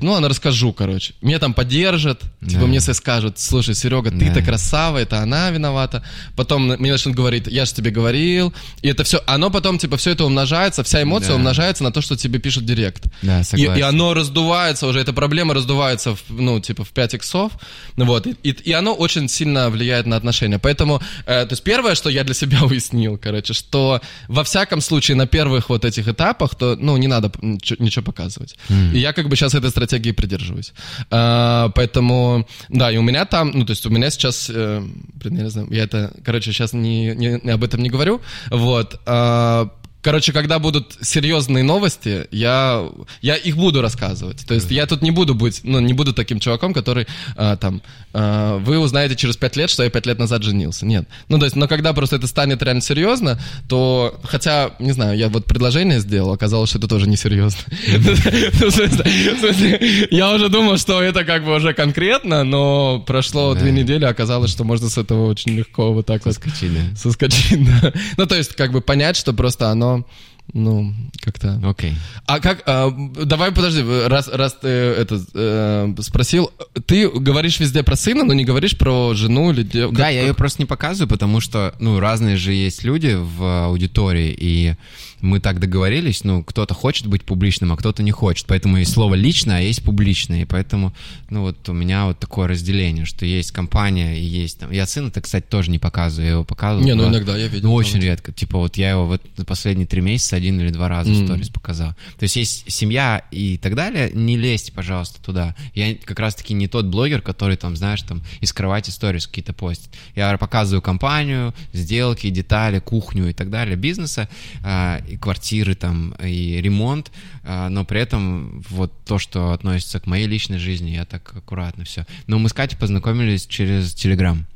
ну 0.00 0.12
ладно, 0.12 0.28
расскажу, 0.28 0.72
короче. 0.72 1.14
Меня 1.22 1.38
там 1.38 1.54
поддержат, 1.54 2.20
типа, 2.20 2.32
да. 2.40 2.48
типа 2.48 2.66
мне 2.66 2.80
все 2.80 2.94
скажут, 2.94 3.38
слушай, 3.38 3.74
Серега, 3.74 4.10
ты-то 4.10 4.40
да. 4.40 4.42
красава, 4.42 4.98
это 4.98 5.20
она 5.20 5.50
виновата. 5.50 6.02
Потом 6.36 6.68
мне 6.68 6.92
начнут 6.92 7.14
говорить, 7.14 7.46
я 7.46 7.64
же 7.64 7.74
тебе 7.74 7.90
говорил. 7.90 8.52
И 8.82 8.88
это 8.88 9.04
все, 9.04 9.22
оно 9.26 9.50
потом, 9.50 9.78
типа, 9.78 9.96
все 9.96 10.10
это 10.10 10.24
умножается, 10.24 10.82
вся 10.82 11.02
эмоция 11.02 11.30
да. 11.30 11.34
умножается 11.36 11.84
на 11.84 11.92
то, 11.92 12.00
что 12.00 12.16
тебе 12.16 12.38
пишут 12.38 12.64
директ. 12.64 13.04
Да, 13.22 13.42
согласен. 13.42 13.74
И, 13.74 13.78
и 13.78 13.82
оно 13.82 14.14
раздувается 14.14 14.86
уже, 14.86 15.00
эта 15.00 15.12
проблема 15.12 15.54
раздувается, 15.54 16.14
в, 16.14 16.22
ну, 16.28 16.60
типа, 16.60 16.84
в 16.84 16.90
5 16.90 17.14
иксов. 17.14 17.52
Вот, 17.96 18.26
и, 18.26 18.36
и, 18.42 18.50
и 18.50 18.72
оно 18.72 18.94
очень 18.94 19.28
сильно 19.28 19.70
влияет 19.70 20.06
на 20.06 20.16
отношения. 20.16 20.58
Поэтому, 20.58 21.00
э, 21.26 21.46
то 21.46 21.52
есть 21.52 21.62
первое, 21.62 21.94
что 21.94 22.10
я 22.10 22.24
для 22.24 22.34
себя 22.34 22.58
уяснил, 22.62 23.18
короче, 23.18 23.54
что 23.54 24.00
во 24.28 24.44
всяком 24.44 24.80
случае 24.80 25.16
на 25.16 25.26
первых 25.26 25.68
вот 25.68 25.84
этих 25.84 26.08
этапах, 26.08 26.54
то, 26.54 26.76
ну, 26.78 26.96
не 26.96 27.06
надо 27.06 27.32
ничего, 27.40 28.04
показывать. 28.04 28.54
Mm. 28.68 28.92
И 28.94 28.98
я 28.98 29.12
как 29.12 29.28
бы 29.28 29.36
сейчас 29.36 29.54
этой 29.54 29.70
стратегии 29.78 30.12
придерживаюсь. 30.12 30.72
А, 31.10 31.70
поэтому, 31.74 32.46
да, 32.68 32.90
и 32.90 32.96
у 32.96 33.02
меня 33.02 33.24
там, 33.24 33.52
ну, 33.54 33.64
то 33.64 33.70
есть 33.70 33.86
у 33.86 33.90
меня 33.90 34.10
сейчас, 34.10 34.50
э, 34.50 34.82
блин, 35.14 35.36
я 35.36 35.42
не 35.44 35.50
знаю, 35.50 35.68
я 35.70 35.84
это, 35.84 36.12
короче, 36.24 36.52
сейчас 36.52 36.72
не, 36.72 37.14
не, 37.14 37.50
об 37.50 37.62
этом 37.62 37.82
не 37.82 37.88
говорю, 37.88 38.20
вот, 38.50 39.00
а, 39.06 39.70
Короче, 40.00 40.32
когда 40.32 40.60
будут 40.60 40.96
серьезные 41.02 41.64
новости, 41.64 42.28
я, 42.30 42.88
я 43.20 43.34
их 43.34 43.56
буду 43.56 43.82
рассказывать. 43.82 44.46
То 44.46 44.54
есть 44.54 44.70
я 44.70 44.86
тут 44.86 45.02
не 45.02 45.10
буду 45.10 45.34
быть, 45.34 45.60
ну, 45.64 45.80
не 45.80 45.92
буду 45.92 46.12
таким 46.12 46.38
чуваком, 46.38 46.72
который 46.72 47.08
а, 47.36 47.56
там, 47.56 47.82
а, 48.12 48.58
вы 48.58 48.78
узнаете 48.78 49.16
через 49.16 49.36
пять 49.36 49.56
лет, 49.56 49.70
что 49.70 49.82
я 49.82 49.90
пять 49.90 50.06
лет 50.06 50.20
назад 50.20 50.44
женился. 50.44 50.86
Нет. 50.86 51.08
Ну, 51.28 51.38
то 51.38 51.46
есть, 51.46 51.56
но 51.56 51.66
когда 51.66 51.92
просто 51.92 52.16
это 52.16 52.28
станет 52.28 52.62
реально 52.62 52.80
серьезно, 52.80 53.40
то, 53.68 54.20
хотя, 54.22 54.70
не 54.78 54.92
знаю, 54.92 55.18
я 55.18 55.28
вот 55.28 55.46
предложение 55.46 55.98
сделал, 55.98 56.32
оказалось, 56.32 56.70
что 56.70 56.78
это 56.78 56.86
тоже 56.86 57.08
несерьезно. 57.08 57.58
Я 60.10 60.32
уже 60.32 60.48
думал, 60.48 60.78
что 60.78 61.02
это 61.02 61.24
как 61.24 61.44
бы 61.44 61.56
уже 61.56 61.74
конкретно, 61.74 62.44
но 62.44 63.00
прошло 63.00 63.54
две 63.54 63.72
недели, 63.72 64.04
оказалось, 64.04 64.50
что 64.50 64.64
можно 64.64 64.88
с 64.88 64.96
этого 64.96 65.28
очень 65.28 65.56
легко 65.56 65.92
вот 65.92 66.06
так 66.06 66.24
вот... 66.24 66.34
Соскочить, 66.34 66.72
да. 66.72 66.80
Соскочить, 66.96 67.64
да. 67.64 67.92
Ну, 68.16 68.26
то 68.26 68.36
есть, 68.36 68.54
как 68.54 68.72
бы 68.72 68.80
понять, 68.80 69.16
что 69.16 69.32
просто 69.32 69.70
оно 69.70 69.87
嗯 69.88 70.04
ну, 70.52 70.94
как-то... 71.20 71.60
Окей. 71.62 71.94
А 72.26 72.40
как, 72.40 72.62
а, 72.66 72.90
давай 72.90 73.52
подожди, 73.52 73.82
раз, 74.06 74.28
раз 74.28 74.54
ты 74.54 74.68
это 74.68 75.22
э, 75.34 75.94
спросил, 76.00 76.50
ты 76.86 77.08
говоришь 77.08 77.60
везде 77.60 77.82
про 77.82 77.96
сына, 77.96 78.24
но 78.24 78.32
не 78.32 78.44
говоришь 78.44 78.76
про 78.76 79.14
жену 79.14 79.52
или 79.52 79.62
девушку? 79.62 79.96
Да, 79.96 80.08
я 80.08 80.22
ее 80.22 80.34
просто 80.34 80.62
не 80.62 80.66
показываю, 80.66 81.08
потому 81.08 81.40
что, 81.40 81.74
ну, 81.80 82.00
разные 82.00 82.36
же 82.36 82.52
есть 82.52 82.82
люди 82.82 83.16
в 83.18 83.66
аудитории, 83.66 84.34
и 84.38 84.74
мы 85.20 85.40
так 85.40 85.58
договорились, 85.58 86.24
ну, 86.24 86.42
кто-то 86.44 86.74
хочет 86.74 87.06
быть 87.06 87.24
публичным, 87.24 87.72
а 87.72 87.76
кто-то 87.76 88.02
не 88.02 88.10
хочет. 88.10 88.46
Поэтому 88.46 88.76
есть 88.78 88.92
слово 88.92 89.14
личное, 89.14 89.58
а 89.58 89.60
есть 89.60 89.82
публичное. 89.82 90.42
И 90.42 90.44
поэтому, 90.44 90.94
ну, 91.30 91.42
вот 91.42 91.68
у 91.68 91.72
меня 91.72 92.06
вот 92.06 92.18
такое 92.18 92.46
разделение, 92.46 93.04
что 93.04 93.26
есть 93.26 93.50
компания 93.50 94.18
и 94.18 94.22
есть 94.22 94.60
там... 94.60 94.70
Я 94.70 94.86
сына-то, 94.86 95.20
кстати, 95.20 95.44
тоже 95.48 95.70
не 95.70 95.78
показываю, 95.78 96.26
я 96.26 96.32
его 96.34 96.44
показываю. 96.44 96.86
Не, 96.86 96.94
ну 96.94 97.04
но- 97.04 97.10
иногда 97.10 97.36
я 97.36 97.48
видел. 97.48 97.68
Ну, 97.68 97.74
очень 97.74 98.00
редко. 98.00 98.32
Типа 98.32 98.58
вот 98.58 98.76
я 98.76 98.90
его 98.90 99.06
вот 99.06 99.22
последние 99.46 99.86
три 99.86 100.00
месяца 100.00 100.37
один 100.38 100.60
или 100.60 100.70
два 100.70 100.88
раза 100.88 101.10
Мгм. 101.10 101.26
сторис 101.26 101.48
показал. 101.50 101.92
То 102.18 102.22
есть 102.22 102.36
есть 102.36 102.70
семья 102.70 103.22
и 103.30 103.58
так 103.58 103.74
далее, 103.74 104.10
не 104.14 104.36
лезьте, 104.36 104.72
пожалуйста, 104.72 105.22
туда. 105.22 105.54
Я 105.74 105.94
как 105.94 106.18
раз-таки 106.18 106.54
не 106.54 106.68
тот 106.68 106.86
блогер, 106.86 107.20
который 107.20 107.56
там, 107.56 107.76
знаешь, 107.76 108.02
там 108.02 108.22
из 108.40 108.52
кровати 108.52 108.90
сторис 108.90 109.26
какие-то 109.26 109.52
постит. 109.52 109.90
Я 110.14 110.36
показываю 110.38 110.80
компанию, 110.82 111.54
сделки, 111.72 112.30
детали, 112.30 112.78
кухню 112.78 113.30
и 113.30 113.32
так 113.32 113.50
далее, 113.50 113.76
бизнеса, 113.76 114.28
а, 114.62 115.02
и 115.08 115.16
квартиры 115.16 115.74
там, 115.74 116.12
и 116.22 116.60
ремонт, 116.60 117.10
а, 117.44 117.68
но 117.68 117.84
при 117.84 118.00
этом 118.00 118.64
вот 118.70 118.92
то, 119.04 119.18
что 119.18 119.52
относится 119.52 120.00
к 120.00 120.06
моей 120.06 120.26
личной 120.26 120.58
жизни, 120.58 120.90
я 120.90 121.04
так 121.04 121.34
аккуратно 121.36 121.84
все. 121.84 122.06
Но 122.26 122.38
мы 122.38 122.48
с 122.48 122.52
Катей 122.52 122.78
познакомились 122.78 123.46
через 123.46 123.92
Телеграм. 123.94 124.46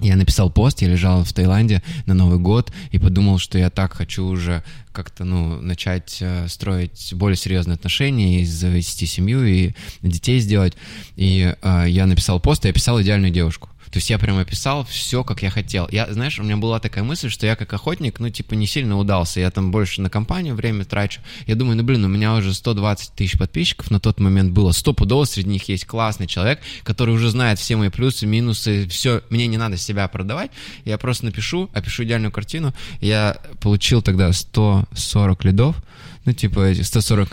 Я 0.00 0.16
написал 0.16 0.50
пост, 0.50 0.80
я 0.82 0.88
лежал 0.88 1.24
в 1.24 1.32
Таиланде 1.32 1.82
на 2.06 2.14
Новый 2.14 2.38
год 2.38 2.72
и 2.90 2.98
подумал, 2.98 3.38
что 3.38 3.58
я 3.58 3.70
так 3.70 3.94
хочу 3.94 4.24
уже 4.24 4.62
как-то, 4.92 5.24
ну, 5.24 5.60
начать 5.60 6.18
э, 6.20 6.46
строить 6.48 7.12
более 7.14 7.36
серьезные 7.36 7.74
отношения 7.74 8.40
и 8.40 8.44
завести 8.44 9.06
семью 9.06 9.44
и 9.44 9.72
детей 10.02 10.40
сделать. 10.40 10.74
И 11.16 11.54
э, 11.60 11.84
я 11.88 12.06
написал 12.06 12.40
пост, 12.40 12.64
и 12.64 12.68
описал 12.68 13.00
идеальную 13.00 13.32
девушку. 13.32 13.68
То 13.90 13.98
есть 13.98 14.10
я 14.10 14.18
прям 14.18 14.38
описал 14.38 14.84
все, 14.84 15.24
как 15.24 15.42
я 15.42 15.50
хотел. 15.50 15.88
Я, 15.90 16.12
знаешь, 16.12 16.38
у 16.38 16.42
меня 16.42 16.56
была 16.56 16.80
такая 16.80 17.04
мысль, 17.04 17.30
что 17.30 17.46
я 17.46 17.56
как 17.56 17.72
охотник, 17.72 18.20
ну, 18.20 18.30
типа, 18.30 18.54
не 18.54 18.66
сильно 18.66 18.98
удался. 18.98 19.40
Я 19.40 19.50
там 19.50 19.70
больше 19.70 20.02
на 20.02 20.10
компанию 20.10 20.54
время 20.54 20.84
трачу. 20.84 21.20
Я 21.46 21.54
думаю, 21.54 21.76
ну, 21.76 21.82
блин, 21.82 22.04
у 22.04 22.08
меня 22.08 22.34
уже 22.34 22.54
120 22.54 23.12
тысяч 23.14 23.38
подписчиков 23.38 23.90
на 23.90 24.00
тот 24.00 24.20
момент 24.20 24.52
было. 24.52 24.72
Стопудово 24.72 25.24
среди 25.24 25.48
них 25.50 25.68
есть 25.68 25.86
классный 25.86 26.26
человек, 26.26 26.60
который 26.82 27.14
уже 27.14 27.30
знает 27.30 27.58
все 27.58 27.76
мои 27.76 27.88
плюсы, 27.88 28.26
минусы, 28.26 28.86
все. 28.88 29.22
Мне 29.30 29.46
не 29.46 29.56
надо 29.56 29.76
себя 29.76 30.06
продавать. 30.08 30.50
Я 30.84 30.98
просто 30.98 31.26
напишу, 31.26 31.70
опишу 31.72 32.04
идеальную 32.04 32.32
картину. 32.32 32.74
Я 33.00 33.36
получил 33.60 34.02
тогда 34.02 34.32
140 34.32 35.44
лидов. 35.44 35.76
Ну, 36.24 36.32
типа, 36.32 36.60
эти 36.60 36.82
140 36.82 37.28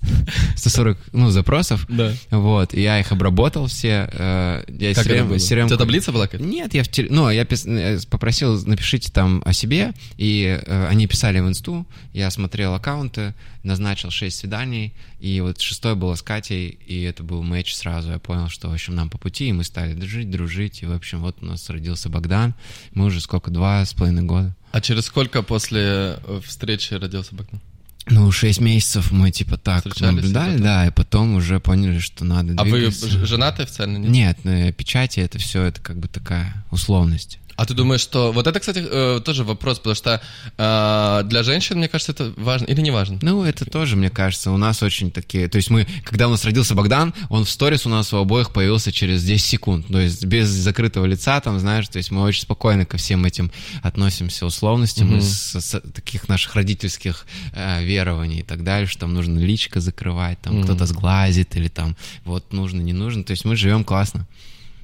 140, 0.56 0.98
ну, 1.12 1.30
запросов. 1.30 1.86
Да. 1.88 2.12
Вот, 2.30 2.74
и 2.74 2.80
я 2.82 2.98
их 3.00 3.12
обработал 3.12 3.66
все. 3.66 4.08
э, 4.12 4.64
Я 4.68 4.94
Как 4.94 5.06
это 5.06 5.14
CRM? 5.16 5.30
У 5.32 5.34
CRM 5.36 5.66
тебя 5.66 5.76
таблица 5.76 6.12
была 6.12 6.26
какая-то? 6.26 6.44
нет, 6.44 6.74
я 6.74 6.82
в 6.84 6.88
теле- 6.88 7.08
ну, 7.10 7.28
я 7.30 7.42
пис- 7.42 8.08
попросил, 8.08 8.60
напишите 8.66 9.10
там 9.12 9.42
о 9.44 9.52
себе, 9.52 9.92
и 10.16 10.60
э, 10.64 10.86
они 10.88 11.06
писали 11.06 11.40
в 11.40 11.48
инсту, 11.48 11.86
я 12.12 12.30
смотрел 12.30 12.74
аккаунты, 12.74 13.34
назначил 13.62 14.10
6 14.10 14.36
свиданий, 14.36 14.94
и 15.20 15.40
вот 15.40 15.60
шестое 15.60 15.94
было 15.94 16.14
с 16.14 16.22
Катей, 16.22 16.68
и 16.86 17.02
это 17.02 17.22
был 17.22 17.42
матч 17.42 17.74
сразу, 17.74 18.10
я 18.12 18.18
понял, 18.18 18.48
что, 18.48 18.68
в 18.68 18.72
общем, 18.72 18.94
нам 18.94 19.10
по 19.10 19.18
пути, 19.18 19.48
и 19.48 19.52
мы 19.52 19.64
стали 19.64 19.94
дружить, 19.94 20.30
дружить, 20.30 20.82
и, 20.82 20.86
в 20.86 20.92
общем, 20.92 21.20
вот 21.20 21.36
у 21.42 21.46
нас 21.46 21.68
родился 21.70 22.08
Богдан, 22.08 22.54
мы 22.94 23.06
уже 23.06 23.20
сколько, 23.20 23.50
два 23.50 23.84
с 23.84 23.92
половиной 23.94 24.22
года. 24.22 24.54
А 24.72 24.80
через 24.80 25.06
сколько 25.06 25.42
после 25.42 25.80
э, 26.22 26.40
встречи 26.44 26.94
родился 26.94 27.34
Богдан? 27.34 27.60
Ну, 28.10 28.30
6 28.32 28.60
месяцев 28.60 29.10
мы, 29.12 29.30
типа, 29.30 29.56
так 29.56 29.84
наблюдали, 30.00 30.52
потом? 30.52 30.62
да, 30.62 30.86
и 30.86 30.90
потом 30.90 31.34
уже 31.34 31.60
поняли, 31.60 31.98
что 31.98 32.24
надо 32.24 32.54
А 32.56 32.64
вы 32.64 32.78
двигаться. 32.78 33.08
ж- 33.08 33.26
женаты 33.26 33.62
официально? 33.64 33.98
Нет? 33.98 34.44
Нет, 34.44 34.76
печати 34.76 35.20
это 35.20 35.38
все, 35.38 35.62
это 35.64 35.80
как 35.80 35.98
бы 35.98 36.08
такая 36.08 36.64
условность. 36.70 37.38
А 37.58 37.66
ты 37.66 37.74
думаешь, 37.74 38.00
что... 38.02 38.30
Вот 38.30 38.46
это, 38.46 38.60
кстати, 38.60 38.86
э, 38.88 39.20
тоже 39.24 39.42
вопрос, 39.42 39.78
потому 39.78 39.96
что 39.96 40.22
э, 40.56 41.22
для 41.24 41.42
женщин, 41.42 41.78
мне 41.78 41.88
кажется, 41.88 42.12
это 42.12 42.32
важно 42.36 42.66
или 42.66 42.80
не 42.80 42.92
важно? 42.92 43.18
Ну, 43.20 43.42
это 43.42 43.64
тоже, 43.64 43.96
мне 43.96 44.10
кажется, 44.10 44.52
у 44.52 44.56
нас 44.56 44.80
очень 44.84 45.10
такие... 45.10 45.48
То 45.48 45.56
есть 45.56 45.68
мы, 45.68 45.84
когда 46.04 46.28
у 46.28 46.30
нас 46.30 46.44
родился 46.44 46.76
Богдан, 46.76 47.12
он 47.30 47.44
в 47.44 47.50
сторис 47.50 47.84
у 47.84 47.88
нас 47.88 48.12
у 48.12 48.18
обоих 48.18 48.52
появился 48.52 48.92
через 48.92 49.24
10 49.24 49.44
секунд. 49.44 49.88
То 49.88 49.98
есть 49.98 50.24
без 50.24 50.48
закрытого 50.48 51.04
лица, 51.04 51.40
там, 51.40 51.58
знаешь, 51.58 51.88
то 51.88 51.96
есть 51.96 52.12
мы 52.12 52.22
очень 52.22 52.42
спокойно 52.42 52.86
ко 52.86 52.96
всем 52.96 53.24
этим 53.24 53.50
относимся 53.82 54.46
условностям 54.46 55.08
Мгм. 55.08 55.18
из 55.18 55.56
с- 55.56 55.80
таких 55.92 56.28
наших 56.28 56.54
родительских 56.54 57.26
э, 57.54 57.82
верований 57.82 58.38
и 58.38 58.44
так 58.44 58.62
далее, 58.62 58.86
что 58.86 59.00
там 59.00 59.14
нужно 59.14 59.36
личко 59.40 59.80
закрывать, 59.80 60.40
там 60.42 60.54
Мгм. 60.58 60.62
кто-то 60.64 60.86
сглазит 60.86 61.56
или 61.56 61.66
там 61.66 61.96
вот 62.24 62.52
нужно, 62.52 62.80
не 62.82 62.92
нужно. 62.92 63.24
То 63.24 63.32
есть 63.32 63.44
мы 63.44 63.56
живем 63.56 63.82
классно, 63.82 64.28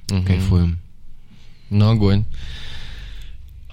Мгм. 0.09 0.25
кайфуем. 0.25 0.79
Ну, 1.69 1.89
огонь. 1.89 2.25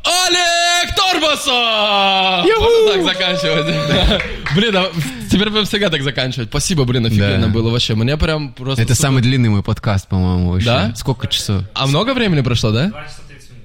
Олег 0.05 0.95
Торбасов! 0.97 2.45
Можно 2.61 2.93
так 2.93 3.03
заканчивать? 3.05 4.23
Блин, 4.55 4.77
а 4.77 4.91
теперь 5.31 5.49
будем 5.51 5.65
всегда 5.65 5.89
так 5.91 6.03
заканчивать. 6.03 6.49
Спасибо, 6.49 6.85
блин, 6.85 7.07
офигенно 7.07 7.47
Да. 7.47 7.53
было 7.53 7.71
вообще. 7.71 7.95
Мне 7.95 8.17
прям 8.17 8.53
просто... 8.53 8.83
Это 8.83 8.95
супер. 8.95 9.03
самый 9.09 9.23
длинный 9.23 9.49
мой 9.49 9.63
подкаст, 9.63 10.09
по-моему, 10.09 10.51
вообще. 10.53 10.67
Да? 10.67 10.93
Сколько 10.97 11.27
часов? 11.29 11.63
А 11.75 11.87
много 11.87 12.13
времени 12.15 12.41
прошло, 12.43 12.71
да? 12.71 12.91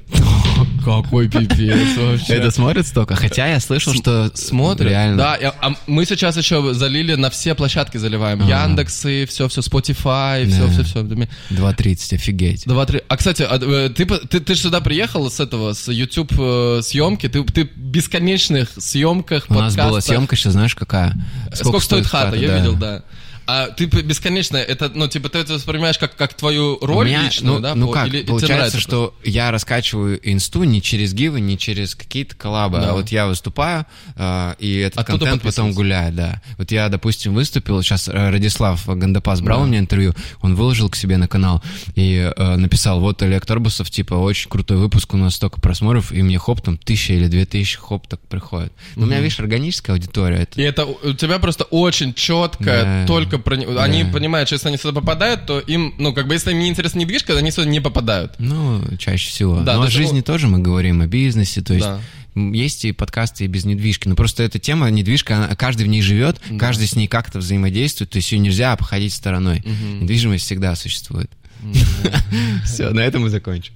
Какой 0.86 1.28
пипец 1.28 1.98
вообще. 1.98 2.34
Это 2.36 2.52
смотрит 2.52 2.88
столько? 2.88 3.16
Хотя 3.16 3.48
я 3.48 3.60
слышал, 3.60 3.94
что 3.94 4.32
Смотрят. 4.34 4.90
реально. 4.90 5.18
Да, 5.18 5.38
я- 5.38 5.54
а 5.62 5.74
мы 5.86 6.06
сейчас 6.06 6.38
еще 6.38 6.74
залили 6.74 7.16
на 7.16 7.30
все 7.30 7.56
площадки 7.56 7.98
заливаем. 7.98 8.42
Ага. 8.42 8.64
Яндексы, 8.64 9.26
все, 9.26 9.48
все, 9.50 9.62
Spotify, 9.62 10.48
все, 10.50 10.66
Да. 10.66 10.72
все, 10.72 10.84
все. 10.84 11.00
2.30, 11.04 12.14
офигеть. 12.16 12.64
Два, 12.66 12.86
три. 12.86 13.02
А, 13.08 13.18
кстати, 13.18 13.44
а, 13.44 13.58
э, 13.62 13.90
ты, 13.90 14.06
ты, 14.06 14.40
ты 14.40 14.56
же 14.56 14.62
сюда 14.62 14.80
приехал 14.80 15.30
с 15.30 15.40
этого, 15.40 15.74
с 15.74 15.92
YouTube 15.92 16.32
э, 16.38 16.80
съемки, 16.84 17.28
ты, 17.28 17.44
ты 17.44 17.64
бесконечных 17.76 18.70
съемках 18.78 19.46
У 19.50 19.54
нас 19.56 19.76
была 19.76 20.00
съемка 20.02 20.36
сейчас, 20.36 20.54
знаешь, 20.54 20.76
какая? 20.76 21.16
Сколько, 21.54 21.80
стоит 21.82 22.08
хата, 22.08 22.36
я 22.38 22.58
видел, 22.58 22.76
да. 22.76 23.04
А 23.48 23.68
ты 23.70 23.86
бесконечно, 23.86 24.58
это, 24.58 24.92
ну, 24.94 25.08
типа, 25.08 25.30
ты 25.30 25.40
это 25.40 25.54
воспринимаешь 25.54 25.98
как, 25.98 26.16
как 26.18 26.34
твою 26.34 26.78
У 26.82 26.86
роль 26.86 27.08
меня, 27.08 27.24
личную, 27.24 27.56
ну, 27.56 27.60
да? 27.62 27.76
ну 27.76 27.88
по- 27.88 27.94
как, 27.94 28.08
или 28.08 28.24
получается, 28.24 28.56
нравится 28.56 28.80
что 28.82 29.16
я 29.24 29.52
раскачиваю 29.52 30.20
инсту 30.30 30.64
не 30.66 30.82
через 30.82 31.14
гивы, 31.14 31.40
не 31.40 31.58
через 31.58 31.96
какие-то 31.96 32.36
коллабы, 32.36 32.80
Да. 32.80 32.90
а 32.90 32.94
вот 32.94 33.08
я 33.10 33.26
выступаю, 33.26 33.86
э, 34.18 34.56
и 34.60 34.76
этот 34.80 35.00
Оттуда 35.00 35.20
контент 35.28 35.44
потом 35.44 35.72
гуляет, 35.74 36.16
да. 36.16 36.42
Вот 36.58 36.72
я, 36.72 36.90
допустим, 36.90 37.34
выступил, 37.34 37.82
сейчас 37.84 38.10
э, 38.10 38.12
Радислав 38.30 38.86
Гандапас 38.86 39.40
брал 39.40 39.60
Да. 39.60 39.64
у 39.64 39.68
меня 39.68 39.80
интервью, 39.80 40.14
он 40.42 40.56
выложил 40.56 40.90
к 40.90 40.98
себе 40.98 41.16
на 41.16 41.30
канал 41.30 41.64
и 41.96 42.30
э, 42.36 42.56
написал, 42.58 43.00
вот 43.00 43.22
Олег 43.22 43.46
Торбусов, 43.46 43.90
типа, 43.90 44.16
очень 44.16 44.50
крутой 44.50 44.76
выпуск, 44.76 45.14
у 45.14 45.18
нас 45.18 45.36
столько 45.36 45.62
просмотров, 45.62 46.12
и 46.12 46.22
мне 46.22 46.38
хоп, 46.38 46.60
там, 46.62 46.78
тысяча 46.78 47.14
или 47.14 47.28
две 47.28 47.46
тысячи, 47.46 47.78
хоп, 47.78 48.08
так 48.08 48.20
приходит. 48.28 48.74
Но 48.98 49.04
у 49.04 49.06
меня, 49.06 49.22
видишь, 49.22 49.40
органическая 49.40 49.96
аудитория, 49.96 50.40
это 50.40 50.60
И 50.62 50.66
это 50.66 50.86
у 50.86 50.98
у 51.08 51.14
тебя 51.14 51.40
просто 51.40 51.64
очень 51.66 52.14
четко, 52.14 52.66
Да. 52.66 53.06
только 53.08 53.37
про... 53.40 53.56
не- 53.56 53.66
Они 53.80 54.04
Да. 54.04 54.12
понимают, 54.12 54.48
что 54.50 54.56
если 54.56 54.68
они 54.70 54.78
сюда 54.78 55.00
попадают, 55.00 55.46
то 55.46 55.60
им, 55.60 55.94
ну, 55.98 56.14
как 56.14 56.28
бы, 56.28 56.34
если 56.36 56.52
им 56.52 56.60
не 56.60 56.70
интересна 56.70 57.00
недвижка, 57.00 57.38
они 57.38 57.52
сюда 57.52 57.68
не 57.68 57.80
попадают. 57.80 58.34
Ну, 58.40 58.84
чаще 58.98 59.30
всего. 59.30 59.60
Да, 59.62 59.76
Но 59.78 59.84
о 59.84 59.90
жизни 59.90 60.18
вот- 60.18 60.26
тоже 60.26 60.48
мы 60.48 60.60
говорим, 60.60 61.02
о 61.02 61.08
бизнесе, 61.08 61.62
то 61.62 61.74
есть 61.74 61.86
Да. 61.86 62.00
есть 62.36 62.86
и 62.86 62.92
подкасты 62.92 63.46
и 63.46 63.48
без 63.48 63.66
недвижки. 63.66 64.08
Но 64.08 64.16
просто 64.16 64.44
эта 64.44 64.60
тема, 64.60 64.90
недвижка, 64.90 65.38
она- 65.38 65.56
каждый 65.56 65.84
в 65.86 65.90
ней 65.90 66.02
живет, 66.02 66.40
каждый 66.60 66.88
с 66.88 66.96
ней 66.96 67.08
как-то 67.08 67.40
взаимодействует, 67.40 68.10
то 68.12 68.18
есть 68.18 68.32
ее 68.32 68.40
нельзя 68.40 68.72
обходить 68.74 69.14
стороной. 69.14 69.64
Недвижимость 70.02 70.46
всегда 70.46 70.76
существует. 70.76 71.32
Все, 72.66 72.92
на 72.92 73.00
этом 73.02 73.24
мы 73.24 73.30
закончим. 73.30 73.74